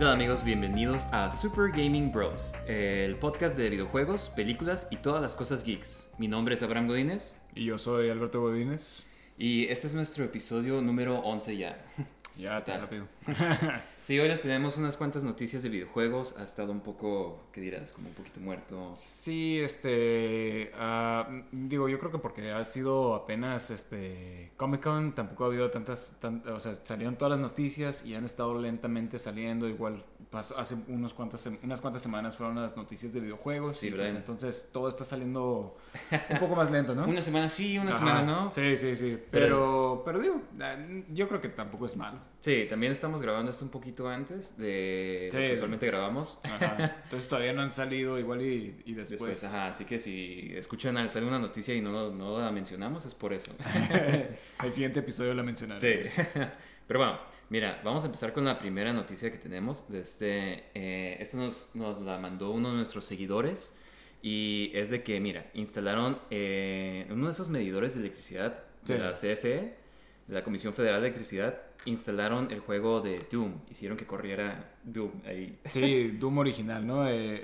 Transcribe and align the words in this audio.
tal 0.00 0.14
amigos? 0.14 0.42
Bienvenidos 0.42 1.02
a 1.12 1.30
Super 1.30 1.70
Gaming 1.70 2.10
Bros, 2.10 2.54
el 2.66 3.16
podcast 3.16 3.54
de 3.58 3.68
videojuegos, 3.68 4.30
películas 4.30 4.88
y 4.90 4.96
todas 4.96 5.20
las 5.20 5.34
cosas 5.34 5.62
geeks. 5.62 6.08
Mi 6.16 6.26
nombre 6.26 6.54
es 6.54 6.62
Abraham 6.62 6.86
Godínez. 6.86 7.38
Y 7.54 7.66
yo 7.66 7.76
soy 7.76 8.08
Alberto 8.08 8.40
Godínez. 8.40 9.04
Y 9.36 9.66
este 9.66 9.88
es 9.88 9.94
nuestro 9.94 10.24
episodio 10.24 10.80
número 10.80 11.18
11 11.18 11.54
ya. 11.54 11.84
Ya, 12.38 12.64
te 12.64 12.78
rápido. 12.78 13.08
Sí, 14.10 14.18
hoy 14.18 14.26
les 14.26 14.42
tenemos 14.42 14.76
unas 14.76 14.96
cuantas 14.96 15.22
noticias 15.22 15.62
de 15.62 15.68
videojuegos. 15.68 16.34
Ha 16.36 16.42
estado 16.42 16.72
un 16.72 16.80
poco, 16.80 17.44
¿qué 17.52 17.60
dirás? 17.60 17.92
Como 17.92 18.08
un 18.08 18.14
poquito 18.16 18.40
muerto. 18.40 18.90
Sí, 18.92 19.60
este. 19.60 20.72
ah, 20.74 21.28
digo, 21.52 21.88
yo 21.88 21.96
creo 22.00 22.10
que 22.10 22.18
porque 22.18 22.50
ha 22.50 22.64
sido 22.64 23.14
apenas 23.14 23.70
este. 23.70 24.50
Comic 24.56 24.82
Con, 24.82 25.14
tampoco 25.14 25.44
ha 25.44 25.46
habido 25.46 25.70
tantas. 25.70 26.18
tan- 26.20 26.42
o 26.48 26.58
sea, 26.58 26.74
salieron 26.82 27.14
todas 27.18 27.30
las 27.30 27.40
noticias 27.40 28.04
y 28.04 28.16
han 28.16 28.24
estado 28.24 28.60
lentamente 28.60 29.16
saliendo. 29.20 29.68
Igual 29.68 30.04
pasó, 30.30 30.58
hace 30.58 30.76
unos 30.88 31.12
cuantas, 31.12 31.48
unas 31.62 31.80
cuantas 31.80 32.00
semanas 32.02 32.36
fueron 32.36 32.54
las 32.60 32.76
noticias 32.76 33.12
de 33.12 33.20
videojuegos. 33.20 33.78
Sí, 33.78 33.88
y 33.88 33.90
pues, 33.90 34.10
entonces 34.14 34.70
todo 34.72 34.88
está 34.88 35.04
saliendo 35.04 35.72
un 36.30 36.38
poco 36.38 36.54
más 36.56 36.70
lento, 36.70 36.94
¿no? 36.94 37.04
Una 37.08 37.20
semana 37.22 37.48
sí, 37.48 37.78
una 37.78 37.90
Ajá. 37.90 37.98
semana 37.98 38.22
no. 38.22 38.52
Sí, 38.52 38.76
sí, 38.76 38.94
sí. 38.96 39.18
Pero- 39.30 39.40
Pero, 39.50 40.02
pero 40.04 40.18
digo, 40.20 40.42
ah, 40.60 40.76
yo 41.12 41.28
creo 41.28 41.40
que 41.40 41.48
tampoco 41.48 41.86
es 41.86 41.96
malo. 41.96 42.18
Sí, 42.40 42.66
también 42.70 42.92
estamos 42.92 43.20
grabando 43.20 43.50
esto 43.50 43.64
un 43.64 43.70
poquito 43.70 44.08
antes 44.08 44.56
de 44.56 45.28
lo 45.32 45.38
Sí. 45.38 45.46
que 45.48 45.54
usualmente 45.54 45.86
grabamos. 45.86 46.40
Ajá. 46.44 47.00
Entonces 47.04 47.28
todavía 47.28 47.52
no 47.52 47.60
han 47.62 47.70
salido 47.72 48.18
igual 48.18 48.40
y, 48.42 48.82
y 48.86 48.94
después. 48.94 49.20
Después, 49.20 49.44
ajá, 49.44 49.66
así 49.68 49.84
que 49.84 49.98
si 49.98 50.52
escuchan 50.54 50.96
al 50.96 51.10
salir 51.10 51.28
una 51.28 51.38
noticia 51.38 51.74
y 51.74 51.80
no, 51.80 52.10
no 52.10 52.38
la 52.40 52.50
mencionamos 52.50 53.04
es 53.04 53.14
por 53.14 53.32
eso. 53.32 53.52
El 54.62 54.72
siguiente 54.72 55.00
episodio 55.00 55.34
lo 55.34 55.44
mencionaremos. 55.44 56.06
Sí. 56.06 56.22
Pero 56.86 57.00
bueno, 57.00 57.18
mira, 57.50 57.80
vamos 57.84 58.04
a 58.04 58.06
empezar 58.06 58.32
con 58.32 58.46
la 58.46 58.58
primera 58.58 58.92
noticia 58.92 59.30
que 59.30 59.38
tenemos. 59.38 59.84
Este, 59.92 60.64
eh, 60.74 61.18
esta 61.20 61.36
nos, 61.36 61.70
nos 61.74 62.00
la 62.00 62.16
mandó 62.16 62.50
uno 62.50 62.70
de 62.70 62.76
nuestros 62.76 63.04
seguidores. 63.04 63.72
Y 64.22 64.70
es 64.74 64.90
de 64.90 65.02
que, 65.02 65.20
mira, 65.20 65.50
instalaron 65.54 66.18
eh, 66.30 67.06
uno 67.10 67.26
de 67.26 67.32
esos 67.32 67.48
medidores 67.48 67.94
de 67.94 68.00
electricidad 68.00 68.64
de 68.84 68.98
la 68.98 69.12
CFE, 69.12 69.74
de 70.26 70.34
la 70.34 70.42
Comisión 70.42 70.74
Federal 70.74 71.00
de 71.00 71.08
Electricidad, 71.08 71.60
instalaron 71.86 72.50
el 72.50 72.60
juego 72.60 73.00
de 73.00 73.26
Doom. 73.30 73.52
Hicieron 73.70 73.96
que 73.96 74.06
corriera 74.06 74.72
Doom 74.84 75.10
ahí. 75.26 75.58
Sí, 75.64 76.08
Doom 76.18 76.38
original, 76.38 76.86
¿no? 76.86 77.08
Eh, 77.08 77.42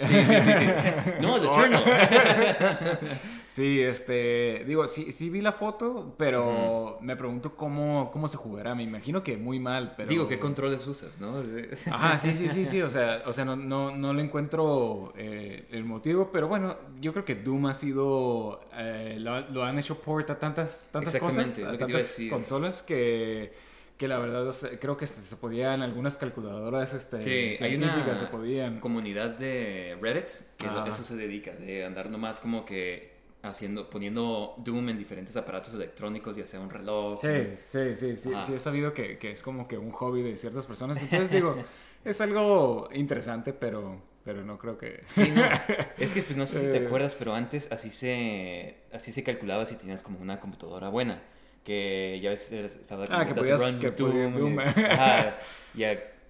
No, 1.20 1.36
el 1.36 1.46
Eternal. 1.46 1.84
sí, 3.46 3.80
este, 3.80 4.64
digo, 4.66 4.86
sí, 4.86 5.12
sí 5.12 5.30
vi 5.30 5.40
la 5.40 5.52
foto, 5.52 6.14
pero 6.18 6.98
me 7.00 7.16
pregunto 7.16 7.56
cómo, 7.56 8.10
cómo 8.12 8.28
se 8.28 8.36
jugará. 8.36 8.74
Me 8.74 8.82
imagino 8.82 9.22
que 9.22 9.36
muy 9.36 9.58
mal, 9.58 9.94
pero... 9.96 10.08
Digo, 10.08 10.28
¿qué 10.28 10.38
controles 10.38 10.86
usas, 10.86 11.18
no? 11.20 11.42
Ajá, 11.90 12.18
sí, 12.18 12.32
sí, 12.34 12.48
sí, 12.48 12.66
sí, 12.66 12.82
o 12.82 12.90
sea, 12.90 13.22
o 13.26 13.32
sea 13.32 13.44
no, 13.44 13.56
no, 13.56 13.94
no 13.96 14.12
le 14.12 14.22
encuentro 14.22 15.12
eh, 15.16 15.66
el 15.70 15.84
motivo, 15.84 16.30
pero 16.30 16.48
bueno, 16.48 16.76
yo 17.00 17.12
creo 17.12 17.24
que 17.24 17.36
Doom 17.36 17.66
ha 17.66 17.74
sido, 17.74 18.60
eh, 18.74 19.16
lo, 19.18 19.40
lo 19.50 19.64
han 19.64 19.78
hecho 19.78 19.98
port 19.98 20.28
a 20.30 20.38
tantas, 20.38 20.88
tantas 20.92 21.16
cosas, 21.16 21.62
a 21.62 21.76
tantas 21.78 22.18
consolas 22.30 22.82
que, 22.82 23.52
que 23.96 24.08
la 24.08 24.18
verdad 24.18 24.46
o 24.46 24.52
sea, 24.52 24.78
creo 24.78 24.96
que 24.96 25.06
se, 25.06 25.36
podían, 25.36 25.82
algunas 25.82 26.18
calculadoras 26.18 26.92
este, 26.94 27.22
Sí, 27.56 27.64
hay 27.64 27.76
una 27.76 28.16
se 28.16 28.26
podían. 28.26 28.80
comunidad 28.80 29.30
de 29.30 29.96
Reddit 30.00 30.28
que 30.58 30.66
Ajá. 30.66 30.86
eso 30.88 31.02
se 31.02 31.16
dedica, 31.16 31.52
de 31.52 31.84
andar 31.84 32.10
nomás 32.10 32.40
como 32.40 32.64
que 32.64 33.14
haciendo, 33.42 33.88
poniendo 33.88 34.54
Doom 34.58 34.88
en 34.90 34.98
diferentes 34.98 35.36
aparatos 35.36 35.72
electrónicos, 35.74 36.36
ya 36.36 36.44
sea 36.44 36.60
un 36.60 36.68
reloj. 36.70 37.20
Sí, 37.20 37.28
sí, 37.68 37.96
sí, 37.96 38.16
sí 38.16 38.54
he 38.54 38.58
sabido 38.58 38.92
que, 38.92 39.18
que 39.18 39.30
es 39.30 39.42
como 39.42 39.68
que 39.68 39.78
un 39.78 39.92
hobby 39.92 40.22
de 40.22 40.36
ciertas 40.36 40.66
personas, 40.66 41.00
entonces 41.00 41.30
digo, 41.30 41.56
es 42.04 42.20
algo 42.20 42.88
interesante, 42.92 43.52
pero, 43.52 44.02
pero 44.24 44.44
no 44.44 44.58
creo 44.58 44.76
que... 44.76 45.04
Sí, 45.10 45.30
no. 45.34 45.42
Es 45.98 46.12
que 46.12 46.22
pues 46.22 46.36
no 46.36 46.44
sé 46.46 46.58
si 46.60 46.66
te 46.72 46.82
Eh. 46.82 46.86
acuerdas, 46.86 47.14
pero 47.14 47.34
antes 47.34 47.70
así 47.72 47.90
se 47.90 48.76
así 48.92 49.12
se 49.12 49.22
calculaba 49.22 49.64
si 49.64 49.76
tenías 49.76 50.02
como 50.02 50.18
una 50.18 50.40
computadora 50.40 50.88
buena, 50.88 51.22
que 51.66 52.20
ya 52.22 52.30
ves 52.30 52.52
estaba 52.52 53.04
Ah, 53.10 53.26
que 53.26 53.34
podías- 53.34 53.62
run 53.62 53.78
que 53.80 53.88
y- 54.78 54.84
ajá, 54.84 55.36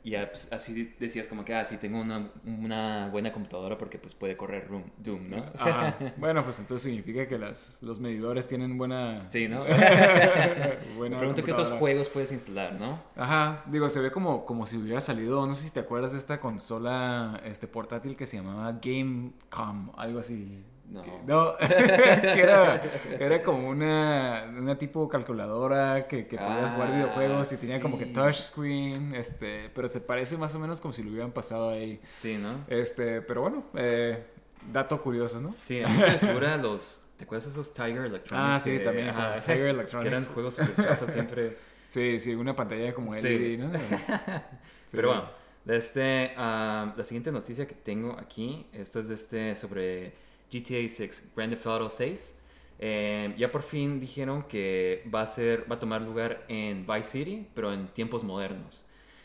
ya 0.02 0.30
pues, 0.30 0.50
así 0.52 0.94
decías 0.98 1.26
como 1.28 1.44
que 1.44 1.52
ah, 1.54 1.64
sí 1.64 1.76
tengo 1.78 2.00
una, 2.00 2.30
una 2.44 3.08
buena 3.10 3.32
computadora 3.32 3.76
porque 3.76 3.98
pues 3.98 4.14
puede 4.14 4.36
correr 4.36 4.66
Room- 4.68 4.90
Doom, 4.98 5.28
¿no? 5.30 5.44
Ajá. 5.58 5.98
Bueno, 6.16 6.42
pues 6.44 6.58
entonces 6.60 6.86
significa 6.86 7.26
que 7.28 7.36
las, 7.38 7.78
los 7.82 7.98
medidores 8.00 8.46
tienen 8.46 8.78
buena... 8.78 9.26
Sí, 9.30 9.46
¿no? 9.48 9.64
buena 10.96 11.16
Me 11.16 11.18
pregunto 11.18 11.42
qué 11.44 11.52
otros 11.52 11.68
juegos 11.70 12.08
puedes 12.08 12.32
instalar, 12.32 12.74
¿no? 12.80 13.00
Ajá, 13.16 13.64
digo, 13.66 13.88
se 13.88 14.00
ve 14.00 14.10
como, 14.10 14.46
como 14.46 14.66
si 14.66 14.76
hubiera 14.76 15.00
salido, 15.00 15.44
no 15.46 15.54
sé 15.54 15.64
si 15.64 15.72
te 15.72 15.80
acuerdas 15.80 16.12
de 16.12 16.18
esta 16.18 16.40
consola 16.40 17.40
este 17.44 17.66
portátil 17.66 18.16
que 18.16 18.26
se 18.26 18.36
llamaba 18.38 18.78
Gamecom, 18.80 19.90
algo 19.96 20.20
así. 20.20 20.64
No. 20.88 21.04
No, 21.26 21.56
que 21.58 21.64
era, 22.42 22.82
era 23.18 23.42
como 23.42 23.68
una, 23.68 24.46
una 24.56 24.78
tipo 24.78 25.08
calculadora 25.08 26.06
que, 26.06 26.26
que 26.26 26.36
podías 26.38 26.70
jugar 26.70 26.88
Ah, 26.92 26.94
videojuegos 26.96 27.52
y 27.52 27.56
tenía 27.60 27.80
como 27.80 27.98
que 27.98 28.06
touchscreen, 28.06 29.14
este, 29.14 29.70
pero 29.74 29.88
se 29.88 30.00
parece 30.00 30.36
más 30.36 30.54
o 30.54 30.58
menos 30.60 30.80
como 30.80 30.94
si 30.94 31.02
lo 31.02 31.10
hubieran 31.10 31.32
pasado 31.32 31.70
ahí. 31.70 32.00
Sí, 32.18 32.38
¿no? 32.38 32.50
Este, 32.68 33.20
pero 33.22 33.42
bueno, 33.42 33.64
eh, 33.74 34.24
dato 34.72 35.00
curioso, 35.02 35.40
¿no? 35.40 35.54
Sí, 35.62 35.82
a 35.82 35.88
mí 35.88 36.00
se 36.00 36.06
me 36.06 36.18
figura 36.18 36.56
los... 36.56 37.02
¿Te 37.16 37.24
acuerdas 37.24 37.46
de 37.46 37.50
esos 37.52 37.72
Tiger 37.72 38.04
Electronics? 38.04 38.56
Ah, 38.56 38.60
sí, 38.60 38.70
que- 38.78 38.84
también, 38.84 39.08
ajá, 39.08 39.30
los 39.30 39.40
Tiger 39.42 39.56
Que 39.64 39.70
Electronics. 39.70 40.12
eran 40.12 40.24
juegos 40.26 40.54
super 40.54 40.84
chafas 40.84 41.12
siempre. 41.12 41.56
Sí, 41.88 42.20
sí, 42.20 42.34
una 42.34 42.54
pantalla 42.54 42.92
como 42.92 43.14
LED, 43.14 43.22
Sí. 43.22 43.56
¿no? 43.56 43.70
Sí. 43.78 44.92
Pero 44.92 45.08
bueno, 45.08 45.24
este, 45.66 46.32
ah, 46.36 46.92
la 46.96 47.02
siguiente 47.04 47.32
noticia 47.32 47.66
que 47.66 47.74
tengo 47.74 48.16
aquí, 48.18 48.66
esto 48.72 49.00
es 49.00 49.08
de 49.08 49.14
este 49.14 49.54
sobre 49.56 50.12
GTA 50.50 50.88
6, 50.88 51.30
Grand 51.36 51.52
Theft 51.52 51.66
Auto 51.66 51.88
6. 51.88 52.34
Eh, 52.78 53.34
ya 53.38 53.50
por 53.50 53.62
fin 53.62 53.98
dijeron 54.00 54.42
que 54.44 55.02
va 55.12 55.22
a 55.22 55.26
ser, 55.26 55.70
va 55.70 55.76
a 55.76 55.78
tomar 55.78 56.02
lugar 56.02 56.44
en 56.48 56.86
Vice 56.86 57.10
City, 57.10 57.46
pero 57.54 57.72
en 57.72 57.88
tiempos 57.88 58.22
modernos. 58.24 58.84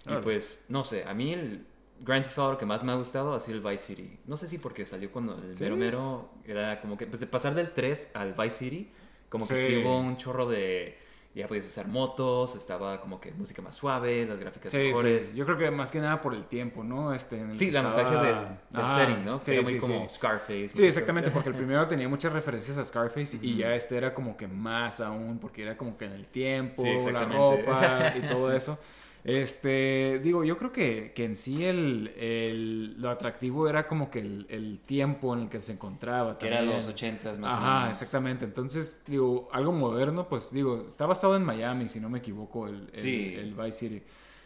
Y 0.09 0.15
pues, 0.23 0.65
no 0.69 0.83
sé, 0.83 1.03
a 1.03 1.13
mí 1.13 1.33
el 1.33 1.65
Grand 1.99 2.23
Theft 2.23 2.37
Auto 2.39 2.57
que 2.57 2.65
más 2.65 2.83
me 2.83 2.91
ha 2.91 2.95
gustado 2.95 3.33
ha 3.33 3.39
sido 3.39 3.57
el 3.57 3.63
Vice 3.63 3.85
City. 3.95 4.17
No 4.25 4.37
sé 4.37 4.47
si 4.47 4.57
porque 4.57 4.85
salió 4.85 5.11
cuando 5.11 5.37
el 5.37 5.55
Sí. 5.55 5.63
mero 5.63 5.75
mero 5.75 6.29
era 6.45 6.79
como 6.81 6.97
que, 6.97 7.05
pues 7.07 7.19
de 7.19 7.27
pasar 7.27 7.53
del 7.53 7.71
3 7.71 8.11
al 8.15 8.33
Vice 8.33 8.49
City, 8.57 8.89
como 9.29 9.47
que 9.47 9.57
sí 9.57 9.77
hubo 9.77 9.99
un 9.99 10.17
chorro 10.17 10.47
de, 10.49 10.97
ya 11.33 11.47
podías 11.47 11.65
usar 11.67 11.87
motos, 11.87 12.55
estaba 12.55 12.99
como 12.99 13.21
que 13.21 13.31
música 13.31 13.61
más 13.61 13.75
suave, 13.75 14.25
las 14.25 14.37
gráficas 14.39 14.69
Sí, 14.71 14.77
mejores. 14.77 15.27
sí, 15.27 15.35
yo 15.37 15.45
creo 15.45 15.57
que 15.57 15.71
más 15.71 15.89
que 15.91 15.99
nada 15.99 16.21
por 16.21 16.33
el 16.35 16.43
tiempo, 16.45 16.83
¿no? 16.83 17.13
Este, 17.13 17.39
en 17.39 17.51
el 17.51 17.57
Sí, 17.57 17.71
la 17.71 17.79
estaba- 17.87 18.03
nostalgia 18.03 18.21
del, 18.21 18.47
del 18.69 18.87
setting, 19.07 19.25
¿no? 19.25 19.39
Que 19.39 19.45
Sí, 19.45 19.51
era 19.53 19.61
muy 19.61 19.77
como. 19.79 20.09
Scarface. 20.09 20.69
Sí, 20.69 20.85
exactamente, 20.85 21.31
porque 21.31 21.49
el 21.49 21.55
primero 21.55 21.87
tenía 21.87 22.09
muchas 22.09 22.33
referencias 22.33 22.77
a 22.77 22.83
Scarface 22.85 23.37
y 23.41 23.55
ya 23.57 23.73
este 23.75 23.95
era 23.97 24.13
como 24.13 24.35
que 24.35 24.47
más 24.47 24.99
aún, 24.99 25.39
porque 25.39 25.61
era 25.63 25.77
como 25.77 25.97
que 25.97 26.05
en 26.05 26.11
el 26.13 26.27
tiempo, 26.27 26.83
la 27.11 27.25
ropa 27.25 28.13
y 28.17 28.21
todo 28.27 28.51
eso. 28.51 28.77
Este, 29.23 30.19
digo, 30.23 30.43
yo 30.43 30.57
creo 30.57 30.71
que, 30.71 31.13
que 31.15 31.25
en 31.25 31.35
sí 31.35 31.63
el, 31.63 32.11
el- 32.17 32.99
lo 32.99 33.09
atractivo 33.11 33.67
era 33.69 33.87
como 33.87 34.09
que 34.09 34.19
el, 34.19 34.47
el 34.49 34.79
tiempo 34.79 35.33
en 35.35 35.41
el 35.43 35.49
que 35.49 35.59
se 35.59 35.73
encontraba. 35.73 36.37
Que 36.39 36.47
era 36.47 36.57
también. 36.57 36.77
los 36.77 36.87
80s 36.87 37.37
más 37.37 37.53
o 37.53 37.57
Ajá, 37.57 37.79
menos. 37.81 37.97
exactamente. 38.01 38.45
Entonces, 38.45 39.03
digo, 39.05 39.47
algo 39.51 39.71
moderno, 39.71 40.27
pues 40.27 40.51
digo, 40.51 40.85
está 40.87 41.05
basado 41.05 41.35
en 41.35 41.43
Miami, 41.43 41.87
si 41.87 41.99
no 41.99 42.09
me 42.09 42.19
equivoco, 42.19 42.67
el, 42.67 42.89
el, 42.93 42.99
Sí. 42.99 43.35
el 43.37 43.53
Vice 43.53 43.71
City. 43.73 44.03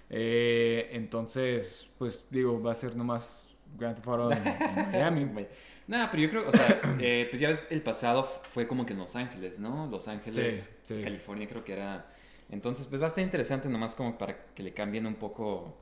Eh, 0.09 0.89
entonces, 0.91 1.89
pues 1.97 2.27
digo, 2.29 2.61
va 2.61 2.71
a 2.71 2.75
ser 2.75 2.95
nomás 2.95 3.49
Grand 3.77 3.95
Theft 3.95 4.07
Auto 4.07 4.31
en, 4.31 4.45
en 4.47 4.91
Miami. 4.91 5.47
Nada, 5.87 6.09
pero 6.11 6.23
yo 6.23 6.29
creo, 6.29 6.49
o 6.49 6.51
sea, 6.51 6.81
eh, 6.99 7.27
pues 7.29 7.39
ya 7.39 7.47
ves, 7.49 7.65
el 7.69 7.81
pasado 7.81 8.23
fue 8.23 8.67
como 8.67 8.85
que 8.85 8.93
en 8.93 8.99
Los 8.99 9.15
Ángeles, 9.15 9.59
¿no? 9.59 9.87
Los 9.87 10.07
Ángeles, 10.07 10.79
Sí, 10.83 10.95
sí. 10.95 11.01
California 11.03 11.47
creo 11.47 11.63
que 11.63 11.73
era... 11.73 12.11
Entonces, 12.51 12.85
pues 12.87 13.01
va 13.01 13.05
a 13.05 13.07
estar 13.09 13.23
interesante 13.23 13.67
nomás 13.69 13.95
como 13.95 14.17
para 14.17 14.37
que 14.53 14.63
le 14.63 14.73
cambien 14.73 15.05
un 15.07 15.15
poco... 15.15 15.75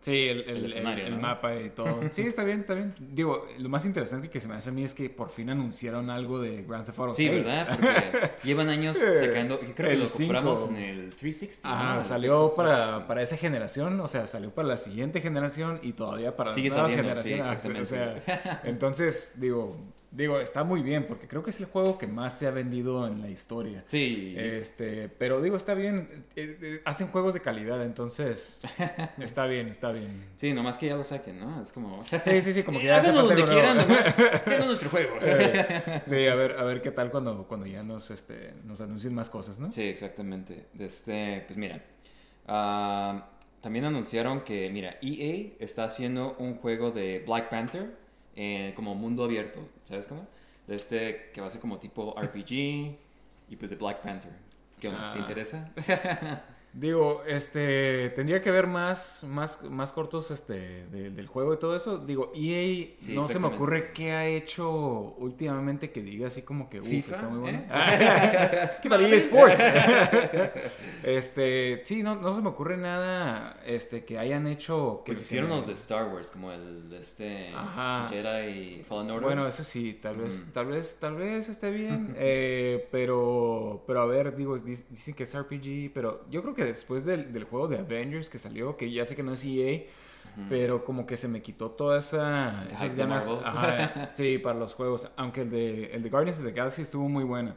Sí, 0.00 0.12
el, 0.28 0.40
el- 0.42 0.56
El 0.58 0.64
escenario, 0.66 1.06
el- 1.06 1.18
mapa 1.18 1.56
y 1.56 1.70
todo. 1.70 2.00
Sí, 2.12 2.22
está 2.22 2.44
bien, 2.44 2.60
está 2.60 2.74
bien. 2.74 2.94
Digo, 2.98 3.46
lo 3.58 3.68
más 3.68 3.84
interesante 3.84 4.30
que 4.30 4.40
se 4.40 4.46
me 4.46 4.54
hace 4.54 4.68
a 4.70 4.72
mí 4.72 4.84
es 4.84 4.94
que 4.94 5.10
por 5.10 5.30
fin 5.30 5.50
anunciaron 5.50 6.10
algo 6.10 6.38
de 6.38 6.62
Grand 6.62 6.84
Theft 6.86 6.98
Auto 6.98 7.14
Sí, 7.14 7.28
6. 7.28 7.44
¿verdad? 7.44 7.68
Porque 8.12 8.30
llevan 8.44 8.68
años 8.68 8.98
sacando... 8.98 9.60
Yo 9.60 9.74
creo 9.74 9.90
que 9.90 9.96
lo 9.96 10.08
compramos 10.08 10.68
en 10.70 10.76
el 10.76 11.10
360. 11.10 11.68
Ajá, 11.68 11.96
¿no? 11.96 12.04
Salió 12.04 12.48
para, 12.54 12.68
360. 12.68 13.06
para 13.08 13.22
esa 13.22 13.36
generación, 13.36 14.00
o 14.00 14.06
sea, 14.08 14.26
salió 14.26 14.50
para 14.54 14.68
la 14.68 14.76
siguiente 14.76 15.20
generación 15.20 15.80
y 15.82 15.92
todavía 15.92 16.36
para 16.36 16.50
las 16.50 16.58
nuevas 16.58 16.92
saliendo, 16.92 17.22
sí, 17.22 17.32
o 17.32 17.36
exactamente. 17.36 17.84
sea, 17.86 18.60
entonces, 18.64 19.34
digo, 19.40 19.76
digo, 20.16 20.40
está 20.40 20.64
muy 20.64 20.82
bien 20.82 21.06
porque 21.06 21.28
creo 21.28 21.42
que 21.42 21.50
es 21.50 21.60
el 21.60 21.66
juego 21.66 21.98
que 21.98 22.06
más 22.06 22.38
se 22.38 22.46
ha 22.46 22.50
vendido 22.50 23.06
en 23.06 23.20
la 23.20 23.28
historia. 23.28 23.84
Sí. 23.86 24.34
Este, 24.36 25.08
pero 25.10 25.42
digo, 25.42 25.56
está 25.56 25.74
bien, 25.74 26.24
eh, 26.34 26.58
eh, 26.60 26.82
hacen 26.86 27.08
juegos 27.08 27.34
de 27.34 27.40
calidad, 27.40 27.84
entonces 27.84 28.62
está 29.18 29.46
bien, 29.46 29.68
está 29.68 29.92
bien. 29.92 30.24
Sí, 30.36 30.54
nomás 30.54 30.78
que 30.78 30.86
ya 30.86 30.96
lo 30.96 31.04
saquen, 31.04 31.38
¿no? 31.38 31.60
Es 31.60 31.70
como... 31.70 32.02
Sí, 32.04 32.40
sí, 32.40 32.52
sí, 32.54 32.62
como 32.62 32.78
que 32.80 32.86
ya 32.86 33.02
falta 33.02 33.22
donde 33.22 33.44
quieran, 33.44 33.76
nomás. 33.76 34.16
Nuestro 34.66 34.88
juego. 34.88 35.16
Eh, 35.20 36.02
sí, 36.06 36.26
a 36.26 36.34
ver, 36.34 36.52
a 36.58 36.64
ver 36.64 36.80
qué 36.80 36.90
tal 36.90 37.10
cuando, 37.10 37.46
cuando 37.46 37.66
ya 37.66 37.82
nos, 37.82 38.10
este, 38.10 38.54
nos 38.64 38.80
anuncien 38.80 39.14
más 39.14 39.28
cosas, 39.28 39.60
¿no? 39.60 39.70
Sí, 39.70 39.82
exactamente. 39.82 40.66
Este, 40.78 41.44
pues 41.46 41.58
mira, 41.58 41.84
ah, 42.46 43.28
también 43.60 43.84
anunciaron 43.84 44.40
que, 44.40 44.70
mira, 44.70 44.96
EA 45.02 45.56
está 45.58 45.84
haciendo 45.84 46.36
un 46.38 46.54
juego 46.54 46.90
de 46.90 47.22
Black 47.26 47.50
Panther 47.50 48.05
eh, 48.36 48.72
como 48.76 48.94
mundo 48.94 49.24
abierto, 49.24 49.60
¿sabes 49.84 50.06
cómo? 50.06 50.26
De 50.66 50.76
este 50.76 51.30
que 51.32 51.40
va 51.40 51.46
a 51.48 51.50
ser 51.50 51.60
como 51.60 51.78
tipo 51.78 52.14
RPG 52.20 52.50
y 53.48 53.56
pues 53.58 53.70
de 53.70 53.76
Black 53.76 54.02
Panther. 54.02 54.32
¿Qué 54.80 54.88
onda? 54.88 55.12
¿Te 55.12 55.18
Ah. 55.18 55.20
interesa? 55.22 55.70
Digo, 56.78 57.22
este, 57.26 58.10
tendría 58.16 58.42
que 58.42 58.50
ver 58.50 58.66
más, 58.66 59.24
más, 59.24 59.62
más 59.64 59.94
cortos 59.94 60.30
este, 60.30 60.84
de- 60.88 61.10
del 61.10 61.26
juego 61.26 61.54
y 61.54 61.58
todo 61.58 61.74
eso. 61.74 61.96
Digo, 61.96 62.32
EA 62.34 62.88
Sí, 62.98 63.14
no 63.14 63.24
se 63.24 63.38
me 63.38 63.46
ocurre 63.46 63.92
qué 63.92 64.12
ha 64.12 64.26
hecho 64.26 64.70
últimamente 65.16 65.90
que 65.90 66.02
diga 66.02 66.26
así 66.26 66.42
como 66.42 66.68
que, 66.68 66.80
uff, 66.82 66.92
está 66.92 67.22
muy 67.30 67.38
bueno. 67.38 67.60
¿eh? 67.60 68.70
¿Qué 68.82 68.90
tal 68.90 69.00
EA 69.06 69.14
Sports? 69.16 69.62
este, 71.02 71.80
sí, 71.84 72.02
no, 72.02 72.16
no 72.16 72.34
se 72.34 72.42
me 72.42 72.48
ocurre 72.48 72.76
nada 72.76 73.58
este, 73.64 74.04
que 74.04 74.18
hayan 74.18 74.46
hecho. 74.46 75.02
Que 75.04 75.12
Pues 75.12 75.22
hicieron 75.22 75.48
los 75.50 75.66
de 75.66 75.72
Star 75.72 76.12
Wars, 76.12 76.30
como 76.30 76.52
el 76.52 76.90
de 76.90 76.98
este 76.98 77.48
Ajá. 77.54 78.06
Jedi 78.08 78.82
Fallen 78.88 79.10
Order. 79.12 79.22
Bueno, 79.22 79.46
eso 79.46 79.64
sí, 79.64 79.98
tal 80.00 80.16
vez, 80.16 80.44
Mm. 80.46 80.52
tal 80.52 80.66
vez, 80.66 80.98
tal 81.00 81.14
vez 81.16 81.48
esté 81.48 81.70
bien, 81.70 82.14
eh, 82.18 82.86
pero, 82.90 83.82
pero 83.86 84.02
a 84.02 84.06
ver, 84.06 84.36
digo, 84.36 84.56
dic- 84.58 84.86
dicen 84.90 85.14
que 85.14 85.22
es 85.22 85.34
RPG, 85.34 85.92
pero 85.94 86.24
yo 86.30 86.42
creo 86.42 86.54
que 86.54 86.65
después 86.66 87.04
del, 87.04 87.32
del 87.32 87.44
juego 87.44 87.68
de 87.68 87.78
Avengers 87.78 88.28
que 88.30 88.38
salió, 88.38 88.76
que 88.76 88.90
ya 88.90 89.04
sé 89.04 89.16
que 89.16 89.22
no 89.22 89.32
es 89.32 89.44
EA, 89.44 89.82
pero 90.50 90.84
como 90.84 91.06
que 91.06 91.16
se 91.16 91.28
me 91.28 91.40
quitó 91.40 91.70
toda 91.70 91.98
esa, 91.98 92.64
El 92.64 92.72
esas 92.74 92.94
ganas, 92.94 93.30
ajá, 93.44 94.08
sí, 94.12 94.36
para 94.38 94.58
los 94.58 94.74
juegos, 94.74 95.10
aunque 95.16 95.42
el 95.42 95.50
de, 95.50 95.84
el 95.94 96.02
de 96.02 96.10
Guardians 96.10 96.38
of 96.40 96.44
the 96.44 96.52
Galaxy 96.52 96.82
estuvo 96.82 97.08
muy 97.08 97.24
bueno, 97.24 97.54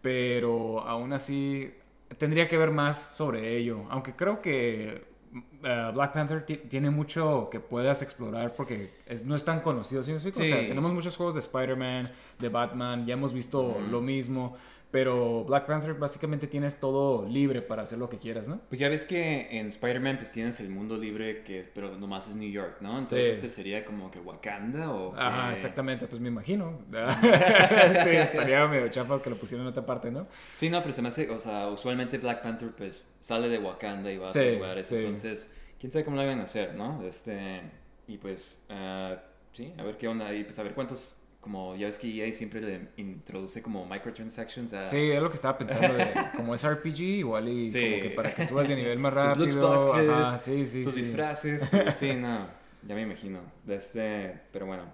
pero 0.00 0.80
aún 0.80 1.12
así 1.12 1.72
tendría 2.18 2.48
que 2.48 2.56
ver 2.56 2.70
más 2.70 3.16
sobre 3.16 3.56
ello, 3.56 3.84
aunque 3.90 4.14
creo 4.14 4.40
que 4.40 5.04
uh, 5.34 5.92
Black 5.92 6.12
Panther 6.12 6.44
ti- 6.46 6.56
tiene 6.68 6.90
mucho 6.90 7.48
que 7.50 7.60
puedas 7.60 8.02
explorar 8.02 8.54
porque 8.54 8.90
es- 9.06 9.24
no 9.24 9.34
es 9.36 9.44
tan 9.44 9.60
conocido, 9.60 10.02
¿sí 10.02 10.10
me 10.10 10.16
explico? 10.16 10.40
O 10.40 10.44
sea, 10.44 10.60
Sí. 10.62 10.68
tenemos 10.68 10.92
muchos 10.92 11.16
juegos 11.16 11.34
de 11.34 11.40
Spider-Man, 11.40 12.10
de 12.38 12.48
Batman, 12.48 13.06
ya 13.06 13.14
hemos 13.14 13.32
visto 13.32 13.76
lo 13.90 14.00
mismo, 14.00 14.56
pero 14.90 15.44
Black 15.44 15.66
Panther 15.66 15.94
básicamente 15.94 16.46
tienes 16.48 16.80
todo 16.80 17.24
libre 17.26 17.62
para 17.62 17.82
hacer 17.82 17.98
lo 17.98 18.08
que 18.08 18.18
quieras, 18.18 18.48
¿no? 18.48 18.60
Pues 18.68 18.78
ya 18.80 18.88
ves 18.88 19.04
que 19.04 19.58
en 19.58 19.68
Spider-Man 19.68 20.16
pues 20.18 20.32
tienes 20.32 20.58
el 20.60 20.70
mundo 20.70 20.96
libre, 20.96 21.42
que, 21.44 21.62
pero 21.74 21.96
nomás 21.96 22.28
es 22.28 22.36
New 22.36 22.50
York, 22.50 22.78
¿no? 22.80 22.90
Entonces 22.90 23.26
Sí. 23.26 23.30
este 23.32 23.48
sería 23.48 23.84
como 23.84 24.10
que 24.10 24.18
Wakanda 24.20 24.90
o... 24.90 25.14
Ajá, 25.16 25.46
que- 25.48 25.52
exactamente, 25.54 26.06
pues 26.08 26.20
me 26.20 26.28
imagino. 26.28 26.80
sí, 28.04 28.10
estaría 28.10 28.66
medio 28.66 28.88
chafa 28.88 29.20
que 29.22 29.30
lo 29.30 29.36
pusieran 29.36 29.66
en 29.66 29.70
otra 29.70 29.86
parte, 29.86 30.10
¿no? 30.10 30.26
Sí, 30.56 30.68
no, 30.70 30.80
pero 30.80 30.92
se 30.92 31.02
me 31.02 31.08
hace, 31.08 31.30
o 31.30 31.38
sea, 31.38 31.68
usualmente 31.68 32.18
Black 32.18 32.42
Panther 32.42 32.70
pues 32.72 33.14
sale 33.20 33.48
de 33.48 33.58
Wakanda 33.58 34.10
y 34.10 34.18
va 34.18 34.28
a 34.28 34.30
Sí, 34.30 34.38
otros 34.40 34.54
lugares, 34.56 34.86
sí. 34.88 34.96
entonces, 34.96 35.54
quién 35.78 35.92
sabe 35.92 36.04
cómo 36.04 36.16
lo 36.16 36.26
van 36.26 36.40
a 36.40 36.44
hacer, 36.44 36.74
¿no? 36.74 37.02
Este, 37.04 37.60
y 38.08 38.18
pues, 38.18 38.64
ah, 38.70 39.16
sí, 39.52 39.72
a 39.78 39.82
ver 39.84 39.96
qué 39.96 40.08
onda, 40.08 40.34
y 40.34 40.42
pues 40.44 40.58
a 40.58 40.62
ver 40.64 40.74
cuántos, 40.74 41.16
como 41.40 41.74
ya 41.76 41.86
ves 41.86 41.96
que 41.98 42.06
EA 42.26 42.32
siempre 42.32 42.60
le 42.60 42.88
introduce 42.98 43.62
como 43.62 43.86
microtransactions 43.86 44.72
a... 44.74 44.88
Sí, 44.90 45.10
es 45.10 45.22
lo 45.22 45.30
que 45.30 45.36
estaba 45.36 45.56
pensando. 45.56 45.94
de- 45.94 46.12
como 46.36 46.54
es 46.54 46.62
RPG, 46.68 47.00
igual 47.00 47.48
y 47.48 47.70
Sí. 47.70 47.80
como 47.90 48.02
que 48.02 48.10
para 48.10 48.34
que 48.34 48.44
subas 48.46 48.68
de 48.68 48.76
nivel 48.76 48.98
más 48.98 49.12
Tus 49.36 49.46
rápido. 49.46 49.80
boxes, 49.80 50.08
ajá, 50.10 50.38
sí, 50.38 50.66
sí, 50.66 50.82
tus 50.82 50.94
disfraces, 50.94 51.68
tu- 51.70 51.78
sí, 51.92 52.12
no, 52.14 52.46
ya 52.86 52.94
me 52.94 53.02
imagino. 53.02 53.40
De 53.64 53.76
este, 53.76 54.40
pero 54.52 54.66
bueno. 54.66 54.84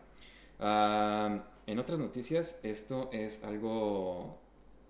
Ah, 0.60 1.44
en 1.66 1.78
otras 1.78 1.98
noticias, 1.98 2.58
esto 2.62 3.10
es 3.12 3.42
algo 3.44 4.40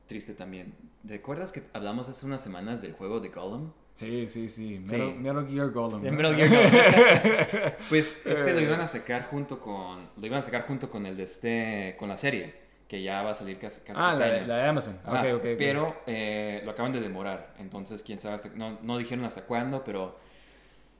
triste 0.07 0.35
también. 0.35 0.75
¿Te 1.07 1.15
acuerdas 1.15 1.53
que 1.53 1.63
hablamos 1.73 2.09
hace 2.09 2.27
unas 2.27 2.43
semanas 2.43 2.83
del 2.83 2.93
juego 2.93 3.21
de 3.21 3.31
Gollum? 3.31 3.73
Sí, 3.97 4.29
sí, 4.29 4.49
sí. 4.49 4.81
Sí. 4.85 4.97
Metal, 4.97 5.15
Metal 5.17 5.49
Gear 5.49 5.71
Golem. 5.71 6.01
Metal 6.15 6.37
Gear 6.37 6.49
Gollum. 6.51 7.73
Pues 7.89 8.23
este 8.27 8.53
lo 8.53 8.59
Eh. 8.61 8.63
iban 8.65 8.81
a 8.81 8.87
sacar 8.87 9.25
junto 9.31 9.59
con, 9.59 10.09
lo 10.17 10.27
iban 10.27 10.39
a 10.39 10.43
sacar 10.43 10.67
junto 10.67 10.89
con 10.91 11.07
el 11.07 11.17
de 11.17 11.23
este, 11.25 11.97
con 11.99 12.09
la 12.09 12.17
serie, 12.17 12.55
que 12.89 13.03
ya 13.03 13.23
va 13.23 13.31
a 13.31 13.35
salir 13.35 13.59
casi, 13.59 13.81
casi 13.81 13.99
Ah, 14.01 14.11
este 14.13 14.47
la, 14.47 14.57
de 14.59 14.69
Amazon. 14.69 14.99
Ajá, 15.05 15.21
ok, 15.23 15.27
ok. 15.27 15.35
ok. 15.37 15.43
Pero 15.59 15.97
eh, 16.07 16.61
lo 16.65 16.71
acaban 16.73 16.93
de 16.93 17.01
demorar, 17.01 17.55
entonces 17.59 18.03
quién 18.03 18.21
sabe, 18.21 18.35
hasta- 18.37 18.51
no, 18.55 18.79
no 18.83 18.99
dijeron 18.99 19.25
hasta 19.25 19.43
cuándo, 19.43 19.83
pero 19.83 20.19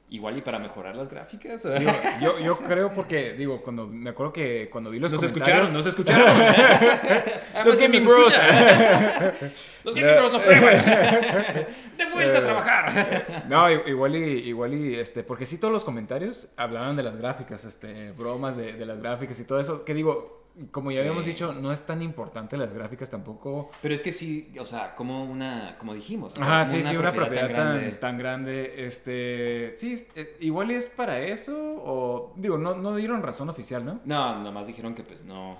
igual 0.09 0.37
y 0.37 0.41
para 0.41 0.57
mejorar 0.59 0.95
las 0.95 1.09
gráficas. 1.09 1.63
Digo, 1.63 1.91
yo, 2.21 2.39
yo 2.39 2.57
creo 2.59 2.93
porque, 2.93 3.33
digo, 3.33 3.61
cuando 3.61 3.87
me 3.87 4.09
acuerdo 4.11 4.31
que 4.31 4.69
cuando 4.71 4.89
vi 4.89 4.99
los 4.99 5.11
Nos 5.11 5.19
comentarios... 5.21 5.69
escucharon, 5.69 5.73
nos 5.73 5.85
escucharon. 6.45 7.25
Los 7.65 7.75
Amazon 7.75 7.81
Gaming 7.81 8.03
nos 8.05 8.13
Bros. 8.13 8.33
escucha. 8.33 9.33
Los 9.83 9.95
Gaming 9.95 10.15
Bros 10.15 10.31
no 10.33 10.41
prueban. 10.41 10.85
De 11.97 12.05
vuelta 12.13 12.37
a 12.37 12.41
Eh. 12.41 12.45
trabajar. 12.45 13.45
No, 13.49 13.69
i- 13.71 13.81
igual 13.87 14.15
y, 14.15 14.19
igual 14.47 14.73
y, 14.73 14.95
este, 14.95 15.23
porque 15.23 15.45
sí 15.45 15.57
todos 15.59 15.73
los 15.73 15.83
comentarios 15.83 16.49
hablaban 16.57 16.95
de 16.95 17.03
las 17.03 17.17
gráficas, 17.17 17.65
este, 17.65 18.11
bromas 18.11 18.55
de, 18.57 18.73
de 18.73 18.85
las 18.85 18.99
gráficas 18.99 19.39
y 19.39 19.45
todo 19.45 19.59
eso, 19.59 19.83
que 19.83 19.93
digo, 19.93 20.46
como 20.71 20.89
ya 20.89 20.95
Sí. 20.95 20.99
habíamos 21.01 21.25
dicho, 21.25 21.53
no 21.53 21.71
es 21.71 21.85
tan 21.85 22.01
importante 22.01 22.57
las 22.57 22.73
gráficas 22.73 23.09
tampoco. 23.09 23.69
Pero 23.81 23.93
es 23.93 24.01
que 24.01 24.11
sí, 24.11 24.51
o 24.59 24.65
sea, 24.65 24.95
como 24.95 25.23
una, 25.25 25.75
como 25.77 25.93
dijimos. 25.93 26.33
o 26.33 26.35
sea, 26.37 26.45
Ajá, 26.45 26.69
como 26.69 26.83
sí, 26.83 26.83
sí, 26.83 26.97
una 26.97 27.11
propiedad 27.13 27.47
tan, 27.47 27.53
grande. 27.55 27.91
tan 27.93 28.17
grande, 28.17 28.85
este, 28.85 29.73
sí, 29.77 29.95
eh, 30.15 30.35
igual 30.39 30.71
es 30.71 30.87
para 30.89 31.19
eso, 31.21 31.55
o, 31.83 32.33
digo, 32.37 32.57
no, 32.57 32.75
no 32.75 32.95
dieron 32.95 33.21
razón 33.23 33.49
oficial, 33.49 33.85
¿no? 33.85 33.99
No, 34.05 34.41
nomás 34.43 34.67
dijeron 34.67 34.95
que 34.95 35.03
pues 35.03 35.23
no 35.25 35.57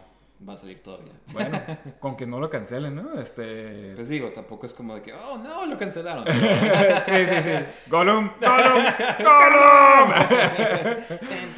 va 0.47 0.53
a 0.53 0.57
salir 0.57 0.81
todavía. 0.81 1.13
Bueno, 1.33 1.61
con 1.99 2.15
que 2.15 2.25
no 2.25 2.39
lo 2.39 2.49
cancelen, 2.49 2.95
¿no? 2.95 3.19
Este... 3.19 3.93
Pues 3.95 4.09
digo, 4.09 4.29
tampoco 4.29 4.65
es 4.65 4.73
como 4.73 4.95
de 4.95 5.01
que, 5.01 5.13
oh 5.13 5.37
no, 5.37 5.65
lo 5.65 5.77
cancelaron. 5.77 6.25
sí, 7.05 7.25
sí, 7.25 7.43
sí. 7.43 7.51
Gollum, 7.87 8.31
Gollum, 8.41 8.83
Gollum. 9.19 10.13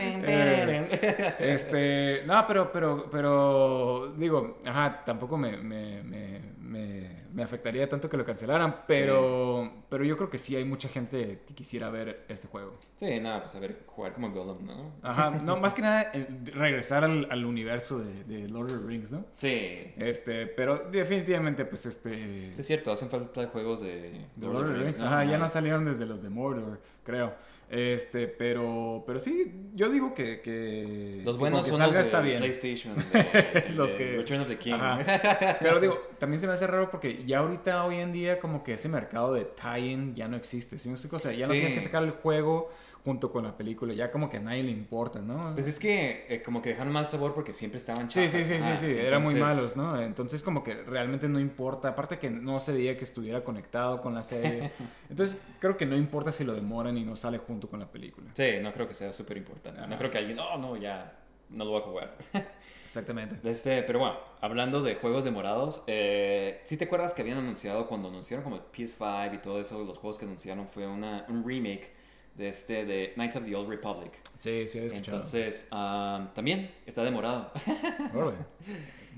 Eh, 0.01 1.35
este, 1.39 2.23
no, 2.25 2.45
pero, 2.47 2.71
pero, 2.71 3.09
pero, 3.09 4.13
digo, 4.17 4.59
ajá, 4.65 5.03
tampoco 5.05 5.37
me, 5.37 5.57
me, 5.57 6.03
me, 6.03 6.41
me, 6.69 7.23
me 7.33 7.43
afectaría 7.43 7.89
tanto 7.89 8.09
que 8.09 8.15
lo 8.17 8.25
cancelaran, 8.25 8.83
pero, 8.87 9.83
pero 9.89 10.03
yo 10.05 10.15
creo 10.15 10.29
que 10.29 10.37
sí 10.37 10.55
hay 10.55 10.63
mucha 10.63 10.87
gente 10.87 11.41
que 11.47 11.53
quisiera 11.53 11.89
ver 11.89 12.25
este 12.29 12.47
juego. 12.47 12.77
Sí, 12.97 13.19
nada, 13.19 13.41
pues 13.41 13.55
a 13.55 13.59
ver, 13.59 13.83
jugar 13.87 14.13
como 14.13 14.29
Gollum, 14.31 14.65
¿no? 14.65 14.91
Ajá, 15.01 15.31
no, 15.43 15.57
más 15.57 15.73
que 15.73 15.81
nada 15.81 16.11
eh, 16.13 16.27
regresar 16.53 17.03
al, 17.03 17.27
al 17.31 17.45
universo 17.45 17.99
de, 17.99 18.23
de 18.23 18.47
Lord 18.47 18.71
of 18.71 18.81
the 18.81 18.87
Rings, 18.87 19.11
¿no? 19.11 19.25
Sí. 19.35 19.93
Este, 19.97 20.45
pero 20.45 20.89
definitivamente, 20.91 21.65
pues, 21.65 21.85
este... 21.87 22.51
Sí, 22.53 22.61
es 22.61 22.67
cierto, 22.67 22.91
hacen 22.91 23.09
falta 23.09 23.47
juegos 23.47 23.81
de, 23.81 24.27
de 24.35 24.47
Lord 24.47 24.65
of 24.65 24.71
the 24.71 24.77
Rings, 24.77 25.01
Ajá, 25.01 25.25
ya 25.25 25.37
no 25.37 25.47
salieron 25.47 25.85
desde 25.85 26.05
los 26.05 26.21
de 26.21 26.29
Mordor, 26.29 26.79
creo. 27.03 27.33
Este, 27.69 28.27
pero, 28.27 29.03
pero 29.05 29.19
sí, 29.19 29.53
yo 29.75 29.89
digo 29.89 30.15
que, 30.15 30.41
que 30.41 31.21
Los 31.23 31.37
buenos 31.37 31.65
que 31.65 31.69
son 31.71 31.77
salga 31.79 31.99
los 31.99 32.07
está 32.07 32.19
de 32.19 32.25
bien. 32.29 32.39
PlayStation, 32.39 32.95
de- 33.13 33.65
Los 33.75 33.91
de 33.91 33.97
que- 33.97 34.17
Return 34.17 34.41
of 34.41 34.47
the 34.47 34.57
King. 34.57 34.73
Ajá. 34.73 35.57
Pero 35.61 35.79
digo, 35.79 35.99
también 36.17 36.39
se 36.39 36.47
me 36.47 36.53
hace 36.53 36.65
raro 36.65 36.89
porque 36.89 37.23
ya 37.25 37.39
ahorita, 37.39 37.85
hoy 37.85 37.97
en 37.97 38.11
día, 38.11 38.39
como 38.39 38.63
que 38.63 38.73
ese 38.73 38.89
mercado 38.89 39.33
de 39.35 39.45
tie-in 39.45 40.15
ya 40.15 40.27
no 40.27 40.35
existe. 40.35 40.79
¿Sí 40.79 40.89
me 40.89 40.95
explico? 40.95 41.17
O 41.17 41.19
sea, 41.19 41.31
ya 41.31 41.45
no 41.45 41.53
Sí. 41.53 41.59
tienes 41.59 41.73
que 41.75 41.79
sacar 41.81 42.03
el 42.03 42.11
juego 42.11 42.71
junto 43.03 43.31
con 43.31 43.43
la 43.43 43.55
película. 43.55 43.93
Ya 43.93 44.11
como 44.11 44.29
que 44.29 44.37
a 44.37 44.39
nadie 44.39 44.63
le 44.63 44.71
importa, 44.71 45.19
¿no? 45.19 45.53
Pues 45.53 45.67
es 45.67 45.79
que 45.79 46.25
eh, 46.29 46.41
como 46.43 46.61
que 46.61 46.69
dejaron 46.69 46.91
mal 46.93 47.07
sabor 47.07 47.33
porque 47.33 47.53
siempre 47.53 47.77
estaban 47.77 48.09
Sí, 48.09 48.15
chafas. 48.15 48.31
sí, 48.31 48.43
sí, 48.43 48.53
sí, 48.55 48.61
ajá. 48.61 48.77
sí, 48.77 48.85
eran 48.87 49.23
muy 49.23 49.33
Entonces, 49.33 49.57
malos, 49.57 49.77
¿no? 49.77 50.01
Entonces 50.01 50.43
como 50.43 50.63
que 50.63 50.75
realmente 50.75 51.27
no 51.29 51.39
importa, 51.39 51.89
aparte 51.89 52.19
que 52.19 52.29
no 52.29 52.59
se 52.59 52.73
veía 52.73 52.97
que 52.97 53.03
estuviera 53.03 53.43
conectado 53.43 54.01
con 54.01 54.13
la 54.15 54.23
serie. 54.23 54.71
Entonces 55.09 55.37
creo 55.59 55.77
que 55.77 55.85
no 55.85 55.95
importa 55.95 56.31
si 56.31 56.43
lo 56.43 56.53
demoran 56.53 56.97
y 56.97 57.03
no 57.03 57.15
sale 57.15 57.37
junto 57.37 57.69
con 57.69 57.79
la 57.79 57.87
película. 57.87 58.29
Sí, 58.33 58.53
no 58.61 58.71
creo 58.73 58.87
que 58.87 58.93
sea 58.93 59.13
súper 59.13 59.37
importante. 59.37 59.85
No 59.87 59.97
creo 59.97 60.11
que 60.11 60.17
alguien, 60.17 60.39
oh, 60.39 60.57
no, 60.57 60.75
ya, 60.77 61.17
no 61.49 61.65
lo 61.65 61.71
voy 61.71 61.81
a 61.81 61.83
jugar. 61.85 62.17
Exactamente. 62.85 63.37
Este, 63.47 63.83
pero 63.83 63.99
bueno, 63.99 64.17
hablando 64.41 64.81
de 64.81 64.95
juegos 64.95 65.23
demorados, 65.23 65.83
eh, 65.85 66.59
¿sí 66.63 66.75
te 66.75 66.85
acuerdas 66.85 67.13
que 67.13 67.21
habían 67.21 67.37
anunciado 67.37 67.85
cuando 67.87 68.07
anunciaron 68.07 68.43
como 68.43 68.55
el 68.55 68.63
PS5 68.63 69.35
y 69.35 69.37
todo 69.37 69.61
eso, 69.61 69.83
los 69.83 69.99
juegos 69.99 70.17
que 70.17 70.25
anunciaron 70.25 70.67
fue 70.67 70.87
una, 70.87 71.23
un 71.29 71.47
remake 71.47 71.91
de 72.39 72.49
este, 72.49 72.85
de 72.85 73.11
Knights 73.15 73.35
of 73.35 73.45
the 73.45 73.55
Old 73.55 73.69
Republic? 73.69 74.11
Sí, 74.39 74.67
sí, 74.67 74.79
he 74.79 74.85
escuchado. 74.87 75.17
Entonces, 75.17 75.67
ah, 75.71 76.29
también 76.33 76.71
está 76.85 77.03
demorado. 77.03 77.51
Órale. 78.15 78.37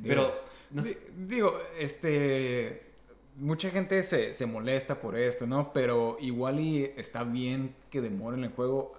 pero, 0.04 0.24
Digo, 0.26 0.34
no 0.72 0.84
sé- 0.84 1.08
digo, 1.16 1.60
este. 1.80 2.88
Mucha 3.38 3.70
gente 3.72 4.04
se, 4.04 4.34
se 4.34 4.46
molesta 4.46 5.00
por 5.00 5.18
esto, 5.18 5.48
¿no? 5.48 5.72
Pero 5.72 6.18
igual 6.20 6.60
y 6.60 6.92
está 6.98 7.24
bien 7.24 7.74
que 7.90 8.02
demoren 8.02 8.44
el 8.44 8.52
juego. 8.52 8.94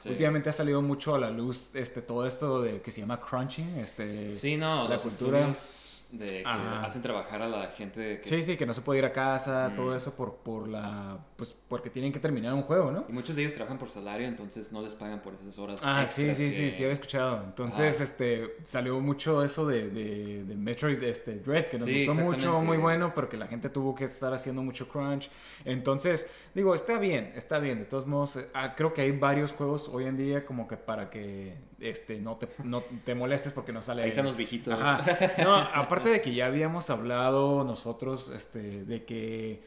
Sí. 0.00 0.08
Últimamente 0.10 0.50
ha 0.50 0.52
salido 0.52 0.82
mucho 0.82 1.14
a 1.14 1.18
la 1.18 1.30
luz 1.30 1.70
este, 1.74 2.02
todo 2.02 2.26
esto 2.26 2.60
de 2.60 2.82
que 2.82 2.90
se 2.90 3.00
llama 3.02 3.20
crunching. 3.20 3.78
Este, 3.78 4.34
sí, 4.34 4.56
no, 4.56 4.88
la 4.88 4.94
los 4.96 5.02
cultura. 5.04 5.38
estudios 5.48 5.91
de 6.12 6.26
que 6.26 6.42
Ajá. 6.44 6.84
hacen 6.84 7.00
trabajar 7.02 7.40
a 7.42 7.48
la 7.48 7.68
gente 7.68 8.20
que... 8.20 8.28
Sí, 8.28 8.42
sí, 8.44 8.56
que 8.58 8.66
no 8.66 8.74
se 8.74 8.82
puede 8.82 8.98
ir 8.98 9.04
a 9.06 9.12
casa, 9.12 9.70
Mm. 9.70 9.74
todo 9.74 9.96
eso 9.96 10.14
por, 10.14 10.36
por 10.36 10.68
la... 10.68 11.18
Pues 11.36 11.54
porque 11.68 11.88
tienen 11.90 12.12
que 12.12 12.20
terminar 12.20 12.52
un 12.52 12.62
juego, 12.62 12.92
¿no? 12.92 13.06
Y 13.08 13.12
muchos 13.12 13.34
de 13.34 13.42
ellos 13.42 13.54
trabajan 13.54 13.78
por 13.78 13.88
salario, 13.88 14.28
entonces 14.28 14.70
no 14.72 14.82
les 14.82 14.94
pagan 14.94 15.20
por 15.22 15.32
esas 15.34 15.58
horas. 15.58 15.80
Ah, 15.82 16.04
sí, 16.06 16.34
sí, 16.34 16.44
que- 16.46 16.52
sí, 16.52 16.70
sí, 16.70 16.82
había 16.84 16.92
escuchado. 16.92 17.42
Entonces, 17.44 18.00
este, 18.02 18.56
salió 18.64 19.00
mucho 19.00 19.42
eso 19.42 19.66
de, 19.66 19.88
de, 19.88 20.44
de 20.44 20.54
Metroid, 20.54 21.02
este, 21.02 21.36
Dread, 21.36 21.66
que 21.70 21.78
nos 21.78 21.88
Sí, 21.88 22.04
gustó 22.06 22.22
mucho, 22.22 22.60
muy 22.60 22.76
bueno, 22.76 23.12
pero 23.14 23.28
que 23.30 23.38
la 23.38 23.46
gente 23.46 23.70
tuvo 23.70 23.94
que 23.94 24.04
estar 24.04 24.34
haciendo 24.34 24.62
mucho 24.62 24.86
crunch. 24.88 25.30
Entonces, 25.64 26.30
digo, 26.54 26.74
está 26.74 26.98
bien, 26.98 27.32
está 27.36 27.58
bien. 27.58 27.78
De 27.78 27.84
todos 27.86 28.06
modos, 28.06 28.38
ah, 28.54 28.74
creo 28.76 28.92
que 28.92 29.00
hay 29.00 29.12
varios 29.12 29.52
juegos 29.52 29.88
hoy 29.88 30.04
en 30.04 30.16
día 30.18 30.44
como 30.44 30.68
que 30.68 30.76
para 30.76 31.08
que, 31.08 31.56
este, 31.82 32.20
no 32.20 32.36
te, 32.36 32.48
no 32.64 32.82
te 33.04 33.14
molestes 33.14 33.52
porque 33.52 33.72
no 33.72 33.82
sale 33.82 34.02
Ahí 34.02 34.08
están 34.08 34.24
los 34.24 34.36
viejitos. 34.36 34.80
Ajá. 34.80 35.02
No, 35.42 35.54
aparte 35.56 36.08
de 36.08 36.20
que 36.20 36.32
ya 36.32 36.46
habíamos 36.46 36.90
hablado 36.90 37.64
nosotros 37.64 38.30
este, 38.34 38.84
de 38.84 39.04
que 39.04 39.62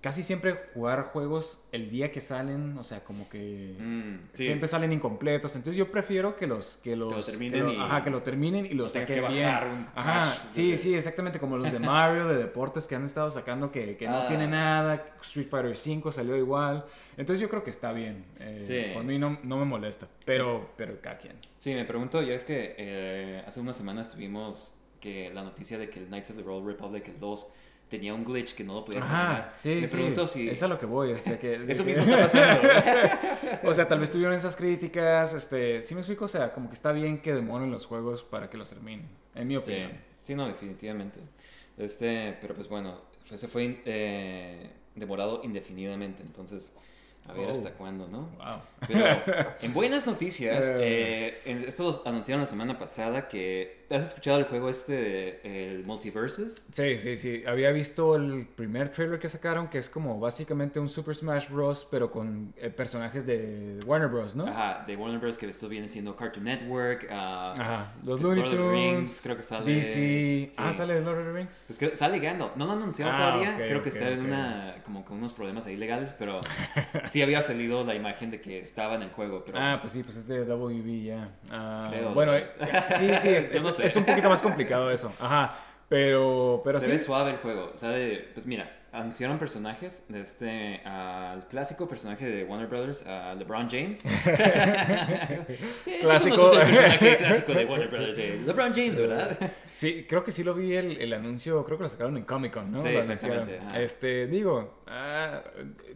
casi 0.00 0.22
siempre 0.22 0.58
jugar 0.72 1.02
juegos 1.12 1.62
el 1.72 1.90
día 1.90 2.10
que 2.10 2.22
salen, 2.22 2.78
o 2.78 2.84
sea, 2.84 3.04
como 3.04 3.28
que 3.28 3.74
Mm, 3.78 4.28
sí. 4.32 4.46
siempre 4.46 4.66
salen 4.66 4.92
incompletos. 4.94 5.54
Entonces 5.56 5.76
yo 5.76 5.90
prefiero 5.92 6.36
que 6.36 6.46
los 6.46 6.78
que 6.82 6.96
los 6.96 7.12
lo 7.14 7.22
terminen 7.22 7.64
lo- 7.66 7.72
y- 7.74 7.76
ajá, 7.76 8.02
que 8.02 8.08
lo 8.08 8.22
terminen 8.22 8.64
y 8.64 8.70
lo 8.70 8.84
no 8.84 8.90
tengas 8.90 9.08
saquen 9.10 9.24
que 9.26 9.30
bien. 9.34 9.48
un 9.48 9.86
Ajá, 9.94 10.24
sí, 10.48 10.78
sí, 10.78 10.94
exactamente 10.94 11.38
como 11.38 11.58
los 11.58 11.70
de 11.70 11.78
Mario 11.78 12.28
de 12.28 12.38
deportes 12.38 12.86
que 12.86 12.94
han 12.94 13.04
estado 13.04 13.30
sacando 13.30 13.70
que, 13.70 13.96
que 13.98 14.06
no 14.08 14.22
Ah. 14.22 14.26
tiene 14.26 14.46
nada. 14.48 15.06
Street 15.20 15.48
Fighter 15.48 15.76
5 15.76 16.10
salió 16.12 16.34
igual. 16.36 16.86
Entonces 17.18 17.40
yo 17.40 17.50
creo 17.50 17.62
que 17.62 17.70
está 17.70 17.92
bien. 17.92 18.24
Eh, 18.38 18.64
Sí. 18.66 18.94
Por 18.94 19.04
mí 19.04 19.18
no, 19.18 19.38
no 19.42 19.58
me 19.58 19.66
molesta, 19.66 20.08
pero 20.24 20.70
pero 20.78 20.98
cada 21.02 21.18
quien. 21.18 21.34
Sí, 21.58 21.74
me 21.74 21.84
pregunto, 21.84 22.22
ya 22.22 22.32
es 22.34 22.44
que 22.44 22.74
eh, 22.78 23.44
hace 23.46 23.60
unas 23.60 23.76
semanas 23.76 24.12
tuvimos 24.12 24.76
que 24.98 25.30
la 25.34 25.42
noticia 25.42 25.76
de 25.78 25.90
que 25.90 25.98
el 25.98 26.06
Knights 26.06 26.30
of 26.30 26.36
the 26.38 26.42
Old 26.42 26.66
Republic, 26.66 27.06
el 27.08 27.18
2, 27.20 27.48
tenía 27.90 28.14
un 28.14 28.24
glitch 28.24 28.54
que 28.54 28.64
no 28.64 28.74
lo 28.74 28.84
podías 28.86 29.04
Ajá, 29.04 29.16
terminar. 29.16 29.54
sí, 29.60 29.68
me 29.82 29.86
sí. 29.86 29.96
pregunto 29.96 30.26
si... 30.26 30.48
Es 30.48 30.62
a 30.62 30.68
lo 30.68 30.78
que 30.80 30.86
voy. 30.86 31.10
Este, 31.10 31.38
que, 31.38 31.58
de 31.58 31.72
Eso 31.72 31.84
que- 31.84 31.90
mismo 31.90 32.04
está 32.04 32.18
pasando. 32.22 32.68
o 33.68 33.74
sea, 33.74 33.86
tal 33.88 34.00
vez 34.00 34.10
tuvieron 34.10 34.32
esas 34.34 34.56
críticas. 34.56 35.34
Este, 35.34 35.82
¿Sí 35.82 35.94
me 35.94 36.00
explico? 36.00 36.24
O 36.24 36.28
sea, 36.28 36.52
como 36.52 36.68
que 36.68 36.74
está 36.74 36.92
bien 36.92 37.20
que 37.20 37.34
demoren 37.34 37.70
los 37.70 37.84
juegos 37.86 38.22
para 38.24 38.48
que 38.48 38.56
los 38.56 38.68
terminen. 38.70 39.08
En 39.34 39.46
mi 39.48 39.54
Sí, 39.54 39.58
opinión. 39.58 39.92
sí, 40.22 40.34
no, 40.34 40.46
definitivamente. 40.46 41.20
Este, 41.76 42.36
pero 42.40 42.54
pues 42.54 42.68
bueno, 42.68 43.00
ese 43.30 43.48
fue 43.48 43.82
eh, 43.84 44.70
demorado 44.94 45.40
indefinidamente, 45.44 46.22
entonces 46.22 46.76
a 47.28 47.32
ver 47.32 47.46
Oh. 47.46 47.50
hasta 47.50 47.70
cuándo, 47.72 48.08
¿no? 48.08 48.28
Wow. 48.38 48.60
Pero 48.88 49.04
en 49.62 49.72
buenas 49.72 50.06
noticias, 50.06 50.64
Eh. 50.64 50.76
eh, 50.80 51.40
en- 51.46 51.64
esto 51.64 51.84
lo 52.04 52.08
anunciaron 52.10 52.40
la 52.42 52.46
semana 52.46 52.78
pasada 52.78 53.28
que... 53.28 53.78
¿Has 53.90 54.04
escuchado 54.06 54.38
el 54.38 54.44
juego 54.44 54.68
este, 54.68 54.92
de, 54.92 55.40
el 55.72 55.84
Multiverses? 55.84 56.64
Sí, 56.72 57.00
sí, 57.00 57.18
sí. 57.18 57.42
Había 57.44 57.72
visto 57.72 58.14
el 58.14 58.46
primer 58.46 58.92
trailer 58.92 59.18
que 59.18 59.28
sacaron, 59.28 59.66
que 59.66 59.78
es 59.78 59.88
como 59.88 60.20
básicamente 60.20 60.78
un 60.78 60.88
Super 60.88 61.16
Smash 61.16 61.48
Bros. 61.48 61.88
pero 61.90 62.08
con 62.12 62.54
eh, 62.56 62.70
personajes 62.70 63.26
de 63.26 63.80
Warner 63.84 64.08
Bros., 64.08 64.36
¿no? 64.36 64.46
Ajá, 64.46 64.84
de 64.86 64.94
Warner 64.94 65.18
Bros. 65.18 65.36
que 65.38 65.46
esto 65.48 65.68
viene 65.68 65.88
siendo 65.88 66.14
Cartoon 66.14 66.44
Network. 66.44 67.08
ah, 67.10 67.52
Ajá. 67.58 67.92
Los 68.04 68.20
Looney 68.20 68.44
Lord 68.44 68.46
of 68.46 68.52
the 68.52 68.56
Tunes, 68.62 68.94
Rings, 68.98 69.20
creo 69.24 69.36
que 69.36 69.42
sale- 69.42 69.74
DC. 69.74 69.92
sí. 69.92 70.50
Ah, 70.56 70.72
sale 70.72 71.00
Lord 71.00 71.18
of 71.18 71.24
the 71.26 71.32
Rings. 71.32 71.64
Pues 71.66 71.78
que 71.80 71.88
sale 71.96 72.20
Gandalf. 72.20 72.54
No 72.54 72.66
lo 72.66 72.72
han 72.72 72.78
anunciado 72.78 73.10
Ah, 73.12 73.16
todavía. 73.16 73.56
Creo 73.56 73.82
que 73.82 73.88
está 73.88 74.08
en 74.08 74.20
una. 74.24 74.76
como 74.84 75.04
con 75.04 75.18
unos 75.18 75.32
problemas 75.32 75.66
ahí 75.66 75.76
legales, 75.76 76.14
pero 76.16 76.40
sí 77.10 77.22
había 77.22 77.42
salido 77.42 77.84
la 77.84 77.94
imagen 77.94 78.30
de 78.30 78.40
que 78.40 78.60
estaba 78.60 78.94
en 78.94 79.02
el 79.02 79.10
juego. 79.10 79.44
Pero 79.44 79.58
Ah, 79.60 79.78
pues 79.80 79.92
sí, 79.92 80.02
pues 80.02 80.16
es 80.16 80.28
de 80.28 80.44
WB 80.44 81.04
ya. 81.04 81.28
Ah, 81.50 81.88
Creo. 81.90 82.14
Bueno, 82.14 82.34
eh, 82.36 82.46
sí, 82.96 83.10
sí, 83.20 83.28
es, 83.34 83.52
Yo 83.52 83.60
no 83.62 83.68
es- 83.70 83.74
sé. 83.76 83.86
es 83.86 83.96
un 83.96 84.04
poquito 84.04 84.28
más 84.28 84.40
complicado 84.42 84.90
eso. 84.90 85.12
Ajá. 85.20 85.58
Pero, 85.88 86.60
pero 86.64 86.78
se 86.78 86.84
sí. 86.86 86.92
ve 86.92 86.98
suave 87.00 87.32
el 87.32 87.36
juego. 87.38 87.72
Sabe, 87.74 88.28
pues 88.32 88.46
mira, 88.46 88.78
anunciaron 88.92 89.40
personajes 89.40 90.04
de 90.08 90.20
este. 90.20 90.80
al 90.84 91.48
clásico 91.48 91.88
personaje 91.88 92.26
de 92.30 92.44
Warner 92.44 92.68
Brothers, 92.68 93.04
a 93.06 93.34
LeBron 93.34 93.68
James. 93.68 94.04
Sí, 95.84 95.92
Clásico. 96.02 96.52
el 96.52 96.58
personaje 96.60 97.16
clásico 97.16 97.52
de 97.54 97.64
Warner 97.64 97.88
Brothers, 97.88 98.16
de 98.16 98.38
LeBron 98.46 98.72
James, 98.74 98.98
¿verdad? 99.00 99.36
Sí, 99.74 100.06
creo 100.08 100.22
que 100.24 100.32
sí 100.32 100.44
lo 100.44 100.54
vi 100.54 100.74
el, 100.74 100.96
el 101.00 101.12
anuncio, 101.12 101.64
creo 101.64 101.76
que 101.78 101.84
lo 101.84 101.88
sacaron 101.88 102.16
en 102.16 102.24
Comic 102.24 102.52
Con, 102.52 102.70
¿no? 102.72 102.80
Sí, 102.80 102.88
exactamente, 102.88 103.58
ajá. 103.58 103.80
Este, 103.80 104.26
digo, 104.26 104.79
ah, 104.90 105.42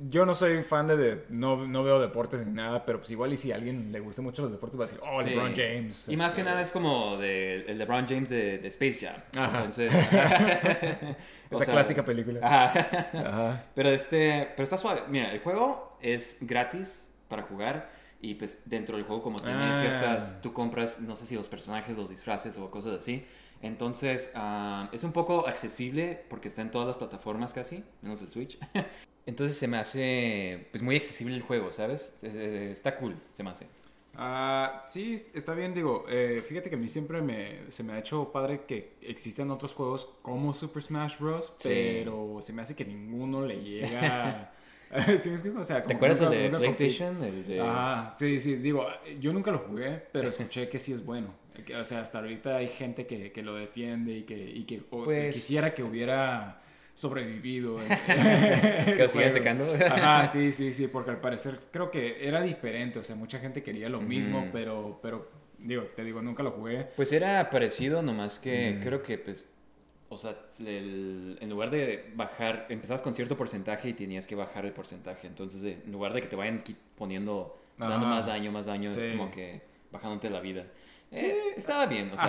yo 0.08 0.24
no 0.24 0.34
soy 0.34 0.62
fan 0.62 0.86
de, 0.86 0.96
de- 0.96 1.24
no, 1.28 1.66
no 1.66 1.82
veo 1.82 2.00
deportes 2.00 2.46
ni 2.46 2.52
nada, 2.52 2.84
pero 2.86 2.98
pues 3.00 3.10
igual 3.10 3.32
y 3.32 3.36
si 3.36 3.50
a 3.52 3.56
alguien 3.56 3.90
le 3.92 4.00
gusta 4.00 4.22
mucho 4.22 4.42
los 4.42 4.52
deportes 4.52 4.78
va 4.78 4.84
a 4.84 4.86
decir, 4.86 5.00
oh, 5.04 5.20
Sí. 5.20 5.30
LeBron 5.30 5.54
James. 5.54 6.08
Y 6.08 6.16
más 6.16 6.28
este, 6.28 6.42
que 6.42 6.48
nada 6.48 6.60
es 6.60 6.70
como 6.70 7.16
de, 7.18 7.62
el 7.66 7.76
LeBron 7.78 8.06
James 8.08 8.28
de, 8.30 8.58
de 8.58 8.68
Space 8.68 9.04
Jam. 9.06 9.16
Ajá. 9.36 9.58
Entonces. 9.58 9.90
o 11.50 11.54
Esa 11.56 11.64
sea, 11.64 11.74
clásica 11.74 12.04
película. 12.04 12.40
Ajá. 12.42 13.08
Ajá. 13.12 13.64
Pero 13.74 13.88
este, 13.90 14.48
pero 14.56 14.64
está 14.64 14.76
suave. 14.76 15.02
Mira, 15.08 15.32
el 15.32 15.40
juego 15.40 15.96
es 16.00 16.38
gratis 16.42 17.08
para 17.28 17.42
jugar 17.42 17.90
y 18.20 18.34
pues 18.36 18.68
dentro 18.70 18.96
del 18.96 19.04
juego 19.04 19.22
como 19.22 19.38
tiene 19.38 19.70
Ah. 19.70 19.74
ciertas, 19.74 20.40
tú 20.42 20.52
compras, 20.52 21.00
no 21.00 21.14
sé 21.16 21.26
si 21.26 21.34
los 21.34 21.48
personajes, 21.48 21.96
los 21.96 22.08
disfraces 22.10 22.56
o 22.58 22.70
cosas 22.70 22.94
así. 22.98 23.26
Entonces 23.62 24.32
ah, 24.34 24.88
es 24.92 25.04
un 25.04 25.12
poco 25.12 25.46
accesible 25.46 26.22
porque 26.28 26.48
está 26.48 26.62
en 26.62 26.70
todas 26.70 26.86
las 26.88 26.96
plataformas 26.96 27.52
casi, 27.52 27.82
menos 28.02 28.20
el 28.22 28.28
Switch. 28.28 28.58
Entonces 29.26 29.56
se 29.56 29.66
me 29.68 29.78
hace 29.78 30.68
pues 30.70 30.82
muy 30.82 30.96
accesible 30.96 31.34
el 31.34 31.42
juego, 31.42 31.72
¿sabes? 31.72 32.22
Está 32.24 32.96
cool, 32.98 33.16
se 33.32 33.42
me 33.42 33.50
hace. 33.50 33.66
Ah, 34.16 34.84
sí, 34.88 35.16
está 35.34 35.54
bien, 35.54 35.74
digo, 35.74 36.04
eh, 36.08 36.40
fíjate 36.46 36.70
que 36.70 36.76
a 36.76 36.78
mí 36.78 36.88
siempre 36.88 37.20
me, 37.20 37.70
se 37.72 37.82
me 37.82 37.94
ha 37.94 37.98
hecho 37.98 38.30
padre 38.30 38.60
que 38.66 38.92
existen 39.00 39.50
otros 39.50 39.74
juegos 39.74 40.08
como 40.22 40.54
Super 40.54 40.82
Smash 40.82 41.18
Bros., 41.18 41.52
Sí. 41.56 41.68
pero 41.68 42.38
se 42.40 42.52
me 42.52 42.62
hace 42.62 42.76
que 42.76 42.84
ninguno 42.84 43.44
le 43.44 43.60
llega... 43.62 44.52
¿Sí? 45.18 45.30
O 45.56 45.64
sea, 45.64 45.82
¿Te 45.82 45.94
acuerdas 45.94 46.20
nunca- 46.20 46.36
el 46.36 46.52
de 46.52 46.58
PlayStation? 46.58 47.24
El 47.24 47.46
de... 47.46 47.60
Ajá, 47.60 48.14
sí, 48.16 48.38
sí, 48.38 48.54
digo, 48.56 48.86
yo 49.18 49.32
nunca 49.32 49.50
lo 49.50 49.58
jugué, 49.58 50.00
pero 50.12 50.28
escuché 50.28 50.68
que 50.68 50.78
sí 50.78 50.92
es 50.92 51.04
bueno. 51.04 51.34
O 51.80 51.84
sea, 51.84 52.00
hasta 52.00 52.18
ahorita 52.18 52.56
hay 52.56 52.68
gente 52.68 53.06
que, 53.06 53.30
que 53.32 53.42
lo 53.42 53.54
defiende 53.54 54.12
y 54.18 54.22
que, 54.22 54.36
y 54.36 54.64
que 54.64 54.82
o- 54.90 55.04
Pues- 55.04 55.34
quisiera 55.34 55.74
que 55.74 55.82
hubiera 55.82 56.60
sobrevivido. 56.94 57.80
el- 57.80 57.88
Que 58.96 59.02
lo 59.02 59.08
sigan 59.08 59.32
sacando. 59.32 59.72
Ajá, 59.74 60.26
sí, 60.26 60.52
sí, 60.52 60.72
sí, 60.72 60.88
porque 60.88 61.10
al 61.10 61.20
parecer 61.20 61.58
creo 61.72 61.90
que 61.90 62.26
era 62.26 62.40
diferente, 62.42 62.98
o 62.98 63.02
sea, 63.04 63.16
mucha 63.16 63.38
gente 63.38 63.62
quería 63.62 63.88
lo 63.88 64.00
mismo, 64.00 64.48
pero, 64.52 64.98
pero, 65.02 65.28
digo, 65.58 65.82
te 65.96 66.04
digo, 66.04 66.22
nunca 66.22 66.42
lo 66.42 66.52
jugué. 66.52 66.88
Pues 66.96 67.12
era 67.12 67.48
parecido, 67.50 68.02
nomás 68.02 68.38
que 68.38 68.76
Mm. 68.78 68.82
creo 68.82 69.02
que, 69.02 69.18
pues, 69.18 69.50
o 70.08 70.18
sea, 70.18 70.36
el- 70.60 71.38
en 71.40 71.50
lugar 71.50 71.70
de 71.70 72.10
bajar, 72.14 72.66
empezabas 72.68 73.02
con 73.02 73.14
cierto 73.14 73.36
porcentaje 73.36 73.88
y 73.88 73.94
tenías 73.94 74.26
que 74.26 74.34
bajar 74.36 74.64
el 74.64 74.72
porcentaje. 74.72 75.26
Entonces, 75.26 75.62
en 75.84 75.90
lugar 75.92 76.12
de 76.12 76.20
que 76.22 76.28
te 76.28 76.36
vayan 76.36 76.62
poniendo, 76.96 77.58
dando 77.78 78.06
Ah, 78.06 78.10
más 78.10 78.26
daño, 78.26 78.52
más 78.52 78.66
daño, 78.66 78.90
es 78.90 79.06
como 79.08 79.30
que 79.32 79.60
bajándote 79.90 80.30
la 80.30 80.40
vida. 80.40 80.66
Eh, 81.16 81.36
estaba 81.56 81.86
bien, 81.86 82.10
o 82.12 82.16
sea. 82.18 82.24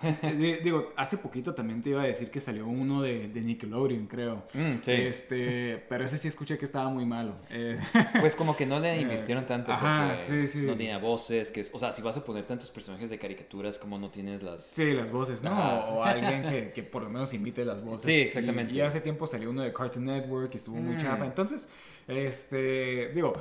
Ajá, 0.00 0.16
Di- 0.36 0.56
digo, 0.56 0.92
hace 0.96 1.18
poquito 1.18 1.54
también 1.54 1.82
te 1.82 1.90
iba 1.90 2.02
a 2.02 2.06
decir 2.06 2.30
que 2.30 2.40
salió 2.40 2.66
uno 2.66 3.02
de, 3.02 3.28
de 3.28 3.40
Nickelodeon, 3.42 4.06
creo. 4.06 4.44
mm, 4.54 4.76
sí. 4.82 4.92
Este, 4.92 5.84
pero 5.88 6.04
ese 6.04 6.18
sí 6.18 6.28
escuché 6.28 6.56
que 6.58 6.64
estaba 6.64 6.88
muy 6.88 7.04
malo. 7.06 7.34
Eh, 7.50 7.78
Pues 8.20 8.34
como 8.34 8.56
que 8.56 8.66
no 8.66 8.80
le 8.80 9.00
invirtieron 9.00 9.46
tanto 9.46 9.72
Ajá, 9.72 10.14
porque 10.16 10.46
sí, 10.48 10.60
sí. 10.60 10.66
no 10.66 10.76
tenía 10.76 10.98
voces, 10.98 11.50
que 11.50 11.60
es, 11.60 11.70
o 11.74 11.78
sea, 11.78 11.92
si 11.92 12.02
vas 12.02 12.16
a 12.16 12.24
poner 12.24 12.44
tantos 12.46 12.70
personajes 12.70 13.10
de 13.10 13.18
caricaturas 13.18 13.78
como 13.78 13.98
no 13.98 14.10
tienes 14.10 14.42
las... 14.42 14.64
Sí, 14.64 14.92
las 14.92 15.10
voces, 15.10 15.42
¿no? 15.42 15.50
Ajá. 15.50 15.86
O 15.90 16.02
alguien 16.02 16.42
que, 16.44 16.72
que 16.72 16.82
por 16.82 17.02
lo 17.02 17.10
menos 17.10 17.32
imite 17.34 17.64
las 17.64 17.82
voces. 17.84 18.06
Sí, 18.10 18.20
exactamente. 18.22 18.72
Y, 18.74 18.78
y 18.78 18.80
hace 18.80 19.00
tiempo 19.00 19.26
salió 19.26 19.50
uno 19.50 19.62
de 19.62 19.72
Cartoon 19.72 20.06
Network 20.06 20.50
y 20.54 20.56
estuvo 20.56 20.76
muy 20.76 20.94
Mm. 20.96 20.98
chafa. 20.98 21.24
Entonces, 21.26 21.68
este, 22.10 23.08
digo, 23.14 23.32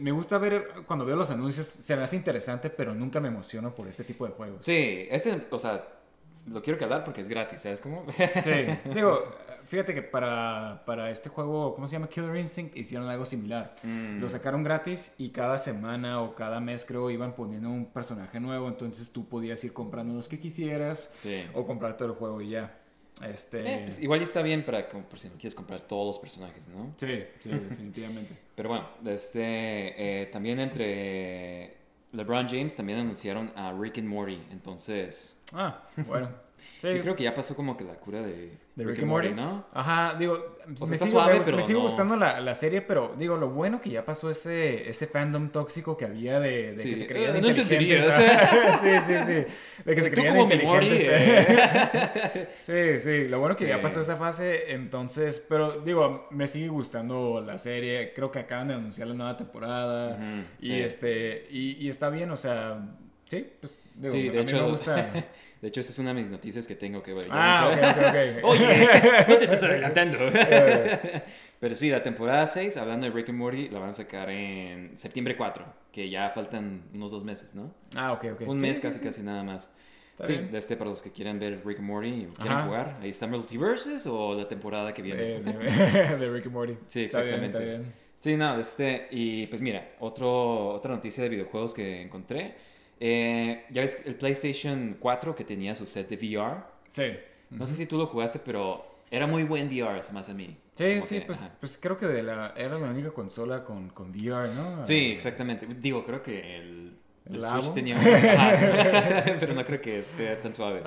me 0.00 0.12
gusta 0.12 0.38
ver 0.38 0.68
cuando 0.86 1.04
veo 1.04 1.16
los 1.16 1.30
anuncios, 1.30 1.66
se 1.66 1.96
me 1.96 2.02
hace 2.02 2.16
interesante, 2.16 2.70
pero 2.70 2.94
nunca 2.94 3.20
me 3.20 3.28
emociono 3.28 3.70
por 3.74 3.86
este 3.86 4.04
tipo 4.04 4.26
de 4.26 4.32
juegos. 4.32 4.60
Sí, 4.62 5.06
este, 5.10 5.46
o 5.50 5.58
sea, 5.58 5.76
lo 6.46 6.62
quiero 6.62 6.78
quedar 6.78 7.04
porque 7.04 7.20
es 7.20 7.28
gratis, 7.28 7.62
¿sabes 7.62 7.80
cómo? 7.80 8.04
Sí, 8.42 8.50
digo, 8.94 9.24
fíjate 9.64 9.94
que 9.94 10.02
para, 10.02 10.82
para 10.84 11.10
este 11.10 11.28
juego, 11.30 11.74
¿cómo 11.74 11.86
se 11.88 11.92
llama? 11.92 12.08
Killer 12.08 12.36
Instinct, 12.36 12.76
hicieron 12.76 13.08
algo 13.08 13.24
similar. 13.26 13.74
Mm. 13.82 14.20
Lo 14.20 14.28
sacaron 14.28 14.62
gratis 14.62 15.14
y 15.18 15.30
cada 15.30 15.58
semana 15.58 16.20
o 16.22 16.34
cada 16.34 16.60
mes 16.60 16.84
creo 16.84 17.10
iban 17.10 17.34
poniendo 17.34 17.68
un 17.70 17.86
personaje 17.86 18.40
nuevo, 18.40 18.68
entonces 18.68 19.10
tú 19.12 19.28
podías 19.28 19.62
ir 19.64 19.72
comprando 19.72 20.14
los 20.14 20.28
que 20.28 20.38
quisieras 20.38 21.12
Sí. 21.18 21.44
o 21.54 21.66
comprar 21.66 21.96
todo 21.96 22.08
el 22.08 22.14
juego 22.14 22.40
y 22.40 22.50
ya. 22.50 22.78
Este... 23.22 23.60
Eh, 23.60 23.80
pues, 23.84 24.00
igual 24.00 24.22
está 24.22 24.42
bien 24.42 24.64
para 24.64 24.88
como 24.88 25.04
por 25.04 25.18
si 25.18 25.28
no 25.28 25.34
quieres 25.34 25.54
comprar 25.54 25.82
todos 25.82 26.06
los 26.06 26.18
personajes, 26.18 26.68
¿no? 26.68 26.94
Sí, 26.96 27.24
sí, 27.40 27.48
definitivamente. 27.70 28.36
Pero 28.54 28.68
bueno, 28.68 28.88
este, 29.06 30.22
eh, 30.22 30.26
también 30.26 30.58
entre 30.60 31.76
LeBron 32.12 32.48
James 32.48 32.74
también 32.74 32.98
anunciaron 32.98 33.52
a 33.54 33.72
Rick 33.72 33.98
and 33.98 34.08
Morty, 34.08 34.40
entonces 34.50 35.36
Ah, 35.52 35.82
bueno. 35.96 36.30
Sí. 36.80 36.88
Yo 36.94 37.00
creo 37.00 37.16
que 37.16 37.24
ya 37.24 37.32
pasó 37.32 37.56
como 37.56 37.76
que 37.76 37.84
la 37.84 37.94
cura 37.94 38.20
de, 38.20 38.52
de 38.74 38.84
Rick, 38.84 38.98
and 38.98 39.08
Morty, 39.08 39.30
¿no? 39.30 39.66
Ajá, 39.72 40.16
digo, 40.18 40.58
me, 40.66 40.76
sigo, 40.76 41.06
suave, 41.06 41.40
me, 41.52 41.62
sigo 41.62 41.80
gustando 41.80 42.16
la, 42.16 42.40
la, 42.40 42.54
serie, 42.54 42.82
pero 42.82 43.14
digo, 43.18 43.36
lo 43.36 43.48
bueno 43.50 43.80
que 43.80 43.90
ya 43.90 44.04
pasó 44.04 44.30
ese, 44.30 44.88
ese 44.88 45.06
fandom 45.06 45.50
tóxico 45.50 45.96
que 45.96 46.04
había 46.04 46.40
de, 46.40 46.74
de 46.74 46.82
que 46.82 46.96
se 46.96 47.06
creían 47.06 47.40
no 47.40 47.48
inteligentes. 47.48 48.14
sí, 48.82 48.90
sí, 49.06 49.14
sí. 49.24 49.54
De 49.84 49.94
que 49.94 50.02
se 50.02 50.10
creían 50.10 50.40
inteligentes. 50.40 51.08
Eh. 51.08 52.48
sí, 52.60 52.98
sí, 52.98 53.28
lo 53.28 53.38
bueno 53.38 53.56
que 53.56 53.66
ya 53.66 53.80
pasó 53.80 54.00
esa 54.00 54.16
fase, 54.16 54.72
entonces, 54.72 55.44
pero 55.48 55.80
digo, 55.80 56.26
me 56.30 56.46
sigue 56.46 56.68
gustando 56.68 57.40
la 57.40 57.56
serie, 57.56 58.12
creo 58.14 58.30
que 58.30 58.40
acaban 58.40 58.68
de 58.68 58.74
anunciar 58.74 59.08
la 59.08 59.14
nueva 59.14 59.36
temporada 59.36 60.18
y 60.60 60.72
este 60.72 61.44
y, 61.50 61.84
y, 61.84 61.88
está 61.88 62.10
bien, 62.10 62.30
o 62.30 62.36
sea, 62.36 62.78
sí, 63.28 63.46
pues 63.60 63.76
digo, 63.94 64.12
sí, 64.12 64.28
de 64.28 64.38
a 64.38 64.42
hecho, 64.42 64.56
mí 64.56 64.62
me 64.62 64.70
gusta 64.70 65.12
De 65.64 65.68
hecho, 65.68 65.80
esa 65.80 65.92
es 65.92 65.98
una 65.98 66.12
de 66.12 66.20
mis 66.20 66.28
noticias 66.28 66.68
que 66.68 66.74
tengo 66.74 67.02
que 67.02 67.14
ver. 67.14 67.26
Ah. 67.30 67.70
Oye, 68.42 68.86
no 69.28 69.38
te 69.38 69.44
estás 69.44 69.62
adelantando. 69.62 70.18
Pero 71.58 71.74
sí, 71.74 71.88
la 71.88 72.02
temporada 72.02 72.46
6, 72.46 72.76
hablando 72.76 73.06
de 73.06 73.12
Rick 73.12 73.30
and 73.30 73.38
Morty, 73.38 73.70
la 73.70 73.78
van 73.78 73.88
a 73.88 73.92
sacar 73.92 74.28
en 74.28 74.98
septiembre 74.98 75.38
4, 75.38 75.64
que 75.90 76.10
ya 76.10 76.28
faltan 76.28 76.82
unos 76.92 77.12
dos 77.12 77.24
meses, 77.24 77.54
¿no? 77.54 77.72
Ah, 77.96 78.12
ok, 78.12 78.26
ok. 78.34 78.42
Un 78.46 78.60
mes 78.60 78.78
casi, 78.78 79.00
casi 79.00 79.22
nada 79.22 79.42
más. 79.42 79.72
Sí, 80.22 80.36
de 80.36 80.58
este 80.58 80.76
para 80.76 80.90
los 80.90 81.00
que 81.00 81.10
quieran 81.10 81.38
ver 81.38 81.62
Rick 81.64 81.78
and 81.78 81.88
Morty 81.88 82.28
o 82.30 82.34
quieren 82.34 82.66
jugar. 82.66 82.98
Ahí 83.00 83.08
está 83.08 83.26
Multiverses 83.26 84.06
o 84.06 84.34
la 84.34 84.46
temporada 84.46 84.92
que 84.92 85.00
viene. 85.00 85.40
De, 85.40 86.30
Rick 86.30 86.44
and 86.44 86.52
Morty. 86.52 86.76
Sí, 86.88 87.04
exactamente. 87.04 87.46
Está 87.46 87.58
bien, 87.58 87.70
está 87.70 87.82
bien. 87.82 87.94
Sí, 88.20 88.36
no, 88.36 88.54
de 88.54 88.60
este. 88.60 89.08
Y 89.12 89.46
pues 89.46 89.62
mira, 89.62 89.94
otro, 90.00 90.68
otra 90.74 90.94
noticia 90.94 91.22
de 91.22 91.30
videojuegos 91.30 91.72
que 91.72 92.02
encontré 92.02 92.54
eh, 93.00 93.64
ya 93.70 93.82
ves 93.82 94.02
el 94.06 94.14
PlayStation 94.14 94.96
4 94.98 95.34
que 95.34 95.44
tenía 95.44 95.74
su 95.74 95.86
set 95.86 96.08
de 96.08 96.16
VR. 96.16 96.62
Sí. 96.88 97.16
No 97.50 97.66
sé 97.66 97.74
si 97.74 97.86
tú 97.86 97.98
lo 97.98 98.06
jugaste, 98.06 98.40
pero 98.44 98.84
era 99.10 99.26
muy 99.26 99.44
buen 99.44 99.68
VR, 99.68 100.00
más 100.12 100.28
a 100.28 100.34
mí. 100.34 100.56
Sí, 100.74 101.02
sí, 101.04 101.22
pues, 101.24 101.48
pues, 101.60 101.78
creo 101.80 101.96
que 101.96 102.06
de 102.06 102.22
la, 102.22 102.52
era 102.56 102.78
la 102.78 102.90
única 102.90 103.10
consola 103.12 103.64
con, 103.64 103.90
con 103.90 104.10
VR, 104.10 104.52
¿no? 104.54 104.84
Sí, 104.86 105.12
exactamente. 105.12 105.66
Digo, 105.66 106.04
creo 106.04 106.20
que 106.20 106.56
el, 106.56 106.96
el, 107.26 107.46
Switch 107.46 107.74
tenía 107.74 107.96
un... 107.98 108.02
pero 109.40 109.54
no 109.54 109.64
creo 109.64 109.80
que 109.80 110.00
esté 110.00 110.34
tan 110.36 110.54
suave. 110.54 110.82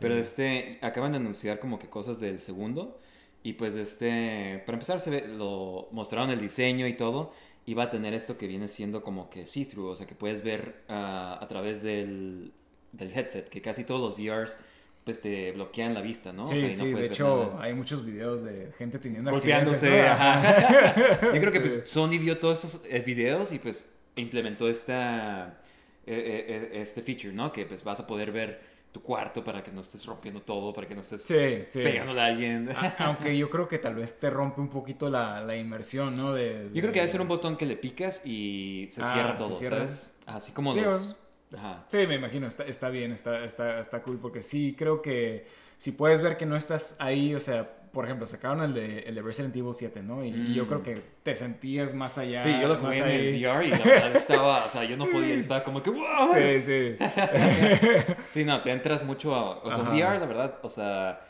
Pero 0.00 0.14
este, 0.14 0.78
acaban 0.82 1.12
de 1.12 1.18
anunciar 1.18 1.60
como 1.60 1.78
que 1.78 1.88
cosas 1.88 2.18
del 2.18 2.40
segundo. 2.40 3.00
Y 3.42 3.54
pues 3.54 3.74
este, 3.74 4.62
para 4.66 4.76
empezar, 4.76 5.00
se 5.00 5.10
ve, 5.10 5.28
lo 5.28 5.88
mostraron 5.92 6.30
el 6.30 6.40
diseño 6.40 6.86
y 6.86 6.94
todo 6.94 7.32
va 7.74 7.84
a 7.84 7.90
tener 7.90 8.14
esto 8.14 8.36
que 8.36 8.46
viene 8.46 8.68
siendo 8.68 9.02
como 9.02 9.30
que 9.30 9.46
see-through, 9.46 9.90
o 9.90 9.96
sea, 9.96 10.06
que 10.06 10.14
puedes 10.14 10.42
ver 10.42 10.82
ah, 10.88 11.38
a 11.40 11.48
través 11.48 11.82
del, 11.82 12.52
del, 12.92 13.12
headset, 13.16 13.48
que 13.48 13.60
casi 13.60 13.84
todos 13.84 14.00
los 14.00 14.16
VRs 14.16 14.58
pues 15.04 15.20
te 15.20 15.52
bloquean 15.52 15.94
la 15.94 16.02
vista, 16.02 16.32
¿no? 16.32 16.44
Sí, 16.46 16.54
o 16.54 16.58
sea, 16.58 16.72
sí, 16.72 16.92
de 16.92 17.06
hecho 17.06 17.58
hay 17.58 17.74
muchos 17.74 18.04
videos 18.04 18.42
de 18.42 18.72
gente 18.76 18.98
teniendo 18.98 19.30
Golpeándose, 19.30 20.02
ajá. 20.02 21.20
Yo 21.34 21.40
creo 21.40 21.52
que 21.52 21.60
pues 21.60 21.82
Sony 21.84 22.18
vio 22.18 22.38
todos 22.38 22.64
esos 22.64 22.82
eh, 22.88 23.00
videos 23.00 23.52
y 23.52 23.58
pues 23.58 23.94
implementó 24.16 24.68
esta, 24.68 25.60
eh, 26.06 26.44
eh, 26.48 26.80
este 26.80 27.02
feature, 27.02 27.32
¿no? 27.32 27.52
Que 27.52 27.64
pues 27.64 27.82
vas 27.82 28.00
a 28.00 28.06
poder 28.06 28.30
ver 28.30 28.69
tu 28.92 29.00
cuarto 29.02 29.44
para 29.44 29.62
que 29.62 29.70
no 29.70 29.80
estés 29.80 30.04
rompiendo 30.04 30.42
todo, 30.42 30.72
para 30.72 30.86
que 30.88 30.94
no 30.94 31.00
estés 31.00 31.24
pegándole 31.72 32.20
a 32.20 32.26
alguien. 32.26 32.70
aunque 32.98 33.36
yo 33.36 33.48
creo 33.48 33.68
que 33.68 33.78
tal 33.78 33.94
vez 33.94 34.18
te 34.18 34.30
rompe 34.30 34.60
un 34.60 34.68
poquito 34.68 35.08
la, 35.08 35.40
la 35.42 35.56
inmersión, 35.56 36.14
¿no? 36.14 36.34
De, 36.34 36.70
Yo 36.72 36.80
creo 36.80 36.92
que 36.92 37.00
debe 37.00 37.08
ser 37.08 37.20
un 37.20 37.28
botón 37.28 37.56
que 37.56 37.66
le 37.66 37.76
picas 37.76 38.24
y 38.24 38.88
se 38.90 39.02
ah, 39.02 39.12
cierra 39.12 39.36
todo, 39.36 39.54
¿sabes? 39.54 40.16
Así 40.26 40.52
como 40.52 40.74
los... 40.74 41.16
Ajá. 41.56 41.84
Sí, 41.88 42.06
me 42.06 42.14
imagino, 42.14 42.46
está, 42.46 42.64
está 42.64 42.90
bien, 42.90 43.10
está, 43.10 43.44
está, 43.44 43.80
está 43.80 44.02
cool, 44.02 44.18
porque 44.20 44.40
sí 44.40 44.76
creo 44.78 45.02
que 45.02 45.48
si 45.78 45.92
puedes 45.92 46.22
ver 46.22 46.36
que 46.36 46.46
no 46.46 46.56
estás 46.56 46.96
ahí, 47.00 47.34
o 47.34 47.40
sea, 47.40 47.79
por 47.92 48.04
ejemplo, 48.04 48.26
sacaron 48.26 48.62
el 48.62 48.74
de, 48.74 49.00
el 49.00 49.14
de 49.14 49.22
Resident 49.22 49.54
Evil 49.56 49.74
7, 49.74 50.02
¿no? 50.02 50.24
Y, 50.24 50.54
yo 50.54 50.66
creo 50.66 50.80
mm. 50.80 50.82
que 50.82 51.02
te 51.22 51.34
sentías 51.34 51.94
más 51.94 52.18
allá. 52.18 52.42
Sí, 52.42 52.52
yo 52.60 52.68
lo 52.68 52.76
jugué 52.76 52.98
en 52.98 53.08
el 53.08 53.44
VR 53.44 53.66
y 53.66 53.70
la 53.70 53.78
verdad 53.84 54.16
estaba, 54.16 54.64
o 54.64 54.68
sea, 54.68 54.84
yo 54.84 54.96
no 54.96 55.06
podía, 55.10 55.34
estaba 55.34 55.64
como 55.64 55.82
que, 55.82 55.90
¡wow! 55.90 56.32
Sí, 56.32 56.60
sí. 56.60 56.96
sí, 58.30 58.44
no, 58.44 58.60
te 58.60 58.70
entras 58.70 59.04
mucho 59.04 59.34
a, 59.34 59.58
o 59.58 59.72
sea, 59.72 59.82
VR, 59.84 60.18
la 60.20 60.26
verdad, 60.26 60.58
o 60.62 60.68
sea, 60.68 61.20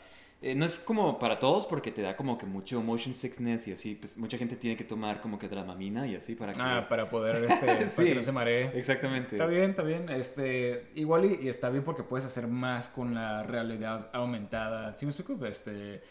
eh, 0.43 0.55
no 0.55 0.65
es 0.65 0.73
como 0.73 1.19
para 1.19 1.37
todos 1.37 1.67
porque 1.67 1.91
te 1.91 2.01
da 2.01 2.15
como 2.15 2.35
que 2.35 2.47
mucho 2.47 2.81
motion 2.81 3.13
sickness 3.13 3.67
y 3.67 3.73
así, 3.73 3.93
pues 3.93 4.17
mucha 4.17 4.39
gente 4.39 4.55
tiene 4.55 4.75
que 4.75 4.83
tomar 4.83 5.21
como 5.21 5.37
que 5.37 5.47
dramamina 5.47 6.07
y 6.07 6.15
así 6.15 6.33
para 6.33 6.53
que... 6.53 6.59
Ah, 6.59 6.87
para 6.89 7.09
poder, 7.09 7.43
este, 7.43 7.87
sí, 7.89 7.95
para 7.95 8.09
que 8.09 8.15
no 8.15 8.23
se 8.23 8.31
maree. 8.31 8.77
Exactamente. 8.77 9.35
Está 9.35 9.45
bien, 9.45 9.69
está 9.69 9.83
bien, 9.83 10.09
este, 10.09 10.87
igual 10.95 11.25
y, 11.25 11.45
y, 11.45 11.47
está 11.47 11.69
bien 11.69 11.83
porque 11.83 12.01
puedes 12.01 12.25
hacer 12.25 12.47
más 12.47 12.89
con 12.89 13.13
la 13.13 13.43
realidad 13.43 14.09
aumentada, 14.13 14.93
¿sí 14.93 15.05
me 15.05 15.11
explico? 15.11 15.45
Este 15.45 16.01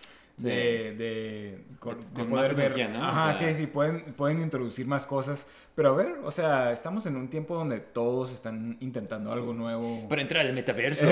de, 0.42 0.94
de, 0.96 1.64
con, 1.78 1.98
poder 2.28 2.54
ver. 2.54 2.90
¿no? 2.90 3.04
Ajá, 3.04 3.32
sí, 3.32 3.54
sí, 3.54 3.66
pueden, 3.66 4.12
pueden 4.14 4.40
introducir 4.40 4.86
más 4.86 5.06
cosas. 5.06 5.46
Pero 5.74 5.90
a 5.90 5.96
ver, 5.96 6.16
o 6.24 6.30
sea, 6.30 6.72
estamos 6.72 7.06
en 7.06 7.16
un 7.16 7.28
tiempo 7.28 7.54
donde 7.54 7.80
todos 7.80 8.32
están 8.32 8.76
intentando 8.80 9.32
algo 9.32 9.54
nuevo. 9.54 10.08
Para 10.08 10.22
entrar 10.22 10.46
al 10.46 10.52
metaverso. 10.52 11.06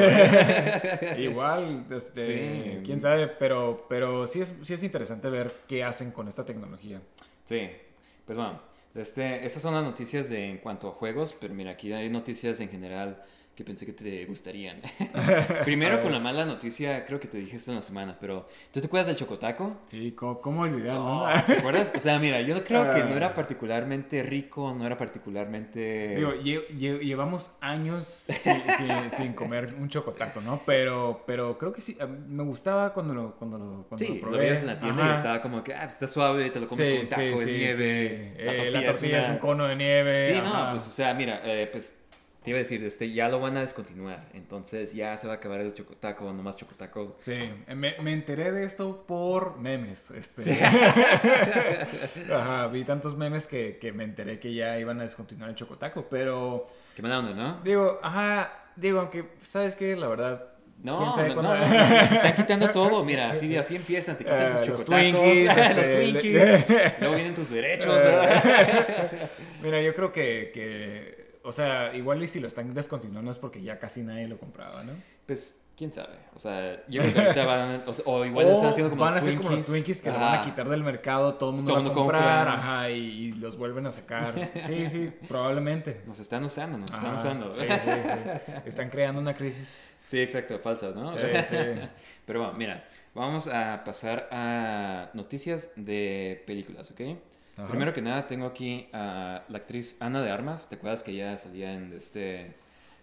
Igual, 1.18 1.87
este, 1.90 2.83
quién 2.85 3.00
sabe, 3.00 3.29
pero, 3.29 3.87
pero 3.88 4.26
sí, 4.26 4.40
es, 4.40 4.55
sí 4.62 4.74
es 4.74 4.83
interesante 4.83 5.31
ver 5.31 5.52
qué 5.66 5.85
hacen 5.85 6.11
con 6.12 6.29
esta 6.29 6.44
tecnología. 6.44 7.00
Sí, 7.44 7.68
pues 8.26 8.37
bueno, 8.37 8.61
este, 8.94 9.44
estas 9.46 9.62
son 9.62 9.74
las 9.74 9.85
noticias 9.85 10.29
de, 10.29 10.50
en 10.50 10.59
cuanto 10.59 10.88
a 10.88 10.90
juegos, 10.92 11.35
pero 11.40 11.55
mira, 11.55 11.72
aquí 11.72 11.92
hay 11.92 12.11
noticias 12.11 12.61
en 12.61 12.68
general 12.68 13.22
que 13.59 13.64
pensé 13.64 13.85
que 13.85 13.92
te 13.92 14.25
gustarían. 14.27 14.81
Primero 15.64 16.01
con 16.01 16.12
la 16.12 16.21
mala 16.21 16.47
noticia, 16.47 17.05
creo 17.05 17.18
que 17.18 17.27
te 17.27 17.38
dije 17.38 17.57
esto 17.57 17.73
en 17.73 17.75
la 17.75 17.83
semana, 17.83 18.16
pero 18.21 18.47
¿tú 18.71 18.81
te 18.81 18.87
acuerdas 18.87 19.09
del 19.09 19.16
chocotaco? 19.16 19.79
Sí, 19.87 20.12
¿cómo, 20.12 20.40
cómo 20.40 20.61
olvidarlo? 20.61 21.27
¿Te 21.44 21.55
acuerdas? 21.55 21.92
O 21.92 21.99
sea, 21.99 22.21
mira, 22.21 22.40
yo 22.40 22.62
creo 22.62 22.88
que 22.88 23.03
no 23.03 23.16
era 23.16 23.35
particularmente 23.35 24.23
rico, 24.23 24.73
no 24.79 24.87
era 24.87 24.97
particularmente... 24.97 26.14
Digo, 26.14 26.35
llevamos 26.35 27.57
años 27.61 28.29
sin, 29.16 29.33
comer 29.33 29.75
un 29.77 29.88
chocotaco, 29.88 30.40
¿no? 30.40 30.62
Pero, 30.64 31.25
pero 31.27 31.59
creo 31.59 31.73
que 31.73 31.81
sí, 31.81 31.99
me 32.29 32.44
gustaba 32.44 32.94
cuando 32.94 33.12
lo, 33.12 33.35
cuando 33.35 33.59
lo, 33.59 33.87
cuando 33.88 33.99
sí, 33.99 34.14
lo 34.14 34.21
probé. 34.21 34.37
lo 34.37 34.42
veías 34.44 34.61
en 34.61 34.68
la 34.68 34.79
tienda 34.79 35.09
y 35.09 35.12
estaba 35.14 35.40
como 35.40 35.64
que, 35.64 35.75
ah, 35.75 35.81
pues 35.83 35.94
está 35.94 36.07
suave, 36.07 36.49
te 36.51 36.61
lo 36.61 36.68
comes 36.68 36.88
con 36.88 37.09
taco, 37.09 37.42
es 37.42 37.47
nieve. 37.47 38.35
La 38.38 38.55
tortilla, 38.55 38.79
eh, 38.79 38.83
la 38.85 38.92
tortilla 38.92 39.18
es, 39.18 39.29
un 39.29 39.38
cono 39.38 39.66
de 39.66 39.75
nieve. 39.75 40.33
Sí, 40.33 40.40
no, 40.40 40.71
pues 40.71 40.87
o 40.87 40.90
sea, 40.90 41.12
mira, 41.12 41.40
eh, 41.42 41.68
pues 41.73 42.05
te 42.48 42.52
iba 42.52 42.61
a 42.61 42.62
decir, 42.62 42.82
este, 42.82 43.12
ya 43.12 43.28
lo 43.28 43.40
van 43.40 43.58
a 43.58 43.61
descontinuar. 43.61 44.24
Entonces 44.32 44.94
ya 44.94 45.14
se 45.18 45.26
va 45.26 45.34
a 45.34 45.37
acabar 45.37 45.61
el 45.61 45.74
chocotaco, 45.74 46.32
nomás 46.32 46.56
chocotaco. 46.56 47.18
Sí, 47.20 47.37
me, 47.76 47.98
me 48.00 48.12
enteré 48.14 48.52
de 48.52 48.64
esto 48.64 49.04
por 49.06 49.58
memes. 49.58 50.11
Este. 50.12 50.58
Ajá, 52.32 52.68
vi 52.68 52.84
tantos 52.84 53.18
memes 53.18 53.46
que, 53.46 53.76
que, 53.78 53.92
me 53.92 54.04
enteré 54.04 54.40
que 54.40 54.54
ya 54.54 54.78
iban 54.78 54.98
a 54.98 55.02
descontinuar 55.02 55.50
el 55.50 55.56
chocotaco, 55.56 56.06
pero... 56.08 56.66
Qué 56.96 57.02
mala 57.02 57.18
onda, 57.18 57.34
¿no? 57.34 57.61
Digo, 57.62 58.00
ajá, 58.02 58.50
digo, 58.76 59.00
aunque, 59.00 59.26
¿sabes 59.46 59.76
qué? 59.76 59.94
La 59.94 60.08
verdad, 60.08 60.46
no, 60.82 61.16
no, 61.16 61.42
no, 61.42 62.06
se 62.06 62.14
están 62.14 62.34
quitando 62.34 62.70
todo. 62.70 63.04
Mira, 63.04 63.32
así, 63.32 63.54
así 63.58 63.76
empiezan, 63.76 64.16
te 64.16 64.24
quitan 64.24 64.48
tus 64.48 64.68
uh, 64.68 64.70
los 64.70 64.84
Twinkies, 64.87 65.50
este, 65.56 65.74
los 65.74 65.90
Twinkies 65.90 66.68
luego 67.00 67.14
vienen 67.14 67.34
tus 67.34 67.50
derechos. 67.50 68.00
Mira, 69.62 69.82
yo 69.82 69.92
creo 69.92 70.11
que, 70.11 70.50
que 70.54 71.17
o 71.42 71.53
sea, 71.53 71.94
igual 71.94 72.22
y 72.22 72.29
si 72.29 72.40
lo 72.40 72.46
están 72.46 72.72
descontinuando 72.74 73.31
es 73.31 73.38
porque 73.38 73.62
ya 73.62 73.79
casi 73.79 74.03
nadie 74.03 74.29
lo 74.29 74.38
compraba, 74.38 74.83
¿no? 74.85 74.92
Pues, 75.27 75.68
quién 75.79 75.92
sabe. 75.92 76.16
O 76.35 76.38
sea, 76.38 76.85
yo 76.88 77.01
creo 77.03 77.14
que 77.14 77.20
ahorita 77.20 77.44
van. 77.44 77.85
O, 78.05 78.24
igual 78.24 78.48
están 78.48 78.70
haciendo 78.70 78.90
como 78.90 79.05
van 79.05 79.16
a 79.16 79.20
ser 79.20 79.37
como 79.37 79.51
los 79.51 79.62
Twinkies 79.62 80.03
que 80.03 80.11
lo 80.11 80.18
van 80.18 80.40
a 80.40 80.42
quitar 80.42 80.68
del 80.68 80.83
mercado, 80.83 81.35
todo 81.35 81.51
el 81.51 81.57
mundo 81.57 81.74
va 81.74 81.81
a 81.81 81.94
comprar, 81.94 82.48
ajá, 82.48 82.90
y, 82.90 83.33
los 83.33 83.57
vuelven 83.57 83.87
a 83.87 83.92
sacar. 83.92 84.35
Sí, 84.66 84.88
sí, 84.88 85.12
probablemente. 85.29 86.03
Nos 86.07 86.18
están 86.18 86.44
usando, 86.44 86.77
nos 86.77 86.90
están 86.90 87.14
usando. 87.14 87.55
Sí, 87.55 87.62
sí, 87.62 87.90
sí. 88.05 88.53
Están 88.66 88.90
creando 88.90 89.20
una 89.20 89.35
crisis. 89.35 89.94
Sí, 90.07 90.18
exacto, 90.20 90.59
falsa, 90.59 90.90
¿no? 90.90 91.12
Sí, 91.12 91.18
sí. 91.48 91.57
Pero 92.27 92.40
bueno, 92.40 92.55
mira, 92.59 92.85
vamos 93.14 93.46
a 93.46 93.85
pasar 93.85 94.29
a 94.33 95.11
noticias 95.14 95.72
de 95.77 96.42
películas, 96.46 96.90
¿ok? 96.90 97.01
Primero 97.66 97.92
que 97.92 98.01
nada, 98.01 98.27
tengo 98.27 98.47
aquí 98.47 98.88
a 98.92 99.42
la 99.49 99.59
actriz 99.59 99.97
Ana 100.01 100.23
de 100.23 100.31
Armas. 100.31 100.68
¿Te 100.68 100.77
acuerdas 100.77 101.03
que 101.03 101.11
ella 101.11 101.37
salía 101.37 101.73
en 101.73 101.92
este. 101.92 102.40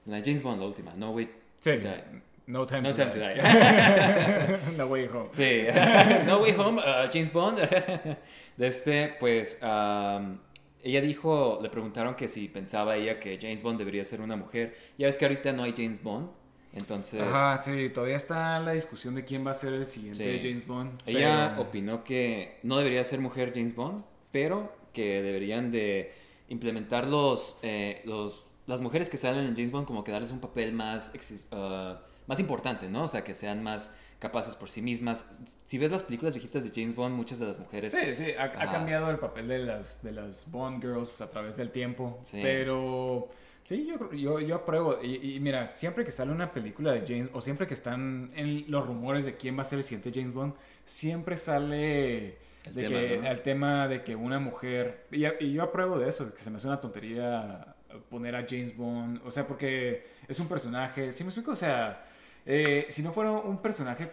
En 0.06 0.12
la 0.12 0.22
James 0.24 0.42
Bond, 0.44 0.62
la 0.62 0.68
última? 0.68 0.94
No 0.96 1.12
Way 1.12 1.30
to 1.62 1.72
Die. 1.72 2.04
No 2.48 2.66
Time, 2.66 2.82
no 2.82 2.94
to, 2.94 3.02
time 3.02 3.12
to 3.12 3.20
Die. 3.20 4.72
no 4.78 4.86
Way 4.86 5.08
Home. 5.08 5.30
Sí. 5.32 5.64
no 6.26 6.40
Way 6.40 6.52
Home, 6.58 6.80
uh, 6.80 7.10
James 7.12 7.34
Bond. 7.34 7.60
de 8.58 8.68
este, 8.68 9.16
pues. 9.20 9.58
ella 9.62 11.02
dijo, 11.02 11.60
le 11.62 11.70
preguntaron 11.70 12.16
que 12.16 12.28
si 12.28 12.48
pensaba 12.48 12.96
ella 12.96 13.20
que 13.20 13.38
James 13.42 13.64
Bond 13.64 13.80
debería 13.80 14.06
ser 14.06 14.22
una 14.22 14.36
mujer. 14.36 14.76
Ya 14.98 15.08
ves 15.08 15.18
que 15.18 15.26
ahorita 15.26 15.52
no 15.54 15.64
hay 15.64 15.74
James 15.76 16.02
Bond. 16.02 16.30
Entonces. 16.76 17.22
Ajá, 17.22 17.62
sí, 17.62 17.90
todavía 17.90 18.18
está 18.18 18.60
la 18.60 18.74
discusión 18.74 19.16
de 19.16 19.24
quién 19.24 19.46
va 19.46 19.52
a 19.52 19.54
ser 19.54 19.74
el 19.74 19.86
siguiente 19.86 20.40
James 20.42 20.68
Bond. 20.68 21.02
Ella 21.06 21.56
opinó 21.58 22.04
que 22.04 22.60
no 22.64 22.78
debería 22.78 23.04
ser 23.04 23.20
mujer 23.22 23.54
James 23.56 23.74
Bond, 23.74 24.04
pero 24.36 24.70
que 24.92 25.22
deberían 25.22 25.72
de 25.72 26.12
implementar 26.50 27.08
los, 27.08 27.58
eh, 27.62 28.02
los, 28.04 28.46
las 28.68 28.82
mujeres 28.82 29.10
que 29.10 29.16
salen 29.16 29.46
en 29.46 29.56
James 29.56 29.72
Bond 29.72 29.88
como 29.88 30.04
que 30.04 30.12
darles 30.12 30.32
un 30.32 30.42
papel 30.42 30.74
más, 30.74 31.14
uh, 31.54 31.96
más 32.28 32.42
importante, 32.42 32.90
¿no? 32.90 33.06
O 33.06 33.08
sea, 33.08 33.24
que 33.24 33.34
sean 33.34 33.64
más 33.64 33.98
capaces 34.20 34.54
por 34.56 34.70
sí 34.70 34.82
mismas. 34.82 35.26
Si 35.64 35.78
ves 35.78 35.90
las 35.90 36.04
películas 36.04 36.34
viejitas 36.34 36.66
de 36.66 36.72
James 36.76 36.98
Bond, 36.98 37.16
muchas 37.16 37.40
de 37.40 37.46
las 37.48 37.58
mujeres... 37.58 37.94
Sí, 37.94 38.14
sí, 38.14 38.34
ha, 38.38 38.44
ha 38.44 38.72
cambiado 38.74 39.10
el 39.10 39.20
papel 39.20 39.48
de 39.48 39.60
las, 39.60 40.04
de 40.04 40.12
las 40.12 40.52
Bond 40.52 40.82
Girls 40.82 41.22
a 41.22 41.32
través 41.32 41.56
del 41.56 41.72
tiempo, 41.72 42.20
sí. 42.22 42.40
pero... 42.44 43.30
Sí, 43.64 43.88
yo, 43.88 44.12
yo, 44.12 44.42
yo 44.42 44.56
apruebo. 44.56 45.00
Y, 45.02 45.36
y, 45.36 45.40
mira, 45.40 45.74
siempre 45.74 46.04
que 46.04 46.12
sale 46.12 46.34
una 46.34 46.52
película 46.52 46.92
de 46.92 47.08
James, 47.08 47.30
o 47.32 47.40
siempre 47.40 47.68
que 47.68 47.74
están 47.74 48.34
en 48.36 48.70
los 48.70 48.86
rumores 48.86 49.24
de 49.24 49.38
quién 49.38 49.58
va 49.58 49.62
a 49.62 49.64
ser 49.64 49.80
el 49.80 49.86
siguiente 49.86 50.12
James 50.14 50.34
Bond, 50.34 50.56
siempre 50.84 51.38
sale 51.38 52.44
el, 52.68 52.74
de 52.74 52.84
tema, 52.84 53.00
que, 53.00 53.18
¿no? 53.18 53.28
el 53.28 53.42
tema 53.42 53.88
de 53.88 54.04
que 54.04 54.16
una 54.16 54.40
mujer. 54.40 55.06
Y, 55.12 55.26
y, 55.26 55.54
yo 55.54 55.64
apruebo 55.64 56.00
de 56.00 56.10
eso, 56.10 56.26
de 56.26 56.34
que 56.34 56.40
se 56.40 56.50
me 56.50 56.58
hace 56.58 56.68
una 56.68 56.82
tontería 56.82 57.76
poner 58.10 58.36
a 58.36 58.46
James 58.48 58.76
Bond. 58.76 59.22
O 59.26 59.32
sea, 59.32 59.48
porque 59.48 60.08
es 60.28 60.40
un 60.40 60.48
personaje. 60.48 61.12
¿Sí 61.12 61.24
me 61.24 61.30
explico? 61.30 61.52
O 61.52 61.56
sea, 61.56 62.06
eh, 62.46 62.86
si 62.90 63.02
no 63.02 63.12
fuera 63.12 63.32
un 63.32 63.62
personaje 63.62 64.12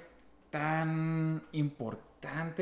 tan 0.51 1.43
importante 1.53 2.12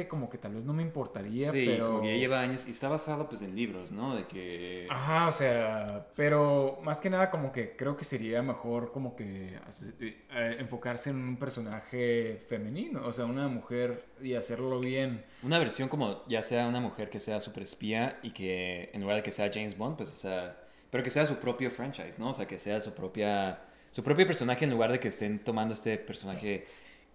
como 0.08 0.30
que 0.30 0.38
tal 0.38 0.54
vez 0.54 0.64
no 0.64 0.72
me 0.72 0.82
importaría, 0.82 1.50
sí, 1.50 1.64
pero... 1.66 1.86
como 1.88 2.02
que 2.02 2.14
ya 2.14 2.20
lleva 2.20 2.40
años 2.40 2.66
y 2.66 2.70
está 2.70 2.88
basado 2.88 3.28
pues 3.28 3.42
en 3.42 3.54
libros, 3.54 3.92
¿no? 3.92 4.16
De 4.16 4.26
que... 4.26 4.86
Ajá, 4.88 5.28
o 5.28 5.32
sea, 5.32 6.06
pero 6.16 6.78
más 6.82 7.00
que 7.00 7.10
nada 7.10 7.30
como 7.30 7.52
que 7.52 7.76
creo 7.76 7.96
que 7.96 8.04
sería 8.04 8.42
mejor 8.42 8.92
como 8.92 9.14
que 9.16 9.58
eh, 10.00 10.56
enfocarse 10.58 11.10
en 11.10 11.16
un 11.16 11.36
personaje 11.36 12.38
femenino, 12.48 13.06
o 13.06 13.12
sea, 13.12 13.26
una 13.26 13.48
mujer 13.48 14.04
y 14.22 14.34
hacerlo 14.34 14.80
bien. 14.80 15.24
Una 15.42 15.58
versión 15.58 15.88
como 15.88 16.24
ya 16.26 16.42
sea 16.42 16.66
una 16.66 16.80
mujer 16.80 17.10
que 17.10 17.20
sea 17.20 17.40
super 17.40 17.62
espía 17.62 18.18
y 18.22 18.30
que 18.30 18.90
en 18.92 19.02
lugar 19.02 19.16
de 19.16 19.22
que 19.22 19.32
sea 19.32 19.50
James 19.52 19.76
Bond, 19.76 19.96
pues 19.96 20.12
o 20.12 20.16
sea, 20.16 20.56
pero 20.90 21.04
que 21.04 21.10
sea 21.10 21.26
su 21.26 21.36
propio 21.36 21.70
franchise, 21.70 22.18
¿no? 22.18 22.30
O 22.30 22.34
sea, 22.34 22.46
que 22.46 22.58
sea 22.58 22.80
su 22.80 22.94
propia... 22.94 23.60
Su 23.92 24.04
propio 24.04 24.24
personaje 24.24 24.64
en 24.64 24.70
lugar 24.70 24.92
de 24.92 25.00
que 25.00 25.08
estén 25.08 25.40
tomando 25.40 25.74
este 25.74 25.98
personaje 25.98 26.64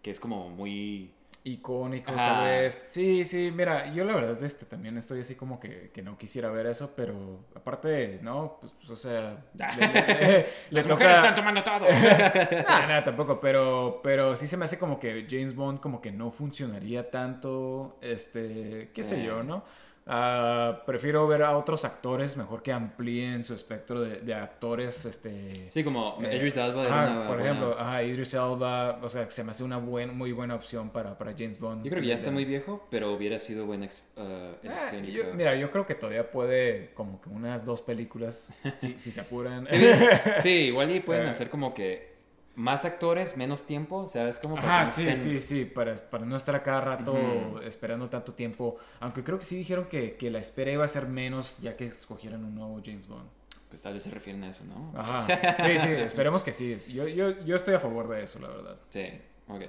que 0.01 0.11
es 0.11 0.19
como 0.19 0.49
muy 0.49 1.09
icónico 1.45 2.11
ah. 2.11 2.15
tal 2.15 2.43
vez. 2.45 2.87
Sí, 2.89 3.23
sí, 3.23 3.51
mira, 3.55 3.93
yo 3.93 4.03
la 4.03 4.15
verdad 4.15 4.41
este 4.43 4.65
también 4.65 4.97
estoy 4.97 5.21
así 5.21 5.35
como 5.35 5.59
que, 5.59 5.91
que 5.93 6.01
no 6.01 6.17
quisiera 6.17 6.49
ver 6.49 6.65
eso, 6.65 6.93
pero 6.95 7.45
aparte, 7.55 8.19
no, 8.21 8.57
pues, 8.59 8.73
pues 8.79 8.89
o 8.89 8.95
sea, 8.95 9.45
le, 9.77 9.87
le, 9.87 10.47
las 10.71 10.87
mujeres 10.87 11.17
están 11.19 11.35
tomando 11.35 11.63
todo. 11.63 11.85
nada, 11.89 12.87
nada, 12.87 13.03
tampoco, 13.03 13.39
pero 13.39 14.01
pero 14.03 14.35
sí 14.35 14.47
se 14.47 14.57
me 14.57 14.65
hace 14.65 14.79
como 14.79 14.99
que 14.99 15.27
James 15.29 15.55
Bond 15.55 15.79
como 15.79 16.01
que 16.01 16.11
no 16.11 16.31
funcionaría 16.31 17.09
tanto, 17.09 17.97
este, 18.01 18.89
qué 18.93 19.03
sé 19.03 19.23
yo, 19.23 19.43
¿no? 19.43 19.63
Uh, 20.07 20.85
prefiero 20.85 21.27
ver 21.27 21.41
a 21.41 21.57
otros 21.57 21.83
actores 21.83 22.37
mejor 22.37 22.61
que 22.61 22.71
amplíen 22.71 23.43
su 23.43 23.55
espectro 23.55 24.01
de, 24.01 24.17
de 24.17 24.35
actores 24.35 25.03
este 25.03 25.71
sí 25.71 25.83
como 25.83 26.19
eh, 26.23 26.37
Idris 26.37 26.57
Elba 26.57 26.85
ajá, 26.85 27.27
por 27.27 27.37
buena... 27.37 27.43
ejemplo 27.43 27.75
ajá, 27.79 28.03
Idris 28.03 28.35
Elba 28.35 28.99
o 29.01 29.09
sea 29.09 29.27
se 29.31 29.43
me 29.43 29.49
hace 29.49 29.63
una 29.63 29.77
buen, 29.77 30.15
muy 30.15 30.31
buena 30.31 30.53
opción 30.53 30.91
para, 30.91 31.17
para 31.17 31.31
James 31.33 31.59
Bond. 31.59 31.83
Yo 31.83 31.89
creo 31.89 32.03
que 32.03 32.09
ya 32.09 32.13
está 32.13 32.29
muy 32.29 32.45
viejo 32.45 32.85
pero 32.91 33.13
hubiera 33.13 33.39
sido 33.39 33.65
buena 33.65 33.87
uh, 33.87 34.21
elección 34.61 35.05
eh, 35.05 35.11
yo, 35.11 35.33
mira 35.33 35.55
yo 35.55 35.71
creo 35.71 35.87
que 35.87 35.95
todavía 35.95 36.29
puede 36.29 36.91
como 36.93 37.19
que 37.19 37.29
unas 37.29 37.65
dos 37.65 37.81
películas 37.81 38.53
si, 38.77 38.99
si 38.99 39.11
se 39.11 39.21
apuran. 39.21 39.65
Sí, 39.65 39.77
sí, 40.39 40.49
igual 40.49 40.91
y 40.91 40.99
pueden 40.99 41.25
hacer 41.25 41.49
como 41.49 41.73
que 41.73 42.14
más 42.55 42.85
actores, 42.85 43.37
menos 43.37 43.65
tiempo, 43.65 44.07
¿sabes? 44.07 44.39
Como 44.39 44.55
para 44.55 44.83
Ajá, 44.83 44.91
sí, 44.91 45.17
sí, 45.17 45.41
sí, 45.41 45.65
para, 45.65 45.95
para 46.09 46.25
no 46.25 46.37
estar 46.37 46.61
cada 46.63 46.81
rato 46.81 47.13
uh 47.13 47.17
-huh. 47.17 47.63
esperando 47.63 48.09
tanto 48.09 48.33
tiempo. 48.33 48.77
Aunque 48.99 49.23
creo 49.23 49.37
que 49.37 49.45
sí 49.45 49.55
dijeron 49.55 49.85
que, 49.85 50.15
que, 50.15 50.31
la 50.31 50.39
espera 50.39 50.71
iba 50.71 50.85
a 50.85 50.87
ser 50.87 51.07
menos 51.07 51.57
ya 51.59 51.75
que 51.75 51.87
escogieran 51.87 52.43
un 52.45 52.55
nuevo 52.55 52.81
James 52.83 53.07
Bond. 53.07 53.29
Pues 53.69 53.81
tal 53.81 53.93
vez 53.93 54.03
se 54.03 54.09
refieren 54.09 54.43
a 54.43 54.49
eso, 54.49 54.63
¿no? 54.65 54.93
Ajá, 54.97 55.27
sí, 55.67 55.79
sí, 55.79 55.89
esperemos 55.89 56.43
que 56.43 56.53
sí. 56.53 56.77
Yo, 56.93 57.07
yo, 57.07 57.43
yo 57.43 57.55
estoy 57.55 57.73
a 57.73 57.79
favor 57.79 58.07
de 58.07 58.23
eso, 58.23 58.39
la 58.39 58.47
verdad. 58.47 58.77
Sí, 58.89 59.05
ok. 59.47 59.61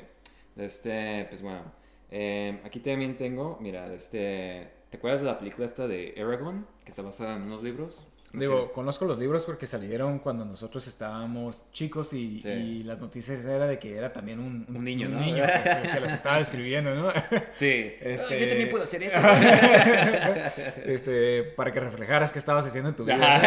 Este, 0.56 1.26
pues 1.28 1.42
bueno, 1.42 1.62
eh, 2.10 2.60
aquí 2.64 2.80
también 2.80 3.16
tengo, 3.16 3.58
mira, 3.60 3.92
este, 3.92 4.70
¿te 4.90 4.98
acuerdas 4.98 5.20
de 5.20 5.26
la 5.26 5.38
película 5.38 5.64
esta 5.64 5.88
de 5.88 6.14
Aragon? 6.16 6.66
Que 6.84 6.90
está 6.90 7.02
basada 7.02 7.36
en 7.36 7.42
unos 7.42 7.62
libros. 7.62 8.06
Digo, 8.32 8.66
sí. 8.66 8.72
conozco 8.74 9.04
los 9.04 9.18
libros 9.18 9.44
porque 9.44 9.66
salieron 9.66 10.18
cuando 10.18 10.44
nosotros 10.44 10.86
estábamos 10.86 11.64
chicos 11.72 12.12
y, 12.12 12.40
sí. 12.40 12.48
y 12.48 12.82
las 12.82 13.00
noticias 13.00 13.44
era 13.44 13.66
de 13.66 13.78
que 13.78 13.96
era 13.96 14.12
también 14.12 14.40
un, 14.40 14.66
un 14.68 14.84
niño, 14.84 15.08
un 15.08 15.14
¿no? 15.14 15.20
niño 15.20 15.44
que, 15.46 15.90
que, 15.90 16.00
las 16.00 16.14
estaba 16.14 16.40
escribiendo, 16.40 16.94
¿no? 16.94 17.12
Sí. 17.54 17.94
Este... 18.00 18.40
Yo 18.40 18.48
también 18.48 18.70
puedo 18.70 18.84
hacer 18.84 19.02
eso. 19.02 19.18
este, 20.84 21.44
para 21.44 21.72
que 21.72 21.80
reflejaras 21.80 22.32
qué 22.32 22.38
estabas 22.38 22.66
haciendo 22.66 22.90
en 22.90 22.96
tu 22.96 23.04
vida. 23.04 23.40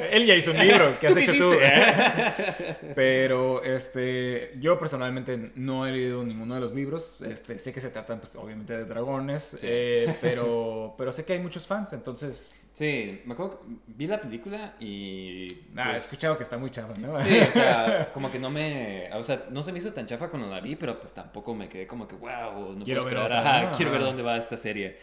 Él 0.10 0.26
ya 0.26 0.34
hizo 0.34 0.50
un 0.50 0.58
libro, 0.58 0.98
¿qué 1.00 1.06
has 1.06 1.16
hecho 1.16 1.32
tú? 1.32 1.54
Pero 2.94 3.62
este, 3.62 4.52
yo 4.60 4.78
personalmente 4.78 5.52
no 5.54 5.86
he 5.86 5.92
leído 5.92 6.24
ninguno 6.24 6.54
de 6.54 6.60
los 6.60 6.74
libros. 6.74 7.16
Este, 7.22 7.58
sé 7.58 7.72
que 7.72 7.80
se 7.80 7.90
tratan, 7.90 8.18
pues, 8.18 8.34
obviamente, 8.36 8.76
de 8.76 8.84
dragones, 8.84 9.56
sí. 9.58 9.66
eh, 9.68 10.16
pero, 10.20 10.94
pero 10.98 11.12
sé 11.12 11.24
que 11.24 11.34
hay 11.34 11.40
muchos 11.40 11.66
fans, 11.66 11.92
entonces 11.92 12.50
Sí, 12.80 13.20
me 13.26 13.34
acuerdo 13.34 13.60
que 13.60 13.66
vi 13.88 14.06
la 14.06 14.18
película 14.18 14.74
y... 14.80 15.54
Nah, 15.74 15.90
pues, 15.90 15.94
he 16.02 16.06
escuchado 16.06 16.38
que 16.38 16.44
está 16.44 16.56
muy 16.56 16.70
chafa, 16.70 16.98
¿no? 16.98 17.20
Sí, 17.20 17.38
o 17.38 17.52
sea, 17.52 18.10
como 18.14 18.32
que 18.32 18.38
no 18.38 18.50
me... 18.50 19.12
O 19.12 19.22
sea, 19.22 19.48
no 19.50 19.62
se 19.62 19.70
me 19.70 19.76
hizo 19.76 19.92
tan 19.92 20.06
chafa 20.06 20.30
cuando 20.30 20.48
la 20.48 20.60
vi, 20.60 20.76
pero 20.76 20.98
pues 20.98 21.12
tampoco 21.12 21.54
me 21.54 21.68
quedé 21.68 21.86
como 21.86 22.08
que, 22.08 22.16
wow, 22.16 22.74
no 22.74 22.82
quiero 22.82 23.02
puedo 23.02 23.10
esperar. 23.10 23.28
Ver 23.28 23.38
otra, 23.38 23.40
Ajá, 23.40 23.70
¿no? 23.70 23.76
quiero 23.76 23.92
ver 23.92 24.00
dónde 24.00 24.22
va 24.22 24.38
esta 24.38 24.56
serie. 24.56 24.96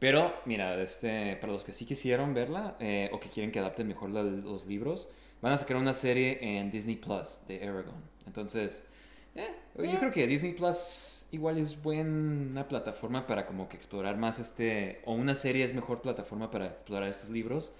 Pero, 0.00 0.42
mira, 0.44 0.82
este, 0.82 1.36
para 1.36 1.52
los 1.52 1.62
que 1.62 1.72
sí 1.72 1.86
quisieron 1.86 2.34
verla 2.34 2.74
eh, 2.80 3.08
o 3.12 3.20
que 3.20 3.28
quieren 3.28 3.52
que 3.52 3.60
adapten 3.60 3.86
mejor 3.86 4.10
la, 4.10 4.24
los 4.24 4.66
libros, 4.66 5.08
van 5.40 5.52
a 5.52 5.56
sacar 5.56 5.76
una 5.76 5.92
serie 5.92 6.40
en 6.42 6.68
Disney 6.68 6.96
Plus 6.96 7.42
de 7.46 7.62
Aragon. 7.62 8.02
Entonces, 8.26 8.88
eh, 9.36 9.54
yo 9.76 9.98
creo 10.00 10.10
que 10.10 10.26
Disney 10.26 10.54
Plus 10.54 11.19
igual 11.32 11.58
es 11.58 11.82
buena 11.82 12.66
plataforma 12.68 13.26
para 13.26 13.46
como 13.46 13.68
que 13.68 13.76
explorar 13.76 14.16
más 14.16 14.38
este, 14.38 15.00
o 15.04 15.12
una 15.12 15.34
serie 15.34 15.64
es 15.64 15.74
mejor 15.74 16.00
plataforma 16.00 16.50
para 16.50 16.66
explorar 16.66 17.08
estos 17.08 17.30
libros. 17.30 17.72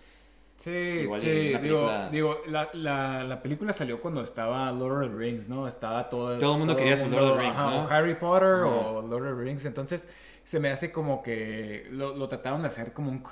Sí, 0.57 0.71
igual 0.71 1.21
sí, 1.21 1.31
digo, 1.63 1.91
digo 2.13 2.37
la, 2.49 2.69
la, 2.75 3.25
la, 3.25 3.43
película 3.43 3.73
salió 3.73 3.99
cuando 3.99 4.23
estaba 4.23 4.71
Lord 4.71 5.05
of 5.05 5.11
the 5.13 5.17
Rings, 5.17 5.49
¿no? 5.49 5.67
Estaba 5.67 6.11
todo... 6.11 6.37
Todo 6.39 6.53
el 6.53 6.59
mundo 6.59 6.77
quería 6.77 6.99
su 6.99 7.09
Lord 7.09 7.23
of 7.23 7.37
the 7.37 7.43
Rings, 7.43 7.57
ajá, 7.57 7.71
¿no? 7.71 7.85
O 7.85 7.89
Harry 7.89 8.15
Potter 8.15 8.65
uh 8.65 8.69
-huh. 8.69 8.87
o 8.97 9.03
Lord 9.03 9.27
of 9.27 9.39
the 9.39 9.45
Rings, 9.45 9.65
entonces 9.65 10.07
se 10.45 10.61
me 10.61 10.69
hace 10.69 10.93
como 10.93 11.23
que 11.23 11.87
lo, 11.91 12.15
lo 12.15 12.29
trataron 12.29 12.61
de 12.61 12.67
hacer 12.67 12.93
como 12.93 13.11
un, 13.11 13.23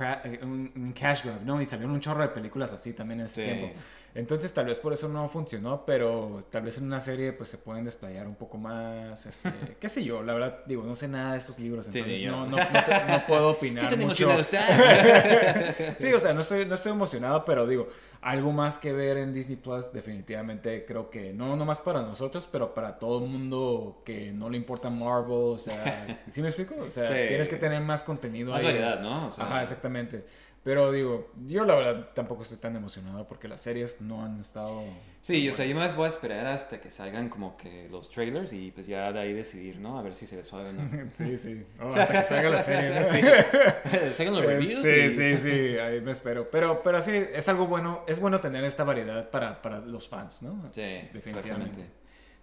un, 0.43 0.73
un, 0.75 0.93
cash 0.93 1.25
grab, 1.25 1.43
¿no? 1.45 1.61
Y 1.61 1.67
salieron 1.67 1.93
un 1.93 2.01
chorro 2.01 2.23
de 2.23 2.29
películas 2.29 2.73
así 2.73 2.95
también 2.95 3.21
en 3.21 3.27
ese 3.27 3.45
sí. 3.45 3.51
tiempo. 3.51 3.79
Entonces 4.19 4.53
tal 4.53 4.67
vez 4.67 4.81
por 4.81 4.93
eso 4.93 5.09
no 5.09 5.29
funcionó, 5.29 5.87
pero 5.87 6.43
tal 6.51 6.63
vez 6.63 6.77
en 6.79 6.87
una 6.87 6.99
serie 6.99 7.33
pues 7.33 7.51
se 7.51 7.57
pueden 7.57 7.85
desplayar 7.85 8.27
un 8.27 8.35
poco 8.35 8.59
más, 8.59 9.25
este, 9.27 9.49
qué 9.81 9.89
sé 9.89 10.03
yo, 10.03 10.25
la 10.25 10.35
verdad 10.35 10.59
digo, 10.67 10.83
no 10.83 10.97
sé 10.97 11.07
nada 11.07 11.33
de 11.33 11.39
estos 11.39 11.57
libros, 11.61 11.87
entonces 11.87 12.19
sí, 12.19 12.27
no, 12.27 12.45
no, 12.45 12.57
no, 12.57 12.57
te, 12.57 13.13
no, 13.13 13.27
puedo 13.29 13.51
opinar 13.51 13.85
¿Qué 13.85 13.97
tan 13.97 14.05
mucho. 14.05 14.25
emocionado 14.25 14.41
estás? 14.41 15.95
sí, 15.99 16.13
o 16.13 16.19
sea, 16.19 16.33
no 16.33 16.41
estoy, 16.41 16.67
no 16.67 16.75
estoy 16.75 16.91
emocionado, 16.91 17.45
pero 17.45 17.65
digo, 17.65 17.91
algo 18.21 18.51
más 18.51 18.81
que 18.81 18.93
ver 18.93 19.19
en 19.19 19.33
Disney 19.33 19.57
Plus 19.57 19.93
definitivamente 19.93 20.85
creo 20.85 21.11
que 21.11 21.33
no 21.33 21.55
nomás 21.55 21.81
para 21.81 22.03
nosotros, 22.03 22.49
pero 22.51 22.75
para 22.75 22.99
todo 22.99 23.23
el 23.23 23.31
mundo 23.31 24.03
que 24.05 24.33
no 24.33 24.51
le 24.51 24.57
importa 24.57 24.91
Marvel, 24.91 25.31
o 25.31 25.59
sea, 25.59 26.19
¿sí 26.29 26.43
me 26.43 26.49
explico? 26.49 26.75
O 26.85 26.91
sea, 26.91 27.07
sí. 27.07 27.15
tienes 27.29 27.49
que 27.49 27.55
tener 27.55 27.81
más 27.83 28.03
contenido 28.03 28.51
más 28.51 28.63
ahí. 28.63 28.67
variedad, 28.67 29.01
¿no? 29.01 29.29
O 29.29 29.31
sea, 29.31 29.45
Ajá, 29.45 29.63
exactamente. 29.63 30.25
Pero 30.69 30.93
digo, 30.93 31.31
yo 31.47 31.65
la 31.65 31.75
verdad 31.77 32.11
tampoco 32.13 32.43
estoy 32.43 32.59
tan 32.59 32.77
emocionado 32.77 33.27
porque 33.27 33.49
las 33.49 33.63
series 33.63 34.03
no 34.03 34.23
han 34.23 34.39
estado. 34.39 34.85
Sí, 35.23 35.49
o 35.49 35.55
sea, 35.55 35.65
yo 35.65 35.75
más 35.75 35.97
voy 35.97 36.05
a 36.05 36.09
esperar 36.11 36.47
hasta 36.47 36.79
que 36.79 36.91
salgan 36.91 37.31
como 37.31 37.57
que 37.57 37.89
los 37.91 38.11
trailers 38.11 38.53
y 38.53 38.71
pues 38.71 38.87
ya 38.87 39.11
de 39.11 39.19
ahí 39.19 39.33
decidir, 39.33 39.79
¿no? 39.79 39.99
A 39.99 40.03
ver 40.03 40.15
si 40.15 40.27
se 40.27 40.37
ve 40.37 40.45
suave 40.45 40.69
o 40.69 40.73
no. 40.75 41.09
sí, 41.15 41.39
sí. 41.39 41.65
Oh, 41.81 41.95
hasta 41.95 42.19
que 42.19 42.23
salga 42.23 42.51
la 42.51 42.61
serie, 42.61 43.01
¿no? 43.01 43.07
Sí. 43.07 44.13
salgan 44.13 44.35
los 44.35 44.45
reviews. 44.45 44.85
Sí, 44.85 44.91
y... 44.91 45.09
sí, 45.09 45.39
sí, 45.39 45.79
ahí 45.79 46.03
me 46.03 46.11
espero. 46.11 46.51
Pero, 46.51 46.83
pero 46.83 47.01
sí, 47.01 47.13
es 47.15 47.49
algo 47.49 47.67
bueno, 47.67 48.05
es 48.07 48.21
bueno 48.21 48.39
tener 48.39 48.63
esta 48.65 48.85
variedad 48.85 49.31
para, 49.31 49.63
para 49.63 49.79
los 49.79 50.07
fans, 50.07 50.43
¿no? 50.43 50.69
Sí, 50.73 50.83
definitivamente. 51.15 51.81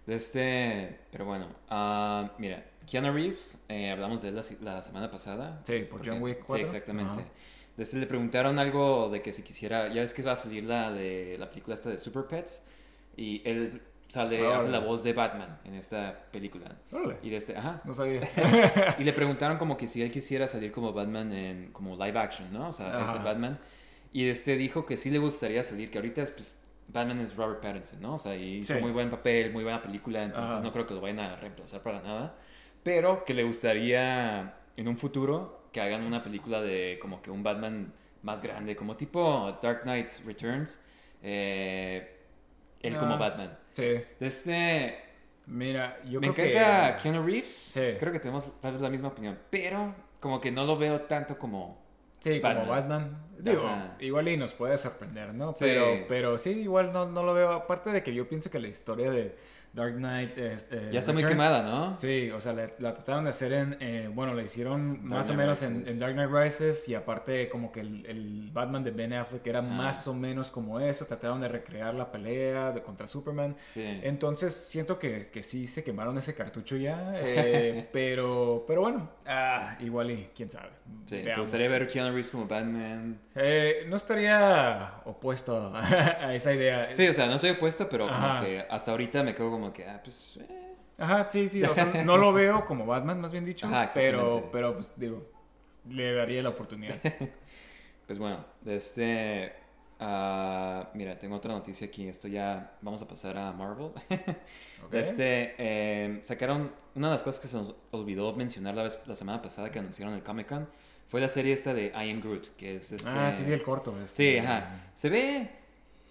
De 0.04 0.16
este, 0.16 0.98
pero 1.12 1.26
bueno, 1.26 1.46
uh, 1.70 2.28
mira, 2.38 2.64
Keanu 2.90 3.12
Reeves, 3.12 3.56
eh, 3.68 3.92
hablamos 3.92 4.22
de 4.22 4.30
él 4.30 4.34
la, 4.34 4.74
la, 4.74 4.82
semana 4.82 5.12
pasada. 5.12 5.60
Sí, 5.62 5.80
por 5.80 5.98
porque, 5.98 6.10
John 6.10 6.22
Wick 6.22 6.44
4. 6.44 6.56
Sí, 6.56 6.62
exactamente. 6.62 7.22
Uh 7.22 7.26
-huh. 7.26 7.45
Desde 7.76 7.98
le 7.98 8.06
preguntaron 8.06 8.58
algo 8.58 9.10
de 9.10 9.20
que 9.20 9.32
si 9.32 9.42
quisiera, 9.42 9.88
ya 9.88 10.00
ves 10.00 10.14
que 10.14 10.22
va 10.22 10.32
a 10.32 10.36
salir 10.36 10.64
la 10.64 10.90
de 10.90 11.36
la 11.38 11.48
película 11.50 11.74
esta 11.74 11.90
de 11.90 11.98
Super 11.98 12.24
Pets 12.24 12.62
y 13.16 13.42
él 13.44 13.82
sale, 14.08 14.46
oh, 14.46 14.54
hace 14.54 14.68
la 14.68 14.78
voz 14.78 15.02
de 15.02 15.12
Batman 15.12 15.58
en 15.64 15.74
esta 15.74 16.26
película. 16.30 16.76
Órale. 16.92 17.18
Y 17.22 17.30
desde, 17.30 17.56
ajá. 17.56 17.82
No 17.84 17.92
sabía. 17.92 18.22
y 18.98 19.04
le 19.04 19.12
preguntaron 19.12 19.58
como 19.58 19.76
que 19.76 19.88
si 19.88 20.02
él 20.02 20.10
quisiera 20.10 20.48
salir 20.48 20.72
como 20.72 20.92
Batman 20.92 21.32
en 21.32 21.72
como 21.72 21.96
live 21.96 22.18
action, 22.18 22.52
¿no? 22.52 22.68
O 22.68 22.72
sea, 22.72 23.06
ese 23.08 23.18
Batman. 23.18 23.58
Y 24.12 24.28
este 24.28 24.56
dijo 24.56 24.86
que 24.86 24.96
sí 24.96 25.10
le 25.10 25.18
gustaría 25.18 25.62
salir, 25.62 25.90
que 25.90 25.98
ahorita 25.98 26.22
es 26.22 26.30
pues 26.30 26.62
Batman 26.88 27.20
es 27.20 27.36
Robert 27.36 27.60
Pattinson, 27.60 28.00
¿no? 28.00 28.14
O 28.14 28.18
sea, 28.18 28.36
hizo 28.36 28.74
sí. 28.74 28.80
muy 28.80 28.92
buen 28.92 29.10
papel, 29.10 29.52
muy 29.52 29.64
buena 29.64 29.82
película, 29.82 30.22
entonces 30.22 30.54
ajá. 30.54 30.62
no 30.62 30.72
creo 30.72 30.86
que 30.86 30.94
lo 30.94 31.00
vayan 31.00 31.20
a 31.20 31.36
reemplazar 31.36 31.82
para 31.82 32.00
nada. 32.00 32.36
Pero 32.82 33.24
que 33.24 33.34
le 33.34 33.42
gustaría 33.42 34.54
en 34.76 34.88
un 34.88 34.96
futuro 34.96 35.65
que 35.76 35.82
hagan 35.82 36.04
una 36.04 36.22
película 36.22 36.62
de 36.62 36.98
como 37.02 37.20
que 37.20 37.30
un 37.30 37.42
Batman 37.42 37.92
más 38.22 38.40
grande, 38.40 38.74
como 38.74 38.96
tipo 38.96 39.58
Dark 39.60 39.82
Knight 39.82 40.10
Returns. 40.24 40.80
Eh, 41.22 42.16
él 42.80 42.96
como 42.96 43.18
Batman. 43.18 43.58
Sí. 43.72 43.96
Este, 44.18 45.02
Mira, 45.44 46.00
yo 46.04 46.18
Me 46.18 46.32
creo 46.32 46.46
encanta 46.46 46.96
que... 46.96 47.02
Keanu 47.02 47.22
Reeves. 47.22 47.52
Sí. 47.52 47.92
Creo 48.00 48.10
que 48.10 48.20
tenemos 48.20 48.58
tal 48.58 48.72
vez 48.72 48.80
la 48.80 48.88
misma 48.88 49.08
opinión. 49.08 49.38
Pero 49.50 49.94
como 50.18 50.40
que 50.40 50.50
no 50.50 50.64
lo 50.64 50.78
veo 50.78 51.02
tanto 51.02 51.38
como... 51.38 51.84
Sí, 52.20 52.40
como 52.40 52.54
Batman. 52.54 52.68
Batman. 52.68 53.22
Digo, 53.38 53.66
Ajá. 53.66 53.96
igual 54.00 54.28
y 54.28 54.38
nos 54.38 54.54
puede 54.54 54.78
sorprender, 54.78 55.34
¿no? 55.34 55.50
Sí. 55.50 55.66
Pero, 55.66 56.06
pero 56.08 56.38
sí, 56.38 56.62
igual 56.62 56.90
no, 56.90 57.04
no 57.04 57.22
lo 57.22 57.34
veo. 57.34 57.52
Aparte 57.52 57.90
de 57.90 58.02
que 58.02 58.14
yo 58.14 58.26
pienso 58.26 58.50
que 58.50 58.58
la 58.58 58.68
historia 58.68 59.10
de 59.10 59.36
Dark 59.76 59.96
Knight... 59.96 60.36
es, 60.38 60.68
eh, 60.72 60.88
Ya 60.90 60.98
está 61.00 61.12
muy 61.12 61.22
quemada, 61.24 61.62
¿no? 61.62 61.98
Sí, 61.98 62.30
o 62.30 62.40
sea, 62.40 62.54
la, 62.54 62.70
la 62.78 62.94
trataron 62.94 63.24
de 63.24 63.30
hacer 63.30 63.52
en, 63.52 63.76
eh, 63.78 64.10
bueno, 64.12 64.32
la 64.32 64.42
hicieron 64.42 65.04
más 65.04 65.30
o 65.30 65.34
menos 65.34 65.62
en, 65.62 65.98
Dark 65.98 66.14
Knight 66.14 66.30
Rises 66.30 66.88
y 66.88 66.94
aparte 66.94 67.50
como 67.50 67.70
que 67.70 67.80
el, 67.80 68.06
el 68.06 68.50
Batman 68.52 68.82
de 68.82 68.90
Ben 68.90 69.12
Affleck 69.12 69.46
era 69.46 69.60
más 69.60 70.08
o 70.08 70.14
menos 70.14 70.50
como 70.50 70.80
eso, 70.80 71.04
trataron 71.04 71.42
de 71.42 71.48
recrear 71.48 71.94
la 71.94 72.10
pelea 72.10 72.72
de 72.72 72.82
contra 72.82 73.06
Superman. 73.06 73.54
Sí. 73.68 73.84
Entonces 74.02 74.54
siento 74.54 74.98
que, 74.98 75.28
que 75.28 75.42
sí 75.42 75.66
se 75.66 75.84
quemaron 75.84 76.16
ese 76.16 76.34
cartucho 76.34 76.76
ya, 76.76 77.12
eh, 77.22 77.86
pero, 77.92 78.64
pero 78.66 78.80
bueno, 78.80 79.10
ah, 79.26 79.76
igual 79.80 80.10
y 80.10 80.30
quién 80.34 80.50
sabe. 80.50 80.70
Sí, 81.04 81.22
¿Te 81.22 81.38
gustaría 81.38 81.68
ver 81.68 81.86
Keanu 81.86 82.10
Reeves 82.10 82.30
como 82.30 82.46
Batman? 82.46 83.18
Eh, 83.34 83.84
no 83.88 83.96
estaría 83.96 85.02
opuesto 85.04 85.56
a, 85.56 85.80
a 86.28 86.34
esa 86.34 86.54
idea. 86.54 86.88
Sí, 86.94 87.06
o 87.06 87.12
sea, 87.12 87.26
no 87.26 87.34
estoy 87.34 87.50
opuesto, 87.50 87.88
pero 87.88 88.08
Ajá. 88.08 88.38
como 88.38 88.48
que 88.48 88.64
hasta 88.70 88.90
ahorita 88.92 89.22
me 89.22 89.34
quedo 89.34 89.50
como 89.50 89.65
que, 89.72 89.86
ah, 89.86 90.00
pues... 90.02 90.38
eh. 90.40 90.74
Ajá, 90.98 91.28
sí, 91.30 91.48
sí, 91.48 91.62
o 91.62 91.74
sea, 91.74 91.84
no 92.04 92.16
lo 92.16 92.32
veo 92.32 92.64
como 92.64 92.86
Batman, 92.86 93.20
más 93.20 93.32
bien 93.32 93.44
dicho, 93.44 93.66
Ajá, 93.66 93.90
pero, 93.92 94.48
pero 94.50 94.74
pues 94.74 94.98
digo, 94.98 95.22
le 95.88 96.14
daría 96.14 96.42
la 96.42 96.50
oportunidad. 96.50 96.96
Pues 98.06 98.20
bueno, 98.20 98.44
este... 98.64 99.52
ah, 99.98 100.90
mira, 100.94 101.18
tengo 101.18 101.34
otra 101.34 101.52
noticia 101.52 101.88
aquí. 101.88 102.06
Esto 102.06 102.28
ya... 102.28 102.76
Vamos 102.80 103.02
a 103.02 103.08
pasar 103.08 103.36
a 103.36 103.50
Marvel. 103.52 103.86
¿ok? 104.86 104.94
Este, 104.94 105.56
eh, 105.58 106.20
sacaron 106.22 106.70
una 106.94 107.08
de 107.08 107.12
las 107.14 107.24
cosas 107.24 107.40
que 107.40 107.48
se 107.48 107.56
nos 107.56 107.74
olvidó 107.90 108.32
mencionar 108.32 108.76
la, 108.76 108.84
vez, 108.84 108.96
la 109.06 109.16
semana 109.16 109.42
pasada 109.42 109.72
que 109.72 109.80
anunciaron 109.80 110.14
el 110.14 110.22
Comic 110.22 110.48
Con 110.48 110.68
fue 111.08 111.20
la 111.20 111.26
serie 111.26 111.52
esta 111.52 111.74
de 111.74 111.86
I 111.86 112.12
Am 112.12 112.20
Groot, 112.20 112.54
que 112.56 112.76
es 112.76 112.92
este... 112.92 113.08
Ah, 113.08 113.32
sí 113.32 113.42
vi 113.42 113.52
el 113.52 113.64
corto. 113.64 113.92
Sí, 114.06 114.36
este, 114.36 114.40
ajá. 114.40 114.90
Se 114.94 115.08
ve 115.08 115.50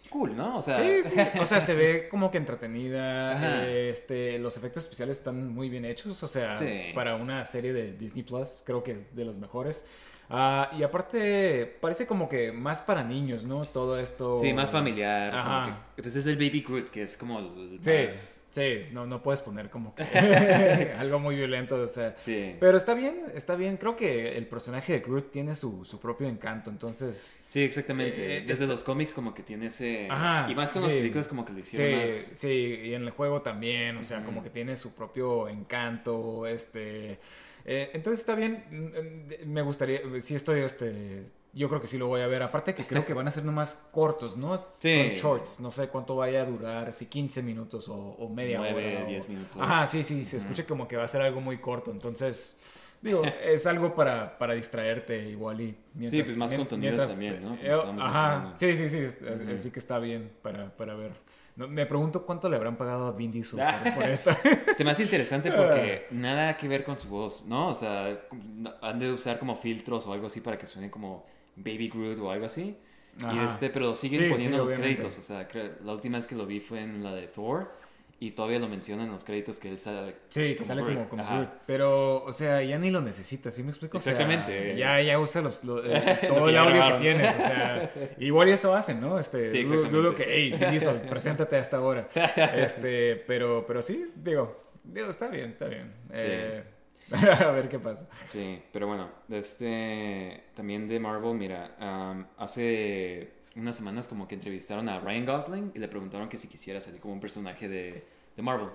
cool, 0.09 0.35
¿no? 0.35 0.57
O 0.57 0.61
sea, 0.61 0.77
Sí, 0.77 1.03
sí, 1.03 1.15
o 1.39 1.45
sea, 1.45 1.61
se 1.61 1.73
ve 1.73 2.07
como 2.09 2.31
que 2.31 2.37
entretenida, 2.37 3.67
este, 3.67 4.39
los 4.39 4.57
efectos 4.57 4.83
especiales 4.83 5.17
están 5.17 5.53
muy 5.53 5.69
bien 5.69 5.85
hechos, 5.85 6.21
o 6.23 6.27
sea, 6.27 6.55
Sí. 6.57 6.91
para 6.93 7.15
una 7.15 7.45
serie 7.45 7.73
de 7.73 7.93
Disney 7.93 8.23
Plus, 8.23 8.61
creo 8.65 8.83
que 8.83 8.91
es 8.93 9.15
de 9.15 9.25
los 9.25 9.37
mejores. 9.37 9.85
Ah, 10.29 10.71
y 10.77 10.81
aparte, 10.83 11.77
parece 11.79 12.07
como 12.07 12.27
que 12.27 12.51
más 12.51 12.81
para 12.81 13.03
niños, 13.03 13.43
¿no? 13.43 13.63
Todo 13.63 13.99
esto... 13.99 14.39
sí, 14.39 14.53
más 14.53 14.71
familiar. 14.71 15.29
como 15.31 15.41
Ajá. 15.43 15.79
que- 15.95 16.01
pues 16.01 16.15
es 16.15 16.25
el 16.27 16.35
Baby 16.35 16.61
Groot, 16.67 16.89
que 16.89 17.03
es 17.03 17.15
como 17.15 17.39
el 17.39 17.77
Sí, 17.81 17.91
más- 18.05 18.43
sí, 18.51 18.79
no, 18.91 19.05
no 19.05 19.21
puedes 19.21 19.41
poner 19.41 19.69
como 19.69 19.93
que 19.93 20.03
algo 20.97 21.19
muy 21.19 21.35
violento, 21.35 21.75
o 21.75 21.87
sea... 21.87 22.15
Sí. 22.21 22.55
Pero 22.59 22.75
está 22.77 22.95
bien, 22.95 23.21
está 23.35 23.55
bien. 23.55 23.77
Creo 23.77 23.95
que 23.95 24.35
el 24.37 24.47
personaje 24.47 24.93
de 24.93 24.99
Groot 25.01 25.31
tiene 25.31 25.55
su, 25.55 25.85
su 25.85 25.99
propio 25.99 26.27
encanto, 26.27 26.69
entonces... 26.71 27.39
Sí, 27.47 27.61
exactamente. 27.61 28.37
Eh, 28.37 28.41
Desde 28.41 28.65
los 28.67 28.81
cómics 28.83 29.13
como 29.13 29.33
que 29.33 29.43
tiene 29.43 29.67
ese... 29.67 30.07
Ajá, 30.09 30.49
y 30.51 30.55
más 30.55 30.71
con 30.71 30.81
sí. 30.81 30.87
las 30.87 30.97
películas 30.97 31.27
como 31.27 31.45
que 31.45 31.53
lo 31.53 31.59
hicieron 31.59 32.01
Sí, 32.01 32.05
más... 32.07 32.13
sí, 32.39 32.79
y 32.85 32.93
en 32.95 33.03
el 33.03 33.11
juego 33.11 33.41
también, 33.43 33.95
o 33.97 34.03
sea, 34.03 34.23
como 34.25 34.41
que 34.43 34.49
tiene 34.49 34.75
su 34.75 34.95
propio 34.95 35.47
encanto, 35.47 36.47
este... 36.47 37.19
eh, 37.65 37.91
entonces 37.93 38.19
está 38.21 38.35
bien, 38.35 38.63
mm, 38.69 39.45
mm, 39.45 39.51
me 39.51 39.61
gustaría, 39.61 40.01
sí 40.21 40.35
estoy, 40.35 40.61
este... 40.61 41.23
Yo 41.53 41.69
creo 41.69 41.79
que 41.79 41.87
sí 41.87 41.97
lo 41.97 42.07
voy 42.07 42.19
a 42.19 42.27
ver, 42.27 42.43
aparte 42.43 42.75
que 42.75 42.85
creo 42.85 43.05
que 43.05 43.13
van 43.13 43.29
a 43.29 43.31
ser 43.31 43.45
nomás 43.45 43.87
cortos, 43.93 44.35
¿no? 44.35 44.65
Sí. 44.71 44.93
Son 44.93 45.09
shorts, 45.15 45.59
no 45.61 45.71
sé 45.71 45.87
cuánto 45.87 46.17
vaya 46.17 46.41
a 46.41 46.45
durar, 46.45 46.93
si 46.93 47.05
15 47.05 47.41
minutos 47.41 47.87
o, 47.87 47.95
o 47.95 48.27
media 48.29 48.59
hora. 48.59 49.05
o- 49.05 49.07
10 49.07 49.29
minutos. 49.29 49.55
Ajá, 49.61 49.87
sí, 49.87 50.03
sí, 50.03 50.25
se 50.25 50.35
escucha 50.35 50.65
como 50.65 50.85
que 50.85 50.97
va 50.97 51.05
a 51.05 51.07
ser 51.07 51.21
algo 51.21 51.39
muy 51.39 51.57
corto, 51.59 51.91
entonces... 51.91 52.59
Digo, 53.01 53.21
es 53.45 53.65
algo 53.67 53.95
para, 53.95 54.37
para 54.37 54.53
distraerte 54.53 55.29
igual 55.29 55.61
y 55.61 55.77
mientras... 55.93 56.11
Sí, 56.11 56.23
pues 56.23 56.37
más 56.37 56.53
contenido 56.53 56.97
también, 57.07 57.41
¿no? 57.41 57.49
Como 57.51 57.61
eh, 57.61 57.71
estábamos 57.71 58.03
ajá, 58.03 58.53
sí, 58.57 58.75
sí, 58.75 58.89
sí, 58.89 59.07
así 59.53 59.71
que 59.71 59.79
está 59.79 59.97
bien 59.99 60.31
para, 60.41 60.75
para 60.75 60.95
ver. 60.95 61.13
No, 61.55 61.67
me 61.69 61.85
pregunto 61.85 62.25
cuánto 62.25 62.49
le 62.49 62.57
habrán 62.57 62.75
pagado 62.75 63.07
a 63.07 63.11
Vin 63.13 63.31
Diesel 63.31 63.59
Ah. 63.61 63.79
por, 63.83 63.93
por 63.95 64.03
esta. 64.09 64.37
Se 64.75 64.83
me 64.83 64.91
hace 64.91 65.03
interesante 65.03 65.49
Ah. 65.49 65.55
porque 65.55 66.07
nada 66.11 66.57
que 66.57 66.67
ver 66.67 66.83
con 66.83 66.99
su 66.99 67.07
voz, 67.07 67.45
¿no? 67.45 67.69
O 67.69 67.75
sea, 67.75 68.19
han 68.81 68.99
de 68.99 69.11
usar 69.13 69.39
como 69.39 69.55
filtros 69.55 70.05
o 70.07 70.13
algo 70.13 70.27
así 70.27 70.41
para 70.41 70.57
que 70.57 70.67
suene 70.67 70.89
como 70.91 71.25
Baby 71.55 71.89
Groot 71.89 72.19
o 72.19 72.31
algo 72.31 72.45
así. 72.45 72.77
Y 73.19 73.23
Ajá. 73.23 73.45
este, 73.45 73.69
pero 73.69 73.95
siguen 73.95 74.23
Sí, 74.25 74.29
poniendo 74.29 74.57
sí, 74.57 74.61
los 74.63 74.71
obviamente. 74.73 75.01
créditos. 75.01 75.17
O 75.19 75.21
sea, 75.21 75.47
la 75.85 75.93
última 75.93 76.17
vez 76.17 76.27
que 76.27 76.35
lo 76.35 76.45
vi 76.45 76.59
fue 76.59 76.81
en 76.81 77.01
la 77.01 77.13
de 77.15 77.27
Thor 77.27 77.71
y 78.27 78.31
todavía 78.31 78.57
lo 78.59 78.67
mencionan 78.67 79.05
en 79.07 79.11
los 79.11 79.23
créditos 79.23 79.59
que 79.59 79.69
él 79.69 79.77
sale. 79.77 80.15
Sí, 80.29 80.55
que 80.55 80.63
sale 80.63 80.81
como, 80.81 80.93
Groot. 80.93 81.09
como. 81.09 81.23
Groot. 81.25 81.49
Pero, 81.67 82.23
o 82.23 82.33
sea, 82.33 82.61
ya 82.63 82.77
ni 82.79 82.89
lo 82.89 83.01
necesitas, 83.01 83.53
¿sí 83.53 83.61
me 83.63 83.69
explico? 83.69 83.97
O 83.97 84.01
sea, 84.01 84.13
Exactamente. 84.13 84.75
ya, 84.77 85.01
ya 85.01 85.19
usa 85.19 85.41
los, 85.41 85.63
lo- 85.63 85.83
eh, 85.85 86.19
todo 86.27 86.49
el 86.49 86.57
audio 86.57 86.73
grabaron. 86.75 86.97
que 86.97 87.03
tienes. 87.03 87.35
O 87.35 87.39
sea, 87.41 87.91
igual 88.19 88.49
y 88.49 88.51
eso 88.53 88.73
hacen, 88.75 88.99
¿no? 89.01 89.19
Este, 89.19 89.49
Sí, 89.49 89.63
dudo- 89.63 89.83
dudo 89.89 90.11
exactamente. 90.11 90.23
que, 90.25 90.33
hey, 90.65 90.71
Diesel, 90.71 91.01
preséntate 91.09 91.55
a 91.55 91.59
esta 91.59 91.81
hora. 91.81 92.07
Este, 92.55 93.15
pero, 93.27 93.63
pero 93.67 93.81
sí, 93.81 94.11
digo, 94.15 94.69
digo, 94.83 95.09
está 95.09 95.27
bien, 95.27 95.51
está 95.51 95.67
bien. 95.67 95.93
Eh, 96.13 96.63
a 97.11 97.51
ver 97.51 97.69
qué 97.69 97.77
pasa. 97.77 98.07
Sí, 98.29 98.59
pero 98.73 98.87
bueno, 98.87 99.09
este 99.29 100.45
también 100.55 100.87
de 100.87 100.99
Marvel, 100.99 101.35
mira, 101.35 101.75
hace 102.37 103.34
unas 103.55 103.75
semanas 103.75 104.07
como 104.07 104.27
que 104.27 104.35
entrevistaron 104.35 104.89
a 104.89 104.99
Ryan 104.99 105.25
Gosling 105.25 105.71
y 105.73 105.79
le 105.79 105.87
preguntaron 105.87 106.29
que 106.29 106.37
si 106.37 106.47
quisiera 106.47 106.81
salir 106.81 106.99
como 106.99 107.13
un 107.13 107.19
personaje 107.19 107.67
de, 107.69 108.03
de 108.35 108.41
Marvel. 108.41 108.69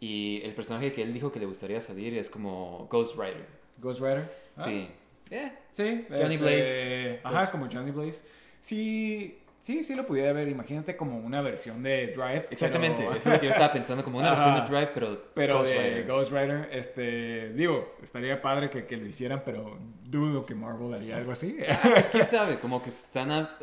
Y 0.00 0.40
el 0.42 0.54
personaje 0.54 0.92
que 0.92 1.02
él 1.02 1.12
dijo 1.12 1.30
que 1.32 1.38
le 1.38 1.46
gustaría 1.46 1.80
salir 1.80 2.16
es 2.16 2.28
como 2.28 2.88
Ghost 2.90 3.16
Rider. 3.18 3.46
Ghost 3.78 4.00
Rider. 4.00 4.30
Ah, 4.56 4.64
Sí. 4.64 4.88
Eh, 5.30 5.52
Sí, 5.70 6.06
Johnny 6.08 6.34
este, 6.34 6.38
Blaze. 6.38 7.20
Ajá, 7.24 7.50
como 7.50 7.68
Johnny 7.70 7.90
Blaze. 7.90 8.24
Sí, 8.60 9.38
sí, 9.64 9.82
sí 9.82 9.94
lo 9.94 10.06
pudiera 10.06 10.32
ver. 10.32 10.48
Imagínate 10.48 10.94
como 10.96 11.18
una 11.18 11.40
versión 11.40 11.82
de 11.82 12.08
Drive. 12.08 12.46
exactamente, 12.50 13.02
pero- 13.02 13.12
eso 13.18 13.28
es 13.30 13.34
lo 13.34 13.40
que 13.40 13.46
yo 13.46 13.52
estaba 13.52 13.72
pensando, 13.72 14.04
como 14.04 14.18
una 14.18 14.32
Ajá. 14.32 14.36
versión 14.44 14.64
de 14.64 14.70
Drive, 14.76 14.90
pero, 14.94 15.22
Pero 15.34 15.58
Ghost 15.58 15.70
de 15.70 15.78
Rider. 15.78 16.06
Ghost 16.06 16.30
Rider, 16.32 16.68
este, 16.72 17.52
digo, 17.54 17.94
estaría 18.02 18.40
padre 18.42 18.68
que, 18.70 18.84
que 18.86 18.96
lo 18.96 19.06
hicieran, 19.06 19.42
pero 19.44 19.78
dudo 20.04 20.44
que 20.46 20.54
Marvel 20.54 20.94
haría 20.94 21.16
algo 21.16 21.32
así. 21.32 21.56
Pues 21.82 22.10
quién 22.10 22.28
sabe, 22.28 22.58
como 22.60 22.82
que 22.82 22.90
están 22.90 23.30
ah, 23.32 23.56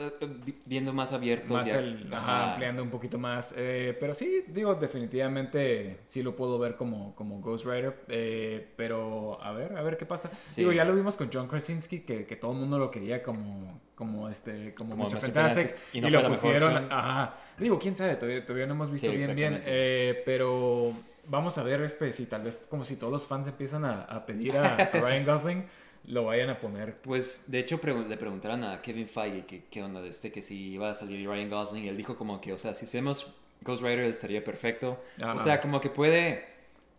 vi- 0.46 0.60
viendo 0.66 0.92
más 0.92 1.14
abiertos. 1.14 1.52
más 1.52 1.68
el, 1.74 2.08
ajá, 2.12 2.18
Ajá. 2.44 2.52
ampliando 2.54 2.84
un 2.84 2.90
poquito 2.90 3.18
más. 3.20 3.54
eh, 3.58 3.96
pero 4.00 4.14
sí, 4.14 4.44
digo, 4.48 4.76
definitivamente 4.76 5.98
sí 6.08 6.24
lo 6.24 6.36
puedo 6.36 6.58
ver 6.60 6.76
como, 6.76 7.16
como 7.16 7.40
Ghost 7.42 7.66
Rider. 7.66 7.96
eh, 8.10 8.68
pero 8.76 9.42
a 9.42 9.52
ver, 9.52 9.78
a 9.78 9.82
ver 9.84 9.98
qué 9.98 10.06
pasa. 10.06 10.30
Sí. 10.46 10.62
Digo, 10.62 10.72
ya 10.74 10.84
lo 10.84 10.94
vimos 10.96 11.16
con 11.16 11.30
John 11.32 11.48
Krasinski, 11.48 12.02
que, 12.02 12.26
que 12.26 12.36
todo 12.36 12.52
el 12.52 12.58
mundo 12.58 12.78
lo 12.80 12.92
quería 12.92 13.22
como, 13.24 13.80
como 14.02 14.28
este, 14.30 14.74
como, 14.74 14.92
Como 14.96 15.06
Mr. 15.06 15.22
Fantastic. 15.22 15.76
Y 15.94 16.00
Y, 16.00 16.02
no 16.02 16.10
lo 16.10 16.22
la 16.24 16.30
mejor 16.30 16.36
pusieron, 16.36 16.88
ajá. 16.92 17.36
Digo, 17.60 17.78
quién 17.78 17.96
sabe, 17.96 18.16
todavía, 18.16 18.44
todavía 18.44 18.66
no 18.66 18.74
hemos 18.74 18.90
visto 18.90 19.12
Sí, 19.12 19.16
bien, 19.16 19.36
bien. 19.36 19.62
eh, 19.64 20.24
pero 20.26 20.92
vamos 21.28 21.56
a 21.60 21.64
ver 21.64 21.82
este, 21.82 22.12
si 22.12 22.26
tal 22.26 22.42
vez 22.42 22.58
como 22.68 22.84
si 22.84 22.96
todos 22.96 23.14
los 23.14 23.28
fans 23.28 23.48
empiezan 23.48 23.86
a, 23.86 24.02
a 24.02 24.26
pedir 24.26 24.58
a, 24.58 24.74
a 24.76 24.86
Ryan 25.00 25.24
Gosling, 25.24 25.66
lo 26.08 26.26
vayan 26.26 26.50
a 26.50 26.60
poner. 26.60 26.96
Pues 26.96 27.44
de 27.46 27.60
hecho 27.60 27.80
le 28.10 28.18
preguntaron 28.18 28.64
a 28.64 28.82
Kevin 28.82 29.08
Feige 29.08 29.46
que 29.46 29.66
qué 29.70 29.84
onda 29.84 30.02
de 30.02 30.10
este, 30.10 30.32
que 30.32 30.42
si 30.42 30.72
iba 30.72 30.90
a 30.90 30.96
salir 30.96 31.30
Ryan 31.30 31.50
Gosling 31.52 31.84
y 31.84 31.90
él 31.90 31.96
dijo 31.98 32.16
como 32.16 32.42
que, 32.42 32.54
o 32.54 32.58
sea, 32.58 32.74
si 32.74 32.86
hacemos 32.86 33.28
Ghost 33.62 33.84
Rider 33.84 34.06
estaría 34.06 34.44
perfecto. 34.44 35.00
Ajá. 35.22 35.36
O 35.36 35.40
sea, 35.40 35.62
como 35.62 35.80
que 35.80 35.90
puede 35.92 36.51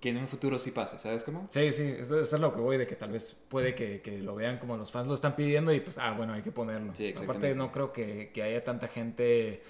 que 0.03 0.09
en 0.09 0.17
un 0.17 0.27
futuro 0.27 0.59
sí 0.59 0.73
pase, 0.73 0.99
¿sabes 0.99 1.23
cómo? 1.23 1.47
Sí, 1.49 1.73
sí, 1.73 1.95
eso, 2.01 2.19
eso 2.21 2.35
es 2.37 2.43
lo 2.43 2.53
que 2.53 2.61
voy, 2.61 2.77
de 2.77 2.89
que 2.89 2.97
tal 2.97 3.13
vez 3.13 3.41
puede 3.49 3.77
que, 3.77 4.01
que 4.01 4.19
lo 4.19 4.35
vean 4.35 4.59
como 4.59 4.77
los 4.77 4.91
fans 4.91 5.07
lo 5.07 5.15
están 5.15 5.37
pidiendo 5.37 5.73
y 5.73 5.79
pues, 5.79 5.97
ah, 5.97 6.11
bueno, 6.11 6.33
hay 6.33 6.43
que 6.43 6.51
ponerlo. 6.51 6.93
Sí, 6.93 7.15
Aparte, 7.17 7.55
no 7.55 7.71
creo 7.71 7.93
que, 7.93 8.33
que 8.35 8.43
haya 8.43 8.65
tanta 8.65 8.89
gente 8.89 9.63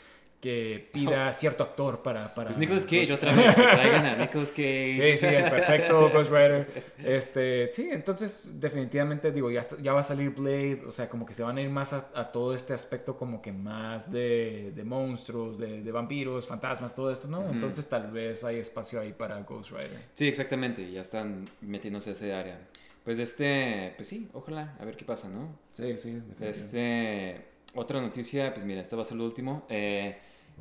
que 0.43 0.91
pida 0.93 1.33
cierto 1.33 1.63
actor 1.63 2.01
para... 2.03 2.35
para 2.35 2.49
Pues 2.49 2.59
Nicolas 2.59 2.85
Cage 2.85 3.13
otra 3.13 3.33
vez, 3.33 3.55
que 3.55 3.63
traigan 3.63 4.05
a 4.07 4.17
Nicolas 4.17 4.51
Cage. 4.57 4.95
Sí, 4.97 5.17
sí, 5.17 5.27
el 5.27 5.49
perfecto 5.49 6.11
Ghost 6.13 6.33
Rider. 6.33 6.67
Este, 7.05 7.73
sí, 7.73 7.89
entonces 7.93 8.61
definitivamente 8.61 9.31
digo, 9.31 9.53
ya, 9.53 9.61
está- 9.61 9.77
ya 9.81 9.93
va 9.93 10.01
a 10.01 10.03
salir 10.03 10.31
Blade, 10.31 10.83
o 10.85 10.91
sea, 10.91 11.09
como 11.09 11.25
que 11.25 11.33
se 11.33 11.45
van 11.45 11.59
a 11.59 11.63
ir 11.63 11.71
más 11.71 11.93
a, 11.93 12.11
a 12.17 12.33
todo 12.33 12.57
este 12.57 12.75
aspecto 12.75 13.17
como 13.17 13.41
que 13.41 13.53
más 13.53 14.11
de, 14.11 14.73
de 14.75 14.83
monstruos, 14.83 15.59
de, 15.59 15.81
de 15.81 15.93
vampiros, 15.93 16.49
fantasmas, 16.49 16.93
todo 16.93 17.13
esto, 17.13 17.29
¿no? 17.29 17.49
Entonces 17.49 17.87
tal 17.89 18.11
vez 18.11 18.43
hay 18.43 18.57
espacio 18.59 18.99
ahí 18.99 19.13
para 19.13 19.39
Ghost 19.43 19.71
Rider. 19.71 20.07
Sí, 20.15 20.27
exactamente, 20.27 20.91
ya 20.91 21.03
están 21.03 21.45
metiéndose 21.61 22.11
a 22.11 22.13
ese 22.15 22.35
área. 22.35 22.59
Pues 23.05 23.17
este, 23.21 23.93
pues 23.95 24.09
sí, 24.09 24.29
ojalá, 24.33 24.77
a 24.81 24.85
ver 24.85 24.97
qué 24.97 25.05
pasa, 25.05 25.29
¿no? 25.29 25.57
Sí, 25.73 25.97
sí. 25.99 26.21
Este, 26.41 27.41
otra 27.75 28.01
noticia, 28.01 28.53
pues 28.53 28.65
mira, 28.67 28.81
esta 28.81 28.97
va 28.97 29.03
a 29.03 29.05
ser 29.05 29.17
lo 29.17 29.25
último. 29.25 29.65
Eh, 29.69 30.17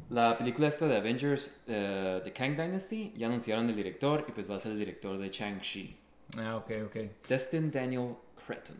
la 0.09 0.37
película 0.37 0.67
esta 0.67 0.87
de 0.87 0.97
Avengers, 0.97 1.61
eh, 1.67 2.19
The 2.23 2.33
Kang 2.33 2.55
Dynasty, 2.55 3.13
ya 3.15 3.27
anunciaron 3.27 3.69
el 3.69 3.75
director 3.75 4.25
y 4.27 4.31
pues 4.31 4.49
va 4.49 4.55
a 4.55 4.59
ser 4.59 4.73
el 4.73 4.79
director 4.79 5.17
de 5.17 5.29
Shang-Chi. 5.29 5.97
Ah, 6.37 6.57
ok, 6.57 6.71
ok. 6.85 6.97
Destin 7.27 7.71
Daniel 7.71 8.15
Creton. 8.45 8.77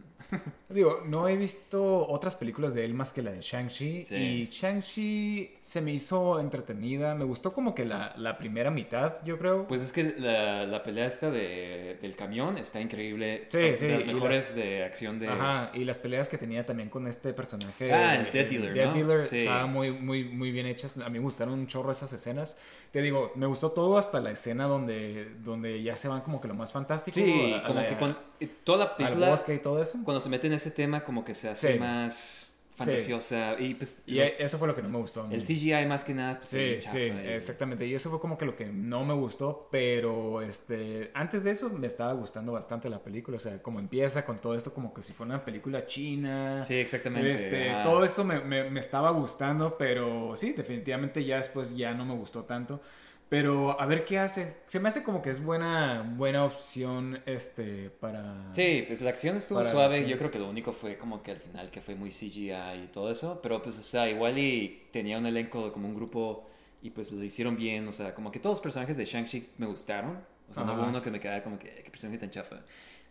Digo, 0.70 1.04
no 1.06 1.28
he 1.28 1.36
visto 1.36 2.08
otras 2.08 2.36
películas 2.36 2.74
de 2.74 2.86
él 2.86 2.94
más 2.94 3.12
que 3.12 3.22
la 3.22 3.32
de 3.32 3.42
Shang-Chi. 3.42 4.06
Sí. 4.06 4.16
Y 4.16 4.46
Shang-Chi 4.46 5.56
se 5.60 5.82
me 5.82 5.92
hizo 5.94 6.40
entretenida. 6.40 7.14
Me 7.16 7.26
gustó 7.26 7.54
como 7.54 7.76
que 7.76 7.86
la, 7.86 8.14
la 8.18 8.38
primera 8.38 8.72
mitad, 8.72 9.16
yo 9.26 9.38
creo. 9.38 9.68
Pues 9.68 9.82
es 9.82 9.92
que 9.92 10.16
la, 10.18 10.66
la 10.66 10.82
pelea 10.84 11.06
esta 11.08 11.30
de, 11.30 11.98
del 12.02 12.16
camión 12.16 12.58
está 12.58 12.80
increíble. 12.80 13.48
Sí, 13.50 13.58
Es 13.60 13.80
sí, 13.80 13.88
De 13.88 13.98
las 13.98 14.06
mejores 14.06 14.56
de 14.56 14.84
acción 14.84 15.20
de... 15.20 15.28
Ajá, 15.28 15.72
y 15.74 15.84
las 15.84 16.00
peleas 16.00 16.30
que 16.30 16.38
tenía 16.38 16.66
también 16.66 16.90
con 16.90 17.08
este 17.08 17.34
personaje. 17.34 17.92
Ah, 17.92 18.16
el 18.16 18.32
Death 18.32 18.50
Dealer, 18.50 18.74
Death 18.74 18.88
¿no? 18.88 18.94
Dealer 18.94 19.30
Sí. 19.30 19.48
muy, 19.68 19.92
muy, 19.92 20.24
muy 20.24 20.52
bien 20.52 20.68
hechas. 20.68 20.98
A 20.98 21.10
mí 21.10 21.20
me 21.20 21.24
gustaron 21.26 21.54
un 21.56 21.68
chorro 21.68 21.92
esas 21.92 22.14
escenas. 22.14 22.58
Te 22.92 23.02
digo, 23.02 23.32
me 23.36 23.46
gustó 23.46 23.72
todo 23.72 23.98
hasta 23.98 24.20
la 24.20 24.32
escena 24.32 24.66
donde, 24.66 25.32
donde 25.44 25.82
ya 25.84 25.96
se 25.98 26.08
van 26.08 26.22
como 26.22 26.40
que 26.42 26.48
lo 26.48 26.54
más 26.54 26.72
fantástico. 26.72 27.16
Sí, 27.16 27.54
a- 27.54 27.58
a 27.60 27.64
como 27.64 27.82
la- 27.82 27.88
que 27.88 27.96
con, 27.98 28.18
toda 28.64 28.78
la 28.80 28.86
al 28.86 28.96
película, 28.98 29.30
bosque 29.30 29.56
y 29.56 29.60
todo 29.60 29.82
eso. 29.82 30.00
Cuando 30.12 30.20
se 30.22 30.30
mete 30.30 30.48
en 30.48 30.54
ese 30.54 30.72
tema, 30.72 31.04
como 31.04 31.24
que 31.26 31.34
se 31.34 31.48
hace 31.50 31.74
Sí. 31.74 31.80
más 31.80 32.48
fantasiosa. 32.76 33.56
Y 33.60 33.76
pues 33.76 34.04
Y 34.08 34.16
los- 34.16 34.40
eso 34.40 34.58
fue 34.58 34.68
lo 34.68 34.76
que 34.76 34.82
no 34.82 34.90
me 34.90 34.98
gustó. 34.98 35.28
el 35.30 35.42
CGI 35.44 35.86
más 35.86 36.04
que 36.04 36.14
nada, 36.14 36.38
pues, 36.38 36.50
Sí, 36.50 36.78
chafa 36.80 36.98
sí, 36.98 37.04
y- 37.04 37.28
exactamente. 37.28 37.86
Y 37.86 37.94
eso 37.94 38.10
fue 38.10 38.20
como 38.20 38.38
que 38.38 38.46
lo 38.46 38.56
que 38.56 38.66
no 38.66 39.06
me 39.06 39.14
gustó, 39.14 39.68
pero 39.72 40.42
este, 40.42 41.12
antes 41.14 41.44
de 41.44 41.52
eso 41.52 41.70
me 41.70 41.86
estaba 41.88 42.14
gustando 42.14 42.52
bastante 42.54 42.90
la 42.90 43.00
película. 43.04 43.38
O 43.38 43.40
sea, 43.40 43.62
como 43.62 43.80
empieza 43.80 44.26
con 44.26 44.40
todo 44.40 44.56
esto, 44.56 44.74
como 44.74 44.94
que 44.94 45.04
si 45.04 45.14
fuera 45.14 45.36
una 45.36 45.46
película 45.46 45.86
china. 45.86 46.64
Sí, 46.66 46.76
exactamente. 46.76 47.32
Este, 47.32 47.72
todo 47.84 48.04
esto 48.04 48.24
me, 48.24 48.40
me- 48.40 48.70
me 48.70 48.80
estaba 48.80 49.12
gustando, 49.12 49.78
pero 49.78 50.36
sí, 50.36 50.54
definitivamente 50.54 51.24
ya 51.24 51.38
después 51.38 51.76
ya 51.76 51.94
no 51.94 52.06
me 52.06 52.16
gustó 52.16 52.44
tanto. 52.46 52.82
Pero 53.32 53.80
a 53.80 53.86
ver 53.86 54.04
qué 54.04 54.20
hace. 54.20 54.58
Se 54.68 54.82
me 54.82 54.90
hace 54.90 55.04
como 55.04 55.22
que 55.22 55.30
es 55.30 55.42
buena, 55.42 56.04
buena 56.18 56.44
opción 56.44 57.22
este, 57.26 57.90
para... 57.90 58.54
Sí, 58.54 58.84
pues 58.86 59.00
la 59.00 59.12
acción 59.12 59.38
estuvo 59.38 59.64
suave. 59.64 60.06
Yo 60.06 60.18
creo 60.18 60.30
que 60.30 60.38
lo 60.38 60.50
único 60.50 60.74
fue 60.74 60.98
como 60.98 61.24
que 61.24 61.32
al 61.32 61.38
final 61.38 61.72
que 61.72 61.80
fue 61.80 61.96
muy 61.96 62.10
CGI 62.10 62.52
y 62.52 62.90
todo 62.92 63.10
eso. 63.10 63.40
Pero 63.42 63.62
pues, 63.64 63.80
o 63.80 63.84
sea, 63.84 64.10
igual 64.10 64.38
y 64.38 64.84
tenía 64.92 65.18
un 65.18 65.26
elenco 65.26 65.72
como 65.72 65.88
un 65.88 65.96
grupo 65.96 66.50
y 66.82 66.90
pues 66.90 67.14
lo 67.14 67.24
hicieron 67.24 67.56
bien. 67.56 67.88
O 67.88 67.94
sea, 67.94 68.14
como 68.14 68.34
que 68.34 68.40
todos 68.40 68.56
los 68.58 68.62
personajes 68.62 68.98
de 68.98 69.06
Shang-Chi 69.06 69.48
me 69.60 69.66
gustaron. 69.66 70.20
O 70.50 70.54
sea, 70.54 70.66
no 70.66 70.74
hubo 70.74 70.84
uno 70.84 71.02
que 71.02 71.10
me 71.10 71.22
quedara 71.22 71.42
como 71.42 71.58
que, 71.58 71.70
"Eh, 71.70 71.82
qué 71.86 71.90
personaje 71.90 72.18
tan 72.18 72.32
chafa. 72.32 72.58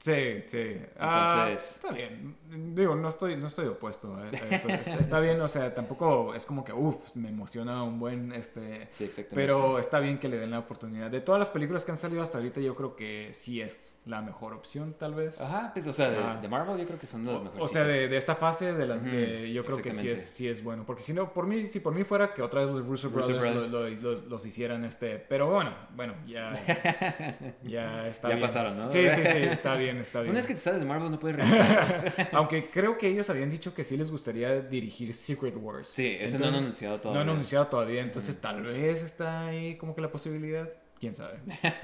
Sí, 0.00 0.42
sí. 0.46 0.80
Ah, 0.98 1.44
Entonces- 1.50 1.76
está 1.76 1.92
bien. 1.92 2.36
Digo, 2.74 2.94
no 2.96 3.08
estoy, 3.10 3.36
no 3.36 3.46
estoy 3.46 3.66
opuesto 3.68 4.16
a 4.16 4.22
a 4.22 4.28
esto. 4.30 4.68
Está, 4.70 4.94
está 4.94 5.20
bien, 5.20 5.40
o 5.40 5.46
sea, 5.46 5.72
tampoco 5.74 6.34
es 6.34 6.46
como 6.46 6.64
que, 6.64 6.72
uff, 6.72 7.14
me 7.14 7.28
emociona 7.28 7.82
un 7.84 8.00
buen, 8.00 8.32
este... 8.32 8.88
Sí, 8.92 9.04
exactamente. 9.04 9.34
Pero 9.36 9.78
está 9.78 10.00
bien 10.00 10.18
que 10.18 10.28
le 10.28 10.38
den 10.38 10.50
la 10.50 10.58
oportunidad. 10.60 11.10
De 11.10 11.20
todas 11.20 11.38
las 11.38 11.50
películas 11.50 11.84
que 11.84 11.90
han 11.92 11.96
salido 11.96 12.22
hasta 12.22 12.38
ahorita, 12.38 12.60
yo 12.60 12.74
creo 12.74 12.96
que 12.96 13.28
sí 13.32 13.60
es 13.60 14.00
la 14.06 14.20
mejor 14.22 14.54
opción, 14.54 14.94
tal 14.98 15.14
vez. 15.14 15.40
Ajá, 15.40 15.70
pues, 15.74 15.86
o 15.86 15.92
sea, 15.92 16.10
de, 16.40 16.48
Marvel 16.48 16.78
yo 16.78 16.86
creo 16.86 16.98
que 16.98 17.06
son 17.06 17.22
de 17.24 17.32
las 17.32 17.42
mejores. 17.42 17.64
O 17.64 17.68
sea, 17.68 17.84
de, 17.84 18.08
de 18.08 18.16
esta 18.16 18.34
fase, 18.34 18.72
de 18.72 18.86
las, 18.86 19.04
de- 19.04 19.52
yo 19.52 19.64
creo 19.64 19.82
que 19.82 19.94
sí 19.94 20.08
es, 20.08 20.22
sí 20.22 20.48
es 20.48 20.64
bueno. 20.64 20.84
Porque 20.86 21.02
si 21.02 21.12
no, 21.12 21.32
por 21.32 21.46
mí, 21.46 21.68
si 21.68 21.78
por 21.80 21.94
mí 21.94 22.02
fuera 22.04 22.32
que 22.34 22.40
otra 22.42 22.64
vez 22.64 22.74
los 22.74 22.84
Russo 22.86 23.10
Russo 23.10 23.28
Brothers, 23.38 23.70
Brothers. 23.70 23.70
lo- 23.70 23.88
lo- 23.88 24.00
los, 24.10 24.24
los 24.24 24.46
hicieran, 24.46 24.84
este. 24.84 25.18
Pero 25.18 25.50
bueno, 25.50 25.72
bueno, 25.94 26.14
ya, 26.26 26.54
ya 27.62 28.08
está 28.08 28.28
Ya 28.28 28.34
bien. 28.34 28.46
pasaron, 28.46 28.78
¿no? 28.78 28.88
Sí, 28.90 29.08
sí, 29.10 29.20
sí, 29.24 29.36
está 29.44 29.74
bien, 29.76 29.89
está 29.98 30.20
bien. 30.20 30.30
Una 30.30 30.38
vez 30.38 30.46
que 30.46 30.54
te 30.54 30.60
sales 30.60 30.80
de 30.80 30.86
Marvel 30.86 31.10
no 31.10 31.18
puedes 31.18 31.36
regresar. 31.48 32.28
Aunque 32.32 32.70
creo 32.70 32.96
que 32.98 33.08
ellos 33.08 33.28
habían 33.30 33.50
dicho 33.50 33.74
que 33.74 33.84
sí 33.84 33.96
les 33.96 34.10
gustaría 34.10 34.60
dirigir 34.60 35.12
Secret 35.14 35.54
Wars. 35.56 35.88
Sí, 35.90 36.16
eso 36.20 36.38
no 36.38 36.46
han 36.46 36.54
anunciado 36.54 36.96
No 36.96 37.00
todavía. 37.02 37.22
han 37.22 37.28
anunciado 37.30 37.66
todavía, 37.66 38.02
entonces 38.02 38.40
tal 38.40 38.62
vez 38.62 39.02
está 39.02 39.46
ahí 39.46 39.76
como 39.76 39.94
que 39.94 40.00
la 40.00 40.10
posibilidad. 40.10 40.68
¿Quién 40.98 41.14
sabe? 41.14 41.38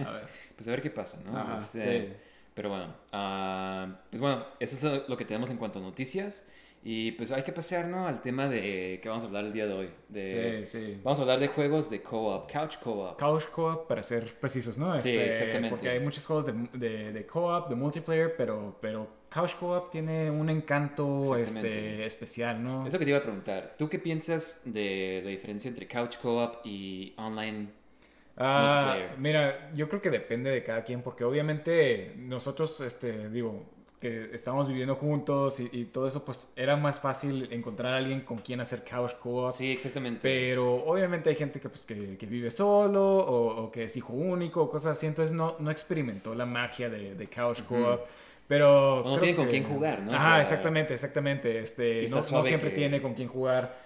A 0.04 0.10
ver. 0.10 0.28
pues 0.56 0.68
a 0.68 0.70
ver 0.70 0.82
qué 0.82 0.90
pasa, 0.90 1.18
¿no? 1.24 1.36
Ajá, 1.38 1.56
Este, 1.56 1.82
sí. 2.08 2.12
Pero 2.54 2.70
bueno, 2.70 2.94
ah, 3.12 3.86
pues 4.10 4.20
bueno, 4.20 4.46
eso 4.60 4.94
es 4.94 5.08
lo 5.08 5.16
que 5.16 5.24
tenemos 5.24 5.50
en 5.50 5.58
cuanto 5.58 5.78
a 5.78 5.82
noticias. 5.82 6.46
Y 6.82 7.12
pues 7.12 7.32
hay 7.32 7.42
que 7.42 7.52
pasar, 7.52 7.86
¿no? 7.86 8.06
Al 8.06 8.20
tema 8.20 8.46
de 8.48 9.00
que 9.02 9.08
vamos 9.08 9.24
a 9.24 9.26
hablar 9.26 9.44
el 9.44 9.52
día 9.52 9.66
de 9.66 9.72
hoy. 9.74 9.90
De, 10.08 10.64
Sí, 10.66 10.78
sí. 10.78 11.00
Vamos 11.02 11.18
a 11.18 11.22
hablar 11.22 11.40
de 11.40 11.48
juegos 11.48 11.90
de 11.90 12.00
co-op, 12.00 12.50
couch 12.50 12.78
co-op. 12.78 13.18
Couch 13.18 13.46
co-op, 13.50 13.88
para 13.88 14.02
ser 14.04 14.24
precisos, 14.38 14.78
¿no? 14.78 14.96
Sí, 15.00 15.10
Este, 15.10 15.30
exactamente. 15.30 15.70
Porque 15.70 15.88
hay 15.90 15.98
muchos 16.00 16.24
juegos 16.24 16.46
de, 16.46 16.52
de, 16.74 17.12
de 17.12 17.26
co-op, 17.26 17.68
de 17.68 17.74
multiplayer, 17.74 18.36
pero, 18.36 18.78
pero 18.80 19.08
couch 19.28 19.56
co-op 19.56 19.90
tiene 19.90 20.30
un 20.30 20.48
encanto 20.48 21.36
este, 21.36 22.06
especial, 22.06 22.62
¿no? 22.62 22.86
Es 22.86 22.92
lo 22.92 22.98
que 23.00 23.04
te 23.04 23.10
iba 23.10 23.18
a 23.18 23.22
preguntar. 23.22 23.74
¿Tú 23.76 23.88
qué 23.88 23.98
piensas 23.98 24.62
de 24.64 25.22
la 25.24 25.30
diferencia 25.30 25.68
entre 25.68 25.88
couch 25.88 26.18
co-op 26.18 26.64
y 26.64 27.14
online? 27.18 27.68
Ah, 28.36 28.84
multiplayer. 28.84 29.18
mira, 29.18 29.72
yo 29.74 29.88
creo 29.88 30.00
que 30.02 30.10
depende 30.10 30.50
de 30.50 30.62
cada 30.62 30.84
quien, 30.84 31.02
porque 31.02 31.24
obviamente 31.24 32.12
nosotros, 32.16 32.80
este, 32.82 33.28
digo, 33.30 33.64
que 34.00 34.30
estamos 34.34 34.68
viviendo 34.68 34.94
juntos 34.94 35.58
y, 35.60 35.68
y 35.72 35.84
todo 35.86 36.06
eso, 36.06 36.24
pues 36.24 36.48
era 36.54 36.76
más 36.76 37.00
fácil 37.00 37.48
encontrar 37.50 37.94
a 37.94 37.96
alguien 37.96 38.20
con 38.20 38.38
quien 38.38 38.60
hacer 38.60 38.82
couch 38.84 39.12
co-op. 39.18 39.50
Sí, 39.50 39.72
exactamente. 39.72 40.20
Pero 40.22 40.74
obviamente 40.84 41.30
hay 41.30 41.36
gente 41.36 41.60
que, 41.60 41.68
pues, 41.68 41.86
que, 41.86 42.16
que 42.18 42.26
vive 42.26 42.50
solo 42.50 43.02
o, 43.18 43.64
o 43.64 43.72
que 43.72 43.84
es 43.84 43.96
hijo 43.96 44.12
único 44.12 44.62
o 44.62 44.70
cosas 44.70 44.98
así, 44.98 45.06
entonces 45.06 45.34
no, 45.34 45.56
no 45.58 45.70
experimentó 45.70 46.34
la 46.34 46.44
magia 46.46 46.90
de, 46.90 47.14
de 47.14 47.26
couch 47.28 47.62
co-op. 47.62 48.00
Pero 48.48 49.00
O 49.02 49.10
no 49.14 49.18
tiene 49.18 49.34
con 49.34 49.46
que- 49.46 49.50
quién 49.52 49.64
jugar, 49.64 50.02
¿no? 50.02 50.12
O 50.12 50.14
Ajá, 50.14 50.32
sea, 50.34 50.40
exactamente, 50.40 50.94
exactamente. 50.94 51.58
Este, 51.58 52.06
no, 52.10 52.16
no 52.16 52.42
siempre 52.44 52.68
que- 52.70 52.76
tiene 52.76 53.02
con 53.02 53.14
quién 53.14 53.28
jugar, 53.28 53.76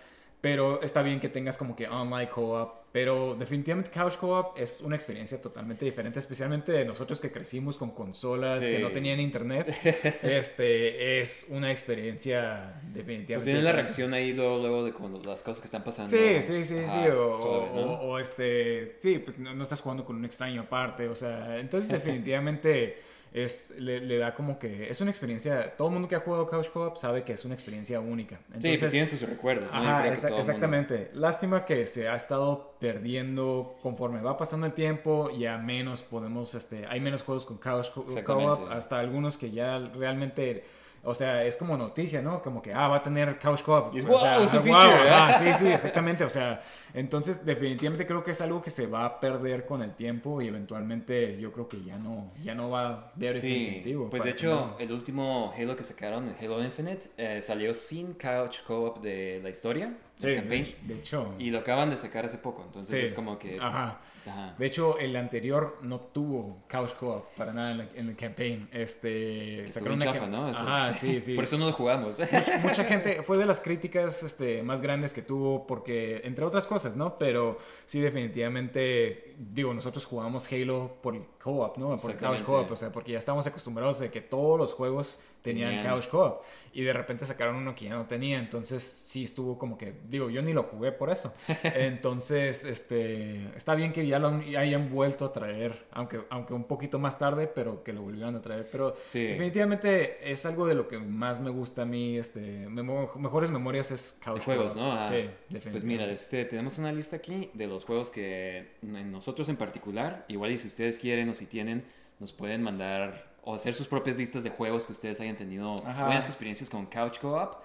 pero 0.40 0.82
está 0.82 1.02
bien 1.02 1.18
que 1.20 1.28
tengas 1.28 1.56
como 1.56 1.74
que 1.76 1.88
online 1.88 2.28
co-op. 2.28 2.79
Pero 2.92 3.36
definitivamente 3.36 3.88
couch 3.88 4.16
co-op 4.16 4.58
es 4.58 4.80
una 4.80 4.96
experiencia 4.96 5.40
totalmente 5.40 5.84
diferente, 5.84 6.18
especialmente 6.18 6.84
nosotros 6.84 7.20
que 7.20 7.30
crecimos 7.30 7.76
con 7.78 7.92
consolas 7.92 8.58
Sí. 8.58 8.72
que 8.72 8.78
no 8.80 8.88
tenían 8.90 9.20
internet. 9.20 9.68
este, 10.24 11.20
es 11.20 11.46
una 11.50 11.70
experiencia 11.70 12.80
definitivamente. 12.92 13.34
Pues 13.34 13.44
tienes 13.44 13.62
la 13.64 13.72
reacción 13.72 14.12
ahí 14.12 14.32
luego, 14.32 14.58
luego 14.58 14.84
de 14.84 14.92
cuando 14.92 15.20
las 15.28 15.42
cosas 15.42 15.60
que 15.62 15.66
están 15.66 15.84
pasando. 15.84 16.10
Sí, 16.10 16.42
sí, 16.42 16.64
sí, 16.64 16.80
sí. 16.88 17.08
O, 17.12 17.36
suave, 17.36 17.68
o- 17.72 17.74
¿no? 17.86 17.92
o, 17.92 18.18
este, 18.18 18.96
sí, 18.98 19.18
pues 19.18 19.38
no, 19.38 19.54
no 19.54 19.62
estás 19.62 19.80
jugando 19.80 20.04
con 20.04 20.16
un 20.16 20.24
extraño 20.24 20.62
aparte. 20.62 21.06
O 21.08 21.14
sea, 21.14 21.58
entonces 21.60 21.88
definitivamente 21.92 22.98
es, 23.32 23.70
le, 23.78 24.00
le 24.00 24.18
da 24.18 24.34
como 24.34 24.58
que 24.58 24.90
es 24.90 25.00
una 25.00 25.10
experiencia. 25.10 25.76
Todo 25.76 25.88
el 25.88 25.94
mundo 25.94 26.08
que 26.08 26.16
ha 26.16 26.20
jugado 26.20 26.46
Couch 26.48 26.68
Co-op 26.70 26.96
sabe 26.96 27.22
que 27.22 27.32
es 27.32 27.44
una 27.44 27.54
experiencia 27.54 28.00
única. 28.00 28.40
sí, 28.58 28.76
pues 28.78 28.90
tienen 28.90 29.06
sus 29.06 29.20
recuerdos, 29.22 29.70
Ajá, 29.72 30.06
exa- 30.06 30.24
mundo- 30.24 30.38
exactamente. 30.40 31.10
Lástima 31.14 31.64
que 31.64 31.86
se 31.86 32.08
ha 32.08 32.16
estado 32.16 32.74
perdiendo 32.80 33.76
conforme 33.82 34.20
va 34.20 34.36
pasando 34.36 34.66
el 34.66 34.72
tiempo. 34.72 35.30
Ya 35.30 35.58
menos 35.58 36.02
podemos, 36.02 36.54
este, 36.54 36.86
hay 36.88 37.00
menos 37.00 37.22
juegos 37.22 37.44
con 37.46 37.58
Couch. 37.58 37.90
Co-op, 37.90 38.70
hasta 38.70 38.98
algunos 38.98 39.36
que 39.38 39.50
ya 39.50 39.78
realmente. 39.78 40.64
O 41.02 41.14
sea, 41.14 41.44
es 41.44 41.56
como 41.56 41.76
noticia, 41.78 42.20
¿no? 42.20 42.42
Como 42.42 42.60
que, 42.60 42.74
ah, 42.74 42.86
va 42.88 42.96
a 42.96 43.02
tener 43.02 43.38
Couch 43.38 43.62
Co-op. 43.62 43.96
Es, 43.96 44.04
sea, 44.04 44.38
un 44.40 44.48
feature, 44.48 45.08
ajá, 45.10 45.38
sí, 45.38 45.54
sí, 45.54 45.66
exactamente. 45.72 46.24
O 46.24 46.28
sea, 46.28 46.60
entonces 46.92 47.44
definitivamente 47.44 48.06
creo 48.06 48.22
que 48.22 48.32
es 48.32 48.40
algo 48.42 48.60
que 48.60 48.70
se 48.70 48.86
va 48.86 49.06
a 49.06 49.18
perder 49.20 49.64
con 49.64 49.82
el 49.82 49.94
tiempo 49.94 50.42
y 50.42 50.48
eventualmente 50.48 51.38
yo 51.40 51.52
creo 51.52 51.68
que 51.68 51.82
ya 51.82 51.96
no, 51.96 52.30
ya 52.42 52.54
no 52.54 52.68
va 52.68 52.82
a 52.86 53.12
haber 53.16 53.30
ese 53.30 53.48
incentivo. 53.48 54.10
pues 54.10 54.24
de 54.24 54.30
hecho, 54.30 54.50
no- 54.50 54.76
el 54.78 54.92
último 54.92 55.54
Halo 55.56 55.74
que 55.74 55.84
sacaron, 55.84 56.28
el 56.28 56.34
Halo 56.44 56.62
Infinite, 56.62 57.08
eh, 57.16 57.40
salió 57.40 57.72
sin 57.72 58.12
couch 58.14 58.62
co-op 58.66 58.98
de 59.00 59.40
la 59.42 59.48
historia, 59.48 59.94
Sí, 60.18 60.26
de, 60.28 60.42
de 60.82 60.94
hecho. 60.96 61.34
y 61.38 61.50
lo 61.50 61.60
acaban 61.60 61.88
de 61.88 61.96
sacar 61.96 62.26
hace 62.26 62.36
poco, 62.36 62.62
entonces 62.66 62.98
sí, 62.98 63.06
es 63.06 63.14
como 63.14 63.38
que... 63.38 63.58
Ajá. 63.58 64.00
Ajá. 64.26 64.54
De 64.58 64.66
hecho, 64.66 64.98
el 64.98 65.14
anterior 65.16 65.78
no 65.82 66.00
tuvo 66.00 66.62
couch 66.70 66.92
co-op 66.94 67.26
para 67.36 67.52
nada 67.52 67.70
en, 67.72 67.78
la- 67.78 67.88
en 67.94 68.08
el 68.10 68.16
campaign. 68.16 68.68
Este, 68.72 69.68
sacaron 69.70 69.94
una 69.96 70.04
chafa, 70.12 70.26
¿no? 70.26 70.48
Eso. 70.48 70.60
Ajá, 70.60 70.92
sí, 70.94 71.20
sí. 71.20 71.34
Por 71.36 71.44
eso 71.44 71.58
no 71.58 71.66
lo 71.66 71.72
jugamos. 71.72 72.18
Mucha 72.62 72.84
gente, 72.84 73.22
fue 73.22 73.38
de 73.38 73.46
las 73.46 73.60
críticas 73.60 74.22
este, 74.22 74.62
más 74.62 74.80
grandes 74.80 75.12
que 75.12 75.22
tuvo, 75.22 75.66
porque, 75.66 76.20
entre 76.24 76.44
otras 76.44 76.66
cosas, 76.66 76.96
¿no? 76.96 77.18
Pero 77.18 77.58
sí, 77.86 78.00
definitivamente, 78.00 79.34
digo, 79.38 79.72
nosotros 79.74 80.04
jugamos 80.04 80.50
Halo 80.52 80.96
por 81.02 81.14
el 81.16 81.22
co-op, 81.42 81.76
¿no? 81.78 81.96
Por 81.96 82.10
el 82.10 82.16
couch 82.18 82.42
co-op, 82.42 82.70
o 82.72 82.76
sea, 82.76 82.90
porque 82.92 83.12
ya 83.12 83.18
estamos 83.18 83.46
acostumbrados 83.46 83.98
de 84.00 84.10
que 84.10 84.20
todos 84.20 84.58
los 84.58 84.74
juegos 84.74 85.20
tenían, 85.42 85.84
couch 85.84 86.08
co-op. 86.08 86.42
Y 86.72 86.82
de 86.84 86.92
repente 86.92 87.24
sacaron 87.26 87.56
uno 87.56 87.74
que 87.74 87.86
ya 87.86 87.94
no 87.94 88.06
tenía, 88.06 88.38
entonces 88.38 88.82
sí 88.84 89.24
estuvo 89.24 89.58
como 89.58 89.76
que, 89.76 89.92
digo, 90.08 90.30
yo 90.30 90.40
ni 90.42 90.52
lo 90.52 90.62
jugué 90.64 90.92
por 90.92 91.10
eso. 91.10 91.32
Entonces, 91.74 92.64
este, 92.64 93.46
está 93.56 93.74
bien 93.74 93.92
que 93.92 94.06
ya 94.06 94.18
lo 94.20 94.40
ya 94.42 94.60
hayan 94.60 94.88
vuelto 94.90 95.24
a 95.24 95.32
traer, 95.32 95.86
aunque, 95.90 96.20
aunque 96.30 96.54
un 96.54 96.64
poquito 96.64 96.98
más 96.98 97.18
tarde, 97.18 97.48
pero 97.48 97.82
que 97.82 97.92
lo 97.92 98.02
volvieron 98.02 98.36
a 98.36 98.40
traer. 98.40 98.68
Pero 98.70 98.96
Sí. 99.08 99.24
definitivamente 99.24 100.30
es 100.30 100.46
algo 100.46 100.66
de 100.66 100.74
lo 100.74 100.86
que 100.86 100.98
más 100.98 101.40
me 101.40 101.50
gusta 101.50 101.82
a 101.82 101.86
mí, 101.86 102.16
este, 102.18 102.68
memo- 102.68 103.10
mejores 103.18 103.50
memorias 103.50 103.90
es 103.90 104.20
couch 104.24 104.38
De 104.38 104.44
juegos, 104.44 104.74
co-op. 104.74 104.82
¿no? 104.84 104.92
Ah, 104.92 105.08
Sí, 105.08 105.28
Pues 105.72 105.84
mira, 105.84 106.04
este, 106.10 106.44
tenemos 106.44 106.78
una 106.78 106.92
lista 106.92 107.16
aquí 107.16 107.50
de 107.54 107.66
los 107.66 107.84
juegos 107.84 108.10
que 108.10 108.76
nosotros 108.82 109.48
en 109.48 109.56
particular, 109.56 110.24
igual 110.28 110.52
y 110.52 110.56
si 110.56 110.68
ustedes 110.68 110.98
quieren 110.98 111.28
o 111.30 111.34
si 111.34 111.46
tienen, 111.46 111.84
nos 112.20 112.32
pueden 112.32 112.62
mandar 112.62 113.29
o 113.42 113.54
hacer 113.54 113.74
sus 113.74 113.86
propias 113.86 114.18
listas 114.18 114.44
de 114.44 114.50
juegos 114.50 114.86
que 114.86 114.92
ustedes 114.92 115.20
hayan 115.20 115.36
tenido 115.36 115.76
Ajá. 115.86 116.06
buenas 116.06 116.26
experiencias 116.26 116.68
con 116.68 116.86
Couch 116.86 117.18
Co-op. 117.18 117.56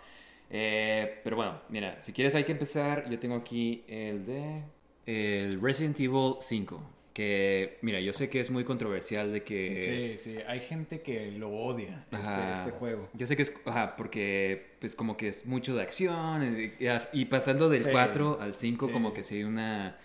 Eh, 0.50 1.20
pero 1.24 1.36
bueno, 1.36 1.60
mira, 1.70 1.98
si 2.02 2.14
quieres 2.14 2.36
hay 2.36 2.44
que 2.44 2.52
empezar. 2.52 3.10
Yo 3.10 3.20
tengo 3.20 3.36
aquí 3.36 3.84
el 3.88 4.26
de 4.26 4.64
el 5.06 5.62
Resident 5.62 6.00
Evil 6.00 6.36
5. 6.40 6.92
que, 7.14 7.78
mira, 7.82 8.02
yo 8.02 8.12
sé 8.12 8.30
que 8.30 8.42
es 8.42 8.50
muy 8.50 8.65
controversial 8.65 9.32
de 9.32 9.44
que... 9.44 10.17
Sí, 10.17 10.32
sí, 10.32 10.38
hay 10.46 10.60
gente 10.60 11.02
que 11.02 11.32
lo 11.32 11.50
odia, 11.50 12.06
este, 12.12 12.52
este, 12.52 12.71
juego. 12.71 13.08
Yo 13.13 13.26
sé 13.26 13.38
que 13.38 13.44
es, 13.44 13.56
ajá, 13.65 13.96
porque 13.96 14.76
pues 14.80 14.96
como 14.96 15.15
que 15.15 15.30
es 15.30 15.46
mucho 15.46 15.73
de 15.76 15.82
acción 15.82 16.73
y, 17.13 17.26
pasando 17.26 17.69
del 17.69 17.90
4 17.90 18.40
al 18.42 18.54
5 18.54 18.92
como 18.92 19.13
que 19.13 19.23
sí 19.23 19.36
hay 19.38 19.44
una... 19.46 19.98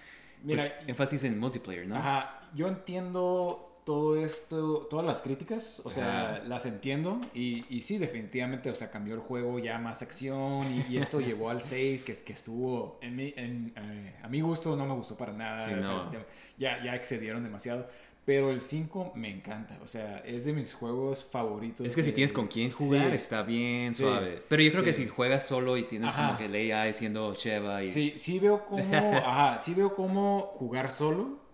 Pues, 0.46 0.74
énfasis 0.86 1.24
en 1.24 1.38
multiplayer, 1.38 1.86
¿no? 1.86 1.96
Ajá, 1.96 2.48
yo 2.54 2.68
entiendo 2.68 3.69
todo 3.90 4.14
esto, 4.16 4.86
todas 4.88 5.04
las 5.04 5.20
críticas, 5.20 5.82
o 5.82 5.90
sea, 5.90 6.44
las 6.46 6.64
entiendo 6.64 7.20
y, 7.34 7.64
y, 7.68 7.80
sí, 7.80 7.98
definitivamente, 7.98 8.70
o 8.70 8.74
sea, 8.76 8.88
cambió 8.88 9.14
el 9.14 9.20
juego 9.20 9.58
ya 9.58 9.78
más 9.78 10.00
acción 10.00 10.84
y, 10.88 10.96
esto 10.96 11.18
llevó 11.20 11.50
al 11.50 11.60
6, 11.60 12.04
que, 12.04 12.14
que 12.14 12.32
estuvo, 12.32 13.00
en 13.02 13.16
mi, 13.16 13.34
en, 13.36 13.72
eh, 13.74 14.14
a 14.22 14.28
mi 14.28 14.42
gusto 14.42 14.76
no 14.76 14.86
me 14.86 14.94
gustó 14.94 15.16
para 15.16 15.32
nada, 15.32 16.08
ya, 16.56 16.84
ya 16.84 16.94
excedieron 16.94 17.42
demasiado. 17.42 17.88
Pero 18.24 18.52
el 18.52 18.60
5 18.60 19.14
me 19.16 19.28
encanta, 19.28 19.76
o 19.82 19.88
sea, 19.88 20.18
es 20.18 20.44
de 20.44 20.52
mis 20.52 20.72
juegos 20.72 21.26
favoritos. 21.28 21.84
Es 21.84 21.96
que 21.96 22.04
si 22.04 22.12
tienes 22.12 22.32
con 22.32 22.46
quién 22.46 22.70
jugar, 22.70 23.12
está 23.12 23.42
bien 23.42 23.92
suave. 23.92 24.40
Pero 24.48 24.62
yo 24.62 24.70
creo 24.70 24.84
que 24.84 24.92
si 24.92 25.08
juegas 25.08 25.42
solo 25.46 25.76
y 25.76 25.82
tienes 25.82 26.12
como 26.12 26.38
que 26.38 26.44
el 26.44 26.54
AI 26.72 26.92
siendo 26.92 27.34
Cheva 27.34 27.82
y... 27.82 27.88
Sí, 27.88 28.12
sí 28.14 28.38
veo 28.38 28.64
cómo, 28.64 28.84
ajá, 29.26 29.58
sí 29.58 29.74
veo 29.74 29.92
cómo 29.96 30.52
jugar 30.52 30.92
solo 30.92 31.49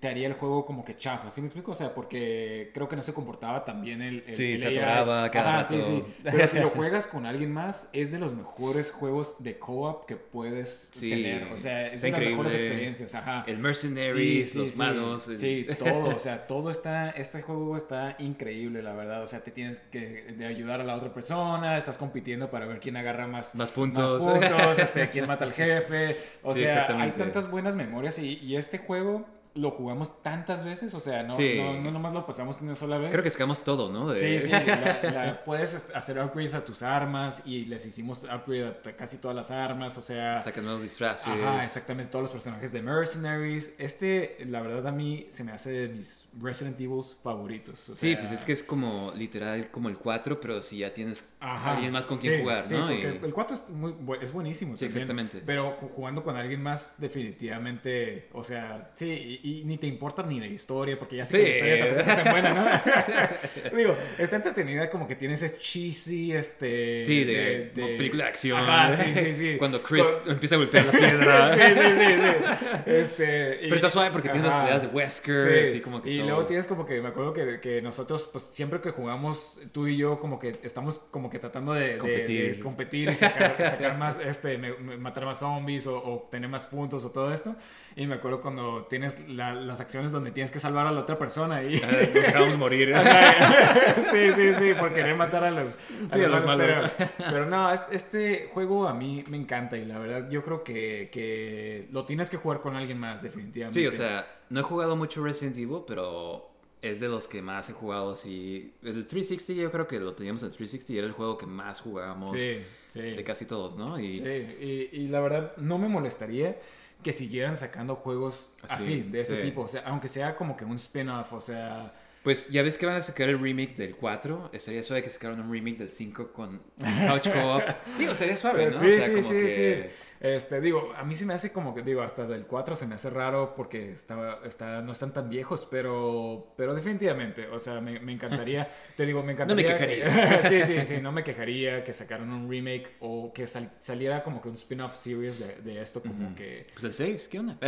te 0.00 0.08
haría 0.08 0.26
el 0.26 0.34
juego 0.34 0.66
como 0.66 0.84
que 0.84 0.98
chafa, 0.98 1.30
¿sí 1.30 1.40
me 1.40 1.46
explico? 1.46 1.72
O 1.72 1.74
sea, 1.74 1.94
porque 1.94 2.70
creo 2.74 2.90
que 2.90 2.96
no 2.96 3.02
se 3.02 3.14
comportaba 3.14 3.64
tan 3.64 3.80
bien 3.80 4.02
el... 4.02 4.22
sí, 4.32 4.58
se 4.58 4.68
atoraba 4.68 5.30
cada 5.30 5.60
Ajá, 5.60 5.64
sí, 5.64 5.80
sí. 5.80 6.04
Pero 6.22 6.46
si 6.46 6.58
lo 6.58 6.68
juegas 6.76 7.06
con 7.06 7.24
alguien 7.24 7.52
más, 7.52 7.88
es 7.94 8.12
de 8.12 8.18
los 8.18 8.34
mejores 8.34 8.90
juegos 8.90 9.42
de 9.42 9.58
co-op 9.58 10.04
que 10.04 10.16
puedes 10.16 10.90
tener. 10.90 11.44
O 11.44 11.56
sea, 11.56 11.86
es 11.86 12.02
de 12.02 12.10
las 12.10 12.20
mejores 12.20 12.54
experiencias, 12.54 13.14
ajá. 13.14 13.44
El 13.46 13.58
Mercenaries, 13.58 14.54
los 14.56 14.76
manos. 14.76 15.30
Sí, 15.36 15.66
todo, 15.78 16.16
o 16.16 16.18
sea, 16.18 16.46
todo 16.46 16.70
está... 16.70 17.08
Este 17.10 17.40
juego 17.40 17.78
está 17.78 18.16
increíble, 18.18 18.82
la 18.82 18.92
verdad. 18.92 19.22
O 19.22 19.26
sea, 19.26 19.40
te 19.40 19.50
tienes 19.52 19.80
que 19.80 20.34
de 20.36 20.46
ayudar 20.46 20.82
a 20.82 20.84
la 20.84 20.96
otra 20.96 21.14
persona, 21.14 21.78
estás 21.78 21.96
compitiendo 21.96 22.50
para 22.50 22.66
ver 22.66 22.78
quién 22.78 22.98
agarra 22.98 23.26
más... 23.26 23.54
Más 23.54 23.72
puntos. 23.72 24.22
Más 24.22 24.38
puntos, 24.38 24.78
este, 24.78 25.08
quién 25.08 25.26
mata 25.26 25.46
al 25.46 25.54
jefe. 25.54 26.18
O 26.42 26.50
sea, 26.50 26.88
hay 27.00 27.12
tantas 27.12 27.50
buenas 27.50 27.74
memorias 27.74 28.18
y, 28.18 28.38
y 28.42 28.56
este 28.56 28.76
juego 28.76 29.26
lo 29.54 29.70
jugamos 29.70 30.22
tantas 30.22 30.64
veces, 30.64 30.94
o 30.94 31.00
sea, 31.00 31.22
no, 31.22 31.34
no, 31.34 31.80
no, 31.80 31.90
nomás 31.90 32.12
lo 32.12 32.24
pasamos 32.26 32.60
una 32.60 32.74
sola 32.74 32.98
vez. 32.98 33.10
Creo 33.10 33.22
que 33.22 33.30
sacamos 33.30 33.62
todo, 33.62 33.92
¿no? 33.92 34.14
Sí, 34.16 34.40
sí, 34.40 34.50
puedes 35.44 35.90
hacer 35.94 36.18
upgrades 36.18 36.54
a 36.54 36.64
tus 36.64 36.82
armas 36.82 37.46
y 37.46 37.66
les 37.66 37.84
hicimos 37.84 38.24
upgrade 38.24 38.68
a 38.68 38.96
casi 38.96 39.18
todas 39.18 39.36
las 39.36 39.50
armas, 39.50 39.98
o 39.98 40.02
sea... 40.02 40.42
Sacas 40.42 40.64
nuevos 40.64 40.82
disfraces. 40.82 41.26
Ajá, 41.26 41.64
exactamente, 41.64 42.10
todos 42.10 42.22
los 42.22 42.32
personajes 42.32 42.72
de 42.72 42.82
Mercenaries. 42.82 43.74
Este, 43.78 44.38
la 44.46 44.62
verdad, 44.62 44.86
a 44.86 44.92
mí 44.92 45.26
se 45.28 45.44
me 45.44 45.52
hace 45.52 45.70
de 45.70 45.88
mis 45.88 46.28
Resident 46.40 46.80
Evil 46.80 47.02
favoritos. 47.22 47.92
sí, 47.94 48.16
pues 48.16 48.30
es 48.30 48.44
que 48.44 48.52
es 48.52 48.62
como 48.62 49.12
literal 49.14 49.70
como 49.70 49.88
el 49.88 49.98
4, 49.98 50.40
pero 50.40 50.62
si 50.62 50.78
ya 50.78 50.92
tienes 50.92 51.28
alguien 51.40 51.92
más 51.92 52.06
con 52.06 52.18
quien 52.18 52.40
jugar, 52.40 52.70
¿no? 52.70 52.88
Sí, 52.88 52.94
el 52.94 53.32
4 53.34 53.54
es, 53.54 53.70
muy, 53.70 53.94
es 54.20 54.32
buenísimo. 54.32 54.76
Sí, 54.76 54.86
exactamente. 54.86 55.42
Pero 55.44 55.76
jugando 55.94 56.22
con 56.22 56.36
alguien 56.36 56.62
más, 56.62 56.94
definitivamente, 56.98 58.28
o 58.32 58.44
sea, 58.44 58.92
sí, 58.94 59.40
y, 59.42 59.64
ni 59.64 59.76
te 59.76 59.86
importa 59.86 60.22
ni 60.22 60.38
la 60.38 60.46
historia, 60.46 60.98
porque 60.98 61.16
ya 61.16 61.24
sé 61.24 61.38
que 61.38 61.44
la 61.44 61.50
historia 61.50 61.78
tampoco 61.78 62.00
está 62.00 62.22
tan 62.22 62.32
buena, 62.32 62.54
¿no? 62.54 63.76
Digo, 63.76 63.96
está 64.18 64.36
entretenida 64.36 64.88
como 64.88 65.08
que 65.08 65.16
tiene 65.16 65.34
ese 65.34 65.58
cheesy, 65.58 66.32
este... 66.32 67.02
Sí, 67.02 67.24
de, 67.24 67.72
película 67.74 68.24
de 68.24 68.30
acción. 68.30 68.60
Ajá, 68.60 68.90
sí, 68.92 69.04
sí, 69.14 69.34
sí. 69.34 69.56
Cuando 69.58 69.82
Chris 69.82 70.06
empieza 70.26 70.54
a 70.54 70.58
golpear 70.58 70.86
la 70.86 70.92
piedra. 70.92 71.48
sí, 71.54 71.60
sí, 71.74 71.88
sí, 71.96 72.18
sí. 72.18 72.90
Este, 72.90 73.58
Pero 73.62 73.74
está 73.74 73.90
suave 73.90 74.10
porque 74.10 74.28
tienes 74.28 74.46
las 74.46 74.56
peleas 74.56 74.82
de 74.82 74.88
Wesker, 74.88 75.64
así 75.64 75.80
como 75.80 76.02
que 76.02 76.10
Y 76.10 76.22
luego 76.22 76.46
tienes 76.46 76.66
como 76.66 76.86
que, 76.86 77.00
me 77.00 77.08
acuerdo 77.08 77.32
que, 77.32 77.60
que, 77.60 77.82
nosotros, 77.82 78.28
pues 78.30 78.44
siempre 78.44 78.80
que 78.80 78.90
jugamos, 78.90 79.60
tú 79.72 79.88
y 79.88 79.96
yo, 79.96 80.20
como 80.20 80.38
que 80.38 80.56
estamos 80.62 80.98
como 80.98 81.30
que 81.30 81.38
tratando 81.38 81.72
de 81.72 81.98
competir, 81.98 82.60
competir 82.60 83.08
y 83.08 83.16
sacar, 83.16 83.56
sacar 83.70 83.98
más, 83.98 84.20
este, 84.20 84.58
matar 84.58 85.24
más 85.24 85.40
zombies 85.40 85.86
o, 85.86 85.96
o, 85.96 86.28
tener 86.30 86.48
más 86.48 86.66
puntos 86.66 87.04
o 87.04 87.10
todo 87.10 87.32
esto. 87.32 87.56
Y 87.96 88.06
me 88.06 88.14
acuerdo 88.14 88.40
cuando 88.40 88.86
tienes 88.88 89.18
las 89.32 89.80
acciones 89.80 90.12
donde 90.12 90.30
tienes 90.30 90.50
que 90.50 90.60
salvar 90.60 90.86
a 90.86 90.92
la 90.92 91.00
otra 91.00 91.18
persona 91.18 91.62
y... 91.62 91.80
nos 91.80 92.12
dejamos 92.12 92.56
morir. 92.56 92.94
sí, 94.10 94.32
sí, 94.32 94.52
sí, 94.52 94.74
por 94.78 94.92
querer 94.92 95.16
matar 95.16 95.44
a 95.44 95.50
los, 95.50 95.70
sí, 96.12 96.20
los, 96.20 96.44
malos. 96.44 96.90
Pero, 97.18 97.46
no, 97.46 97.72
este 97.72 98.50
juego 98.52 98.88
a 98.88 98.94
mí 98.94 99.24
me 99.28 99.36
encanta 99.36 99.76
y 99.76 99.84
la 99.84 99.98
verdad 99.98 100.28
yo 100.30 100.42
creo 100.44 100.62
que, 100.62 101.08
que 101.12 101.88
lo 101.90 102.04
tienes 102.04 102.30
que 102.30 102.36
jugar 102.36 102.60
con 102.60 102.76
alguien 102.76 102.98
más, 102.98 103.22
definitivamente. 103.22 103.80
Sí, 103.80 103.86
o 103.86 103.92
sea, 103.92 104.26
no 104.50 104.60
he 104.60 104.62
jugado 104.62 104.96
mucho 104.96 105.22
Resident 105.24 105.56
Evil, 105.56 105.82
pero 105.86 106.52
es 106.82 106.98
de 106.98 107.08
los 107.08 107.28
que 107.28 107.40
más 107.40 107.70
he 107.70 107.72
jugado 107.72 108.10
así. 108.10 108.74
El 108.82 109.06
360 109.06 109.62
yo 109.62 109.70
creo 109.70 109.86
que 109.86 110.00
lo 110.00 110.14
teníamos 110.14 110.42
en 110.42 110.48
360 110.48 110.92
y 110.92 110.98
era 110.98 111.06
el 111.06 111.12
juego 111.12 111.38
que 111.38 111.46
más 111.46 111.80
jugábamos 111.80 112.32
de 112.32 113.24
casi 113.24 113.46
todos, 113.46 113.76
¿no? 113.76 113.98
Y... 114.00 114.16
Sí, 114.16 114.88
y, 114.92 115.00
y, 115.00 115.08
la 115.08 115.20
verdad 115.20 115.56
no 115.56 115.78
me 115.78 115.88
molestaría 115.88 116.56
que 117.02 117.12
siguieran 117.12 117.56
sacando 117.56 117.96
juegos 117.96 118.52
así, 118.68 119.02
de 119.02 119.20
este 119.20 119.42
tipo. 119.42 119.62
O 119.62 119.68
sea, 119.68 119.82
aunque 119.86 120.08
sea 120.08 120.36
como 120.36 120.56
que 120.56 120.64
un 120.64 120.76
spin-off, 120.76 121.32
o 121.32 121.40
sea... 121.40 121.94
Pues 122.22 122.50
ya 122.50 122.62
ves 122.62 122.78
que 122.78 122.86
van 122.86 122.96
a 122.96 123.02
sacar 123.02 123.28
el 123.28 123.40
remake 123.40 123.74
del 123.74 123.96
4. 123.96 124.50
Estaría 124.52 124.84
suave 124.84 125.02
que 125.02 125.10
sacaran 125.10 125.40
un 125.40 125.50
remake 125.50 125.78
del 125.78 125.90
5 125.90 126.32
con 126.32 126.62
Couch 127.08 127.28
Co-op. 127.32 127.62
Digo, 127.98 128.14
sería 128.14 128.36
suave, 128.36 128.70
¿no? 128.70 128.78
Sí, 128.78 128.86
o 128.86 128.90
sea, 128.90 129.00
sí, 129.00 129.10
como 129.10 129.22
sí, 129.28 129.34
que... 129.34 129.88
sí. 129.90 129.94
Este, 130.22 130.60
digo, 130.60 130.92
a 130.96 131.02
mí 131.02 131.16
se 131.16 131.26
me 131.26 131.34
hace 131.34 131.50
como 131.50 131.74
que, 131.74 131.82
digo, 131.82 132.00
hasta 132.00 132.24
del 132.28 132.46
4 132.46 132.76
se 132.76 132.86
me 132.86 132.94
hace 132.94 133.10
raro 133.10 133.54
porque 133.56 133.90
está, 133.90 134.38
está, 134.44 134.80
no 134.80 134.92
están 134.92 135.12
tan 135.12 135.28
viejos, 135.28 135.66
pero, 135.68 136.54
pero 136.56 136.76
definitivamente, 136.76 137.48
o 137.48 137.58
sea, 137.58 137.80
me, 137.80 137.98
me 137.98 138.12
encantaría, 138.12 138.70
te 138.96 139.04
digo, 139.04 139.24
me 139.24 139.32
encantaría. 139.32 139.66
No 139.66 139.72
me 139.72 139.78
quejaría. 139.78 140.42
sí, 140.48 140.62
sí, 140.62 140.86
sí, 140.86 140.98
no 141.02 141.10
me 141.10 141.24
quejaría 141.24 141.82
que 141.82 141.92
sacaran 141.92 142.30
un 142.30 142.48
remake 142.48 142.88
o 143.00 143.32
que 143.32 143.48
saliera 143.48 144.22
como 144.22 144.40
que 144.40 144.48
un 144.48 144.54
spin-off 144.54 144.94
series 144.94 145.40
de, 145.40 145.56
de, 145.56 145.82
esto, 145.82 146.00
como 146.00 146.32
que. 146.36 146.68
Pues 146.72 146.84
el 146.84 146.92
6, 146.92 147.28
¿qué 147.28 147.40
onda? 147.40 147.58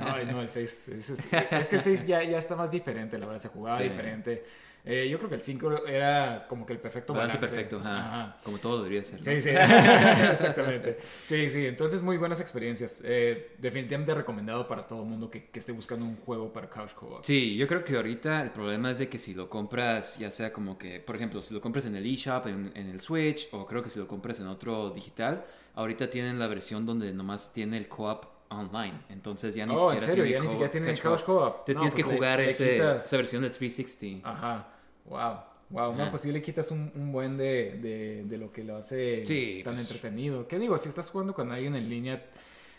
no, 0.00 0.32
no, 0.32 0.42
el 0.42 0.48
6. 0.48 0.88
Es, 0.88 1.10
es, 1.10 1.28
que 1.68 1.76
el 1.76 1.82
6 1.82 2.06
ya, 2.08 2.24
ya 2.24 2.38
está 2.38 2.56
más 2.56 2.72
diferente, 2.72 3.16
la 3.16 3.26
verdad, 3.26 3.40
se 3.40 3.48
jugaba 3.48 3.78
diferente. 3.78 4.42
Eh, 4.86 5.08
yo 5.08 5.16
creo 5.16 5.30
que 5.30 5.36
el 5.36 5.40
5 5.40 5.86
era 5.86 6.46
como 6.46 6.66
que 6.66 6.74
el 6.74 6.78
perfecto 6.78 7.14
balance. 7.14 7.38
perfecto, 7.38 7.80
ajá. 7.82 8.36
como 8.42 8.58
todo 8.58 8.82
debería 8.82 9.02
ser. 9.02 9.24
Sí, 9.24 9.40
sí, 9.40 9.48
exactamente. 10.30 10.98
Sí, 11.24 11.48
sí, 11.48 11.66
entonces 11.66 12.02
muy 12.02 12.18
buenas 12.18 12.40
experiencias. 12.42 13.00
Eh, 13.02 13.54
definitivamente 13.58 14.14
recomendado 14.14 14.68
para 14.68 14.86
todo 14.86 15.02
el 15.02 15.08
mundo 15.08 15.30
que, 15.30 15.46
que, 15.46 15.58
esté 15.58 15.72
buscando 15.72 16.04
un 16.04 16.16
juego 16.16 16.52
para 16.52 16.68
Couch 16.68 16.92
Co-op. 16.92 17.24
Sí, 17.24 17.56
yo 17.56 17.66
creo 17.66 17.82
que 17.82 17.96
ahorita 17.96 18.42
el 18.42 18.50
problema 18.50 18.90
es 18.90 18.98
de 18.98 19.08
que 19.08 19.18
si 19.18 19.32
lo 19.32 19.48
compras, 19.48 20.18
ya 20.18 20.30
sea 20.30 20.52
como 20.52 20.76
que, 20.76 21.00
por 21.00 21.16
ejemplo, 21.16 21.40
si 21.40 21.54
lo 21.54 21.62
compras 21.62 21.86
en 21.86 21.96
el 21.96 22.04
eShop, 22.04 22.46
en, 22.48 22.70
en 22.74 22.90
el 22.90 23.00
Switch, 23.00 23.48
o 23.52 23.64
creo 23.64 23.82
que 23.82 23.88
si 23.88 23.98
lo 23.98 24.06
compras 24.06 24.38
en 24.40 24.48
otro 24.48 24.90
digital, 24.90 25.46
ahorita 25.76 26.10
tienen 26.10 26.38
la 26.38 26.46
versión 26.46 26.84
donde 26.84 27.10
nomás 27.14 27.54
tiene 27.54 27.78
el 27.78 27.88
co-op 27.88 28.26
online. 28.50 29.00
Entonces 29.08 29.54
ya 29.54 29.64
ni 29.64 29.74
oh, 29.74 29.78
siquiera. 29.78 29.94
¿en 29.94 30.02
serio? 30.02 30.24
Ya 30.26 30.40
ni 30.40 30.48
siquiera 30.48 30.70
tiene 30.70 30.90
el 30.90 31.00
Couch 31.00 31.22
Co-op. 31.22 31.60
Entonces 31.60 31.76
tienes 31.76 31.94
que 31.94 32.04
pues 32.04 32.16
jugar 32.16 32.40
ese, 32.40 32.96
esa 32.96 33.16
versión 33.16 33.42
de 33.42 33.48
360. 33.48 34.28
Ajá. 34.28 34.73
Wow. 35.04 35.38
Wow, 35.70 35.94
no, 35.96 36.10
pues 36.10 36.22
sí 36.22 36.30
le 36.30 36.40
quitas 36.40 36.70
un, 36.70 36.92
un 36.94 37.10
buen 37.10 37.36
de, 37.36 37.78
de, 37.82 38.24
de, 38.24 38.38
lo 38.38 38.52
que 38.52 38.62
lo 38.62 38.76
hace 38.76 39.22
tan 39.64 39.74
pues 39.74 39.80
entretenido. 39.80 40.46
¿Qué 40.46 40.58
digo? 40.58 40.76
Si 40.78 40.88
estás 40.88 41.10
jugando 41.10 41.34
con 41.34 41.50
alguien 41.50 41.74
en 41.74 41.88
línea, 41.88 42.22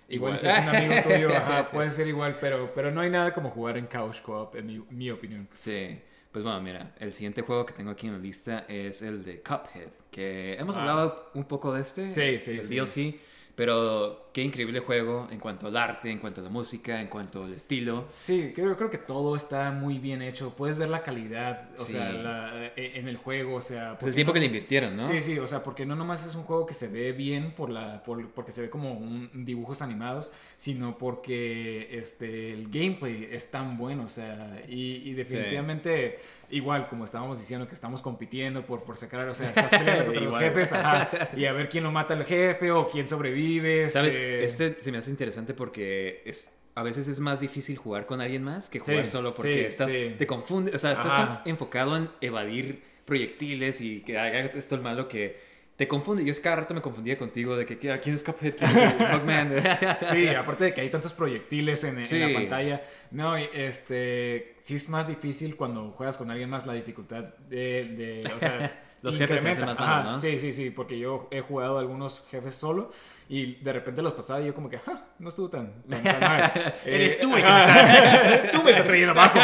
igual, 0.07 0.37
si 0.37 0.47
es 0.47 0.57
un 0.59 0.69
amigo 0.69 0.93
tuyo, 1.03 1.35
ajá, 1.35 1.71
puede 1.71 1.89
ser 1.89 2.07
igual, 2.07 2.37
pero, 2.39 2.73
pero 2.73 2.91
no 2.91 3.01
hay 3.01 3.09
nada 3.09 3.33
como 3.33 3.49
jugar 3.49 3.77
en 3.77 3.87
Couch 3.87 4.21
Co-op, 4.21 4.55
en 4.55 4.67
mi, 4.67 4.83
mi, 4.91 5.11
opinión. 5.11 5.49
Sí. 5.59 5.99
Pues 6.31 6.43
bueno, 6.43 6.61
mira, 6.61 6.93
el 6.99 7.11
siguiente 7.11 7.41
juego 7.41 7.65
que 7.65 7.73
tengo 7.73 7.91
aquí 7.91 8.07
en 8.07 8.13
la 8.13 8.19
lista 8.19 8.65
es 8.67 9.01
el 9.01 9.25
de 9.25 9.41
Cuphead, 9.41 9.89
que 10.11 10.53
hemos 10.53 10.77
ah. 10.77 10.81
hablado 10.81 11.31
un 11.33 11.45
poco 11.45 11.73
de 11.73 11.81
este, 11.81 12.13
sí, 12.13 12.39
sí, 12.39 12.59
el 12.59 12.69
DLC. 12.69 13.19
Pero 13.55 14.24
qué 14.35 14.41
increíble 14.41 14.81
juego 14.81 15.29
en 15.31 15.39
cuanto 15.39 15.67
al 15.67 15.77
arte, 15.77 16.11
en 16.11 16.19
cuanto 16.19 16.41
a 16.41 16.43
la 16.43 16.49
música, 16.49 16.99
en 16.99 17.07
cuanto 17.07 17.45
al 17.45 17.53
estilo. 17.53 18.09
Sí, 18.23 18.51
creo, 18.53 18.75
creo 18.75 18.89
que 18.89 18.97
todo 18.97 19.37
está 19.37 19.71
muy 19.71 19.97
bien 19.97 20.21
hecho. 20.21 20.53
Puedes 20.57 20.77
ver 20.77 20.89
la 20.89 21.03
calidad, 21.03 21.69
o 21.79 21.83
sea, 21.85 22.73
e, 22.75 22.99
en 22.99 23.07
el 23.07 23.15
juego, 23.15 23.55
o 23.55 23.61
sea... 23.61 23.97
Pues 23.97 24.09
el 24.09 24.13
tiempo 24.13 24.33
que 24.33 24.41
le 24.41 24.47
invirtieron, 24.47 24.97
¿no? 24.97 25.07
Sí, 25.07 25.21
sí, 25.21 25.39
o 25.39 25.47
sea, 25.47 25.63
porque 25.63 25.85
no 25.85 25.95
nomás 25.95 26.27
es 26.27 26.35
un 26.35 26.43
juego 26.43 26.65
que 26.65 26.73
se 26.73 26.89
ve 26.89 27.13
bien 27.13 27.53
por 27.53 27.69
la, 27.69 28.03
por, 28.03 28.29
porque 28.31 28.51
se 28.51 28.63
ve 28.63 28.69
como 28.69 28.91
un, 28.91 29.29
dibujos 29.45 29.81
animados, 29.81 30.33
sino 30.57 30.97
porque 30.97 31.97
este, 31.97 32.51
el 32.51 32.69
gameplay 32.69 33.29
es 33.31 33.49
tan 33.51 33.77
bueno, 33.77 34.03
o 34.03 34.09
sea, 34.09 34.61
y, 34.67 35.13
definitivamente... 35.13 36.19
Igual, 36.47 36.87
como 36.87 37.05
estábamos 37.05 37.39
diciendo 37.39 37.67
que 37.67 37.73
estamos 37.73 38.03
compitiendo 38.03 38.63
por, 38.67 38.83
por 38.83 38.97
sacar, 38.97 39.27
o 39.27 39.33
sea, 39.33 39.47
estás 39.47 39.71
peleando 39.71 40.05
contra 40.05 40.23
los 40.23 40.37
jefes, 40.37 40.73
ajá, 40.73 41.29
y 41.35 41.45
a 41.45 41.53
ver 41.53 41.69
quién 41.69 41.83
lo 41.83 41.91
mata 41.91 42.13
al 42.13 42.23
jefe 42.23 42.71
o 42.71 42.87
quién 42.87 43.07
sobrevive. 43.07 43.89
¿Sabes? 43.89 44.21
Este, 44.25 44.67
este 44.67 44.83
se 44.83 44.91
me 44.91 44.97
hace 44.97 45.09
interesante 45.09 45.53
porque 45.53 46.21
es, 46.25 46.55
a 46.75 46.83
veces 46.83 47.07
es 47.07 47.19
más 47.19 47.39
difícil 47.39 47.77
jugar 47.77 48.05
con 48.05 48.21
alguien 48.21 48.43
más 48.43 48.69
que 48.69 48.79
jugar 48.79 49.07
solo 49.07 49.33
porque 49.33 49.67
estás, 49.67 49.91
te 49.91 50.27
confunde, 50.27 50.75
o 50.75 50.77
sea, 50.77 50.93
estás 50.93 51.07
tan 51.07 51.41
enfocado 51.45 51.95
en 51.97 52.09
evadir 52.21 52.83
proyectiles 53.05 53.81
y 53.81 54.01
que 54.01 54.17
haga 54.17 54.39
esto 54.39 54.75
el 54.75 54.81
malo 54.81 55.07
que 55.07 55.55
te 55.75 55.87
confunde. 55.87 56.23
Yo 56.23 56.31
es 56.31 56.39
cada 56.39 56.57
rato 56.57 56.73
me 56.73 56.81
confundía 56.81 57.17
contigo 57.17 57.55
de 57.57 57.65
que 57.65 57.77
quién 57.77 58.15
es 58.15 58.23
Cuphead, 58.23 58.55
quién 58.55 58.77
es 58.77 58.97
Bugman. 58.97 59.53
sí, 60.07 60.27
aparte 60.35 60.65
de 60.65 60.73
que 60.73 60.81
hay 60.81 60.89
tantos 60.89 61.13
proyectiles 61.13 61.83
en, 61.83 62.01
la 62.01 62.33
pantalla. 62.33 62.83
No, 63.11 63.35
este, 63.35 64.55
sí 64.61 64.75
es 64.75 64.89
más 64.89 65.07
difícil 65.07 65.55
cuando 65.55 65.91
juegas 65.91 66.17
con 66.17 66.31
alguien 66.31 66.49
más 66.49 66.65
la 66.65 66.73
dificultad 66.73 67.23
de, 67.49 68.21
o 68.35 68.39
sea, 68.39 68.83
los 69.01 69.17
jefes 69.17 69.41
se 69.41 69.49
hacen 69.49 69.65
más 69.65 69.79
malos, 69.79 70.11
¿no? 70.13 70.19
Sí, 70.19 70.39
sí, 70.39 70.53
sí, 70.53 70.69
porque 70.69 70.97
yo 70.97 71.27
he 71.31 71.41
jugado 71.41 71.77
algunos 71.77 72.23
jefes 72.29 72.55
solo 72.55 72.91
y 73.27 73.55
de 73.55 73.73
repente 73.73 74.01
los 74.01 74.13
pasaba 74.13 74.41
y 74.41 74.47
yo 74.47 74.55
como 74.55 74.69
que, 74.69 74.79
ah, 74.87 75.03
no 75.19 75.29
estuvo 75.29 75.49
tan, 75.49 75.73
mal. 75.87 76.51
Eres 76.85 77.19
tú 77.19 77.35
el 77.35 77.43
que 77.43 77.49
me 77.49 77.59
está... 77.59 78.51
tú 78.51 78.63
me 78.63 78.71
estás 78.71 78.85
trayendo 78.85 79.11
abajo. 79.11 79.39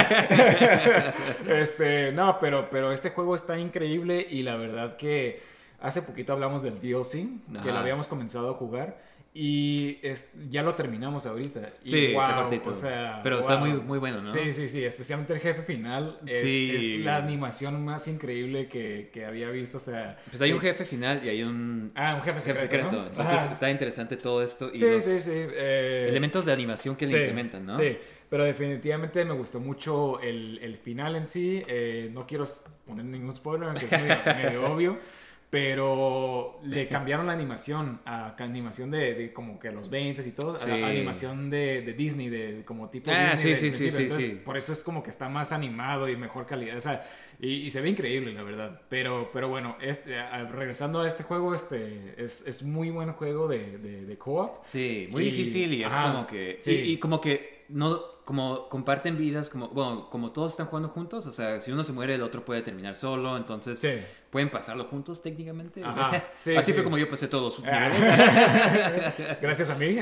este, 1.49 2.11
no, 2.11 2.39
pero, 2.39 2.69
pero 2.69 2.91
este 2.91 3.09
juego 3.09 3.35
está 3.35 3.57
increíble 3.57 4.25
y 4.29 4.43
la 4.43 4.55
verdad 4.55 4.97
que 4.97 5.41
hace 5.81 6.01
poquito 6.03 6.33
hablamos 6.33 6.61
del 6.61 6.79
DLC, 6.79 7.27
que 7.63 7.71
lo 7.71 7.79
habíamos 7.79 8.07
comenzado 8.07 8.51
a 8.51 8.53
jugar. 8.53 8.97
Y 9.33 9.99
ya 10.49 10.61
lo 10.61 10.75
terminamos 10.75 11.25
ahorita. 11.25 11.73
sí, 11.85 12.07
está 12.07 12.35
cortito. 12.35 12.73
pero 13.23 13.39
está 13.39 13.57
muy, 13.57 13.71
muy 13.73 13.97
bueno, 13.97 14.21
¿no? 14.21 14.29
Sí, 14.31 14.51
sí, 14.51 14.67
sí. 14.67 14.83
Especialmente 14.83 15.33
el 15.33 15.39
jefe 15.39 15.63
final. 15.63 16.19
Es, 16.27 16.43
es 16.43 16.99
la 16.99 17.17
animación 17.17 17.83
más 17.85 18.09
increíble 18.09 18.67
que, 18.67 19.09
que, 19.13 19.25
había 19.25 19.49
visto. 19.49 19.77
O 19.77 19.79
sea. 19.79 20.17
Pues 20.29 20.41
hay 20.41 20.51
un 20.51 20.59
jefe 20.59 20.83
final 20.83 21.21
y 21.23 21.29
hay 21.29 21.43
un. 21.43 21.93
Ah, 21.95 22.15
un 22.15 22.21
jefe 22.21 22.41
secreto. 22.41 23.05
Entonces 23.05 23.51
está 23.53 23.71
interesante 23.71 24.17
todo 24.17 24.43
esto. 24.43 24.69
Y 24.73 24.79
sí, 24.79 24.85
los 24.85 25.03
sí, 25.03 25.21
sí. 25.21 25.31
Eh, 25.33 26.07
elementos 26.09 26.43
de 26.45 26.51
animación 26.51 26.97
que 26.97 27.07
le 27.07 27.17
implementan, 27.17 27.65
¿no? 27.65 27.77
Sí. 27.77 27.97
Pero 28.29 28.43
definitivamente 28.43 29.23
me 29.23 29.33
gustó 29.33 29.61
mucho 29.61 30.19
el, 30.19 30.59
el 30.61 30.77
final 30.77 31.15
en 31.15 31.29
sí. 31.29 31.63
Eh, 31.67 32.09
no 32.11 32.27
quiero 32.27 32.43
poner 32.85 33.05
ningún 33.05 33.33
spoiler, 33.33 33.69
aunque 33.69 33.85
es 33.85 33.91
medio 33.91 34.65
obvio 34.73 34.99
pero 35.51 36.61
le 36.63 36.87
cambiaron 36.87 37.27
la 37.27 37.33
animación 37.33 37.99
a 38.05 38.35
animación 38.39 38.89
de, 38.89 39.33
como 39.33 39.59
que 39.59 39.69
los 39.69 39.89
20 39.89 40.25
y 40.25 40.31
todo, 40.31 40.55
a 40.55 40.87
animación 40.87 41.49
de, 41.49 41.81
de, 41.81 41.91
Disney, 41.91 42.29
de 42.29 42.63
como 42.63 42.89
tipo 42.89 43.11
ah, 43.11 43.31
Disney. 43.33 43.57
Sí, 43.57 43.71
sí, 43.73 43.91
sí, 43.91 44.03
Entonces, 44.03 44.31
Por 44.39 44.55
eso 44.55 44.71
es 44.71 44.81
como 44.81 45.03
que 45.03 45.09
está 45.09 45.27
más 45.27 45.51
animado 45.51 46.07
y 46.07 46.15
mejor 46.15 46.45
calidad. 46.45 46.77
O 46.77 46.81
sea, 46.81 47.05
y, 47.37 47.69
se 47.69 47.81
ve 47.81 47.89
increíble, 47.89 48.31
la 48.31 48.43
verdad. 48.43 48.81
Pero, 48.87 49.29
pero 49.33 49.49
bueno, 49.49 49.75
este, 49.81 50.15
regresando 50.51 51.01
a 51.01 51.07
este 51.07 51.23
juego, 51.23 51.53
este 51.53 52.15
es, 52.17 52.47
es 52.47 52.63
muy 52.63 52.89
buen 52.89 53.11
juego 53.11 53.49
de, 53.49 53.77
de, 53.77 54.17
co-op. 54.17 54.63
Sí, 54.67 55.09
muy 55.11 55.25
difícil 55.25 55.73
y 55.73 55.83
es 55.83 55.93
como 55.93 56.27
que... 56.27 56.59
Sí. 56.61 56.75
y 56.75 56.97
como 56.97 57.19
que 57.19 57.65
no 57.67 58.20
como 58.31 58.69
comparten 58.69 59.17
vidas, 59.17 59.49
como, 59.49 59.67
bueno, 59.67 60.09
como 60.09 60.31
todos 60.31 60.51
están 60.51 60.67
jugando 60.67 60.87
juntos, 60.87 61.25
o 61.25 61.33
sea, 61.33 61.59
si 61.59 61.69
uno 61.69 61.83
se 61.83 61.91
muere, 61.91 62.15
el 62.15 62.21
otro 62.21 62.45
puede 62.45 62.61
terminar 62.61 62.95
solo, 62.95 63.35
entonces 63.35 63.85
pueden 64.29 64.49
pasarlo 64.49 64.85
juntos 64.85 65.21
técnicamente. 65.21 65.83
Así 66.57 66.71
fue 66.71 66.81
como 66.81 66.97
yo 66.97 67.09
pasé 67.09 67.27
todos. 67.27 67.61
Gracias 69.41 69.69
a 69.69 69.75
mí. 69.75 69.97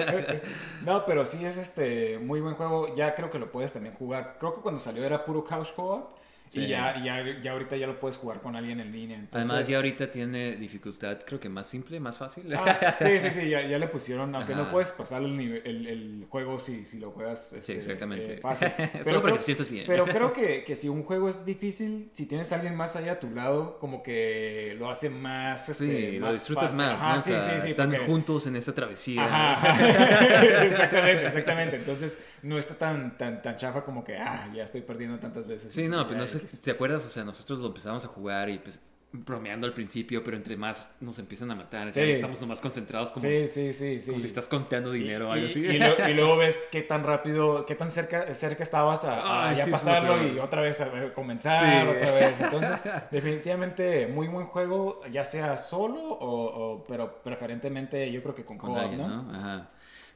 no, 0.86 1.04
pero 1.04 1.26
sí 1.26 1.44
es 1.44 1.58
este 1.58 2.18
muy 2.18 2.40
buen 2.40 2.54
juego. 2.54 2.94
Ya 2.94 3.14
creo 3.14 3.30
que 3.30 3.38
lo 3.38 3.52
puedes 3.52 3.70
también 3.70 3.96
jugar. 3.96 4.36
Creo 4.40 4.54
que 4.54 4.62
cuando 4.62 4.80
salió 4.80 5.04
era 5.04 5.22
puro 5.22 5.44
couch 5.44 5.74
co-op. 5.76 6.21
Y 6.54 6.66
ya, 6.68 7.02
ya, 7.02 7.40
ya 7.40 7.52
ahorita 7.52 7.76
ya 7.76 7.86
lo 7.86 7.98
puedes 7.98 8.16
jugar 8.18 8.40
con 8.40 8.56
alguien 8.56 8.80
en 8.80 8.92
línea. 8.92 9.26
Además, 9.30 9.66
ya 9.66 9.76
ahorita 9.76 10.10
tiene 10.10 10.56
dificultad, 10.56 11.18
creo 11.24 11.40
que 11.40 11.48
más 11.48 11.66
simple, 11.66 11.98
más 11.98 12.18
fácil. 12.18 12.52
Ah, 12.54 12.96
sí, 12.98 13.20
sí, 13.20 13.30
sí, 13.30 13.48
ya, 13.48 13.66
ya, 13.66 13.78
le 13.78 13.88
pusieron, 13.88 14.34
aunque 14.34 14.54
no 14.54 14.70
puedes 14.70 14.92
pasar 14.92 15.22
el, 15.22 15.40
el, 15.40 15.86
el, 15.86 16.26
juego 16.28 16.58
si, 16.58 16.84
si 16.84 16.98
lo 16.98 17.10
juegas 17.10 17.52
este, 17.52 17.62
sí, 17.62 17.72
exactamente. 17.78 18.34
Eh, 18.34 18.38
fácil. 18.38 18.68
Pero 18.76 19.04
Solo 19.04 19.22
creo, 19.22 19.38
sientes 19.38 19.70
bien. 19.70 19.84
Pero 19.86 20.04
creo 20.06 20.32
que, 20.32 20.64
que, 20.64 20.76
si 20.76 20.88
un 20.88 21.04
juego 21.04 21.28
es 21.28 21.44
difícil, 21.44 22.10
si 22.12 22.26
tienes 22.26 22.52
a 22.52 22.56
alguien 22.56 22.74
más 22.74 22.96
allá 22.96 23.12
a 23.12 23.20
tu 23.20 23.30
lado, 23.30 23.78
como 23.78 24.02
que 24.02 24.76
lo 24.78 24.90
hace 24.90 25.10
más. 25.10 25.68
Este, 25.68 26.12
sí, 26.12 26.18
lo 26.18 26.32
disfrutas 26.32 26.74
más. 26.74 27.00
Ajá, 27.00 27.18
sí, 27.18 27.32
sí, 27.40 27.50
sí, 27.62 27.68
están 27.68 27.94
juntos 28.06 28.46
en 28.46 28.56
esta 28.56 28.74
travesía. 28.74 29.24
Ajá, 29.24 30.64
exactamente, 30.64 31.26
exactamente. 31.26 31.76
Entonces, 31.76 32.22
no 32.42 32.58
está 32.58 32.74
tan, 32.74 33.16
tan, 33.16 33.40
tan 33.40 33.56
chafa 33.56 33.84
como 33.84 34.04
que, 34.04 34.16
ah, 34.16 34.50
ya 34.54 34.64
estoy 34.64 34.82
perdiendo 34.82 35.18
tantas 35.18 35.46
veces. 35.46 35.72
Sí, 35.72 35.88
no, 35.88 36.06
pero 36.06 36.20
no 36.20 36.26
sé, 36.26 36.41
¿te 36.62 36.70
acuerdas? 36.70 37.04
O 37.04 37.08
sea, 37.08 37.24
nosotros 37.24 37.58
lo 37.58 37.68
empezamos 37.68 38.04
a 38.04 38.08
jugar 38.08 38.48
y 38.48 38.58
pues 38.58 38.80
bromeando 39.12 39.66
al 39.66 39.74
principio, 39.74 40.24
pero 40.24 40.36
entre 40.38 40.56
más 40.56 40.90
nos 41.00 41.18
empiezan 41.18 41.50
a 41.50 41.54
matar, 41.54 41.88
estamos 41.88 42.46
más 42.46 42.60
concentrados 42.60 43.12
como, 43.12 43.26
sí, 43.26 43.46
sí, 43.46 43.72
sí, 43.72 43.98
como 44.06 44.20
si 44.20 44.26
estás 44.26 44.48
contando 44.48 44.90
dinero 44.90 45.28
o 45.28 45.32
algo 45.32 45.46
así. 45.46 45.60
Y, 45.60 46.14
luego 46.14 46.38
ves 46.38 46.58
qué 46.70 46.82
tan 46.82 47.04
rápido, 47.04 47.66
qué 47.66 47.74
tan 47.74 47.90
cerca, 47.90 48.32
cerca 48.32 48.62
estabas 48.62 49.04
a, 49.04 49.54
pasarlo 49.70 50.26
y 50.26 50.38
otra 50.38 50.62
vez 50.62 50.80
a 50.80 51.12
comenzar, 51.12 51.88
otra 51.88 52.12
vez. 52.12 52.40
Entonces, 52.40 52.82
definitivamente 53.10 54.06
muy 54.06 54.28
buen 54.28 54.46
juego, 54.46 55.02
ya 55.12 55.24
sea 55.24 55.58
solo 55.58 56.00
o, 56.02 56.84
pero 56.88 57.22
preferentemente 57.22 58.10
yo 58.10 58.22
creo 58.22 58.34
que 58.34 58.44
con, 58.44 58.56
con 58.56 58.76
alguien, 58.76 58.98
¿no? 58.98 59.30
Ajá. 59.30 59.68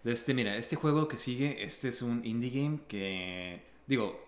Este, 0.05 0.35
mira, 0.35 0.57
este 0.57 0.77
juego 0.77 1.09
que 1.09 1.17
sigue, 1.17 1.65
este 1.65 1.89
es 1.89 2.01
un 2.01 2.25
indie 2.25 2.51
game 2.51 2.79
que, 2.87 3.61
digo, 3.87 4.27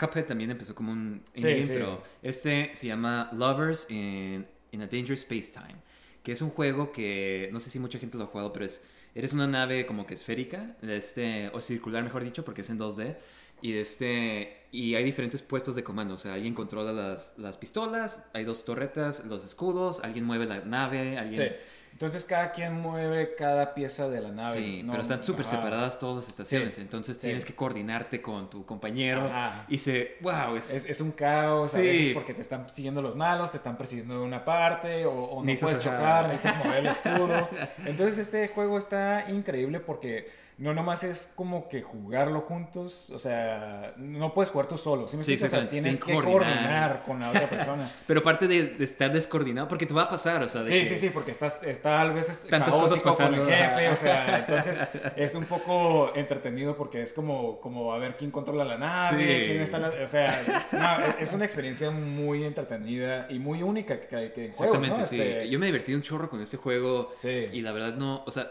Cuphead 0.00 0.24
también 0.24 0.50
empezó 0.50 0.74
como 0.74 0.92
un 0.92 1.22
indie 1.34 1.64
pero 1.68 2.02
este 2.22 2.70
se 2.74 2.86
llama 2.86 3.28
Lovers 3.32 3.90
in, 3.90 4.46
in 4.72 4.82
a 4.82 4.86
Dangerous 4.86 5.20
Space 5.20 5.52
Time, 5.52 5.76
que 6.22 6.32
es 6.32 6.40
un 6.40 6.50
juego 6.50 6.90
que 6.90 7.50
no 7.52 7.60
sé 7.60 7.68
si 7.68 7.78
mucha 7.78 7.98
gente 7.98 8.16
lo 8.16 8.24
ha 8.24 8.26
jugado, 8.28 8.52
pero 8.52 8.64
es 8.64 8.82
eres 9.14 9.32
una 9.32 9.46
nave 9.46 9.86
como 9.86 10.06
que 10.06 10.14
esférica, 10.14 10.76
este, 10.82 11.50
o 11.52 11.60
circular 11.60 12.02
mejor 12.02 12.24
dicho, 12.24 12.44
porque 12.44 12.62
es 12.62 12.70
en 12.70 12.78
2D. 12.78 13.16
Y, 13.62 13.74
este, 13.74 14.64
y 14.72 14.94
hay 14.94 15.04
diferentes 15.04 15.42
puestos 15.42 15.76
de 15.76 15.84
comando. 15.84 16.14
O 16.14 16.18
sea, 16.18 16.34
alguien 16.34 16.54
controla 16.54 16.92
las, 16.92 17.38
las 17.38 17.58
pistolas, 17.58 18.26
hay 18.32 18.44
dos 18.44 18.64
torretas, 18.64 19.24
los 19.26 19.44
escudos, 19.44 20.00
alguien 20.02 20.24
mueve 20.24 20.46
la 20.46 20.60
nave, 20.60 21.18
alguien... 21.18 21.56
Entonces 22.00 22.24
cada 22.24 22.52
quien 22.52 22.80
mueve 22.80 23.34
cada 23.34 23.74
pieza 23.74 24.08
de 24.08 24.22
la 24.22 24.30
nave. 24.30 24.56
Sí, 24.56 24.82
pero 24.88 25.02
están 25.02 25.22
súper 25.22 25.44
separadas 25.44 25.98
todas 25.98 26.22
las 26.22 26.28
estaciones. 26.28 26.78
entonces 26.78 27.18
tienes 27.18 27.44
que 27.44 27.54
coordinarte 27.54 28.22
con 28.22 28.48
tu 28.48 28.64
compañero. 28.64 29.30
Y 29.68 29.76
se, 29.76 30.16
wow, 30.22 30.56
es... 30.56 30.72
Es, 30.72 30.98
un 31.02 31.10
caos. 31.10 31.74
A 31.74 31.80
veces 31.80 32.14
porque 32.14 32.32
te 32.32 32.40
están 32.40 32.70
siguiendo 32.70 33.02
los 33.02 33.16
malos, 33.16 33.50
te 33.50 33.58
están 33.58 33.76
persiguiendo 33.76 34.18
de 34.18 34.24
una 34.24 34.42
parte, 34.42 35.04
o, 35.04 35.42
no 35.44 35.54
puedes 35.60 35.80
chocar, 35.80 36.28
necesitas 36.28 36.64
mover 36.64 36.78
el 36.78 36.86
escudo. 36.86 37.48
Entonces 37.84 38.16
este 38.16 38.48
juego 38.48 38.78
está 38.78 39.30
increíble 39.30 39.78
porque 39.78 40.26
no 40.60 40.74
nomás 40.74 41.04
es 41.04 41.32
como 41.36 41.70
que 41.70 41.80
jugarlo 41.80 42.42
juntos, 42.42 43.08
o 43.08 43.18
sea, 43.18 43.94
no 43.96 44.34
puedes 44.34 44.50
jugar 44.50 44.68
tú 44.68 44.76
solo, 44.76 45.08
¿sí 45.08 45.16
me 45.16 45.24
sí, 45.24 45.34
o 45.42 45.48
sea, 45.48 45.66
tienes 45.66 46.04
que 46.04 46.12
coordinar. 46.12 47.02
con 47.02 47.18
la 47.18 47.30
otra 47.30 47.48
persona. 47.48 47.90
Pero 48.06 48.22
parte 48.22 48.46
de, 48.46 48.76
estar 48.80 49.10
descoordinado, 49.10 49.68
porque 49.68 49.86
te 49.86 49.94
va 49.94 50.02
a 50.02 50.08
pasar, 50.10 50.42
o 50.42 50.48
sea, 50.50 50.62
de 50.62 50.68
Sí, 50.68 50.84
sí, 50.84 50.98
sí, 50.98 51.10
porque 51.10 51.30
estás, 51.30 51.62
está 51.62 52.02
a 52.02 52.12
veces 52.12 52.46
tantas 52.50 52.76
cosas 52.76 53.00
pasando 53.00 53.38
con 53.38 53.50
el 53.50 53.54
jefe, 53.54 53.88
o 53.88 53.96
sea, 53.96 54.38
entonces 54.46 54.82
es 55.16 55.34
un 55.34 55.46
poco 55.46 56.12
entretenido 56.14 56.76
porque 56.76 57.00
es 57.00 57.14
como, 57.14 57.58
como 57.60 57.94
a 57.94 57.98
ver 57.98 58.18
quién 58.18 58.30
controla 58.30 58.62
la 58.62 58.76
nave, 58.76 59.42
quién 59.46 59.62
está, 59.62 59.90
o 60.04 60.08
sea, 60.08 61.16
es 61.18 61.32
una 61.32 61.46
experiencia 61.46 61.90
muy 61.90 62.44
entretenida 62.44 63.28
y 63.30 63.38
muy 63.38 63.62
única 63.62 63.98
que, 63.98 64.30
que 64.34 64.44
Exactamente, 64.44 65.06
sí. 65.06 65.18
Este 65.18 65.48
Yo 65.48 65.58
me 65.58 65.64
divertí 65.64 65.94
un 65.94 66.02
chorro 66.02 66.28
con 66.28 66.42
este 66.42 66.58
juego 66.58 67.14
y 67.24 67.62
la 67.62 67.72
verdad 67.72 67.94
no, 67.94 68.24
o 68.26 68.30
sea, 68.30 68.46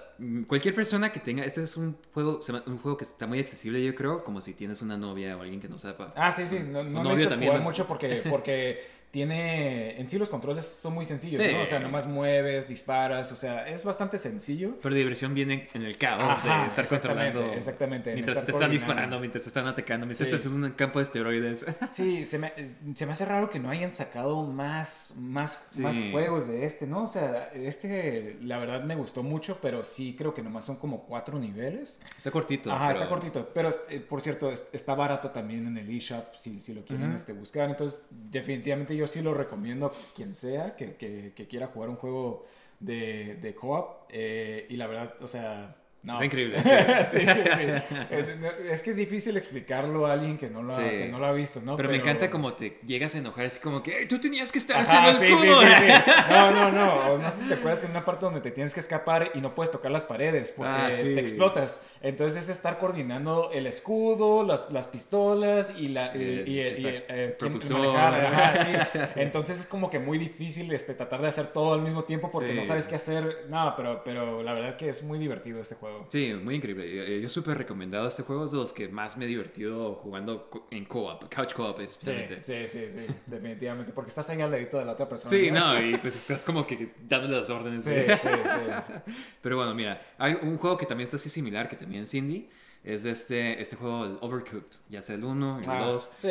cualquier 0.47 0.73
persona 0.73 1.11
que 1.11 1.19
tenga, 1.19 1.43
este 1.43 1.63
es 1.63 1.77
un 1.77 1.98
juego, 2.13 2.41
un 2.65 2.77
juego 2.79 2.97
que 2.97 3.03
está 3.03 3.27
muy 3.27 3.39
accesible, 3.39 3.83
yo 3.83 3.95
creo, 3.95 4.23
como 4.23 4.41
si 4.41 4.53
tienes 4.53 4.81
una 4.81 4.97
novia 4.97 5.37
o 5.37 5.41
alguien 5.41 5.59
que 5.59 5.69
no 5.69 5.77
sepa. 5.77 6.13
Ah, 6.15 6.31
sí, 6.31 6.47
sí, 6.47 6.59
no, 6.59 6.83
no 6.83 7.03
necesitas 7.03 7.37
jugar 7.37 7.61
mucho 7.61 7.85
porque, 7.85 8.21
porque 8.29 8.81
tiene, 9.11 9.99
en 9.99 10.07
sí 10.09 10.19
los 10.19 10.29
controles 10.29 10.65
son 10.65 10.93
muy 10.93 11.03
sencillos, 11.03 11.39
¿no? 11.39 11.61
O 11.61 11.65
sea, 11.65 11.79
nomás 11.79 12.05
mueves, 12.05 12.67
disparas, 12.67 13.31
o 13.31 13.35
sea, 13.35 13.67
es 13.67 13.83
bastante 13.83 14.19
sencillo. 14.19 14.77
Pero 14.83 14.93
diversión 14.93 15.33
viene 15.33 15.65
en 15.73 15.83
el 15.83 15.97
caos 15.97 16.43
de 16.43 16.67
estar 16.67 16.87
controlando. 16.87 17.53
Exactamente. 17.53 18.13
Mientras 18.13 18.45
te 18.45 18.51
están 18.51 18.71
disparando, 18.71 19.19
mientras 19.19 19.43
te 19.43 19.49
están 19.49 19.65
atacando, 19.65 20.05
mientras 20.05 20.29
estás 20.29 20.45
en 20.45 20.63
un 20.63 20.71
campo 20.71 20.99
de 20.99 21.03
esteroides. 21.03 21.65
Sí, 21.89 22.25
se 22.25 22.37
me, 22.37 22.53
se 22.93 23.05
me 23.05 23.13
hace 23.13 23.25
raro 23.25 23.49
que 23.49 23.59
no 23.59 23.69
hayan 23.69 23.93
sacado 23.93 24.43
más, 24.43 25.15
más, 25.17 25.77
más 25.79 25.97
juegos 26.11 26.47
de 26.47 26.65
este, 26.65 26.85
¿no? 26.85 27.03
O 27.03 27.07
sea, 27.07 27.49
este, 27.53 28.37
la 28.41 28.57
verdad 28.59 28.83
me 28.83 28.95
gustó 28.95 29.23
mucho, 29.23 29.57
pero 29.61 29.83
sí 29.83 30.15
creo 30.17 30.33
que 30.33 30.43
nomás 30.43 30.65
son 30.65 30.77
como 30.77 31.05
cuatro 31.05 31.39
niveles. 31.39 31.99
Está 32.15 32.31
cortito. 32.31 32.71
Ajá, 32.71 32.91
está 32.91 33.09
cortito. 33.09 33.49
Pero, 33.53 33.69
eh, 33.89 33.99
por 33.99 34.21
cierto, 34.21 34.51
está 34.71 34.93
barato 34.93 35.31
también 35.31 35.67
en 35.67 35.77
el 35.77 35.89
eShop 35.89 36.35
si, 36.35 36.59
si 36.61 36.73
lo 36.73 36.85
quieren 36.85 37.11
este, 37.13 37.33
buscar. 37.33 37.69
Entonces, 37.69 38.03
definitivamente 38.09 38.93
yo 38.99 39.07
sí 39.07 39.21
lo 39.21 39.33
recomiendo 39.33 39.87
a 39.87 39.91
quien 40.13 40.35
sea 40.35 40.75
que, 40.75 40.95
que, 40.95 41.47
quiera 41.47 41.67
jugar 41.67 41.89
un 41.89 41.95
juego 41.95 42.45
de, 42.79 43.37
de 43.41 43.55
co-op. 43.55 44.05
Eh, 44.09 44.67
y 44.69 44.75
la 44.75 44.87
verdad, 44.87 45.13
o 45.21 45.27
sea, 45.27 45.75
No. 46.01 46.15
Es 46.17 46.25
increíble. 46.25 46.57
Sí, 47.11 47.19
sí, 47.19 47.27
sí. 47.27 47.35
Eh, 48.11 48.51
Es 48.71 48.81
que 48.81 48.91
es 48.91 48.95
difícil 48.95 49.35
explicarlo 49.37 50.07
a 50.07 50.13
alguien 50.13 50.37
que 50.37 50.49
no 50.49 50.63
lo 50.63 50.73
ha, 50.73 50.77
que 50.89 51.07
no 51.09 51.19
lo 51.19 51.25
ha 51.25 51.31
visto, 51.33 51.61
¿no? 51.63 51.75
Pero, 51.75 51.89
me 51.89 51.97
encanta 51.97 52.29
como 52.29 52.53
te 52.53 52.79
llegas 52.85 53.15
a 53.15 53.17
enojar 53.17 53.45
así 53.45 53.59
como 53.59 53.83
que 53.83 53.99
"Ey, 53.99 54.07
tú 54.07 54.19
tenías 54.19 54.51
que 54.51 54.59
estar 54.59 54.77
Ajá, 54.81 55.09
haciendo 55.09 55.43
escudo. 55.43 55.61
No, 56.29 56.51
no, 56.51 56.71
no. 56.71 56.93
O 57.13 57.17
no 57.17 57.29
sé 57.31 57.43
si 57.43 57.47
te 57.49 57.55
acuerdas 57.55 57.83
en 57.83 57.91
una 57.91 58.05
parte 58.05 58.25
donde 58.25 58.39
te 58.41 58.51
tienes 58.51 58.73
que 58.73 58.79
escapar 58.79 59.31
y 59.33 59.41
no 59.41 59.53
puedes 59.55 59.71
tocar 59.71 59.91
las 59.91 60.05
paredes 60.05 60.51
porque 60.55 60.71
Ah, 60.71 60.89
te 60.91 61.19
explotas. 61.19 61.81
Entonces 62.01 62.43
es 62.43 62.49
estar 62.49 62.77
coordinando 62.79 63.51
el 63.51 63.67
escudo, 63.67 64.43
las, 64.43 64.71
las 64.71 64.87
pistolas 64.87 65.73
y 65.77 65.89
la 65.89 66.15
y, 66.15 66.21
El- 66.21 66.47
y- 66.47 66.51
y- 66.61 67.03
eh, 67.09 67.37
manejar, 67.69 68.25
ajá. 68.25 69.09
Entonces 69.15 69.59
es 69.59 69.65
como 69.65 69.89
que 69.89 69.99
muy 69.99 70.17
difícil 70.17 70.71
este, 70.71 70.93
tratar 70.93 71.21
de 71.21 71.27
hacer 71.27 71.47
todo 71.47 71.73
al 71.73 71.81
mismo 71.81 72.03
tiempo 72.05 72.29
porque 72.31 72.53
no 72.53 72.63
sabes 72.63 72.87
qué 72.87 72.95
hacer. 72.95 73.45
No, 73.49 73.73
pero, 73.75 74.01
pero 74.03 74.43
la 74.43 74.53
verdad 74.53 74.75
que 74.77 74.89
es 74.89 75.03
muy 75.03 75.19
divertido 75.19 75.59
este 75.61 75.75
juego. 75.75 75.88
Sí, 76.09 76.33
muy 76.33 76.55
increíble. 76.55 77.17
Eh, 77.17 77.21
Yo 77.21 77.29
súper 77.29 77.57
recomendado 77.57 78.07
este 78.07 78.23
juego. 78.23 78.45
Es 78.45 78.51
de 78.51 78.57
los 78.57 78.73
que 78.73 78.87
más 78.89 79.17
me 79.17 79.25
he 79.25 79.27
divertido 79.27 79.95
jugando 79.95 80.49
en 80.71 80.85
co-op, 80.85 81.33
couch 81.33 81.53
co-op 81.53 81.77
Sí, 81.79 81.83
especialmente. 81.85 82.39
sí, 82.43 82.69
sí, 82.69 82.91
sí, 82.91 83.05
definitivamente. 83.25 83.91
Porque 83.93 84.09
estás 84.09 84.29
ahí 84.29 84.41
al 84.41 84.51
ladito 84.51 84.77
de 84.79 84.85
la 84.85 84.93
otra 84.93 85.07
persona. 85.07 85.29
Sí, 85.29 85.51
no, 85.51 85.79
y 85.81 85.97
pues 86.01 86.15
estás 86.15 86.43
como 86.45 86.65
que 86.65 86.91
dándole 87.07 87.37
las 87.37 87.49
órdenes. 87.49 87.83
Sí, 87.83 87.91
sí, 87.93 88.27
sí. 88.27 89.11
Pero 89.41 89.57
bueno, 89.57 89.73
mira, 89.75 90.01
hay 90.17 90.33
un 90.41 90.57
juego 90.57 90.77
que 90.77 90.85
también 90.85 91.05
está 91.05 91.17
así 91.17 91.29
similar, 91.29 91.67
que 91.69 91.75
también 91.75 92.03
es 92.03 92.13
indie. 92.13 92.49
Es 92.83 93.03
este, 93.05 93.61
este 93.61 93.75
juego, 93.75 94.05
el 94.05 94.17
Overcooked. 94.21 94.71
Ya 94.89 95.01
sea 95.01 95.15
el 95.15 95.23
1 95.25 95.59
el 95.63 95.69
Ah, 95.69 95.85
2. 95.87 96.11
sí. 96.17 96.29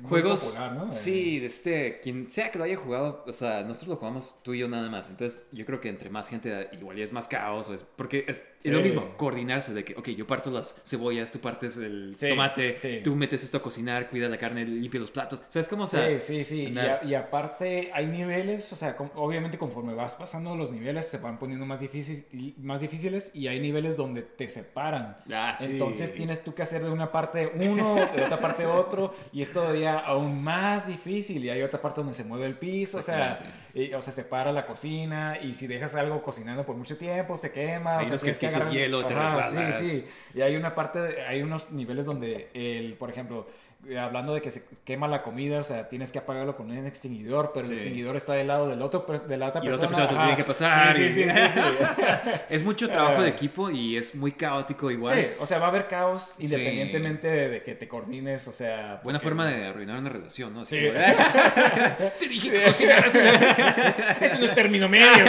Muy 0.00 0.08
Juegos, 0.08 0.40
popular, 0.44 0.72
¿no? 0.72 0.94
sí, 0.94 1.40
de 1.40 1.46
este, 1.46 2.00
quien 2.00 2.30
sea 2.30 2.50
que 2.50 2.58
lo 2.58 2.64
haya 2.64 2.76
jugado, 2.76 3.24
o 3.26 3.32
sea, 3.32 3.62
nosotros 3.62 3.88
lo 3.88 3.96
jugamos 3.96 4.36
tú 4.42 4.54
y 4.54 4.60
yo 4.60 4.68
nada 4.68 4.88
más. 4.88 5.10
Entonces, 5.10 5.48
yo 5.52 5.64
creo 5.66 5.80
que 5.80 5.88
entre 5.88 6.10
más 6.10 6.28
gente, 6.28 6.68
igual 6.72 6.98
es 6.98 7.12
más 7.12 7.28
caos, 7.28 7.68
es, 7.70 7.84
porque 7.96 8.24
es, 8.28 8.38
Sí. 8.60 8.68
es 8.68 8.74
lo 8.74 8.80
mismo, 8.80 9.16
coordinarse 9.16 9.72
de 9.74 9.84
que, 9.84 9.94
ok, 9.94 10.08
yo 10.10 10.26
parto 10.26 10.50
las 10.50 10.80
cebollas, 10.84 11.30
tú 11.32 11.38
partes 11.40 11.76
el 11.76 12.14
Sí, 12.16 12.28
tomate, 12.30 12.78
sí. 12.78 13.00
tú 13.02 13.14
metes 13.16 13.42
esto 13.44 13.58
a 13.58 13.62
cocinar, 13.62 14.08
cuida 14.10 14.28
la 14.28 14.38
carne, 14.38 14.64
limpia 14.64 15.00
los 15.00 15.10
platos. 15.10 15.42
¿Sabes 15.48 15.68
cómo? 15.68 15.84
O 15.84 15.86
sea, 15.86 16.18
sí, 16.20 16.38
sí, 16.38 16.44
sí. 16.44 16.62
Y, 16.64 16.66
andar- 16.68 17.00
a- 17.02 17.04
y 17.04 17.14
aparte 17.14 17.90
hay 17.94 18.06
niveles, 18.06 18.72
o 18.72 18.76
sea, 18.76 18.96
obviamente 19.14 19.58
conforme 19.58 19.94
vas 19.94 20.14
pasando 20.14 20.54
los 20.56 20.72
niveles 20.72 21.06
se 21.08 21.18
van 21.18 21.38
poniendo 21.38 21.66
más, 21.66 21.80
difícil, 21.80 22.24
más 22.58 22.80
difíciles 22.80 23.30
y 23.34 23.46
hay 23.48 23.60
niveles 23.60 23.96
donde 23.96 24.22
te 24.22 24.48
separan. 24.48 25.18
Ah, 25.32 25.54
sí. 25.56 25.64
Entonces 25.66 26.14
tienes 26.14 26.42
tú 26.44 26.54
que 26.54 26.62
hacer 26.62 26.82
de 26.82 26.90
una 26.90 27.10
parte 27.12 27.50
uno, 27.54 27.94
de 27.94 28.22
otra 28.24 28.38
parte 28.40 28.66
otro, 28.66 29.14
y 29.32 29.42
es 29.42 29.52
todavía 29.52 29.87
aún 29.96 30.42
más 30.42 30.86
difícil. 30.86 31.44
Y 31.44 31.50
hay 31.50 31.62
otra 31.62 31.80
parte 31.80 32.00
donde 32.00 32.14
se 32.14 32.24
mueve 32.24 32.46
el 32.46 32.54
piso, 32.56 32.98
o 32.98 33.02
sea, 33.02 33.38
y- 33.74 33.92
o 33.94 34.02
sea, 34.02 34.12
separa 34.12 34.52
la 34.52 34.66
cocina, 34.66 35.38
y 35.42 35.54
si 35.54 35.66
dejas 35.66 35.94
algo 35.94 36.22
cocinando 36.22 36.64
por 36.66 36.76
mucho 36.76 36.96
tiempo, 36.96 37.36
se 37.36 37.52
quema. 37.52 37.98
Hay 37.98 38.06
o 38.06 38.18
sea, 38.18 38.18
que 38.18 38.30
es 38.46 38.54
agarrar- 38.56 38.72
hielo, 38.72 39.06
te 39.06 39.14
Ajá, 39.14 39.36
resbalas. 39.36 39.78
Sí, 39.78 39.86
sí. 40.00 40.08
Y 40.34 40.40
hay 40.42 40.56
una 40.56 40.74
parte, 40.74 41.22
hay 41.26 41.42
unos 41.42 41.70
niveles 41.72 42.06
donde, 42.06 42.48
el, 42.54 42.94
por 42.94 43.10
ejemplo, 43.10 43.46
hablando 43.98 44.34
de 44.34 44.42
que 44.42 44.50
se 44.50 44.64
quema 44.84 45.06
la 45.08 45.22
comida, 45.22 45.60
o 45.60 45.62
sea, 45.62 45.88
tienes 45.88 46.10
que 46.12 46.18
apagarlo 46.18 46.56
con 46.56 46.70
un 46.70 46.86
extinguidor, 46.86 47.52
pero 47.54 47.64
el 47.64 47.70
Sí. 47.70 47.74
extinguidor 47.74 48.16
está 48.16 48.32
del 48.34 48.48
lado 48.48 48.68
del 48.68 48.82
otro, 48.82 49.06
de 49.06 49.36
la 49.36 49.46
otra 49.48 49.62
Y 49.62 49.66
la 49.66 49.70
persona. 49.70 49.86
otra 49.88 49.88
persona 49.88 50.08
te 50.08 50.14
tiene 50.24 50.36
que 50.36 50.44
pasar 50.44 50.94
Sí, 50.96 51.02
y- 51.04 51.12
sí. 51.12 51.24
Es 52.50 52.64
mucho 52.64 52.88
trabajo 52.88 53.22
de 53.22 53.28
Eh. 53.28 53.32
equipo 53.32 53.70
y 53.70 53.96
es 53.96 54.14
muy 54.14 54.32
caótico 54.32 54.90
igual. 54.90 55.16
Sí, 55.18 55.26
o 55.38 55.46
sea, 55.46 55.58
va 55.58 55.66
a 55.66 55.68
haber 55.68 55.86
caos 55.86 56.34
independientemente 56.38 57.28
de, 57.28 57.48
de 57.48 57.62
que 57.62 57.74
te 57.76 57.86
coordines, 57.88 58.48
o 58.48 58.52
sea... 58.52 59.00
Buena 59.04 59.18
porque- 59.18 59.28
forma 59.28 59.46
de 59.46 59.66
arruinar 59.66 59.98
una 60.00 60.10
relación, 60.10 60.52
¿no? 60.54 60.62
Así 60.62 60.78
Sí. 60.78 60.86
como, 60.88 60.98
Te 62.18 62.28
dije 62.28 62.50
que 62.50 62.64
cocinaras. 62.64 63.14
Eso 64.20 64.38
no 64.38 64.44
es 64.44 64.54
término 64.54 64.88
medio. 64.88 65.24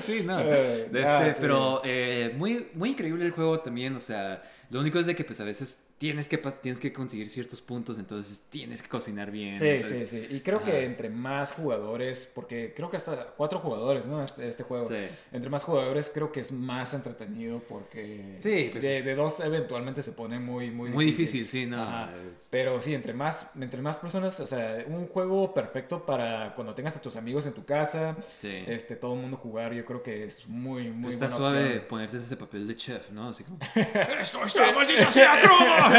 sí, 0.00 0.22
no. 0.24 0.40
Eh, 0.40 0.88
ah, 1.06 1.24
este. 1.26 1.40
Pero 1.40 1.82
eh, 1.84 2.32
muy, 2.36 2.68
muy 2.74 2.90
increíble 2.90 3.24
el 3.24 3.32
juego 3.32 3.60
también, 3.60 3.94
o 3.96 4.00
sea, 4.00 4.42
lo 4.70 4.80
único 4.80 4.98
es 4.98 5.06
de 5.06 5.14
que 5.14 5.24
pues 5.24 5.40
a 5.40 5.44
veces 5.44 5.91
tienes 6.02 6.28
que, 6.28 6.36
tienes 6.36 6.80
que 6.80 6.92
conseguir 6.92 7.28
ciertos 7.28 7.60
puntos, 7.60 7.96
entonces 7.96 8.44
tienes 8.50 8.82
que 8.82 8.88
cocinar 8.88 9.30
bien. 9.30 9.56
Sí, 9.56 9.68
entonces- 9.68 10.10
sí, 10.10 10.26
sí. 10.28 10.34
Y 10.34 10.40
creo 10.40 10.56
Ajá. 10.58 10.66
que 10.72 10.84
entre 10.84 11.08
más 11.10 11.52
jugadores, 11.52 12.28
porque 12.34 12.72
creo 12.74 12.90
que 12.90 12.96
hasta 12.96 13.26
cuatro 13.36 13.60
jugadores, 13.60 14.06
¿no? 14.06 14.20
Este, 14.20 14.48
este 14.48 14.64
juego. 14.64 14.86
Sí. 14.88 14.96
Entre 15.30 15.48
más 15.48 15.62
jugadores 15.62 16.10
creo 16.12 16.32
que 16.32 16.40
es 16.40 16.50
más 16.50 16.92
entretenido 16.92 17.60
porque 17.68 18.36
Sí, 18.40 18.70
pues 18.72 18.82
de, 18.82 18.98
es- 18.98 19.04
de 19.04 19.14
dos 19.14 19.38
eventualmente 19.38 20.02
se 20.02 20.10
pone 20.10 20.40
muy, 20.40 20.72
muy, 20.72 20.90
Muy 20.90 21.04
difícil, 21.04 21.46
sí, 21.46 21.66
no. 21.66 21.80
Ajá. 21.80 22.10
Pero 22.50 22.80
sí, 22.82 22.94
entre 22.94 23.12
más, 23.12 23.52
entre 23.60 23.80
más 23.80 23.98
personas, 23.98 24.40
o 24.40 24.46
sea, 24.48 24.84
un 24.88 25.06
juego 25.06 25.54
perfecto 25.54 26.04
para 26.04 26.52
cuando 26.56 26.74
tengas 26.74 26.96
a 26.96 27.00
tus 27.00 27.14
amigos 27.14 27.46
en 27.46 27.52
tu 27.52 27.64
casa, 27.64 28.16
Sí. 28.36 28.64
este, 28.66 28.96
todo 28.96 29.14
el 29.14 29.20
mundo 29.20 29.36
jugar, 29.36 29.72
yo 29.72 29.84
creo 29.84 30.02
que 30.02 30.24
es 30.24 30.48
muy, 30.48 30.90
muy 30.90 31.10
Está 31.12 31.26
buena 31.26 31.38
suave 31.38 31.64
opción. 31.66 31.84
ponerse 31.88 32.16
ese 32.16 32.36
papel 32.36 32.66
de 32.66 32.74
chef, 32.74 33.08
¿no? 33.12 33.28
Así 33.28 33.44
como... 33.44 33.58
¡Esto 34.20 34.44
está 34.44 34.72
maldita 34.72 35.12
sea 35.12 35.38
crudo! 35.38 35.91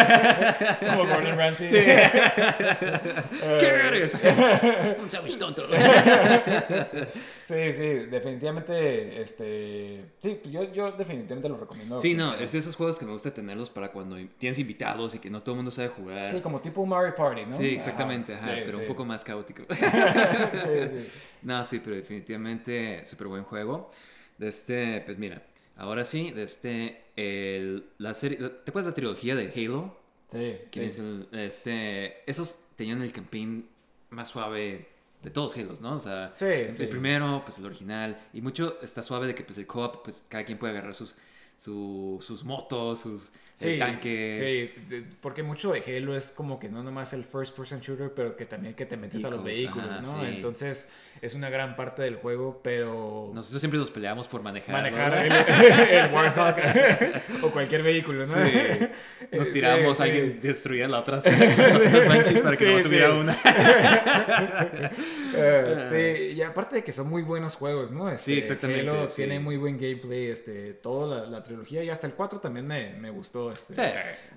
Como 0.90 1.06
Gordon 1.06 1.38
Ramsay. 1.38 1.70
Sí. 1.70 1.78
Eh, 1.78 3.58
¿Qué 3.60 3.68
eres? 3.68 4.16
Un 5.00 5.10
sándwich 5.10 5.38
tonto. 5.38 5.68
Sí, 7.42 7.74
sí, 7.74 7.88
definitivamente, 8.10 9.22
este, 9.22 10.06
sí, 10.20 10.40
yo, 10.46 10.64
yo 10.72 10.92
definitivamente 10.94 11.50
lo 11.50 11.58
recomiendo. 11.58 12.00
Sí, 12.00 12.14
no, 12.14 12.34
es 12.36 12.52
de 12.54 12.60
esos 12.60 12.76
juegos 12.76 12.98
que 12.98 13.06
me 13.06 13.12
gusta 13.12 13.32
tenerlos 13.34 13.70
para 13.70 13.92
cuando 13.92 14.18
tienes 14.38 14.60
invitados 14.60 15.16
y 15.16 15.20
que 15.20 15.30
no 15.30 15.42
todo 15.42 15.52
el 15.52 15.58
mundo 15.58 15.72
sabe 15.72 15.90
jugar. 15.90 16.32
Sí, 16.32 16.40
como 16.42 16.62
tipo 16.62 16.86
Mario 16.86 17.16
Party, 17.16 17.46
¿no? 17.46 17.58
Sí, 17.58 17.68
exactamente, 17.68 18.34
ajá, 18.34 18.46
Sí, 18.46 18.62
pero 18.66 18.78
sí. 18.78 18.84
un 18.84 18.88
poco 18.88 19.06
más 19.06 19.24
caótico. 19.24 19.64
sí, 19.74 20.88
sí. 20.90 21.08
no, 21.42 21.64
sí, 21.66 21.82
pero 21.84 21.96
definitivamente 21.96 23.06
súper 23.06 23.28
buen 23.28 23.44
juego. 23.44 23.92
De 24.38 24.48
este, 24.48 25.02
pues 25.02 25.18
mira, 25.18 25.42
ahora 25.76 26.06
sí, 26.06 26.34
este, 26.36 27.04
el, 27.16 27.86
la 27.98 28.14
serie, 28.14 28.38
¿te 28.38 28.72
acuerdas 28.72 28.86
de 28.86 28.92
la 28.92 28.96
trilogía 28.96 29.36
de 29.36 29.52
Halo? 29.56 29.98
Sí, 30.32 30.58
Que 30.72 30.82
sí. 30.82 30.86
es 30.90 31.00
el- 31.00 31.28
este, 31.32 32.30
esos 32.30 32.66
tenían 32.76 33.02
el 33.02 33.12
campaign 33.12 33.68
más 34.10 34.30
suave 34.30 34.88
de 35.22 35.30
todos 35.30 35.56
Halos, 35.58 35.80
¿no? 35.82 35.96
O 35.96 36.00
sea, 36.00 36.34
Sí, 36.36 36.46
el 36.46 36.72
sí. 36.72 36.88
primero, 36.88 37.42
pues 37.46 37.58
el 37.60 37.66
original, 37.66 38.18
y 38.34 38.42
mucho 38.42 38.80
está 38.82 39.02
suave 39.04 39.28
de 39.28 39.36
que 39.36 39.44
pues 39.44 39.58
el 39.58 39.68
co-op, 39.68 40.04
pues 40.04 40.26
cada 40.30 40.44
quien 40.44 40.58
puede 40.58 40.74
agarrar 40.74 40.94
sus, 40.96 41.16
su- 41.64 42.20
sus 42.22 42.44
motos, 42.44 43.00
sus, 43.02 43.32
el 43.62 43.80
tanque. 43.80 44.34
Sí, 44.36 45.08
porque 45.22 45.44
mucho 45.44 45.72
de 45.72 45.82
Halo 45.86 46.16
es 46.18 46.32
como 46.32 46.60
que 46.60 46.68
no 46.68 46.84
nomás 46.84 47.14
el 47.14 47.24
first 47.24 47.56
person 47.56 47.80
shooter, 47.80 48.12
pero 48.14 48.36
que 48.36 48.46
también 48.46 48.74
que 48.74 48.86
te 48.86 48.98
metes 48.98 49.24
a 49.24 49.30
los 49.30 49.42
Vehículos, 49.44 49.90
ajá, 49.90 50.02
¿no? 50.02 50.20
sí. 50.20 50.26
Entonces 50.28 50.92
es 51.22 51.34
una 51.36 51.50
gran 51.50 51.78
parte 51.78 52.02
del 52.02 52.16
juego, 52.18 52.60
pero 52.62 53.32
Nosotros 53.34 53.62
siempre 53.62 53.80
nos 53.80 53.90
peleamos 53.92 54.28
por 54.28 54.42
manejar. 54.42 54.74
manejar 54.76 55.14
el, 55.18 55.30
¿no? 55.30 55.36
el 56.08 56.12
Warthog 56.14 56.56
o 57.44 57.52
cualquier 57.52 57.84
vehículo, 57.84 58.26
¿no? 58.26 58.28
Sí. 58.28 58.52
Nos 59.32 59.52
tiramos, 59.52 60.00
alguien 60.02 60.40
destruía 60.42 60.88
la 60.88 61.00
otra, 61.00 61.16
las 61.18 61.26
otras 61.26 62.08
manches 62.08 62.42
para 62.42 62.58
que 62.58 62.66
no 62.72 62.80
sí. 62.80 62.86
subiera 62.86 63.14
una. 63.14 63.38
Eh, 65.36 65.88
sí, 66.30 66.34
y 66.36 66.42
aparte 66.42 66.78
de 66.78 66.84
que 66.84 66.92
son 66.92 67.10
muy 67.10 67.22
buenos 67.24 67.56
juegos, 67.56 67.92
¿no? 67.92 68.10
Este, 68.10 68.34
Sí, 68.34 68.38
exactamente, 68.40 68.82
Halo 68.90 69.10
sí. 69.10 69.18
tiene 69.18 69.40
muy 69.40 69.58
buen 69.58 69.78
gameplay, 69.78 70.28
este, 70.28 70.74
toda 70.74 71.22
la, 71.22 71.28
la 71.30 71.44
trilogía 71.44 71.84
y 71.84 71.90
hasta 71.90 72.08
el 72.08 72.14
4 72.14 72.40
también 72.40 72.68
me, 72.68 72.94
me 72.94 73.10
gustó. 73.10 73.52
Este. 73.52 73.74
Sí. 73.74 73.82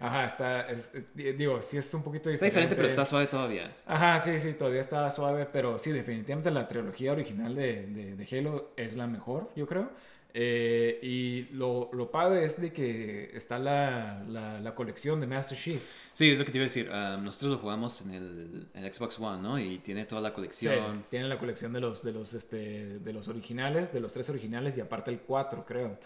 Ajá, 0.00 0.26
está, 0.26 0.68
es- 0.70 0.92
eh, 0.94 1.34
digo, 1.36 1.60
sí 1.62 1.76
es 1.78 1.92
un 1.94 2.02
poquito 2.02 2.30
Está 2.30 2.44
diferente, 2.44 2.74
pero 2.76 2.88
está 2.88 3.04
suave 3.04 3.26
todavía. 3.26 3.76
Ajá, 3.86 4.18
sí, 4.20 4.38
sí, 4.40 4.52
todavía 4.54 4.80
está 4.80 5.10
suave, 5.10 5.46
pero 5.52 5.78
sí, 5.78 5.92
definitivamente 5.92 6.50
la 6.50 6.66
trilogía 6.68 7.12
original 7.12 7.54
de, 7.54 7.86
de, 7.86 8.16
de 8.16 8.38
Halo 8.38 8.72
es 8.76 8.96
la 8.96 9.06
mejor, 9.06 9.50
yo 9.56 9.66
creo. 9.66 9.90
Eh, 10.38 10.98
y 11.02 11.44
lo, 11.54 11.88
lo 11.94 12.10
padre 12.10 12.44
es 12.44 12.60
de 12.60 12.70
que 12.70 13.30
está 13.34 13.58
la, 13.58 14.22
la, 14.28 14.60
la 14.60 14.74
colección 14.74 15.18
de 15.18 15.26
Master 15.26 15.56
Chief. 15.56 15.82
Sí, 16.12 16.30
es 16.30 16.38
lo 16.38 16.44
que 16.44 16.52
te 16.52 16.58
iba 16.58 16.64
a 16.64 16.68
decir. 16.68 16.90
ah, 16.92 17.16
nosotros 17.22 17.52
lo 17.52 17.58
jugamos 17.58 18.02
en 18.02 18.10
el, 18.12 18.66
en 18.74 18.84
el 18.84 18.92
Xbox 18.92 19.18
One, 19.18 19.40
¿no? 19.42 19.58
Y 19.58 19.78
tiene 19.78 20.04
toda 20.04 20.20
la 20.20 20.28
Sí, 20.28 20.34
colección. 20.34 21.04
tienen 21.08 21.30
la 21.30 21.38
colección 21.38 21.72
de 21.72 21.80
los, 21.80 22.02
de 22.04 22.12
los, 22.12 22.34
este, 22.34 22.98
de 22.98 23.12
los 23.14 23.28
originales, 23.28 23.94
de 23.94 24.00
los 24.00 24.12
tres 24.12 24.28
originales 24.28 24.76
y 24.76 24.82
aparte 24.82 25.10
el 25.10 25.20
4, 25.20 25.64
creo. 25.66 25.98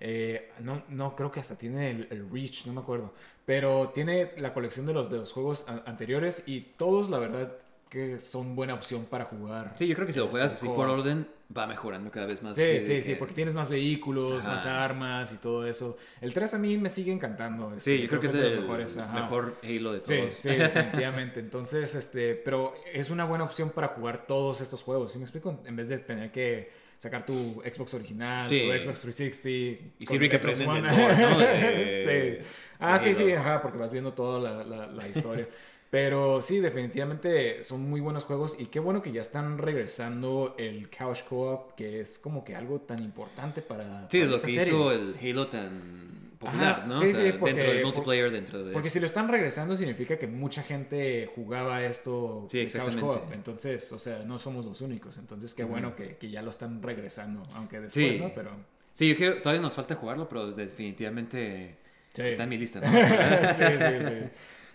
Eh, 0.00 0.52
no, 0.60 0.82
no, 0.88 1.14
creo 1.14 1.30
que 1.30 1.40
hasta 1.40 1.56
tiene 1.58 1.90
el, 1.90 2.08
el 2.10 2.30
Reach, 2.30 2.64
no 2.64 2.72
me 2.72 2.80
acuerdo. 2.80 3.12
Pero 3.44 3.90
tiene 3.94 4.32
la 4.38 4.54
colección 4.54 4.86
de 4.86 4.94
los, 4.94 5.10
de 5.10 5.18
los 5.18 5.32
juegos 5.32 5.66
a- 5.68 5.82
anteriores 5.84 6.44
y 6.46 6.60
todos, 6.78 7.10
la 7.10 7.18
verdad, 7.18 7.52
que 7.90 8.18
son 8.20 8.56
buena 8.56 8.72
opción 8.72 9.04
para 9.04 9.26
jugar. 9.26 9.74
Sí, 9.76 9.86
yo 9.86 9.94
creo 9.94 10.06
que 10.06 10.14
si 10.14 10.18
lo 10.18 10.28
juegas 10.28 10.54
así 10.54 10.66
por 10.66 10.88
orden, 10.88 11.26
va 11.56 11.66
mejorando 11.66 12.10
cada 12.10 12.26
vez 12.26 12.42
más. 12.42 12.56
Sí, 12.56 12.62
así 12.62 12.80
sí, 12.80 13.02
sí, 13.02 13.12
que- 13.12 13.16
porque 13.18 13.34
tienes 13.34 13.54
más 13.54 13.68
vehículos, 13.68 14.40
Ajá. 14.40 14.52
más 14.52 14.66
armas 14.66 15.32
y 15.32 15.36
todo 15.36 15.66
eso. 15.66 15.96
El 16.20 16.32
3 16.32 16.54
a 16.54 16.58
mí 16.58 16.76
me 16.78 16.88
sigue 16.88 17.12
encantando. 17.12 17.68
este, 17.74 17.96
Sí, 17.96 18.02
yo 18.02 18.08
creo 18.08 18.20
que 18.20 18.26
es 18.28 18.32
de 18.32 18.40
los 18.42 18.52
el 18.52 18.60
mejores, 18.62 18.96
mejor 19.14 19.56
Halo 19.62 19.92
de 19.92 20.00
Sí, 20.00 20.16
todos. 20.18 20.34
sí, 20.34 20.48
definitivamente. 20.56 21.40
Entonces, 21.40 21.94
este, 21.94 22.34
pero 22.34 22.74
es 22.92 23.10
una 23.10 23.24
buena 23.24 23.44
opción 23.44 23.70
para 23.70 23.88
jugar 23.88 24.26
todos 24.26 24.60
estos 24.60 24.82
juegos, 24.82 25.12
¿sí 25.12 25.18
me 25.18 25.24
explico? 25.24 25.60
En 25.66 25.76
vez 25.76 25.88
de 25.88 25.98
tener 25.98 26.30
que 26.32 26.70
sacar 26.98 27.26
tu 27.26 27.62
Xbox 27.62 27.94
original, 27.94 28.48
Sí. 28.48 28.62
tu 28.66 28.84
Xbox 28.84 29.02
360. 29.02 29.94
Y 29.98 30.06
sirve 30.06 30.28
que 30.28 30.36
aprenden 30.36 30.66
¿no? 30.66 30.74
De- 31.38 32.40
sí. 32.42 32.46
Ah, 32.78 32.98
de 32.98 33.04
sí, 33.04 33.14
sí, 33.14 33.32
ajá, 33.32 33.62
porque 33.62 33.78
vas 33.78 33.92
viendo 33.92 34.12
toda 34.14 34.40
la, 34.40 34.64
la- 34.64 34.86
la 34.86 35.08
historia. 35.08 35.46
Pero 35.96 36.42
sí, 36.42 36.58
definitivamente 36.60 37.64
son 37.64 37.88
muy 37.88 38.00
buenos 38.02 38.24
juegos 38.24 38.54
y 38.58 38.66
qué 38.66 38.80
bueno 38.80 39.00
que 39.00 39.12
ya 39.12 39.22
están 39.22 39.56
regresando 39.56 40.54
el 40.58 40.90
Couch 40.90 41.22
Co-op, 41.26 41.74
que 41.74 42.00
es 42.00 42.18
como 42.18 42.44
que 42.44 42.54
algo 42.54 42.82
tan 42.82 43.02
importante 43.02 43.62
para. 43.62 44.06
Sí, 44.10 44.18
para 44.18 44.30
lo 44.30 44.34
esta 44.36 44.46
que 44.46 44.52
serie. 44.60 44.68
hizo 44.68 44.92
el 44.92 45.14
Halo 45.22 45.46
tan 45.48 46.34
popular, 46.38 46.80
Ajá, 46.80 46.86
¿no? 46.86 46.98
sí, 46.98 47.04
o 47.06 47.14
sea, 47.14 47.24
sí, 47.24 47.38
porque- 47.40 47.54
dentro 47.54 47.72
del 47.72 47.82
multiplayer, 47.82 48.30
dentro 48.30 48.62
de 48.62 48.72
Porque 48.74 48.88
eso. 48.88 48.92
si 48.92 49.00
lo 49.00 49.06
están 49.06 49.26
regresando 49.28 49.74
significa 49.74 50.18
que 50.18 50.26
mucha 50.26 50.62
gente 50.62 51.30
jugaba 51.34 51.82
esto 51.82 52.44
Sí, 52.50 52.66
Couch. 52.66 52.98
Co-op. 53.00 53.32
Entonces, 53.32 53.90
o 53.92 53.98
sea, 53.98 54.18
no 54.18 54.38
somos 54.38 54.66
los 54.66 54.82
únicos. 54.82 55.16
Entonces, 55.16 55.54
qué 55.54 55.64
bueno 55.64 55.96
que, 55.96 56.16
que 56.16 56.28
ya 56.28 56.42
lo 56.42 56.50
están 56.50 56.82
regresando, 56.82 57.42
aunque 57.54 57.80
después, 57.80 58.12
Sí. 58.16 58.18
¿no? 58.20 58.32
Pero 58.34 58.50
Sí, 58.92 59.12
es 59.12 59.16
que 59.16 59.30
todavía 59.32 59.62
nos 59.62 59.72
falta 59.74 59.94
jugarlo, 59.94 60.28
pero 60.28 60.50
definitivamente 60.52 61.76
sí. 62.12 62.20
está 62.22 62.42
en 62.42 62.48
mi 62.50 62.58
lista, 62.58 62.80
¿no? 62.80 62.86
sí, 63.54 63.64
sí, 63.78 64.04
sí. 64.08 64.28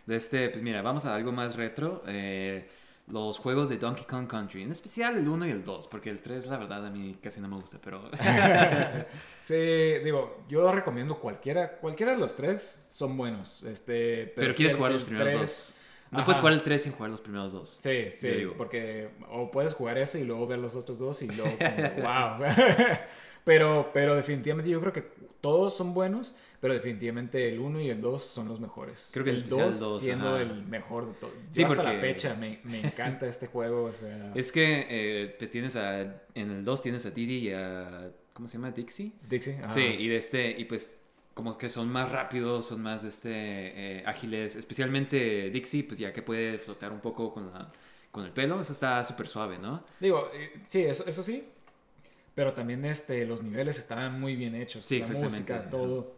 De 0.05 0.15
este, 0.15 0.49
pues 0.49 0.63
mira, 0.63 0.81
vamos 0.81 1.05
a 1.05 1.15
algo 1.15 1.31
más 1.31 1.55
retro. 1.55 2.03
eh, 2.07 2.67
los 3.07 3.39
juegos 3.39 3.67
de 3.67 3.77
Donkey 3.77 4.05
Kong 4.05 4.27
Country, 4.27 4.61
en 4.63 4.71
especial 4.71 5.17
el 5.17 5.27
1 5.27 5.47
y 5.47 5.49
el 5.49 5.63
2, 5.63 5.87
porque 5.87 6.09
el 6.09 6.21
3 6.21 6.45
la 6.47 6.57
verdad 6.57 6.85
a 6.85 6.89
mí 6.89 7.17
casi 7.21 7.41
no 7.41 7.47
me 7.49 7.55
gusta, 7.57 7.77
pero... 7.83 8.09
Sí, 9.39 9.55
digo, 10.03 10.43
yo 10.47 10.71
recomiendo 10.71 11.19
cualquiera, 11.19 11.77
cualquiera 11.77 12.13
de 12.13 12.19
los 12.19 12.35
tres 12.35 12.87
son 12.91 13.17
buenos. 13.17 13.63
Este, 13.63 14.31
pero 14.35 14.51
es 14.51 14.57
quieres 14.57 14.75
jugar 14.75 14.93
los 14.93 15.03
primeros 15.03 15.33
dos. 15.33 15.75
No 16.11 16.19
Ajá. 16.19 16.25
puedes 16.25 16.39
jugar 16.39 16.53
el 16.53 16.61
3 16.61 16.81
sin 16.83 16.91
jugar 16.91 17.09
los 17.09 17.21
primeros 17.21 17.53
dos. 17.53 17.75
Sí, 17.79 18.09
sí, 18.17 18.27
digo. 18.29 18.53
porque 18.57 19.09
o 19.29 19.49
puedes 19.49 19.73
jugar 19.73 19.97
ese 19.97 20.19
y 20.19 20.25
luego 20.25 20.45
ver 20.45 20.59
los 20.59 20.75
otros 20.75 20.99
dos 20.99 21.21
y 21.21 21.27
luego 21.27 21.51
como, 21.57 22.07
wow. 22.07 22.45
pero, 23.43 23.91
pero 23.93 24.15
definitivamente 24.15 24.69
yo 24.69 24.79
creo 24.79 24.93
que 24.93 25.03
todos 25.41 25.75
son 25.75 25.93
buenos, 25.93 26.35
pero 26.59 26.73
definitivamente 26.73 27.49
el 27.49 27.59
1 27.59 27.81
y 27.81 27.89
el 27.89 27.99
2 28.01 28.23
son 28.23 28.47
los 28.47 28.59
mejores. 28.59 29.09
Creo 29.11 29.23
que 29.23 29.31
el 29.31 29.37
especial 29.37 29.67
el 29.67 29.71
2 29.71 29.79
dos, 29.79 30.01
siendo 30.01 30.29
ajá. 30.29 30.41
el 30.41 30.63
mejor 30.65 31.07
de 31.07 31.13
todos. 31.19 31.33
Sí, 31.51 31.63
hasta 31.63 31.75
la 31.77 31.83
porque- 31.93 31.99
fecha 31.99 32.35
me, 32.35 32.59
me 32.63 32.79
encanta 32.81 33.27
este 33.27 33.47
juego, 33.47 33.85
o 33.85 33.93
sea, 33.93 34.31
Es 34.35 34.51
que, 34.51 34.85
eh, 34.89 35.35
pues 35.37 35.49
tienes 35.51 35.75
a... 35.75 36.01
En 36.35 36.51
el 36.51 36.63
2 36.63 36.81
tienes 36.83 37.05
a 37.05 37.11
Didi 37.11 37.49
y 37.49 37.53
a... 37.53 38.11
¿Cómo 38.33 38.47
se 38.47 38.57
llama? 38.57 38.71
Dixie. 38.71 39.11
Dixie. 39.27 39.57
ajá. 39.63 39.73
Sí, 39.73 39.81
y 39.81 40.07
de 40.07 40.15
este, 40.17 40.51
y 40.51 40.65
pues 40.65 40.99
como 41.33 41.57
que 41.57 41.69
son 41.69 41.89
más 41.89 42.11
rápidos, 42.11 42.67
son 42.67 42.81
más 42.81 43.03
este, 43.03 43.31
eh, 43.33 44.03
ágiles, 44.05 44.55
especialmente 44.55 45.49
Dixie, 45.49 45.83
pues 45.83 45.97
ya 45.97 46.13
que 46.13 46.21
puede 46.21 46.57
flotar 46.59 46.91
un 46.91 46.99
poco 46.99 47.33
con, 47.33 47.51
la, 47.51 47.71
con 48.11 48.25
el 48.25 48.31
pelo, 48.31 48.59
eso 48.61 48.73
está 48.73 49.03
súper 49.03 49.27
suave, 49.27 49.57
¿no? 49.57 49.83
Digo, 49.99 50.29
eh, 50.33 50.61
sí, 50.65 50.83
eso, 50.83 51.05
eso 51.07 51.23
sí. 51.23 51.43
Pero 52.35 52.53
también 52.53 52.85
este, 52.85 53.25
los 53.25 53.43
niveles 53.43 53.77
estaban 53.77 54.19
muy 54.19 54.35
bien 54.35 54.55
hechos. 54.55 54.85
Sí, 54.85 54.99
la 54.99 55.07
música, 55.07 55.69
todo. 55.69 56.15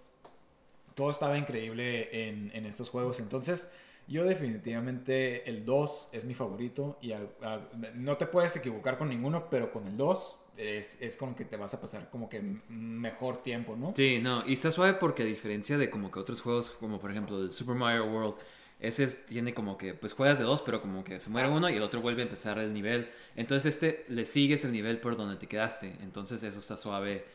Todo 0.96 1.10
estaba 1.10 1.38
increíble 1.38 2.28
en, 2.30 2.52
en 2.54 2.66
estos 2.68 2.90
juegos. 2.90 3.20
Entonces, 3.20 3.74
yo 4.08 4.26
definitivamente 4.26 5.50
el 5.50 5.66
2 5.66 6.10
es 6.12 6.24
mi 6.24 6.36
favorito. 6.36 7.00
Y 7.02 7.14
a- 7.14 7.28
a- 7.42 7.62
no 7.96 8.16
te 8.18 8.28
puedes 8.28 8.56
equivocar 8.56 8.98
con 9.00 9.10
ninguno, 9.10 9.50
pero 9.50 9.72
con 9.72 9.88
el 9.88 9.98
2 9.98 10.46
es, 10.56 11.02
es 11.02 11.18
con 11.18 11.30
el 11.30 11.36
que 11.36 11.46
te 11.46 11.58
vas 11.58 11.74
a 11.74 11.82
pasar 11.82 12.10
como 12.12 12.30
que 12.30 12.42
mejor 12.70 13.38
tiempo, 13.38 13.76
¿no? 13.76 13.92
Sí, 13.96 14.20
no, 14.22 14.48
y 14.48 14.54
está 14.54 14.70
suave 14.70 14.94
porque 14.94 15.24
a 15.24 15.26
diferencia 15.26 15.80
de 15.80 15.90
como 15.90 16.12
que 16.12 16.20
otros 16.20 16.42
juegos, 16.42 16.70
como 16.70 17.00
por 17.00 17.10
ejemplo 17.10 17.42
el 17.42 17.52
Super 17.52 17.74
Mario 17.76 18.06
World, 18.06 18.36
ese 18.84 19.06
es- 19.06 19.26
tiene 19.26 19.54
como 19.54 19.78
que, 19.78 19.94
pues 19.94 20.14
juegas 20.14 20.38
de 20.40 20.44
dos, 20.46 20.62
pero 20.62 20.82
como 20.82 21.04
que 21.04 21.20
se 21.20 21.30
muere 21.30 21.50
uno 21.50 21.70
y 21.70 21.76
el 21.78 21.84
otro 21.84 22.02
vuelve 22.02 22.22
a 22.22 22.26
empezar 22.26 22.60
el 22.60 22.74
nivel. 22.74 23.10
Entonces 23.36 23.74
este 23.76 24.06
le 24.10 24.26
sigues 24.26 24.64
el 24.66 24.72
nivel 24.72 25.00
por 25.00 25.18
donde 25.18 25.38
te 25.38 25.48
quedaste. 25.48 25.96
Entonces 26.04 26.44
eso 26.44 26.60
está 26.60 26.78
suave. 26.78 27.26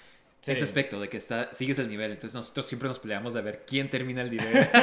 Sí. 0.41 0.53
Ese 0.53 0.63
aspecto 0.65 1.01
de 1.01 1.09
que 1.09 1.17
está, 1.17 1.53
sigues 1.53 1.81
el 1.81 1.89
nivel. 1.89 2.13
Entonces 2.13 2.33
nosotros 2.35 2.65
siempre 2.65 2.89
nos 2.89 3.01
peleamos 3.01 3.35
de 3.35 3.43
ver 3.43 3.65
quién 3.67 3.91
termina 3.91 4.23
el 4.23 4.31
nivel. 4.31 4.69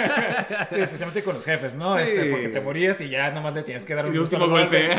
Sí, 0.72 0.80
especialmente 0.82 1.24
con 1.24 1.36
los 1.36 1.46
jefes, 1.46 1.76
¿no? 1.78 1.96
Sí. 1.96 2.02
Este, 2.02 2.30
porque 2.30 2.50
te 2.50 2.60
morías 2.60 3.00
y 3.02 3.08
ya 3.10 3.32
nomás 3.32 3.56
le 3.56 3.64
tienes 3.64 3.86
que 3.86 3.96
dar 3.96 4.06
un 4.06 4.18
último 4.18 4.48
golpe. 4.48 4.90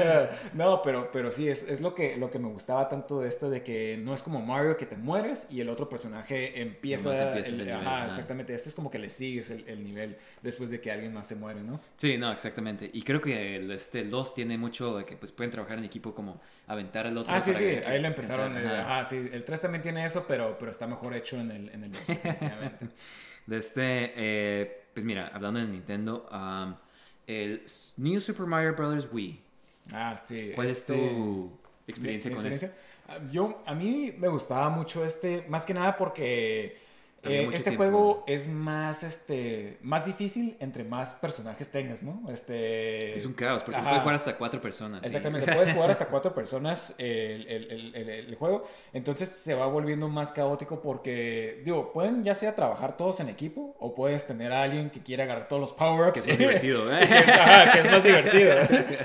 Eh, 0.00 0.28
no, 0.54 0.80
pero, 0.82 1.10
pero 1.12 1.30
sí, 1.30 1.48
es, 1.48 1.68
es 1.68 1.80
lo, 1.80 1.94
que, 1.94 2.16
lo 2.16 2.30
que 2.30 2.38
me 2.38 2.48
gustaba 2.48 2.88
tanto 2.88 3.20
de 3.20 3.28
esto, 3.28 3.50
de 3.50 3.62
que 3.62 3.98
no 4.02 4.14
es 4.14 4.22
como 4.22 4.40
Mario 4.40 4.76
que 4.76 4.86
te 4.86 4.96
mueres 4.96 5.46
y 5.50 5.60
el 5.60 5.68
otro 5.68 5.88
personaje 5.88 6.60
empieza... 6.60 7.32
El- 7.32 7.44
el 7.44 7.58
nivel, 7.58 7.72
ajá, 7.74 7.96
ajá. 7.98 8.06
exactamente. 8.06 8.54
Este 8.54 8.68
es 8.68 8.74
como 8.74 8.90
que 8.90 8.98
le 8.98 9.08
sigues 9.08 9.50
el, 9.50 9.64
el 9.68 9.82
nivel 9.82 10.16
después 10.42 10.70
de 10.70 10.80
que 10.80 10.90
alguien 10.90 11.12
más 11.12 11.26
se 11.26 11.36
muere, 11.36 11.60
¿no? 11.62 11.80
Sí, 11.96 12.16
no, 12.16 12.32
exactamente. 12.32 12.88
Y 12.92 13.02
creo 13.02 13.20
que 13.20 13.56
el, 13.56 13.70
este, 13.70 14.00
el 14.00 14.10
2 14.10 14.34
tiene 14.34 14.56
mucho 14.58 14.96
de 14.98 15.04
que 15.04 15.16
pues 15.16 15.32
pueden 15.32 15.50
trabajar 15.50 15.78
en 15.78 15.84
equipo 15.84 16.14
como 16.14 16.40
aventar 16.68 17.06
al 17.06 17.16
otro. 17.18 17.34
Ah, 17.34 17.40
sí, 17.40 17.52
sí, 17.52 17.58
que- 17.58 17.84
ahí 17.86 18.00
le 18.00 18.08
empezaron. 18.08 18.52
pensar, 18.54 18.74
eh. 18.74 18.80
Ajá, 18.80 19.04
sí, 19.04 19.28
el 19.32 19.44
3 19.44 19.60
también 19.62 19.82
tiene 19.82 20.04
eso, 20.04 20.24
pero, 20.28 20.56
pero 20.58 20.70
está 20.70 20.86
mejor 20.86 21.14
hecho 21.14 21.36
en 21.40 21.50
el, 21.50 21.68
en 21.70 21.84
el 21.84 21.92
2, 21.92 22.06
definitivamente. 22.06 22.88
De 23.46 23.56
este, 23.56 24.12
eh, 24.14 24.82
pues 24.92 25.06
mira, 25.06 25.30
hablando 25.32 25.58
de 25.58 25.66
Nintendo, 25.66 26.28
um, 26.30 26.74
el 27.26 27.64
New 27.96 28.20
Super 28.20 28.44
Mario 28.46 28.74
Bros. 28.74 29.08
Wii. 29.10 29.40
Ah, 29.94 30.20
sí. 30.22 30.52
¿Cuál 30.54 30.66
este- 30.66 30.94
es 30.94 31.10
tu 31.14 31.58
experiencia 31.86 32.30
¿Mi 32.30 32.36
con 32.36 32.46
experiencia? 32.46 32.82
Ah, 33.08 33.18
Yo, 33.32 33.62
a 33.64 33.74
mí 33.74 34.14
me 34.18 34.28
gustaba 34.28 34.68
mucho 34.68 35.02
este, 35.02 35.46
más 35.48 35.64
que 35.64 35.72
nada 35.72 35.96
porque 35.96 36.76
eh, 37.24 37.48
este 37.52 37.70
tiempo. 37.70 37.78
juego 37.82 38.24
es 38.26 38.46
más, 38.48 39.02
este, 39.02 39.78
más 39.82 40.06
difícil 40.06 40.56
entre 40.60 40.84
más 40.84 41.14
personajes 41.14 41.68
tengas, 41.70 42.02
¿no? 42.02 42.22
Este, 42.30 43.14
Es 43.16 43.26
un 43.26 43.32
caos, 43.34 43.62
porque 43.62 43.76
se 43.76 43.80
ajá. 43.80 43.88
puede 43.90 44.00
jugar 44.02 44.14
hasta 44.14 44.36
cuatro 44.36 44.60
personas. 44.60 45.00
sí. 45.00 45.06
Exactamente, 45.06 45.52
puedes 45.52 45.72
jugar 45.72 45.90
hasta 45.90 46.06
cuatro 46.10 46.34
personas 46.34 46.94
el, 46.98 47.46
el- 47.48 47.94
el- 47.94 48.08
el- 48.10 48.34
juego, 48.36 48.64
entonces 48.92 49.28
se 49.28 49.54
va 49.54 49.66
volviendo 49.66 50.08
más 50.08 50.30
caótico 50.30 50.80
porque, 50.80 51.60
digo, 51.64 51.92
pueden 51.92 52.22
ya 52.22 52.34
sea 52.36 52.54
trabajar 52.54 52.96
todos 52.96 53.18
en 53.20 53.28
equipo 53.28 53.74
o 53.80 53.94
puedes 53.96 54.26
tener 54.26 54.52
a 54.52 54.62
alguien 54.62 54.90
que 54.90 55.02
quiera 55.02 55.24
agarrar 55.24 55.48
todos 55.48 55.60
los 55.60 55.72
power-ups. 55.72 56.12
Que 56.12 56.20
es 56.20 56.26
más 56.28 56.38
divertido, 56.38 56.92
¿eh? 56.96 57.06
que, 57.08 57.18
es, 57.18 57.28
ajá, 57.28 57.72
que 57.72 57.80
es 57.80 57.90
más 57.90 58.04
divertido. 58.04 58.54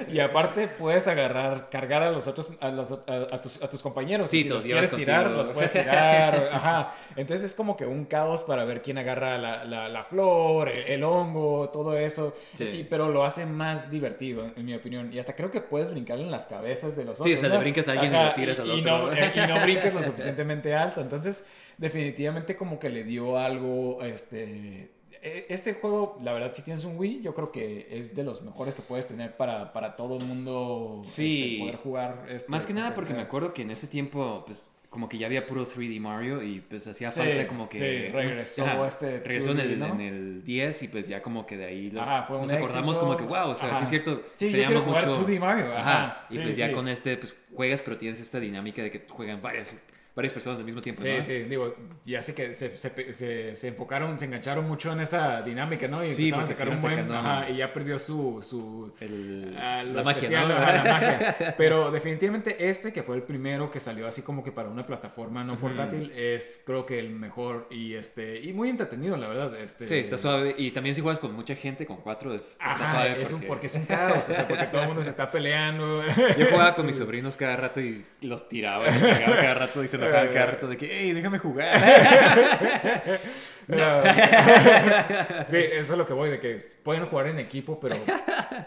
Y 0.14 0.20
aparte 0.20 0.68
puedes 0.68 1.08
agarrar, 1.08 1.70
cargar 1.70 2.04
a 2.04 2.12
los 2.12 2.28
otros, 2.28 2.50
a, 2.60 2.70
los- 2.70 2.92
a- 2.92 3.28
a 3.36 3.42
tus, 3.42 3.62
a 3.64 3.70
tus 3.70 3.82
compañeros. 3.82 4.30
Sí, 4.30 4.40
Y 4.40 4.44
si 4.44 4.50
los 4.50 4.64
quieres 4.66 4.92
tirar, 4.92 5.24
contigo. 5.24 5.40
los 5.44 5.50
puedes 5.50 5.72
tirar. 5.72 6.50
Ajá. 6.52 6.94
Entonces 7.16 7.50
es 7.50 7.56
como 7.56 7.76
que 7.76 7.86
un 7.88 8.03
caos 8.06 8.42
para 8.44 8.66
ver 8.66 8.82
quién 8.82 8.98
agarra 8.98 9.38
la, 9.38 9.64
la- 9.66 9.90
la 9.90 10.04
flor, 10.04 10.70
el, 10.70 10.84
el 10.84 11.04
hongo, 11.04 11.70
todo 11.70 11.98
eso. 11.98 12.34
Sí. 12.54 12.64
Y- 12.66 12.84
pero 12.84 13.10
lo 13.10 13.24
hace 13.24 13.46
más 13.46 13.90
divertido, 13.92 14.52
en 14.56 14.66
mi 14.66 14.74
opinión. 14.74 15.12
Y 15.14 15.20
hasta 15.20 15.36
creo 15.36 15.52
que 15.52 15.62
puedes 15.62 15.92
brincar 15.92 16.20
en 16.20 16.32
las 16.32 16.48
cabezas 16.48 16.96
de 16.96 17.06
los 17.06 17.18
Sí, 17.18 17.24
otros. 17.24 17.38
o 17.38 17.40
sea, 17.40 17.50
¿no? 17.50 17.56
le 17.56 17.62
brincas 17.62 17.88
a 17.88 17.92
alguien 17.94 18.14
y 18.14 18.24
lo 18.24 18.34
tiras 18.34 18.60
al 18.60 18.68
y 18.68 18.72
otro. 18.80 18.98
No, 19.08 19.14
eh, 19.14 19.32
y 19.36 19.40
no 19.48 19.60
brinques 19.62 19.94
lo 19.94 20.04
suficientemente 20.04 20.74
alto. 20.76 21.02
Entonces, 21.02 21.46
definitivamente 21.78 22.56
como 22.56 22.80
que 22.80 22.90
le 22.90 23.04
dio 23.04 23.38
algo, 23.38 24.02
este... 24.04 24.92
eh, 25.22 25.46
Este 25.50 25.74
juego, 25.74 26.18
la 26.24 26.34
verdad, 26.34 26.52
si 26.54 26.62
tienes 26.64 26.84
un 26.86 26.98
Wii, 26.98 27.22
yo 27.22 27.34
creo 27.34 27.52
que 27.52 27.88
es 27.92 28.16
de 28.16 28.24
los 28.24 28.42
mejores 28.42 28.74
que 28.76 28.82
puedes 28.82 29.08
tener 29.08 29.36
para, 29.38 29.72
para 29.74 29.96
todo 29.96 30.18
el 30.18 30.26
mundo 30.26 31.02
Sí. 31.04 31.44
este, 31.54 31.60
poder 31.62 31.76
jugar. 31.78 32.26
este, 32.30 32.52
Más 32.52 32.66
que 32.66 32.74
nada 32.74 32.96
porque 32.96 33.12
me 33.12 33.18
sea. 33.18 33.26
acuerdo 33.26 33.54
que 33.54 33.62
en 33.64 33.72
ese 33.72 33.88
tiempo, 33.88 34.44
pues, 34.46 34.68
como 34.94 35.10
que 35.10 35.18
ya 35.18 35.26
había 35.26 35.48
puro 35.48 35.66
3D 35.68 36.00
Mario 36.00 36.44
y 36.44 36.60
pues 36.62 36.86
hacía 36.86 37.12
Sí, 37.12 37.20
falta 37.20 37.48
como 37.48 37.68
que... 37.68 37.78
sí, 37.80 38.12
regresó 38.14 38.86
este 38.86 39.20
Regresó 39.22 39.52
en 39.52 39.58
2D, 39.58 39.62
el, 39.62 39.80
¿no? 39.80 39.88
en 39.96 40.02
el 40.02 40.44
10 40.44 40.84
y 40.84 40.88
pues 40.90 41.08
ya 41.08 41.20
como 41.20 41.48
que 41.48 41.58
de 41.58 41.66
ahí 41.66 41.90
lo- 41.90 42.00
Ajá, 42.04 42.22
fue 42.24 42.36
un 42.38 42.44
nos 42.44 42.54
acordamos 42.54 43.00
como 43.00 43.18
que, 43.18 43.24
wow, 43.24 43.50
o 43.50 43.56
sea, 43.56 43.70
Ajá. 43.70 43.78
sí 43.78 43.84
es 43.86 43.90
cierto, 43.90 44.22
Sí, 44.36 44.50
quiero 44.52 44.82
jugar 44.82 45.08
mucho... 45.08 45.26
2D 45.28 45.40
Mario. 45.40 45.74
Ajá, 45.76 46.24
y 46.30 46.34
sí, 46.36 46.40
pues 46.44 46.58
ya 46.58 46.72
con 46.72 46.88
este, 46.88 47.18
pues 47.18 47.36
juegas, 47.56 47.82
pero 47.82 47.98
tienes 47.98 48.20
esta 48.20 48.40
dinámica 48.40 48.84
de 48.84 48.92
que 48.92 49.04
juegan 49.10 49.42
varias, 49.42 49.68
varias 50.16 50.32
personas 50.34 50.60
al 50.60 50.66
mismo 50.66 50.80
tiempo, 50.80 51.02
Sí, 51.02 51.12
¿no? 51.18 51.24
sí, 51.24 51.40
digo, 51.44 51.76
ya 52.06 52.22
sé 52.22 52.36
que 52.36 52.54
se, 52.54 52.78
se, 52.78 53.14
se, 53.14 53.56
se 53.56 53.68
enfocaron, 53.68 54.20
se 54.20 54.26
engancharon 54.26 54.68
mucho 54.68 54.92
en 54.94 55.00
esa 55.00 55.42
dinámica, 55.42 55.88
¿no? 55.88 56.04
Y 56.06 56.12
Sí, 56.12 56.30
empezaron 56.30 56.44
a 56.44 56.46
porque 56.46 56.56
sacar 56.56 56.74
un 56.74 56.80
buen, 56.80 56.94
sacando- 56.96 57.16
ajá, 57.18 57.50
y 57.50 57.58
ya 57.58 57.74
perdió 57.74 57.98
su, 57.98 58.40
su 58.44 58.94
El- 59.00 59.56
ah, 59.60 59.82
lo 59.84 59.94
la 59.94 60.04
magia, 60.04 60.12
especial, 60.22 60.48
¿no? 60.50 60.54
ajá, 60.56 60.84
la 60.84 60.84
magia. 60.94 61.56
Pero 61.58 61.90
definitivamente 61.92 62.70
este, 62.70 62.94
que 62.94 63.02
fue 63.02 63.16
el 63.16 63.24
primero 63.24 63.72
que 63.72 63.80
salió 63.80 64.08
así 64.08 64.22
como 64.22 64.44
que 64.44 64.52
para 64.52 64.70
una 64.70 64.86
plataforma 64.86 65.44
no 65.44 65.58
portátil, 65.58 66.12
es 66.16 66.62
creo 66.66 66.86
que 66.86 67.00
el 67.00 67.10
mejor 67.10 67.68
y 67.72 67.96
este 67.96 68.40
y 68.40 68.54
muy 68.54 68.70
entretenido, 68.70 69.18
la 69.18 69.28
verdad. 69.28 69.60
Este, 69.60 69.88
Sí, 69.88 69.96
está 69.96 70.18
suave. 70.20 70.54
Y 70.58 70.70
también 70.72 70.94
si 70.94 71.02
juegas 71.02 71.18
con 71.20 71.34
mucha 71.34 71.56
gente, 71.56 71.86
con 71.88 71.98
cuatro, 71.98 72.34
es, 72.36 72.52
está 72.52 72.66
Ajá, 72.72 72.88
suave. 72.88 73.22
es 73.22 73.30
un- 73.34 73.40
porque- 73.40 73.48
porque 73.48 73.68
es 73.68 73.76
un 73.76 73.86
caos, 73.86 74.30
o 74.30 74.34
sea, 74.34 74.48
porque 74.48 74.66
todo 74.66 74.82
el 74.82 74.88
mundo 74.88 75.02
se 75.02 75.10
está 75.10 75.32
peleando. 75.32 76.04
Yo 76.38 76.46
jugaba 76.52 76.76
con 76.76 76.86
mis 76.86 76.98
sobrinos 76.98 77.36
cada 77.36 77.56
rato 77.56 77.82
y 77.82 78.04
los 78.22 78.48
tiraba, 78.48 78.86
los 78.86 78.96
pegaba 78.98 79.38
cada 79.38 79.54
rato 79.56 79.84
y 79.84 79.88
se 79.88 80.03
enojaban 80.04 80.28
cada 80.34 80.46
rato 80.48 80.68
de 80.68 80.78
que, 80.78 80.86
hey, 80.86 81.14
déjame 81.14 81.40
jugar. 81.40 81.80
No. 83.68 84.02
sí, 85.46 85.58
eso 85.58 85.94
es 85.94 85.98
lo 85.98 86.06
que 86.06 86.14
voy, 86.14 86.30
de 86.30 86.40
que 86.40 86.56
pueden 86.84 87.06
jugar 87.06 87.28
en 87.28 87.40
equipo, 87.40 87.80
pero, 87.80 87.96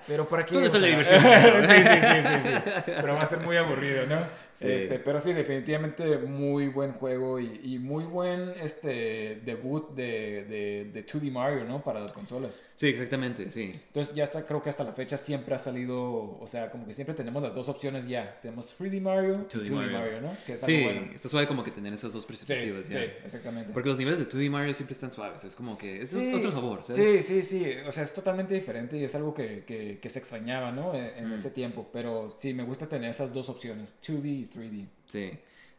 pero 0.06 0.26
¿para 0.28 0.44
qué? 0.46 0.54
¿Dónde 0.54 0.68
O 0.68 0.72
está 0.72 0.78
la 0.78 0.86
diversión 0.86 1.20
sí, 1.20 1.28
sí, 1.68 2.00
sí, 2.00 2.28
sí, 2.42 2.48
sí. 2.48 2.92
Pero 3.00 3.14
va 3.14 3.22
a 3.22 3.26
ser 3.26 3.40
muy 3.40 3.56
aburrido, 3.56 4.06
¿no? 4.06 4.46
Sí. 4.52 4.68
Este, 4.70 4.98
pero 4.98 5.20
sí, 5.20 5.34
definitivamente 5.34 6.16
muy 6.16 6.68
buen 6.68 6.92
juego 6.92 7.38
y, 7.38 7.60
y 7.62 7.78
muy 7.78 8.04
buen 8.04 8.54
este, 8.62 9.42
debut 9.44 9.90
de, 9.94 10.46
de, 10.48 10.90
de 10.94 11.06
2D 11.06 11.30
Mario, 11.30 11.64
¿no? 11.64 11.82
Para 11.84 12.00
las 12.00 12.14
consolas. 12.14 12.64
Sí, 12.74 12.88
exactamente, 12.88 13.50
sí. 13.50 13.78
Entonces 13.88 14.14
ya 14.14 14.24
está, 14.24 14.46
creo 14.46 14.62
que 14.62 14.70
hasta 14.70 14.82
la 14.82 14.92
fecha 14.92 15.18
siempre 15.18 15.54
ha 15.54 15.58
salido, 15.58 16.38
o 16.40 16.46
sea, 16.46 16.70
como 16.70 16.86
que 16.86 16.94
siempre 16.94 17.14
tenemos 17.14 17.42
las 17.42 17.54
dos 17.54 17.68
opciones 17.68 18.08
ya. 18.08 18.38
Tenemos 18.40 18.74
3D 18.80 18.98
Mario 19.02 19.46
y 19.52 19.56
2D 19.56 19.64
2D 19.66 19.70
Mario. 19.72 19.98
Mario. 19.98 20.20
¿no? 20.22 20.36
Que 20.46 20.54
es 20.54 20.64
algo 20.64 20.78
Sí, 20.78 20.84
bueno. 20.84 21.12
está 21.14 21.28
suave 21.28 21.46
como 21.46 21.62
que 21.62 21.70
tener 21.70 21.92
esas 21.92 22.14
dos 22.14 22.22
Sí, 22.22 22.28
perspectivas. 22.28 22.86
sí, 22.86 22.94
ya. 22.94 23.02
exactamente. 23.02 23.72
Porque 23.74 23.90
los 23.90 23.98
niveles 23.98 24.18
de 24.20 24.26
2D 24.26 24.48
Mario 24.50 24.72
sí 24.72 24.84
siempre 24.86 24.92
están 24.94 25.12
suaves. 25.12 25.44
Es 25.44 25.54
como 25.56 25.76
que 25.76 26.02
es 26.02 26.10
Sí, 26.10 26.32
otro 26.34 26.50
sabor, 26.50 26.82
¿sabes? 26.82 27.26
Sí, 27.26 27.42
sí, 27.42 27.58
sí. 27.58 27.72
O 27.86 27.92
sea, 27.92 28.04
es 28.04 28.14
totalmente 28.14 28.54
diferente 28.54 28.96
y 28.96 29.04
es 29.04 29.14
algo 29.14 29.34
que, 29.34 29.64
que, 29.66 29.98
que 30.00 30.08
se 30.08 30.18
extrañaba, 30.18 30.70
¿no? 30.72 30.94
En, 30.94 31.04
en 31.16 31.28
Mm. 31.30 31.34
ese 31.34 31.50
tiempo. 31.50 31.88
Pero 31.92 32.30
sí, 32.30 32.54
me 32.54 32.62
gusta 32.64 32.88
tener 32.88 33.10
esas 33.10 33.32
dos 33.34 33.48
opciones, 33.48 33.96
2D 34.06 34.24
y 34.26 34.48
3D. 34.52 34.86
Sí. 35.08 35.30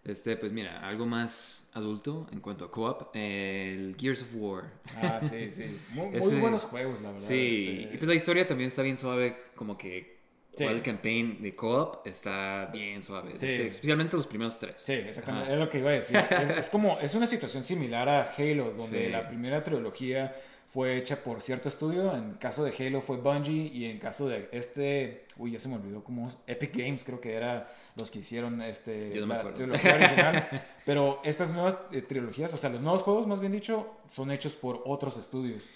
Este, 0.04 0.38
pues 0.38 0.54
mira, 0.54 0.88
algo 0.88 1.06
más 1.06 1.68
adulto 1.74 2.28
en 2.32 2.40
cuanto 2.40 2.64
a 2.66 2.72
co-op, 2.72 3.10
el 3.14 3.96
Gears 4.00 4.22
of 4.22 4.30
War. 4.36 4.64
Ah, 4.96 5.20
sí, 5.22 5.52
sí. 5.52 5.78
Muy, 5.90 6.10
buenos 6.40 6.64
juegos, 6.64 7.02
la 7.02 7.12
verdad. 7.12 7.28
Sí, 7.28 7.82
este. 7.84 7.96
y 7.96 7.98
pues 7.98 8.08
la 8.08 8.16
historia 8.16 8.48
también 8.48 8.70
está 8.70 8.84
bien 8.84 8.96
suave, 8.98 9.36
como 9.56 9.78
que 9.78 10.17
Sí. 10.58 10.64
jugar 10.64 10.76
el 10.78 10.82
campaign 10.84 11.42
de 11.42 11.52
co-op 11.54 12.06
está 12.08 12.66
bien 12.74 13.02
suave, 13.04 13.32
Sí. 13.38 13.46
este, 13.46 13.68
especialmente 13.68 14.16
los 14.18 14.28
primeros 14.28 14.58
tres. 14.60 14.76
Sí, 14.78 14.94
exactamente. 14.94 15.46
Ajá. 15.48 15.54
Es 15.54 15.60
lo 15.60 15.70
que 15.70 15.78
iba 15.80 15.90
a 15.92 15.94
decir. 15.94 16.18
Es, 16.18 16.52
es 16.52 16.70
como, 16.70 17.00
es 17.00 17.14
una 17.16 17.28
situación 17.28 17.64
similar 17.64 18.10
a 18.10 18.34
Halo, 18.38 18.74
donde 18.78 19.06
Sí. 19.06 19.12
la 19.12 19.28
primera 19.28 19.64
trilogía 19.64 20.36
fue 20.70 20.98
hecha 20.98 21.24
por 21.24 21.42
cierto 21.42 21.70
estudio. 21.70 22.14
En 22.16 22.34
caso 22.34 22.64
de 22.64 22.74
Halo 22.78 23.00
fue 23.02 23.18
Bungie 23.18 23.72
y 23.74 23.86
en 23.86 24.00
caso 24.00 24.28
de 24.28 24.50
este, 24.52 25.26
uy, 25.38 25.52
ya 25.52 25.60
se 25.62 25.70
me 25.70 25.76
olvidó 25.76 26.04
cómo 26.04 26.28
es, 26.28 26.38
Epic 26.46 26.76
Games 26.76 27.04
creo 27.06 27.22
que 27.22 27.34
era 27.34 27.72
los 27.96 28.12
que 28.12 28.20
hicieron 28.20 28.62
este, 28.62 29.12
Yo 29.16 29.26
no 29.26 29.34
la 29.34 29.54
trilogía 29.54 29.96
original. 29.96 30.50
Pero 30.86 31.22
estas 31.24 31.54
nuevas 31.54 31.78
eh, 31.92 32.02
trilogías, 32.02 32.54
o 32.54 32.58
sea, 32.58 32.70
los 32.70 32.82
nuevos 32.82 33.02
juegos, 33.02 33.28
más 33.28 33.40
bien 33.40 33.54
dicho, 33.54 33.88
son 34.08 34.30
hechos 34.32 34.56
por 34.56 34.82
otros 34.86 35.18
estudios. 35.18 35.72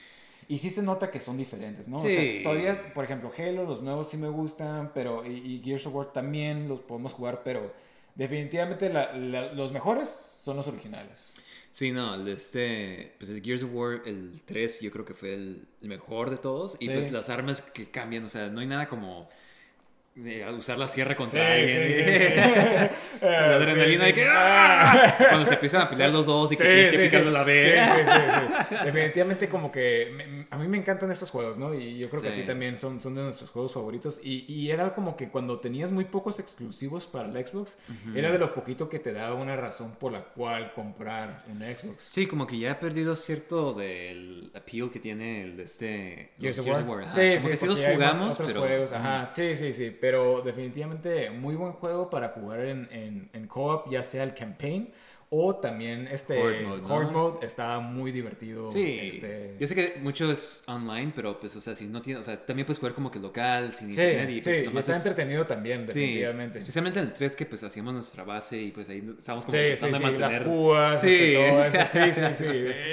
Y 0.51 0.57
sí 0.57 0.69
se 0.69 0.83
nota 0.83 1.09
que 1.09 1.21
son 1.21 1.37
diferentes, 1.37 1.87
¿no? 1.87 1.95
O 1.95 1.99
Sí. 1.99 2.13
sea, 2.13 2.43
todavía, 2.43 2.73
por 2.93 3.05
ejemplo, 3.05 3.31
Halo, 3.37 3.63
los 3.63 3.81
nuevos 3.81 4.09
sí 4.09 4.17
me 4.17 4.27
gustan, 4.27 4.91
pero 4.93 5.25
y, 5.25 5.31
y 5.37 5.61
Gears 5.63 5.85
of 5.87 5.95
War 5.95 6.11
también 6.11 6.67
los 6.67 6.81
podemos 6.81 7.13
jugar, 7.13 7.41
pero 7.45 7.71
definitivamente 8.15 8.89
la- 8.91 9.13
la- 9.13 9.53
los 9.53 9.71
mejores 9.71 10.09
son 10.09 10.57
los 10.57 10.67
originales. 10.67 11.33
Sí, 11.71 11.91
no, 11.93 12.15
el 12.15 12.25
de 12.25 12.33
este, 12.33 13.13
pues 13.17 13.29
el 13.29 13.41
Gears 13.41 13.63
of 13.63 13.69
War, 13.73 14.01
el 14.05 14.41
3 14.43 14.81
yo 14.81 14.91
creo 14.91 15.05
que 15.05 15.13
fue 15.13 15.33
el, 15.35 15.65
el 15.81 15.87
mejor 15.87 16.29
de 16.29 16.35
todos. 16.37 16.75
Y 16.81 16.85
Sí. 16.87 16.91
pues 16.91 17.11
las 17.13 17.29
armas 17.29 17.61
que 17.61 17.89
cambian, 17.89 18.25
o 18.25 18.29
sea, 18.29 18.49
no 18.49 18.59
hay 18.59 18.67
nada 18.67 18.89
como 18.89 19.29
usar 20.57 20.77
la 20.77 20.87
sierra 20.87 21.15
contra 21.15 21.53
alguien. 21.53 22.89
La 23.21 23.55
adrenalina 23.55 24.05
de 24.05 24.13
que 24.13 24.25
¡ah! 24.27 25.15
cuando 25.29 25.45
se 25.45 25.53
empiezan 25.53 25.81
a 25.83 25.89
pelear 25.89 26.09
los 26.11 26.25
dos 26.25 26.51
y 26.51 26.57
que 26.57 26.63
tienes 26.63 27.11
que 27.11 27.21
la. 27.21 27.45
Sí, 27.45 27.51
sí, 27.51 28.11
sí, 28.11 28.75
sí. 28.79 28.85
Definitivamente 28.85 29.47
como 29.47 29.71
que 29.71 30.11
me- 30.15 30.47
a 30.49 30.57
mí 30.57 30.67
me 30.67 30.77
encantan 30.77 31.11
estos 31.11 31.29
juegos, 31.29 31.57
¿no? 31.57 31.73
Y 31.73 31.97
yo 31.99 32.09
creo 32.09 32.21
que 32.21 32.29
a 32.29 32.31
Sí. 32.35 32.41
ti 32.41 32.47
también 32.47 32.79
son, 32.79 32.99
son 32.99 33.15
de 33.15 33.21
nuestros 33.21 33.51
juegos 33.51 33.73
favoritos. 33.73 34.19
Y, 34.23 34.45
y 34.51 34.71
era 34.71 34.93
como 34.93 35.15
que 35.15 35.29
cuando 35.29 35.59
tenías 35.59 35.91
muy 35.91 36.05
pocos 36.05 36.39
exclusivos 36.39 37.05
para 37.05 37.29
el 37.29 37.45
Xbox, 37.47 37.77
era 38.15 38.31
de 38.31 38.37
lo 38.39 38.53
poquito 38.53 38.89
que 38.89 38.99
te 38.99 39.13
daba 39.13 39.35
una 39.35 39.55
razón 39.55 39.95
por 39.99 40.11
la 40.11 40.23
cual 40.23 40.73
comprar 40.73 41.43
un 41.47 41.59
Xbox. 41.61 42.03
Sí, 42.03 42.25
como 42.27 42.47
que 42.47 42.57
ya 42.59 42.71
ha 42.73 42.79
perdido 42.79 43.15
cierto 43.15 43.73
del 43.73 44.51
appeal 44.55 44.89
que 44.91 44.99
tiene 44.99 45.43
el 45.43 45.57
de 45.57 45.63
este 45.63 46.31
Gears 46.39 46.59
of 46.59 46.67
War. 46.87 47.03
ajá. 47.03 47.13
Sí, 47.13 47.19
como 47.35 47.39
sí, 47.39 47.47
que 47.49 47.57
sí 47.57 47.65
los 47.67 47.79
jugamos, 47.79 48.33
otros 48.33 48.49
pero 48.51 48.61
juegos, 48.61 48.91
ajá. 48.93 49.29
Sí, 49.31 49.55
sí, 49.55 49.71
sí, 49.73 49.91
pero 50.01 50.41
definitivamente 50.41 51.29
muy 51.31 51.55
buen 51.55 51.73
juego 51.73 52.09
para 52.09 52.29
jugar 52.29 52.61
en, 52.61 52.89
en, 52.91 53.29
en 53.33 53.47
co-op, 53.47 53.89
ya 53.89 54.03
sea 54.03 54.23
el 54.25 54.33
campaign 54.35 54.91
o 55.33 55.55
también 55.55 56.09
este 56.11 56.37
Horde 56.37 56.61
mode, 56.61 56.81
¿no? 56.81 56.87
Horde 56.93 57.11
mode, 57.11 57.45
está 57.45 57.79
muy 57.79 58.11
divertido. 58.11 58.69
Sí, 58.69 58.99
este- 59.03 59.55
yo 59.57 59.65
sé 59.65 59.75
que 59.75 59.93
mucho 60.01 60.29
es 60.29 60.61
online, 60.67 61.13
pero 61.15 61.39
pues, 61.39 61.55
o 61.55 61.61
sea, 61.61 61.73
si 61.73 61.87
no 61.87 62.01
tiene, 62.01 62.19
o 62.19 62.23
sea, 62.23 62.45
también 62.45 62.65
puedes 62.65 62.79
jugar 62.79 62.93
como 62.93 63.09
que 63.09 63.17
local, 63.17 63.71
sin 63.71 63.95
Sí, 63.95 64.01
internet 64.01 64.29
y 64.29 64.41
pues 64.41 64.55
sí, 64.57 64.61
y 64.63 64.65
nomás 64.65 64.89
está 64.89 64.91
es- 64.91 65.05
entretenido 65.05 65.45
también, 65.47 65.87
Sí, 65.87 65.99
definitivamente. 65.99 66.57
especialmente 66.57 66.99
en 66.99 67.05
el 67.05 67.13
3 67.13 67.37
que 67.37 67.45
pues 67.45 67.63
hacíamos 67.63 67.93
nuestra 67.93 68.25
base 68.25 68.61
y 68.61 68.71
pues 68.71 68.89
ahí 68.89 69.15
estábamos 69.17 69.45
como 69.45 69.57
Sí, 69.57 69.63
sí, 69.63 69.79
tratando 69.79 69.97
sí, 69.97 70.03
de 70.13 70.19
las 70.19 70.33
mantener... 70.33 70.43
púas, 70.53 71.01
Sí. 71.01 71.07
este, 71.07 71.33
todo 71.49 71.63
eso. 71.63 71.79
Sí, 71.85 72.13
sí, 72.13 72.33
sí. 72.33 72.45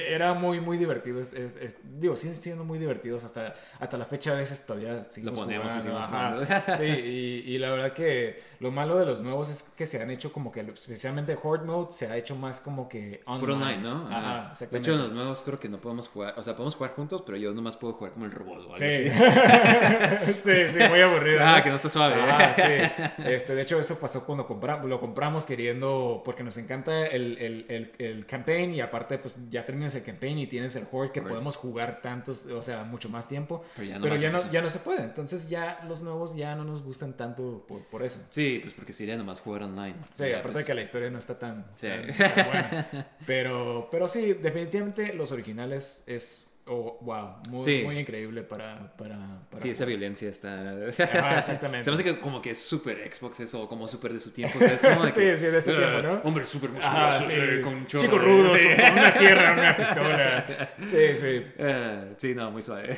Era 0.09 0.34
muy, 0.34 0.61
muy 0.61 0.78
divertido. 0.78 1.20
Es, 1.20 1.32
es- 1.34 1.76
digo, 1.99 2.14
siguen 2.14 2.36
siendo 2.36 2.62
muy 2.62 2.78
divertidos. 2.78 3.24
Hasta, 3.24 3.57
hasta 3.80 3.97
la 3.99 4.05
fecha 4.05 4.30
a 4.30 4.36
veces 4.39 4.64
todavía 4.64 5.03
seguimos 5.07 5.41
ponemos 5.41 5.72
y 5.74 5.89
jugando, 5.89 6.43
ajá. 6.43 6.76
Sí, 6.76 6.84
y, 6.84 7.53
y 7.55 7.59
la 7.59 7.70
verdad 7.70 7.93
que 7.95 8.41
lo 8.61 8.70
malo 8.70 8.97
de 8.97 9.07
los 9.07 9.20
nuevos 9.22 9.51
es 9.51 9.64
que 9.76 9.86
se 9.86 10.01
han 10.01 10.11
hecho 10.12 10.32
como 10.32 10.53
que, 10.53 10.61
especialmente 10.61 11.36
Horde 11.43 11.64
Mode, 11.66 11.93
se 11.93 12.07
ha 12.07 12.16
hecho 12.16 12.28
más 12.37 12.61
como 12.61 12.89
que 12.89 13.22
online. 13.26 13.41
Por 13.41 13.51
online, 13.51 13.79
¿no? 13.79 14.07
Ajá, 14.09 14.51
Ajá. 14.53 14.66
De 14.70 14.79
hecho, 14.79 14.93
en 14.95 14.99
los 14.99 15.12
nuevos 15.12 15.43
creo 15.45 15.59
que 15.61 15.68
no 15.68 15.79
podemos 15.81 16.09
jugar, 16.09 16.35
o 16.37 16.43
sea, 16.43 16.55
podemos 16.55 16.74
jugar 16.74 16.93
juntos, 16.95 17.22
pero 17.24 17.39
yo 17.39 17.53
nomás 17.53 17.76
puedo 17.76 17.95
jugar 17.95 18.12
como 18.12 18.24
el 18.26 18.31
robot 18.33 18.59
o 18.59 18.74
algo 18.74 18.79
Sí. 18.79 18.85
así. 18.85 19.11
sí, 20.43 20.68
sí, 20.68 20.79
muy 20.89 21.01
aburrido. 21.01 21.41
Ah, 21.43 21.59
¿no? 21.59 21.64
que 21.64 21.70
no 21.70 21.76
está 21.76 21.89
suave. 21.89 22.14
Ah, 22.20 22.55
sí. 23.16 23.22
Este, 23.24 23.55
de 23.55 23.62
hecho, 23.62 23.81
eso 23.81 23.99
pasó 23.99 24.24
cuando 24.24 24.47
compramos, 24.47 24.89
lo 24.89 25.01
compramos 25.01 25.47
queriendo, 25.47 26.22
porque 26.24 26.43
nos 26.43 26.57
encanta 26.59 27.07
el, 27.07 27.39
el, 27.39 27.66
el, 27.68 27.93
el 27.99 28.26
campaign 28.26 28.74
y 28.74 28.81
aparte, 28.81 29.18
pues 29.18 29.37
ya 29.51 29.64
terminas 29.64 29.95
el 29.95 30.03
campaign 30.03 30.39
y 30.39 30.47
tienes 30.47 30.76
el 30.76 30.87
horde 30.91 31.12
que 31.12 31.22
podemos 31.22 31.57
jugar 31.57 32.01
tantos, 32.03 32.47
o 32.47 32.62
sea, 32.62 32.85
mucho 32.85 33.09
más 33.09 33.29
tiempo. 33.29 33.64
Pero 33.76 33.89
ya 33.89 33.99
Pero 34.01 34.16
ya 34.16 34.31
no, 34.31 34.51
ya 34.51 34.62
no 34.62 34.70
se 34.70 34.79
puede. 34.79 35.03
Entonces 35.03 35.49
ya 35.49 35.81
los 35.89 36.03
nuevos 36.03 36.35
ya 36.35 36.55
no 36.55 36.64
nos 36.64 36.83
gustan 36.83 37.14
tanto 37.16 37.64
por, 37.66 37.83
por 37.85 38.03
eso. 38.03 38.20
Sí, 38.31 38.61
pues 38.62 38.74
porque 38.74 38.93
sería 38.93 39.16
nomás 39.16 39.41
jugar 39.41 39.62
online. 39.64 39.97
Sí, 40.14 40.24
Ya, 40.29 40.39
aparte 40.39 40.53
pues, 40.53 40.57
de 40.57 40.64
que 40.64 40.74
la 40.74 40.83
historia 40.83 41.11
no 41.11 41.18
está 41.18 41.39
tan, 41.39 41.66
Sí. 41.74 41.87
tan- 41.89 42.07
tan 42.19 42.47
buena. 42.47 43.07
Pero, 43.27 43.89
pero 43.91 44.09
sí, 44.09 44.35
definitivamente 44.35 45.12
los 45.14 45.33
originales 45.33 46.03
es, 46.07 46.47
oh, 46.69 46.99
wow, 47.03 47.37
muy, 47.51 47.64
Sí. 47.64 47.83
muy 47.85 47.99
increíble 47.99 48.43
para, 48.43 48.93
para, 48.97 49.41
para 49.51 49.62
Sí, 49.62 49.71
esa 49.71 49.85
violencia 49.85 50.29
está... 50.29 50.71
Ajá, 50.73 51.39
exactamente. 51.39 51.85
Se 51.85 51.91
me 51.91 51.95
hace 51.95 52.05
que 52.05 52.21
como 52.21 52.41
que 52.43 52.51
es 52.51 52.59
súper 52.61 53.12
Xbox 53.12 53.41
eso, 53.41 53.69
como 53.69 53.89
súper 53.89 54.12
de 54.12 54.21
su 54.21 54.31
tiempo, 54.31 54.59
o 54.59 54.61
sea, 54.62 54.75
es 54.75 54.83
como 54.83 55.05
de 55.05 55.12
que... 55.12 55.37
Sí, 55.37 55.45
sí, 55.45 55.51
de 55.51 55.59
ese 55.59 55.73
"Ah, 55.73 55.79
tiempo, 55.79 56.03
¿no? 56.03 56.21
Hombre 56.25 56.45
súper 56.45 56.71
musculoso, 56.71 57.23
sí. 57.23 57.33
sí, 57.33 57.62
con 57.62 57.87
chorro 57.87 58.03
Chicos 58.05 58.25
rudos, 58.25 58.59
sí. 58.59 58.64
con, 58.66 58.77
con 58.77 58.93
una 58.99 59.12
sierra, 59.12 59.53
una 59.55 59.77
pistola. 59.79 60.47
Sí, 60.91 61.14
sí. 61.16 61.47
Ah, 61.61 62.05
sí, 62.16 62.35
no, 62.35 62.51
muy 62.51 62.62
suave. 62.62 62.97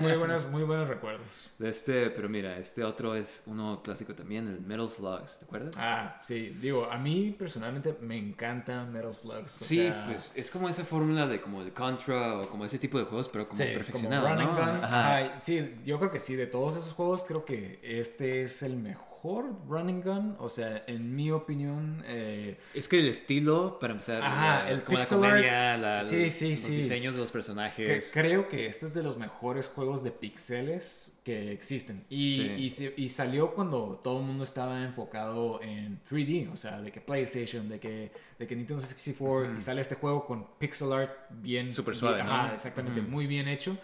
Muy, 0.00 0.08
muy 0.10 0.18
buenos, 0.18 0.46
muy 0.48 0.62
buenos 0.62 0.88
recuerdos. 0.88 1.48
Este, 1.60 2.10
pero 2.10 2.28
mira, 2.28 2.58
este 2.58 2.84
otro 2.84 3.14
es 3.14 3.44
uno 3.46 3.82
clásico 3.82 4.14
también, 4.14 4.48
el 4.48 4.60
Metal 4.60 4.88
Slugs, 4.88 5.38
¿te 5.38 5.44
acuerdas? 5.44 5.74
Ah, 5.78 6.18
sí. 6.22 6.56
Digo, 6.60 6.86
a 6.90 6.98
mí 6.98 7.34
personalmente 7.38 7.96
me 8.00 8.16
encanta 8.18 8.84
Metal 8.84 9.14
Slugs. 9.14 9.52
sí, 9.52 9.76
sea, 9.86 10.06
pues 10.06 10.32
es 10.36 10.50
como 10.50 10.68
esa 10.68 10.84
fórmula 10.84 11.26
de 11.26 11.40
como 11.40 11.62
el 11.62 11.72
Contra 11.72 12.38
o 12.38 12.48
como 12.48 12.64
ese 12.64 12.78
tipo 12.78 12.98
de 12.98 13.01
juegos, 13.06 13.28
pero 13.28 13.48
como 13.48 13.58
sí, 13.58 13.64
perfeccionado, 13.72 14.22
como 14.28 14.34
run 14.36 14.44
¿no? 14.44 14.50
and 14.50 14.58
gun. 14.76 14.84
Ajá. 14.84 15.16
Ajá, 15.18 15.40
sí, 15.40 15.74
yo 15.84 15.98
creo 15.98 16.10
que 16.10 16.18
sí, 16.20 16.34
de 16.36 16.46
todos 16.46 16.76
esos 16.76 16.92
juegos, 16.92 17.22
creo 17.26 17.44
que 17.44 17.78
este 17.82 18.42
es 18.42 18.62
el 18.62 18.76
mejor 18.76 19.44
running 19.68 20.02
gun. 20.02 20.36
O 20.40 20.48
sea, 20.48 20.82
en 20.86 21.14
mi 21.14 21.30
opinión, 21.30 22.02
eh, 22.06 22.58
Es 22.74 22.88
que 22.88 22.98
el 22.98 23.06
estilo, 23.08 23.78
para 23.80 23.92
empezar, 23.92 24.22
Ajá, 24.22 24.64
la- 24.64 24.70
el 24.70 24.82
como 24.82 24.98
la 24.98 25.06
comedia, 25.06 25.76
la- 25.76 26.04
Sí, 26.04 26.30
sí, 26.30 26.50
los 26.50 26.66
diseños 26.66 27.14
de 27.14 27.20
los 27.20 27.30
que- 27.30 27.34
personajes. 27.34 28.10
creo 28.12 28.48
que 28.48 28.66
este 28.66 28.86
es 28.86 28.94
de 28.94 29.02
los 29.02 29.16
mejores 29.18 29.68
juegos 29.68 30.02
de 30.02 30.10
pixeles 30.10 31.12
que 31.24 31.52
existen. 31.52 32.04
Y, 32.10 32.34
Sí. 32.34 32.42
y, 32.58 32.70
se- 32.70 32.94
y 32.96 33.08
salió 33.08 33.52
cuando 33.54 34.00
todo 34.02 34.20
el 34.20 34.26
mundo 34.26 34.42
estaba 34.44 34.82
enfocado 34.84 35.60
en 35.62 36.00
3D, 36.02 36.50
o 36.52 36.56
sea, 36.56 36.80
de 36.80 36.90
que 36.90 37.00
PlayStation, 37.00 37.68
de 37.68 37.78
que, 37.78 38.10
de 38.38 38.46
que 38.46 38.56
Nintendo 38.56 38.80
64, 38.82 39.56
y 39.56 39.60
sale 39.60 39.80
este 39.80 39.94
juego 39.94 40.26
con 40.26 40.46
pixel 40.58 40.92
art 40.92 41.12
bien... 41.30 41.70
Súper 41.72 41.92
bien- 41.94 42.00
suave, 42.00 42.22
¿no? 42.24 42.32
ajá, 42.32 42.54
exactamente, 42.54 43.00
muy 43.02 43.26
bien 43.26 43.46
hecho. 43.48 43.76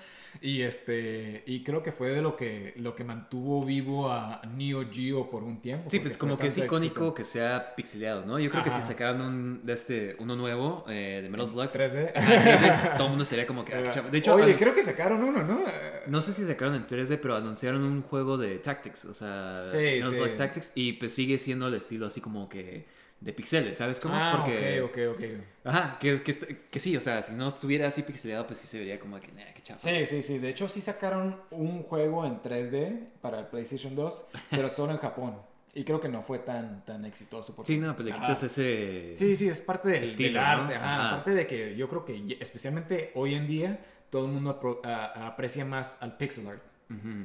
Y, 0.43 0.61
este, 0.61 1.43
y 1.47 1.64
creo 1.64 1.82
que 1.82 1.91
fue 1.91 2.11
de 2.11 2.20
lo 2.20 2.36
que, 2.36 2.74
lo 2.76 2.95
que 2.95 3.03
mantuvo 3.03 3.64
vivo 3.64 4.12
a 4.12 4.43
Neo 4.55 4.84
Geo 4.93 5.30
por 5.30 5.43
un 5.43 5.61
tiempo. 5.62 5.89
Sí, 5.91 6.01
pues 6.01 6.18
como 6.18 6.36
que 6.39 6.49
es 6.49 6.59
icónico 6.59 6.97
éxito. 7.01 7.14
que 7.14 7.24
sea 7.24 7.74
pixeleado, 7.74 8.26
¿no? 8.26 8.39
Yo 8.39 8.51
creo 8.51 8.62
que 8.62 8.70
si 8.70 8.76
Ajá. 8.78 8.86
sacaran 8.89 9.22
un, 9.22 9.64
de 9.64 9.72
este, 9.72 10.16
uno 10.18 10.36
nuevo 10.36 10.84
eh, 10.86 11.20
de 11.22 11.30
Metal 11.30 11.47
Slugs, 11.47 11.74
3D. 11.74 12.12
ajá, 12.14 12.51
entonces 12.53 12.82
todo 12.93 13.05
el 13.05 13.09
mundo 13.09 13.22
estaría 13.22 13.47
como 13.47 13.64
que... 13.64 13.74
ah. 13.74 14.03
De 14.12 14.18
hecho, 14.18 14.34
Oye, 14.34 14.55
creo 14.57 14.74
que 14.74 14.82
sacaron 14.82 15.22
uno, 15.24 15.43
¿no? 15.43 15.62
no 16.07 16.20
sé 16.20 16.32
si 16.34 16.45
sacaron 16.47 16.74
en 16.74 16.86
3D, 16.86 17.18
pero 17.20 17.28
anunciaron 17.37 17.83
un 17.85 18.03
juego 18.03 18.37
de 18.39 18.59
Tactics, 18.59 19.05
o 19.07 19.14
sea, 19.14 19.66
Sí, 19.68 19.76
Metal 19.76 20.11
sí. 20.11 20.16
Slugs 20.16 20.37
Tactics, 20.39 20.72
y 20.74 20.93
pues 20.95 21.14
sigue 21.14 21.39
siendo 21.39 21.68
el 21.68 21.74
estilo 21.74 22.07
así 22.07 22.20
como 22.20 22.49
que 22.49 22.87
de 23.20 23.33
pixeles, 23.33 23.76
¿sabes 23.76 23.99
cómo? 23.99 24.14
Ah, 24.16 24.45
Porque... 24.45 24.81
ok, 24.81 24.93
ok, 25.16 25.16
ok. 25.16 25.24
Ajá, 25.64 25.99
que, 25.99 26.22
que, 26.22 26.33
que 26.70 26.79
sí, 26.79 26.97
o 26.97 27.01
sea, 27.01 27.20
si 27.22 27.33
no 27.35 27.49
estuviera 27.49 27.89
así 27.89 28.03
pixeleado, 28.03 28.47
pues 28.47 28.61
sí 28.61 28.66
se 28.68 28.79
vería 28.79 29.01
como 29.01 29.18
que, 29.20 29.33
nah, 29.33 29.53
qué 29.55 29.61
chafa. 29.62 29.81
Sí, 29.81 30.07
sí, 30.07 30.22
sí. 30.22 30.39
De 30.39 30.49
hecho, 30.49 30.68
sí 30.68 30.81
sacaron 30.81 31.37
un 31.51 31.83
juego 31.83 32.24
en 32.24 32.41
3D 32.41 33.09
para 33.20 33.41
el 33.41 33.47
PlayStation 33.47 33.97
2, 33.97 34.26
pero 34.51 34.70
solo 34.70 34.93
en 34.93 34.99
Japón. 34.99 35.37
Y 35.74 35.85
creo 35.85 36.01
que 36.01 36.09
no 36.09 36.22
fue 36.22 36.39
tan, 36.39 36.85
tan 36.85 37.05
exitoso. 37.05 37.55
Porque, 37.55 37.72
Sí, 37.72 37.79
no, 37.79 37.95
pues 37.95 38.07
le 38.07 38.12
Ajá. 38.12 38.20
quitas 38.22 38.43
ese... 38.45 39.12
Sí, 39.14 39.35
sí, 39.37 39.49
es 39.49 39.61
parte 39.61 39.89
del, 39.91 40.05
Estilo, 40.05 40.29
del 40.29 40.35
¿no? 40.35 40.62
arte. 40.62 40.74
ajá. 40.76 40.95
Ajá. 40.95 41.09
Aparte 41.11 41.31
de 41.33 41.47
que 41.47 41.76
yo 41.76 41.89
creo 41.89 42.05
que, 42.05 42.37
especialmente 42.41 43.11
hoy 43.14 43.35
en 43.35 43.47
día, 43.47 43.81
todo 44.11 44.26
el 44.26 44.33
mundo 44.33 44.61
aprecia 44.85 45.64
más 45.64 46.01
al 46.03 46.16
pixel 46.16 46.47
art. 46.47 46.62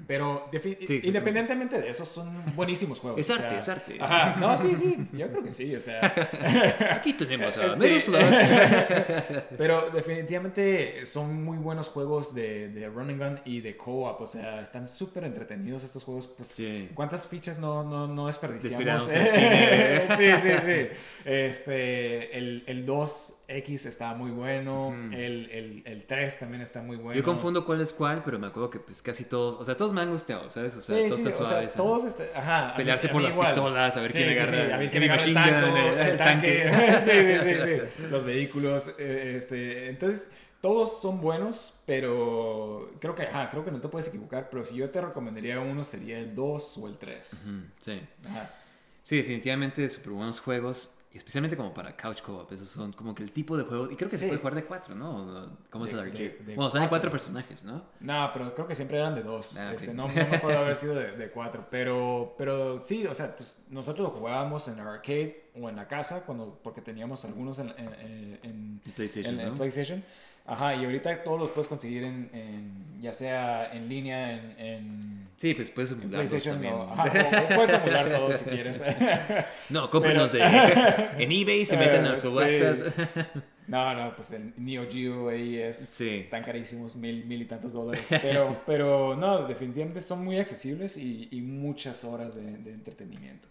Pero 0.07 0.49
independientemente 1.03 1.79
de 1.79 1.89
eso, 1.89 2.05
son 2.05 2.53
buenísimos 2.55 2.99
juegos. 2.99 3.19
Es 3.19 3.29
o 3.29 3.33
arte, 3.33 3.49
sea, 3.49 3.59
es 3.59 3.69
arte. 3.69 3.97
Ajá, 3.99 4.35
no, 4.39 4.57
sí, 4.57 4.75
sí, 4.75 5.07
yo 5.13 5.29
creo 5.29 5.43
que 5.43 5.51
sí, 5.51 5.73
o 5.75 5.79
sea. 5.81 6.01
Aquí 6.91 7.13
tenemos 7.13 7.57
a 7.57 7.75
Sí. 7.77 8.01
Pero 9.57 9.89
definitivamente 9.91 11.05
son 11.05 11.43
muy 11.43 11.57
buenos 11.57 11.87
juegos 11.89 12.33
de, 12.35 12.69
de 12.69 12.89
running 12.89 13.17
gun 13.17 13.39
y 13.45 13.61
de 13.61 13.77
co-op. 13.77 14.21
O 14.21 14.27
sea, 14.27 14.61
están 14.61 14.87
súper 14.87 15.23
entretenidos 15.23 15.83
estos 15.83 16.03
juegos. 16.03 16.27
Pues, 16.27 16.49
Sí. 16.49 16.89
¿Cuántas 16.93 17.27
fichas 17.27 17.57
no, 17.57 17.83
no, 17.83 18.07
no 18.07 18.27
desperdiciamos? 18.27 19.03
Sí, 19.13 20.29
sí, 20.41 20.49
sí. 20.63 20.87
Este, 21.25 22.37
el, 22.37 22.63
el 22.67 22.85
2X 23.53 23.85
está 23.85 24.13
muy 24.13 24.31
bueno, 24.31 24.93
el, 25.11 25.49
el, 25.51 25.83
el, 25.85 26.03
3 26.05 26.39
también 26.39 26.61
está 26.61 26.81
muy 26.81 26.97
bueno. 26.97 27.19
Yo 27.19 27.23
confundo 27.23 27.65
cuál 27.65 27.81
es 27.81 27.93
cuál, 27.93 28.23
pero 28.23 28.39
me 28.39 28.47
acuerdo 28.47 28.69
que 28.69 28.79
pues 28.79 29.01
casi 29.01 29.25
todos, 29.25 29.55
o 29.59 29.65
sea, 29.65 29.75
todos 29.75 29.93
me 29.93 30.01
han 30.01 30.11
gustado, 30.11 30.49
¿sabes? 30.49 30.75
O 30.75 30.81
sea, 30.81 30.97
todos 30.97 31.13
sí, 31.13 31.27
están 31.27 31.33
suaves. 31.33 31.65
O 31.65 31.73
sea, 31.73 31.77
todos, 31.77 32.05
este, 32.05 32.31
ajá. 32.35 32.73
Pelearse 32.75 33.09
por 33.09 33.21
las 33.21 33.35
pistolas, 33.35 33.97
a 33.97 34.01
ver 34.01 34.11
quién 34.11 34.29
agarra, 34.29 34.75
a 34.75 34.77
ver 34.77 34.91
quién 34.91 35.03
agarra 35.03 35.23
el, 35.23 35.33
tanque, 35.33 36.09
el, 36.09 36.17
tanque. 36.17 36.71
sí, 37.03 37.43
sí, 37.43 37.89
sí, 37.95 38.03
Los 38.09 38.23
vehículos, 38.23 38.95
eh, 38.97 39.35
este, 39.37 39.89
entonces 39.89 40.31
todos 40.61 41.01
son 41.01 41.21
buenos, 41.21 41.73
pero 41.85 42.91
creo 42.99 43.15
que, 43.15 43.23
ajá, 43.23 43.49
creo 43.49 43.65
que 43.65 43.71
no 43.71 43.81
te 43.81 43.89
puedes 43.89 44.07
equivocar, 44.07 44.49
pero 44.49 44.65
si 44.65 44.75
yo 44.75 44.89
te 44.89 45.01
recomendaría 45.01 45.59
uno 45.59 45.83
sería 45.83 46.17
el 46.19 46.33
2 46.33 46.77
o 46.77 46.87
el 46.87 46.97
3. 46.97 47.47
sí. 47.79 48.01
Sí, 49.03 49.17
definitivamente 49.17 49.87
súper 49.89 50.13
buenos 50.13 50.39
juegos, 50.39 50.93
y 51.13 51.17
especialmente 51.17 51.55
como 51.55 51.71
para 51.73 51.95
couch 51.95 52.23
co-op, 52.23 52.51
esos 52.51 52.69
son 52.69 52.91
como 52.91 53.13
que 53.13 53.21
el 53.21 53.31
tipo 53.31 53.55
de 53.55 53.63
juegos, 53.63 53.91
y 53.91 53.95
creo 53.95 54.09
que 54.09 54.17
se 54.17 54.25
puede 54.25 54.39
jugar 54.39 54.55
de 54.55 54.65
cuatro, 54.65 54.95
¿no? 54.95 55.47
¿Cómo 55.69 55.85
es 55.85 55.93
el 55.93 55.99
arcade? 55.99 56.39
bueno, 56.55 56.71
son 56.71 56.81
de 56.81 56.89
cuatro 56.89 57.11
personajes, 57.11 57.63
¿no? 57.63 57.83
No, 57.99 58.31
pero 58.33 58.55
creo 58.55 58.67
que 58.67 58.73
siempre 58.73 58.97
eran 58.97 59.13
de 59.13 59.21
dos. 59.21 59.55
Ah, 59.55 59.73
este, 59.73 59.93
no, 59.93 60.07
no 60.07 60.13
me 60.13 60.39
puede 60.39 60.57
haber 60.57 60.75
sido 60.75 60.95
de, 60.95 61.11
de, 61.11 61.29
cuatro, 61.29 61.67
pero, 61.69 62.33
pero 62.35 62.79
sí, 62.79 63.05
o 63.05 63.13
sea, 63.13 63.35
pues 63.35 63.63
nosotros 63.69 64.11
lo 64.11 64.19
jugábamos 64.19 64.67
en 64.67 64.79
arcade 64.79 65.42
o 65.59 65.69
en 65.69 65.75
la 65.75 65.87
casa, 65.87 66.23
cuando, 66.25 66.59
porque 66.63 66.81
teníamos 66.81 67.23
algunos 67.25 67.59
en, 67.59 67.69
en, 67.77 68.39
en 68.43 68.81
PlayStation. 68.95 69.39
En, 69.39 69.55
PlayStation. 69.55 70.03
Ajá, 70.45 70.75
y 70.75 70.83
ahorita 70.83 71.23
todos 71.23 71.39
los 71.39 71.51
puedes 71.51 71.69
conseguir 71.69 72.03
en, 72.03 72.99
ya 72.99 73.13
sea 73.13 73.73
en 73.73 73.87
línea, 73.87 74.33
en... 74.57 75.29
sí, 75.37 75.53
pues 75.53 75.69
puedes 75.69 75.91
emular 75.91 76.27
también. 76.27 76.73
puedes 77.55 77.69
emular 77.69 78.11
todo 78.11 78.33
si 78.33 78.43
quieres. 78.45 78.83
no, 79.69 79.89
cómprenos 79.89 80.33
de, 80.33 80.41
en 80.43 81.31
eBay, 81.31 81.65
se 81.65 81.77
meten 81.77 82.05
a 82.05 82.17
subastas. 82.17 82.83
No, 83.67 83.93
no, 83.93 84.13
pues 84.13 84.33
el 84.33 84.53
Neo 84.57 84.85
Geo 84.91 85.29
ahí 85.29 85.57
es 85.57 85.97
tan 86.29 86.43
carísimos, 86.43 86.97
mil, 86.97 87.25
mil 87.25 87.41
y 87.41 87.45
tantos 87.45 87.71
dólares. 87.71 88.05
Pero, 88.09 88.61
pero 88.65 89.15
no, 89.15 89.47
definitivamente 89.47 90.01
son 90.01 90.25
muy 90.25 90.37
accesibles 90.37 90.97
y, 90.97 91.29
y 91.31 91.41
muchas 91.41 92.03
horas 92.03 92.35
de, 92.35 92.41
de 92.41 92.73
entretenimiento. 92.73 93.47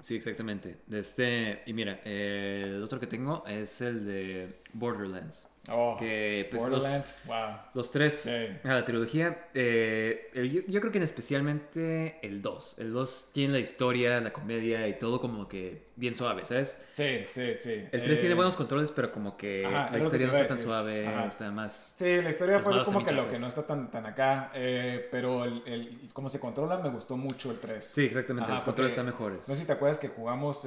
Sí, 0.00 0.16
exactamente. 0.16 0.78
Este, 0.90 1.62
y 1.66 1.72
mira, 1.72 2.00
el 2.04 2.82
otro 2.82 2.98
que 2.98 3.06
tengo 3.06 3.44
es 3.46 3.80
el 3.80 4.06
de 4.06 4.60
Borderlands. 4.72 5.48
Oh, 5.68 5.94
que, 5.98 6.48
pues, 6.50 6.62
Borderlands, 6.62 7.20
los, 7.20 7.26
wow. 7.26 7.56
Los 7.74 7.90
tres, 7.90 8.28
la 8.64 8.84
trilogía, 8.84 9.48
eh, 9.52 10.30
yo, 10.34 10.62
yo, 10.66 10.80
creo 10.80 10.90
que 10.90 10.98
en 10.98 11.04
especialmente 11.04 12.18
el 12.22 12.40
2. 12.40 12.76
El 12.78 12.92
2 12.92 13.28
tiene 13.32 13.52
la 13.52 13.58
historia, 13.58 14.20
la 14.20 14.32
comedia 14.32 14.88
y 14.88 14.98
todo 14.98 15.20
como 15.20 15.48
que 15.48 15.89
bien 16.00 16.14
suave, 16.14 16.44
¿sabes? 16.44 16.82
Sí, 16.92 17.24
sí, 17.30 17.52
sí. 17.60 17.84
El 17.92 18.02
3 18.02 18.18
tiene 18.18 18.32
eh, 18.32 18.34
buenos 18.34 18.56
controles, 18.56 18.90
pero 18.90 19.12
como 19.12 19.36
que 19.36 19.62
la 19.62 19.98
historia 19.98 20.26
no 20.26 20.32
está 20.32 20.46
tan 20.46 20.60
suave, 20.60 21.26
está 21.26 21.50
más... 21.50 21.92
Sí, 21.96 22.20
la 22.22 22.30
historia 22.30 22.58
fue 22.58 22.82
como 22.82 23.04
que 23.04 23.12
lo 23.12 23.28
que 23.28 23.38
no 23.38 23.46
está 23.46 23.66
tan, 23.66 23.90
tan 23.90 24.06
acá, 24.06 24.50
eh, 24.54 25.08
pero 25.12 25.44
el, 25.44 25.62
el, 25.66 26.00
cómo 26.12 26.28
se 26.28 26.40
controla 26.40 26.78
me 26.78 26.88
gustó 26.88 27.16
mucho 27.16 27.50
el 27.50 27.58
3. 27.58 27.84
Sí, 27.84 28.06
exactamente, 28.06 28.50
los 28.50 28.64
controles 28.64 28.92
están 28.92 29.06
mejores. 29.06 29.48
No 29.48 29.54
sé 29.54 29.60
si 29.60 29.66
te 29.66 29.72
acuerdas 29.72 29.98
que 29.98 30.08
jugamos, 30.08 30.66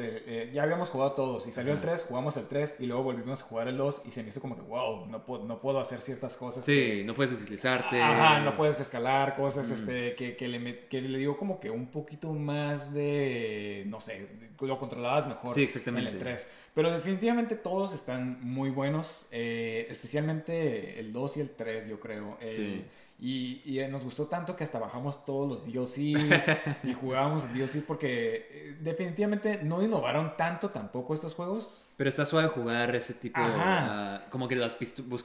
ya 0.54 0.64
habíamos 0.64 0.90
jugado 0.90 1.14
todos 1.14 1.48
y 1.48 1.52
salió 1.52 1.74
el 1.74 1.82
3, 1.82 2.06
jugamos 2.08 2.38
el 2.38 2.48
3 2.48 2.78
y 2.80 2.86
luego 2.86 3.04
volvimos 3.04 3.42
a 3.42 3.46
jugar 3.46 3.68
el 3.68 3.78
2 3.78 4.04
y 4.06 4.12
se 4.12 4.24
me 4.24 4.30
hizo 4.30 4.40
como 4.40 4.56
que, 4.56 4.62
wow 4.62 4.94
no 5.08 5.26
puedo, 5.26 5.46
no 5.46 5.60
puedo 5.60 5.80
hacer 5.80 6.02
ciertas 6.02 6.36
cosas. 6.38 6.64
Sí, 6.64 7.04
no 7.06 7.14
puedes 7.14 7.40
deslizarte. 7.40 8.02
Ajá, 8.02 8.40
no 8.40 8.56
puedes 8.56 8.80
escalar, 8.80 9.36
cosas 9.36 9.70
mm. 9.70 9.74
este, 9.74 10.16
que, 10.16 10.36
que, 10.36 10.48
le, 10.48 10.88
que 10.88 11.02
le 11.02 11.18
digo 11.18 11.38
como 11.38 11.60
que 11.60 11.70
un 11.70 11.88
poquito 11.88 12.32
más 12.34 12.94
de, 12.94 13.84
no 13.88 14.00
sé, 14.00 14.28
lo 14.60 14.80
controlabas 14.80 15.23
mejor 15.28 15.56
sí, 15.56 15.64
exactamente. 15.64 16.10
en 16.10 16.16
el 16.16 16.22
3. 16.22 16.50
Pero 16.74 16.92
definitivamente 16.92 17.56
todos 17.56 17.94
están 17.94 18.40
muy 18.42 18.70
buenos, 18.70 19.28
eh, 19.32 19.86
especialmente 19.90 21.00
el 21.00 21.14
2 21.14 21.38
y 21.38 21.42
el 21.42 21.50
3, 21.52 21.88
yo 21.88 22.00
creo. 22.00 22.38
Eh, 22.42 22.54
sí. 22.56 22.86
Y, 23.20 23.62
y, 23.64 23.88
nos 23.88 24.04
gustó 24.04 24.26
tanto 24.26 24.56
que 24.56 24.64
hasta 24.64 24.80
bajamos 24.80 25.24
todos 25.24 25.48
los 25.48 25.66
DLCs 25.66 26.48
y 26.84 26.94
jugábamos 26.94 27.54
DLCs 27.54 27.84
porque 27.88 28.48
eh, 28.50 28.78
definitivamente 28.82 29.64
no 29.64 29.82
innovaron 29.82 30.36
tanto 30.36 30.70
tampoco 30.70 31.14
estos 31.14 31.34
juegos. 31.34 31.86
Pero 31.96 32.10
está 32.10 32.26
suave 32.26 32.48
jugar 32.48 32.96
ese 32.96 33.14
tipo, 33.14 33.40
uh, 33.40 34.30
como 34.32 34.48
que 34.48 34.56
las 34.56 34.78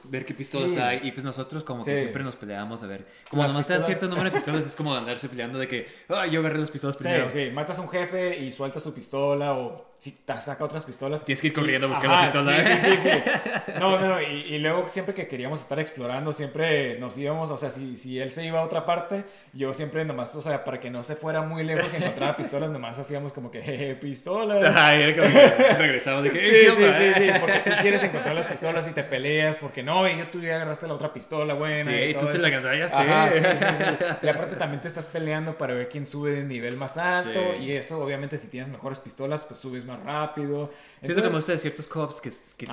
ver 0.05 0.25
qué 0.25 0.33
pistolas 0.33 0.77
hay. 0.77 1.01
Y 1.03 1.11
pues 1.11 1.25
nosotros 1.25 1.63
como 1.63 1.83
que 1.83 1.97
siempre 1.97 2.23
nos 2.23 2.35
peleamos 2.35 2.83
a 2.83 2.87
ver. 2.87 3.07
Como 3.29 3.41
las 3.41 3.51
nomás 3.51 3.65
pistolas... 3.65 3.87
cierto 3.87 4.07
número 4.07 4.29
de 4.29 4.35
pistolas 4.35 4.65
es 4.65 4.75
como 4.75 4.95
andarse 4.95 5.29
peleando 5.29 5.57
de 5.57 5.67
que, 5.67 5.87
ah, 6.09 6.27
yo 6.27 6.41
agarré 6.41 6.59
las 6.59 6.71
pistolas 6.71 6.95
primero. 6.95 7.27
Sí, 7.27 7.45
sí, 7.45 7.51
matas 7.51 7.79
a 7.79 7.81
un 7.81 7.89
jefe 7.89 8.37
y 8.39 8.51
sueltas 8.51 8.83
su 8.83 8.93
pistola 8.93 9.53
o 9.53 9.89
si 9.99 10.11
te 10.11 10.39
saca 10.39 10.63
otras 10.63 10.85
pistolas. 10.85 11.25
Tienes 11.25 11.41
que 11.41 11.47
ir 11.47 11.53
corriendo 11.53 11.87
a 11.87 11.89
buscar 11.89 12.09
la 12.09 12.21
pistola. 12.21 12.63
Sí, 12.63 12.89
sí, 12.89 13.09
sí. 13.09 13.09
No, 13.79 13.99
no, 13.99 14.21
y, 14.21 14.55
y, 14.55 14.59
luego 14.59 14.89
siempre 14.89 15.13
que 15.13 15.27
queríamos 15.27 15.61
estar 15.61 15.79
explorando, 15.79 16.33
siempre 16.33 16.99
nos 16.99 17.17
íbamos, 17.17 17.49
o 17.51 17.57
sea, 17.57 17.71
si, 17.71 17.95
si 17.97 18.19
él 18.19 18.29
se 18.29 18.45
iba 18.45 18.59
a 18.59 18.63
otra 18.63 18.85
parte, 18.85 19.23
yo 19.53 19.73
siempre 19.73 20.03
nomás, 20.05 20.35
o 20.35 20.41
sea, 20.41 20.63
para 20.63 20.79
que 20.79 20.89
no 20.89 21.03
se 21.03 21.15
fuera 21.15 21.41
muy 21.41 21.63
lejos 21.63 21.93
y 21.93 21.97
encontraba 21.97 22.35
pistolas, 22.35 22.71
nomás 22.71 22.97
hacíamos 22.99 23.31
como 23.31 23.51
que, 23.51 23.61
jeje, 23.61 23.95
pistolas. 23.95 24.75
Ay, 24.77 25.15
como 25.15 25.27
que 25.27 25.49
regresamos 25.77 26.23
de 26.23 26.31
que, 26.31 26.58
sí, 26.59 26.67
sí, 26.75 26.93
sí, 26.93 27.13
sí, 27.19 27.31
porque 27.39 27.59
tú 27.59 27.71
quieres 27.81 28.03
encontrar 28.03 28.35
las 28.35 28.47
pistolas 28.47 28.87
y 28.87 28.91
te 28.91 29.03
peleas, 29.03 29.57
porque 29.57 29.83
no, 29.83 30.07
y 30.07 30.17
yo 30.17 30.27
tú 30.27 30.41
ya 30.41 30.55
agarraste 30.55 30.87
la 30.87 30.93
otra 30.93 31.13
pistola, 31.13 31.53
bueno. 31.53 31.89
Sí, 31.89 31.97
y, 31.97 32.13
tú 32.13 32.27
te 32.27 32.37
la 32.37 32.49
gandaste. 32.49 33.39
Sí, 33.39 33.45
sí, 33.45 33.55
sí. 33.59 34.05
Y 34.25 34.27
aparte 34.27 34.55
también 34.55 34.81
te 34.81 34.87
estás 34.87 35.05
peleando 35.05 35.57
para 35.57 35.73
ver 35.73 35.89
quién 35.89 36.05
sube 36.05 36.31
de 36.31 36.43
nivel 36.43 36.77
más 36.77 36.97
alto, 36.97 37.55
y 37.59 37.71
eso, 37.71 38.03
obviamente, 38.03 38.37
si 38.37 38.47
tienes 38.47 38.69
mejores 38.69 38.99
pistolas, 38.99 39.43
pues 39.45 39.59
subes 39.59 39.85
más 39.85 40.01
rápido. 40.03 40.71
Entonces, 41.01 41.09
es 41.09 41.15
que 41.15 41.21
me 41.21 41.35
gusta 41.35 41.51
de 41.53 41.57
ciertos 41.57 41.87
cops 41.87 42.21
que, 42.21 42.29
que, 42.57 42.67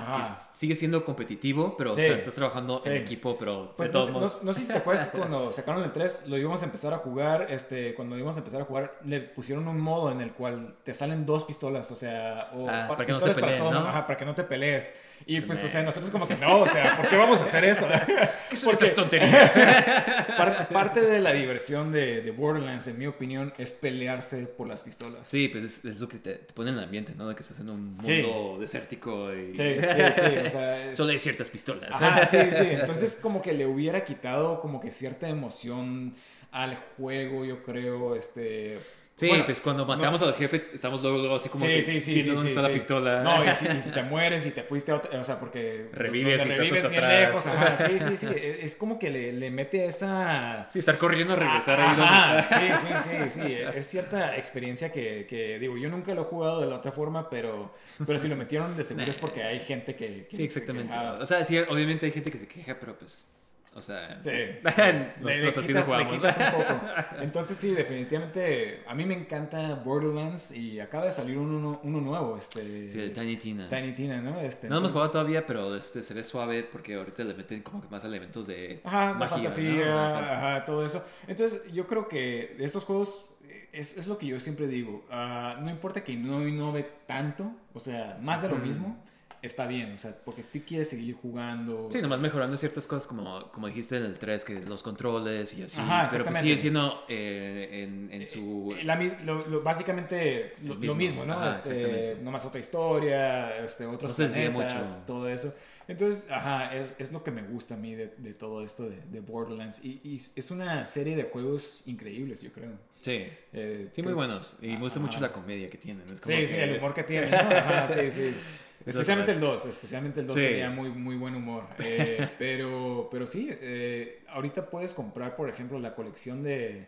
sigue 0.54 0.74
siendo 0.74 1.04
competitivo, 1.04 1.76
pero 1.76 1.90
o 1.90 1.94
sea, 1.94 2.14
estás 2.14 2.34
trabajando 2.34 2.80
en 2.84 2.92
equipo, 2.92 3.36
pero 3.38 3.74
pues 3.76 3.88
de 3.88 3.92
todos 3.92 4.08
no, 4.08 4.14
modos. 4.14 4.42
No, 4.42 4.52
sé 4.52 4.62
si 4.62 4.68
te 4.68 4.78
acuerdas 4.78 5.08
que 5.08 5.18
cuando 5.18 5.52
sacaron 5.52 5.82
el 5.82 5.92
3, 5.92 6.24
lo 6.26 6.36
íbamos 6.36 6.62
a 6.62 6.66
empezar 6.66 6.92
a 6.94 6.98
jugar, 6.98 7.46
este, 7.50 7.94
cuando 7.94 8.16
íbamos 8.16 8.36
a 8.36 8.40
empezar 8.40 8.60
a 8.62 8.64
jugar, 8.64 8.98
le 9.04 9.20
pusieron 9.20 9.66
un 9.68 9.80
modo 9.80 10.10
en 10.10 10.20
el 10.20 10.32
cual 10.32 10.74
te 10.84 10.94
salen 10.94 11.26
dos 11.26 11.44
pistolas, 11.44 11.90
o 11.90 11.96
sea, 11.96 12.36
o 12.54 12.68
ah, 12.68 12.86
para, 12.88 13.06
que 13.06 13.12
no 13.12 13.20
se 13.20 13.34
peleen, 13.34 13.62
¿no? 13.80 13.88
Ajá, 13.88 14.06
para 14.06 14.18
que 14.18 14.24
no 14.24 14.34
te 14.34 14.44
pelees. 14.44 14.94
Y 15.24 15.40
pues, 15.40 15.64
o 15.64 15.68
sea, 15.68 15.82
nosotros 15.82 16.10
como 16.10 16.28
que 16.28 16.36
no, 16.36 16.60
o 16.60 16.68
sea, 16.68 16.96
¿por 16.96 17.08
qué 17.08 17.16
vamos 17.16 17.40
a 17.40 17.44
hacer 17.44 17.64
eso? 17.64 17.88
¿Qué 18.50 18.56
son 18.56 18.72
esas 18.72 18.94
tonterías? 18.94 19.58
parte, 20.72 21.00
de 21.00 21.20
la 21.20 21.32
diversión 21.32 21.90
de, 21.90 22.20
de, 22.20 22.30
Borderlands, 22.30 22.86
en 22.86 22.98
mi 22.98 23.06
opinión, 23.06 23.52
es 23.58 23.72
pelearse 23.72 24.46
por 24.46 24.68
las 24.68 24.82
pistolas. 24.82 25.26
Sí, 25.26 25.48
pues 25.48 25.84
es, 25.84 26.00
lo 26.00 26.08
que 26.08 26.18
te, 26.18 26.34
pone 26.34 26.70
en 26.70 26.78
el 26.78 26.84
ambiente, 26.84 27.14
¿no? 27.16 27.28
De 27.28 27.34
que 27.34 27.42
estás 27.42 27.60
en 27.60 27.70
un 27.70 27.96
mundo 27.96 28.58
desértico 28.60 29.34
y... 29.34 29.54
Sí, 29.54 29.76
sí, 29.80 30.02
sí, 30.14 30.36
o 30.44 30.50
sea... 30.50 30.94
Solo 30.94 31.10
hay 31.10 31.18
ciertas 31.18 31.50
pistolas. 31.50 31.90
Ah, 31.92 32.24
sí, 32.26 32.38
sí, 32.52 32.64
entonces 32.70 33.18
como 33.20 33.40
que 33.42 33.52
le 33.52 33.66
hubiera 33.66 34.04
quitado 34.04 34.60
como 34.60 34.80
que 34.80 34.90
cierta 34.90 35.28
emoción 35.28 36.14
al 36.52 36.76
juego, 36.96 37.44
yo 37.44 37.62
creo, 37.62 38.14
este 38.14 38.78
Sí, 39.18 39.30
pues 39.46 39.62
cuando 39.62 39.86
matamos 39.86 40.20
al 40.20 40.34
jefe 40.34 40.62
estamos 40.74 41.00
luego, 41.00 41.16
luego 41.16 41.36
así 41.36 41.48
como 41.48 41.64
sí, 41.64 41.72
que 41.72 41.82
sí, 41.82 42.00
sí, 42.02 42.20
sí, 42.20 42.28
dónde 42.28 42.48
está 42.48 42.60
la 42.60 42.70
pistola. 42.70 43.22
No, 43.22 43.42
y 43.42 43.54
si, 43.54 43.66
si, 43.80 43.90
te 43.90 44.02
mueres 44.02 44.44
y 44.44 44.50
te 44.50 44.62
fuiste 44.62 44.92
a 44.92 44.96
otra, 44.96 45.18
o 45.18 45.24
sea, 45.24 45.40
porque 45.40 45.88
revives, 45.90 46.44
y 46.44 46.50
revives 46.50 46.80
estás 46.80 46.90
bien 46.90 47.04
atrás. 47.04 47.20
lejos, 47.20 47.46
ajá, 47.46 47.78
sí, 47.78 47.98
sí, 47.98 48.16
sí, 48.18 48.26
es 48.36 48.76
como 48.76 48.98
que 48.98 49.08
le, 49.10 49.32
le 49.32 49.50
mete 49.50 49.86
esa 49.86 50.68
Sí, 50.70 50.80
estar 50.80 50.98
corriendo 50.98 51.32
a 51.32 51.36
regresar 51.36 51.80
ahí 51.80 51.94
donde 51.94 52.18
está. 52.18 52.42
Sí, 52.42 52.68
sí, 52.76 52.88
sí, 53.04 53.30
sí, 53.30 53.54
es 53.54 53.86
cierta 53.86 54.36
experiencia 54.36 54.92
que, 54.92 55.26
que, 55.26 55.58
digo, 55.58 55.78
yo 55.78 55.88
nunca 55.88 56.12
lo 56.14 56.22
he 56.22 56.24
jugado 56.24 56.60
de 56.60 56.66
la 56.66 56.76
otra 56.76 56.92
forma, 56.92 57.30
pero 57.30 57.74
pero 58.04 58.18
si 58.18 58.28
lo 58.28 58.36
metieron 58.36 58.76
de 58.76 58.84
seguro 58.84 59.10
es 59.10 59.18
porque 59.18 59.42
hay 59.42 59.60
gente 59.60 59.96
que, 59.96 60.28
Sí, 60.30 60.44
exactamente. 60.44 60.92
O 60.94 61.26
sea, 61.26 61.42
sí, 61.42 61.58
obviamente 61.58 62.04
hay 62.04 62.12
gente 62.12 62.30
que 62.30 62.38
se 62.38 62.46
queja, 62.48 62.78
pero 62.78 62.98
pues 62.98 63.32
o 63.76 63.82
sea, 63.82 64.16
sí, 64.22 64.30
nosotros 65.20 65.58
así 65.58 65.66
quitas, 65.66 65.88
le 65.88 66.06
quitas 66.06 66.38
un 66.38 66.44
poco. 66.46 66.80
Entonces 67.20 67.58
sí, 67.58 67.72
definitivamente 67.72 68.82
a 68.86 68.94
mí 68.94 69.04
me 69.04 69.12
encanta 69.12 69.74
Borderlands 69.74 70.50
y 70.50 70.80
acaba 70.80 71.04
de 71.04 71.12
salir 71.12 71.36
uno, 71.36 71.78
uno 71.82 72.00
nuevo, 72.00 72.38
este 72.38 72.88
Sí, 72.88 72.98
el 72.98 73.12
Tiny 73.12 73.36
Tina. 73.36 73.68
Tiny 73.68 73.92
Tina, 73.92 74.22
¿no? 74.22 74.40
Este, 74.40 74.70
no 74.70 74.78
hemos 74.78 74.92
jugado 74.92 75.10
todavía, 75.10 75.44
pero 75.46 75.76
este 75.76 76.02
se 76.02 76.14
ve 76.14 76.24
suave 76.24 76.62
porque 76.62 76.94
ahorita 76.94 77.22
le 77.22 77.34
meten 77.34 77.62
como 77.62 77.82
que 77.82 77.88
más 77.88 78.02
elementos 78.04 78.46
de 78.46 78.80
ajá, 78.82 79.12
magia, 79.12 79.28
fantasía, 79.28 80.36
ajá, 80.36 80.64
todo 80.64 80.82
eso. 80.82 81.04
Entonces, 81.26 81.70
yo 81.70 81.86
creo 81.86 82.08
que 82.08 82.56
estos 82.58 82.84
juegos 82.84 83.26
es, 83.72 83.98
es 83.98 84.06
lo 84.06 84.16
que 84.16 84.26
yo 84.26 84.40
siempre 84.40 84.66
digo, 84.68 85.04
uh, 85.10 85.60
no 85.60 85.70
importa 85.70 86.02
que 86.02 86.16
no 86.16 86.48
innove 86.48 86.82
tanto, 87.06 87.52
o 87.74 87.80
sea, 87.80 88.18
más 88.22 88.40
de 88.40 88.48
lo 88.48 88.56
mismo 88.56 89.04
está 89.46 89.66
bien, 89.66 89.92
o 89.92 89.98
sea, 89.98 90.16
porque 90.24 90.42
tú 90.42 90.60
quieres 90.66 90.90
seguir 90.90 91.14
jugando. 91.16 91.88
Sí, 91.90 92.02
nomás 92.02 92.20
mejorando 92.20 92.56
ciertas 92.56 92.86
cosas 92.86 93.06
como, 93.06 93.50
como 93.52 93.66
dijiste 93.68 93.96
en 93.96 94.04
el 94.04 94.18
3, 94.18 94.44
que 94.44 94.60
los 94.60 94.82
controles 94.82 95.54
y 95.54 95.62
así. 95.62 95.80
Ajá, 95.80 96.08
pero 96.10 96.24
pues 96.24 96.38
sigue 96.38 96.58
siendo 96.58 97.04
eh, 97.08 97.84
en, 97.84 98.12
en, 98.12 98.26
su... 98.26 98.74
Eh, 98.78 98.84
la, 98.84 98.96
lo, 99.24 99.62
básicamente 99.62 100.54
lo 100.62 100.74
mismo, 100.74 100.86
lo 100.86 100.94
mismo 100.96 101.24
¿no? 101.24 101.32
Ajá, 101.34 101.50
este, 101.52 102.16
nomás 102.22 102.44
otra 102.44 102.60
historia, 102.60 103.58
este, 103.64 103.86
otros 103.86 104.18
no 104.18 104.26
planetas, 104.26 104.52
mucho. 104.90 105.06
todo 105.06 105.28
eso. 105.28 105.54
Entonces, 105.88 106.24
ajá, 106.30 106.74
es, 106.76 106.96
es, 106.98 107.12
lo 107.12 107.22
que 107.22 107.30
me 107.30 107.42
gusta 107.42 107.74
a 107.74 107.76
mí 107.76 107.94
de, 107.94 108.12
de 108.18 108.34
todo 108.34 108.64
esto 108.64 108.88
de, 108.88 109.00
de 109.10 109.20
Borderlands. 109.20 109.84
Y, 109.84 110.00
y, 110.02 110.16
es 110.16 110.50
una 110.50 110.84
serie 110.84 111.14
de 111.14 111.24
juegos 111.24 111.82
increíbles, 111.86 112.42
yo 112.42 112.50
creo. 112.52 112.72
Sí, 113.02 113.28
Eh, 113.52 113.88
sí, 113.92 114.02
muy 114.02 114.14
buenos. 114.14 114.56
Y 114.60 114.68
me 114.68 114.80
gusta 114.80 114.98
mucho 114.98 115.18
Ajá. 115.18 115.28
la 115.28 115.32
comedia 115.32 115.70
que 115.70 115.78
tienen. 115.78 116.02
Es 116.06 116.20
como 116.20 116.34
Sí, 116.34 116.40
que 116.40 116.46
sí, 116.48 116.56
el 116.56 116.70
es- 116.74 116.82
humor 116.82 116.92
que 116.92 117.04
tiene. 117.04 117.30
¿no? 117.30 117.36
Ajá, 117.36 117.86
sí, 117.86 118.10
sí. 118.10 118.34
Especialmente 118.86 119.32
es 119.32 119.36
el 119.36 119.40
2, 119.42 119.66
especialmente 119.66 120.20
el 120.20 120.26
2 120.28 120.36
Sí. 120.36 120.42
tenía 120.42 120.70
muy, 120.70 120.90
muy 120.90 121.16
buen 121.16 121.34
humor. 121.34 121.64
Eh, 121.78 122.28
pero, 122.38 123.08
pero 123.10 123.26
sí, 123.26 123.48
eh, 123.50 124.22
ahorita 124.28 124.70
puedes 124.70 124.94
comprar, 124.94 125.34
por 125.36 125.48
ejemplo, 125.48 125.78
la 125.80 125.94
colección 125.94 126.42
de, 126.42 126.86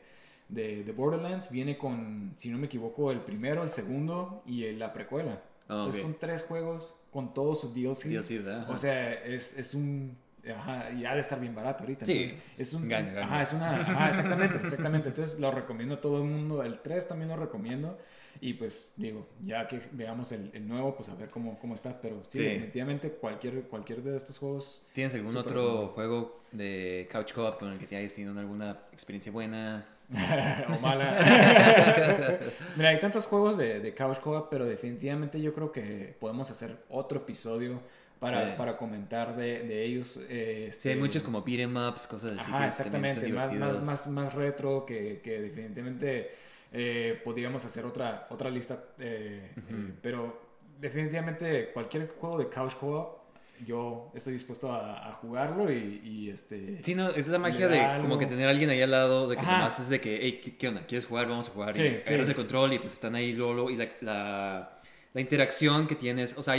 de, 0.48 0.84
de 0.84 0.92
Borderlands. 0.92 1.50
Viene 1.50 1.76
con, 1.76 2.32
si 2.36 2.50
no 2.50 2.58
me 2.58 2.66
equivoco, 2.66 3.10
el 3.10 3.20
primero, 3.20 3.62
el 3.64 3.70
segundo 3.70 4.42
y 4.46 4.70
la 4.72 4.92
precuela. 4.92 5.42
Ah, 5.68 5.74
Entonces 5.84 6.02
son 6.02 6.14
tres 6.18 6.44
juegos 6.44 6.94
con 7.10 7.34
todos 7.34 7.60
sus 7.60 7.74
DLC. 7.74 8.04
DLC. 8.04 8.68
O 8.68 8.76
sea, 8.76 9.12
es, 9.12 9.58
es 9.58 9.74
un... 9.74 10.16
Ajá, 10.56 10.90
y 10.92 11.04
ha 11.04 11.12
de 11.14 11.20
estar 11.20 11.38
bien 11.40 11.54
barato 11.54 11.82
ahorita. 11.82 12.06
Sí, 12.06 12.12
entonces, 12.22 12.42
es 12.56 12.72
un... 12.72 12.88
gana, 12.88 13.12
gana. 13.12 13.26
Ajá, 13.26 13.42
es 13.42 13.52
una... 13.52 13.80
Ajá, 13.82 14.08
exactamente, 14.08 14.56
exactamente. 14.58 15.08
Entonces 15.08 15.40
lo 15.40 15.50
recomiendo 15.50 15.96
a 15.96 16.00
todo 16.00 16.18
el 16.18 16.24
mundo. 16.24 16.62
El 16.62 16.80
3 16.80 17.08
también 17.08 17.28
lo 17.28 17.36
recomiendo. 17.36 17.98
Y 18.40 18.54
pues 18.54 18.92
digo, 18.96 19.26
ya 19.44 19.66
que 19.66 19.80
veamos 19.92 20.30
el, 20.32 20.50
el 20.54 20.66
nuevo, 20.68 20.94
pues 20.94 21.08
a 21.08 21.14
ver 21.14 21.28
cómo, 21.30 21.58
cómo 21.58 21.74
está. 21.74 22.00
Pero 22.00 22.22
sí, 22.28 22.38
Sí. 22.38 22.44
definitivamente 22.44 23.10
cualquier, 23.10 23.62
cualquier 23.64 24.02
de 24.02 24.16
estos 24.16 24.38
juegos... 24.38 24.82
¿Tienes 24.92 25.14
algún 25.14 25.36
otro 25.36 25.62
bueno. 25.72 25.88
juego 25.88 26.40
de 26.52 27.08
Couch 27.10 27.32
Co-op 27.32 27.58
con 27.58 27.72
el 27.72 27.78
que 27.78 27.86
te 27.86 27.96
hayas 27.96 28.14
tenido 28.14 28.38
alguna 28.38 28.78
experiencia 28.92 29.32
buena? 29.32 29.84
o 30.68 30.80
mala. 30.80 31.18
Mira, 32.76 32.90
hay 32.90 33.00
tantos 33.00 33.26
juegos 33.26 33.56
de, 33.56 33.80
de 33.80 33.94
Couch 33.94 34.18
Co-op, 34.20 34.48
pero 34.50 34.64
definitivamente 34.64 35.40
yo 35.40 35.52
creo 35.54 35.72
que 35.72 36.16
podemos 36.18 36.50
hacer 36.50 36.76
otro 36.88 37.18
episodio 37.18 37.80
para, 38.18 38.46
Sí. 38.50 38.54
para 38.56 38.76
comentar 38.76 39.36
de, 39.36 39.64
de 39.64 39.84
ellos. 39.84 40.18
eh, 40.28 40.70
Sí, 40.72 40.88
hay 40.88 40.94
este, 40.94 40.96
muchos 40.96 41.22
como 41.22 41.42
beat 41.42 41.60
'em 41.60 41.76
ups, 41.76 42.06
cosas 42.06 42.38
así 42.38 42.50
Ajá, 42.50 42.60
que 42.62 42.66
exactamente, 42.68 43.28
más, 43.32 43.52
más, 43.52 43.84
más, 43.84 44.06
más 44.08 44.34
retro 44.34 44.84
que, 44.86 45.20
que 45.22 45.40
definitivamente 45.40 46.30
eh, 46.72 47.20
podríamos 47.24 47.64
hacer 47.64 47.84
otra, 47.84 48.26
otra 48.30 48.50
lista, 48.50 48.84
eh, 48.98 49.52
Ujú. 49.56 49.66
eh, 49.76 49.92
pero 50.02 50.48
definitivamente 50.78 51.70
cualquier 51.72 52.08
juego 52.18 52.38
de 52.38 52.48
Couch 52.48 52.74
Co-op, 52.74 53.18
yo 53.66 54.12
estoy 54.14 54.34
dispuesto 54.34 54.70
a, 54.72 55.08
a 55.08 55.12
jugarlo 55.14 55.72
y, 55.72 56.00
y, 56.04 56.30
este... 56.30 56.78
Sí, 56.84 56.94
no, 56.94 57.10
es 57.10 57.26
la 57.26 57.38
magia 57.40 57.66
de 57.66 57.78
da 57.78 57.96
como 57.96 58.14
algo. 58.14 58.18
que 58.18 58.26
tener 58.26 58.46
a 58.46 58.50
alguien 58.50 58.70
ahí 58.70 58.80
al 58.80 58.90
lado, 58.92 59.28
de 59.28 59.34
que 59.36 59.42
Ajá. 59.42 59.58
nomás 59.58 59.80
es 59.80 59.88
de 59.88 60.00
que, 60.00 60.18
hey, 60.22 60.40
¿qué, 60.44 60.56
qué 60.56 60.68
onda? 60.68 60.86
¿Quieres 60.86 61.06
jugar? 61.06 61.26
Vamos 61.28 61.48
a 61.48 61.50
jugar. 61.50 61.74
Sí, 61.74 61.82
y 61.82 62.00
sí. 62.00 62.14
el 62.14 62.34
control 62.36 62.74
y 62.74 62.78
pues 62.78 62.92
están 62.92 63.16
ahí 63.16 63.32
luego, 63.32 63.68
y 63.68 63.76
la, 63.76 63.88
la, 64.00 64.80
la 65.12 65.20
interacción 65.20 65.88
que 65.88 65.96
tienes, 65.96 66.38
o 66.38 66.42
sea, 66.44 66.54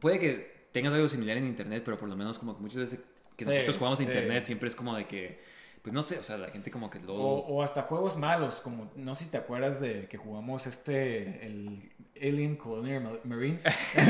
puede 0.00 0.18
que 0.18 0.66
tengas 0.72 0.92
algo 0.92 1.06
similar 1.06 1.36
en 1.36 1.46
internet, 1.46 1.82
pero 1.84 1.96
por 1.96 2.08
lo 2.08 2.16
menos 2.16 2.38
como 2.38 2.56
que 2.56 2.62
muchas 2.62 2.78
veces 2.78 3.04
que 3.36 3.44
Sí, 3.44 3.50
nosotros 3.50 3.76
jugamos 3.78 4.00
a 4.00 4.02
sí. 4.02 4.08
internet 4.08 4.46
siempre 4.46 4.66
es 4.68 4.74
como 4.74 4.96
de 4.96 5.06
que, 5.06 5.40
pues 5.86 5.94
no 5.94 6.02
sé, 6.02 6.18
o 6.18 6.22
sea, 6.24 6.36
la 6.36 6.48
gente 6.48 6.72
como 6.72 6.90
que 6.90 6.98
lo... 6.98 7.14
O, 7.14 7.46
o 7.46 7.62
hasta 7.62 7.82
juegos 7.82 8.16
malos, 8.16 8.56
como 8.56 8.90
no 8.96 9.14
sé 9.14 9.26
si 9.26 9.30
te 9.30 9.36
acuerdas 9.36 9.80
de 9.80 10.08
que 10.08 10.16
jugamos 10.16 10.66
este, 10.66 11.46
el 11.46 11.92
Alien 12.22 12.56
Colonial 12.56 13.02
Ma- 13.02 13.10
Marines. 13.24 13.64
Sí, 13.94 14.00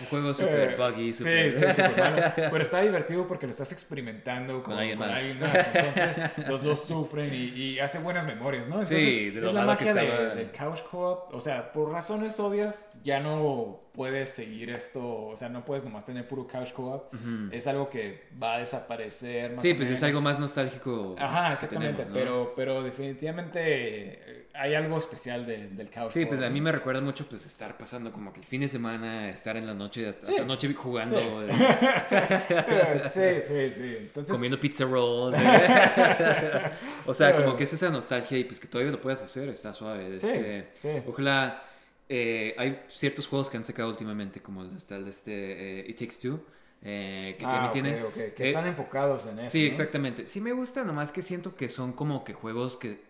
un 0.00 0.06
juego 0.10 0.34
súper 0.34 0.70
Eh, 0.72 0.76
buggy, 0.76 1.12
Sí, 1.12 1.18
súper... 1.24 1.52
sí, 1.52 1.60
súper 1.82 1.96
malo. 1.98 2.22
Pero 2.36 2.62
está 2.62 2.80
divertido 2.82 3.26
porque 3.26 3.46
lo 3.46 3.50
estás 3.50 3.72
experimentando 3.72 4.62
con, 4.62 4.78
alguien 4.78 4.98
con 4.98 5.08
más. 5.08 5.20
alguien 5.20 5.40
más. 5.40 5.74
Entonces 5.74 6.24
los 6.48 6.62
dos 6.62 6.84
sufren 6.84 7.32
y, 7.34 7.44
y 7.48 7.78
hace 7.80 7.98
buenas 7.98 8.24
memorias, 8.26 8.68
¿no? 8.68 8.76
Entonces, 8.76 9.14
Sí, 9.14 9.30
de 9.30 9.40
lo 9.40 9.46
es 9.48 9.52
la 9.52 9.64
malo 9.64 9.78
que 9.78 9.84
magia 9.86 10.00
de- 10.02 10.08
estaba. 10.08 10.34
del 10.34 10.50
couch 10.52 10.82
co-op. 10.90 11.34
O 11.34 11.40
sea, 11.40 11.72
por 11.72 11.90
razones 11.90 12.38
obvias 12.40 12.92
ya 13.02 13.20
no 13.20 13.80
puedes 13.92 14.30
seguir 14.30 14.70
esto. 14.70 15.26
O 15.26 15.36
sea, 15.36 15.48
no 15.48 15.64
puedes 15.64 15.82
nomás 15.84 16.04
tener 16.04 16.26
puro 16.28 16.46
couch 16.46 16.72
co-op. 16.72 17.12
Ujú. 17.14 17.48
Es 17.52 17.66
algo 17.66 17.90
que 17.90 18.28
va 18.40 18.54
a 18.56 18.58
desaparecer. 18.58 19.52
Más 19.54 19.62
Sí, 19.62 19.72
o 19.72 19.76
pues 19.76 19.88
es 19.88 19.94
menos. 20.00 20.02
algo 20.04 20.20
más 20.20 20.38
nostálgico. 20.38 21.16
Ajá, 21.18 21.52
exactamente, 21.52 22.04
tenemos, 22.04 22.08
¿no? 22.08 22.14
pero, 22.14 22.52
pero 22.56 22.82
definitivamente 22.82 23.60
eh, 23.62 24.48
hay 24.54 24.74
algo 24.74 24.98
especial 24.98 25.46
de- 25.46 25.68
del 25.68 25.90
couch 25.90 26.12
Sí, 26.12 26.26
pues 26.26 26.38
co-op, 26.38 26.48
a 26.48 26.50
mí 26.52 26.60
me 26.60 26.70
recuerda 26.72 27.00
mucho 27.00 27.17
pues 27.26 27.46
estar 27.46 27.76
pasando 27.78 28.12
como 28.12 28.32
que 28.32 28.40
el 28.40 28.46
fin 28.46 28.60
de 28.60 28.68
semana, 28.68 29.30
estar 29.30 29.56
en 29.56 29.66
la 29.66 29.74
noche, 29.74 30.06
hasta, 30.08 30.26
Sí. 30.26 30.32
hasta 30.32 30.44
noche 30.44 30.72
jugando, 30.74 31.18
Sí. 31.18 31.26
eh, 31.50 33.02
sí, 33.12 33.46
sí, 33.46 33.70
sí. 33.72 33.96
Entonces, 34.00 34.32
comiendo 34.34 34.58
pizza 34.60 34.84
rolls. 34.84 35.36
eh. 35.38 36.70
o 37.06 37.14
sea, 37.14 37.34
como 37.36 37.56
que 37.56 37.64
es 37.64 37.72
esa 37.72 37.90
nostalgia 37.90 38.38
y 38.38 38.44
pues 38.44 38.60
que 38.60 38.66
todavía 38.68 38.92
lo 38.92 39.00
puedes 39.00 39.22
hacer, 39.22 39.48
está 39.48 39.72
suave. 39.72 40.14
Este, 40.16 40.68
sí. 40.80 40.88
Ojalá, 41.06 41.62
eh, 42.08 42.54
hay 42.58 42.82
ciertos 42.88 43.26
juegos 43.26 43.50
que 43.50 43.56
han 43.56 43.64
sacado 43.64 43.88
últimamente, 43.88 44.40
como 44.40 44.62
el, 44.62 44.70
de 45.04 45.10
este 45.10 45.80
eh, 45.80 45.84
It 45.88 45.98
Takes 45.98 46.16
Two, 46.20 46.40
eh, 46.82 47.34
que 47.38 47.44
Ah, 47.44 47.68
también 47.70 47.96
ok, 47.96 48.12
tiene... 48.12 48.28
ok, 48.28 48.34
que 48.34 48.44
están 48.44 48.66
enfocados 48.66 49.26
en 49.26 49.38
eso. 49.40 49.50
Sí, 49.50 49.62
¿no? 49.62 49.68
exactamente. 49.68 50.26
Sí 50.26 50.40
me 50.40 50.52
gusta, 50.52 50.84
nomás 50.84 51.12
que 51.12 51.22
siento 51.22 51.56
que 51.56 51.68
son 51.68 51.92
como 51.92 52.24
que 52.24 52.34
juegos 52.34 52.76
que 52.76 53.07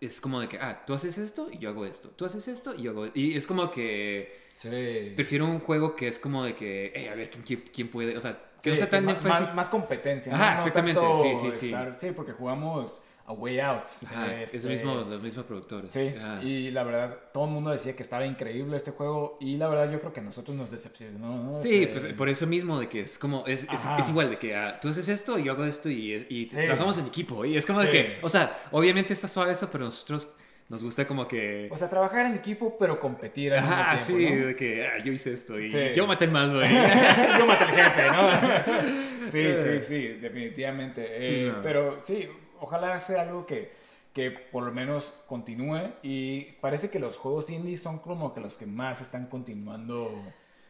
es 0.00 0.20
como 0.20 0.40
de 0.40 0.48
que, 0.48 0.58
ah, 0.58 0.82
tú 0.86 0.94
haces 0.94 1.16
esto 1.18 1.48
y 1.50 1.58
yo 1.58 1.70
hago 1.70 1.86
esto. 1.86 2.10
Tú 2.10 2.24
haces 2.24 2.46
esto 2.48 2.74
y 2.74 2.82
yo 2.82 2.90
hago... 2.90 3.06
Y 3.14 3.36
es 3.36 3.46
como 3.46 3.70
que 3.70 4.42
Sí. 4.52 4.68
prefiero 5.16 5.46
un 5.46 5.60
juego 5.60 5.96
que 5.96 6.06
es 6.08 6.18
como 6.18 6.44
de 6.44 6.54
que, 6.54 6.92
hey, 6.94 7.08
a 7.08 7.14
ver, 7.14 7.30
¿quién, 7.30 7.42
quién, 7.42 7.64
quién 7.74 7.88
puede? 7.88 8.16
O 8.16 8.20
sea, 8.20 8.38
que 8.62 8.70
no 8.70 8.76
sea 8.76 8.86
sí, 8.86 8.92
tan 8.92 9.04
más, 9.04 9.22
más, 9.24 9.54
más 9.54 9.68
competencia. 9.68 10.34
Ajá, 10.34 10.50
¿no? 10.52 10.56
Exactamente, 10.58 11.00
sí, 11.22 11.36
sí, 11.52 11.58
sí. 11.58 11.66
estar- 11.72 11.98
sí, 11.98 12.12
porque 12.14 12.32
jugamos 12.32 13.02
A 13.26 13.32
Way 13.32 13.58
Out. 13.60 13.84
Ajá, 14.06 14.42
es 14.42 14.52
este, 14.52 14.66
el 14.68 14.72
mismo, 14.74 14.94
los 14.96 15.22
mismos 15.22 15.46
productores. 15.46 15.92
Sí, 15.94 16.14
Ajá. 16.18 16.42
y 16.42 16.70
la 16.70 16.82
verdad, 16.82 17.16
todo 17.32 17.46
el 17.46 17.50
mundo 17.52 17.70
decía 17.70 17.96
que 17.96 18.02
estaba 18.02 18.26
increíble 18.26 18.76
este 18.76 18.90
juego. 18.90 19.38
Y 19.40 19.56
la 19.56 19.68
verdad, 19.68 19.90
yo 19.90 19.98
creo 20.00 20.12
que 20.12 20.20
a 20.20 20.22
nosotros 20.22 20.54
nos 20.56 20.70
decepcionó. 20.70 21.42
¿no? 21.52 21.60
Sí, 21.60 21.84
Este, 21.84 21.86
pues 22.00 22.12
por 22.12 22.28
eso 22.28 22.46
mismo 22.46 22.78
de 22.78 22.88
que 22.88 23.00
es 23.00 23.18
como, 23.18 23.46
es, 23.46 23.64
es, 23.72 23.86
es 23.98 24.08
igual 24.10 24.28
de 24.30 24.38
que 24.38 24.54
ah, 24.54 24.78
tú 24.80 24.88
haces 24.90 25.08
esto 25.08 25.38
y 25.38 25.44
yo 25.44 25.52
hago 25.52 25.64
esto 25.64 25.88
y, 25.88 26.12
es- 26.12 26.26
y 26.30 26.44
Sí. 26.44 26.56
trabajamos 26.64 26.98
en 26.98 27.06
equipo. 27.06 27.44
Y 27.46 27.56
es 27.56 27.64
como 27.64 27.80
de 27.80 27.88
que, 27.90 28.16
o 28.20 28.28
sea, 28.28 28.58
obviamente 28.72 29.14
está 29.14 29.26
suave 29.26 29.52
eso, 29.52 29.70
pero 29.72 29.84
nosotros 29.86 30.28
nos 30.68 30.82
gusta 30.82 31.06
como 31.06 31.26
que... 31.28 31.68
O 31.70 31.76
sea, 31.78 31.88
trabajar 31.88 32.26
en 32.26 32.34
equipo, 32.34 32.76
pero 32.78 32.98
competir 33.00 33.54
al 33.54 33.60
mismo 33.62 33.74
Ajá, 33.74 33.96
tiempo, 33.96 34.04
sí, 34.18 34.30
¿no? 34.40 34.46
de 34.48 34.56
que 34.56 34.86
ah, 34.86 35.02
yo 35.02 35.12
hice 35.12 35.32
esto 35.32 35.58
y 35.58 35.70
Sí. 35.70 35.78
yo 35.94 36.06
maté 36.06 36.24
al 36.26 36.30
malo. 36.30 36.54
güey. 36.58 36.68
Yo 37.38 37.46
maté 37.46 37.64
al 37.64 37.70
jefe, 37.70 38.10
¿no? 38.10 39.30
sí, 39.30 39.44
sí, 39.56 39.82
sí, 39.82 40.08
definitivamente. 40.20 41.20
Sí, 41.20 41.34
Eh, 41.46 41.52
no. 41.54 41.62
Pero 41.62 41.98
sí, 42.02 42.28
ojalá 42.64 42.98
sea 43.00 43.22
algo 43.22 43.46
que, 43.46 43.70
que 44.12 44.30
por 44.30 44.64
lo 44.64 44.72
menos 44.72 45.22
continúe. 45.26 45.92
Y 46.02 46.52
parece 46.60 46.90
que 46.90 46.98
los 46.98 47.16
juegos 47.16 47.50
indie 47.50 47.76
son 47.76 47.98
como 47.98 48.32
que 48.34 48.40
los 48.40 48.56
que 48.56 48.66
más 48.66 49.00
están 49.00 49.26
continuando 49.26 50.10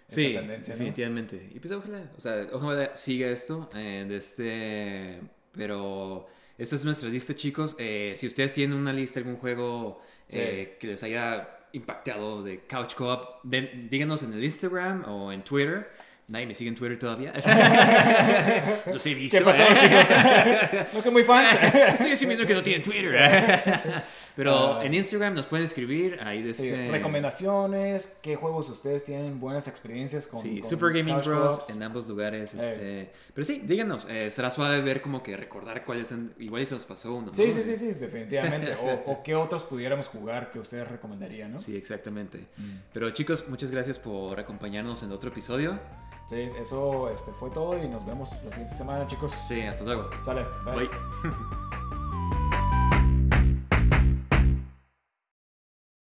esta 0.09 0.15
Sí, 0.17 0.35
tendencia, 0.35 0.75
¿no? 0.75 0.79
definitivamente. 0.81 1.51
Y 1.55 1.61
pues 1.61 1.73
ojalá, 1.73 2.11
o 2.17 2.21
sea, 2.21 2.47
ojalá 2.53 2.95
siga 2.97 3.29
esto. 3.29 3.69
eh, 3.75 4.05
de 4.09 4.17
este, 4.17 5.21
pero 5.53 6.27
esta 6.59 6.77
es 6.77 6.85
nuestra 6.85 7.09
lista, 7.09 7.35
chicos. 7.35 7.75
Eh, 7.79 8.15
si 8.17 8.27
ustedes 8.27 8.53
tienen 8.55 8.77
una 8.79 8.93
lista, 8.93 9.21
algún 9.21 9.37
juego 9.37 10.01
Sí. 10.29 10.39
eh, 10.41 10.77
que 10.81 10.87
les 10.89 11.03
haya 11.03 11.49
impactado 11.73 12.43
de 12.43 12.61
Couch 12.67 12.95
Co-op, 12.95 13.43
díganos 13.45 14.23
en 14.23 14.33
el 14.33 14.43
Instagram 14.45 15.05
o 15.09 15.33
en 15.33 15.43
Twitter. 15.43 15.91
Nadie 16.29 16.47
me 16.47 16.55
sigue 16.55 16.71
en 16.71 16.77
Twitter 16.77 16.99
todavía. 16.99 17.33
Los 18.87 19.05
he 19.07 19.15
visto. 19.15 19.39
¿Qué 19.39 19.45
pasó, 19.45 19.63
¿eh? 19.63 19.77
chicos? 19.79 20.87
no 20.95 21.03
que 21.03 21.11
muy 21.11 21.23
fans. 21.23 21.51
Estoy 21.75 22.13
asumiendo 22.13 22.47
que 22.47 22.55
no 22.55 22.63
tienen 22.63 22.83
Twitter. 22.83 23.15
Pero 24.37 24.79
Ah. 24.81 24.85
en 24.85 24.93
Instagram 24.95 25.35
nos 25.35 25.47
pueden 25.47 25.65
escribir 25.65 26.19
ahí 26.21 26.41
de 26.41 26.55
Sí, 26.55 26.67
este... 26.69 26.91
recomendaciones, 26.91 28.19
qué 28.21 28.35
juegos 28.35 28.69
ustedes 28.69 29.05
tienen 29.05 29.39
buenas 29.39 29.69
experiencias 29.69 30.27
con. 30.27 30.41
Sí, 30.41 30.59
con 30.61 30.69
Super 30.69 30.93
Gaming 30.93 31.15
Couch 31.15 31.27
Bros 31.27 31.71
en 31.71 31.81
ambos 31.85 32.09
lugares. 32.09 32.53
Eh. 32.55 32.59
Este, 32.61 33.11
pero 33.33 33.45
sí, 33.45 33.63
díganos, 33.65 34.09
eh, 34.11 34.33
será 34.33 34.51
suave 34.51 34.81
ver 34.81 35.03
como 35.03 35.23
que 35.23 35.37
recordar 35.37 35.85
cuáles 35.85 36.11
han- 36.11 36.33
igual 36.41 36.67
se 36.67 36.75
nos 36.75 36.85
pasó 36.85 37.15
uno. 37.15 37.27
¿no? 37.29 37.35
Sí, 37.35 37.53
sí, 37.53 37.63
sí, 37.63 37.77
sí, 37.77 37.93
definitivamente. 37.93 38.75
O, 38.83 39.13
o 39.13 39.23
qué 39.23 39.37
otros 39.37 39.63
pudiéramos 39.63 40.09
jugar 40.09 40.51
que 40.51 40.59
ustedes 40.59 40.89
recomendarían, 40.89 41.53
¿no? 41.53 41.61
Sí, 41.61 41.77
exactamente. 41.77 42.39
Mm. 42.57 42.77
Pero 42.93 43.11
chicos, 43.11 43.45
muchas 43.49 43.71
gracias 43.71 44.01
por 44.01 44.41
acompañarnos 44.41 45.01
en 45.05 45.13
otro 45.13 45.31
episodio. 45.31 45.79
Sí, 46.27 46.51
eso 46.57 47.11
este, 47.11 47.33
fue 47.33 47.51
todo 47.51 47.77
y 47.83 47.89
nos 47.89 48.05
vemos 48.07 48.33
la 48.45 48.51
siguiente 48.51 48.75
semana, 48.75 49.07
chicos. 49.07 49.33
Sí, 49.47 49.61
hasta 49.63 49.85
luego. 49.85 50.09
Sale, 50.25 50.45
bye. 50.65 50.75
Bye. 50.75 50.91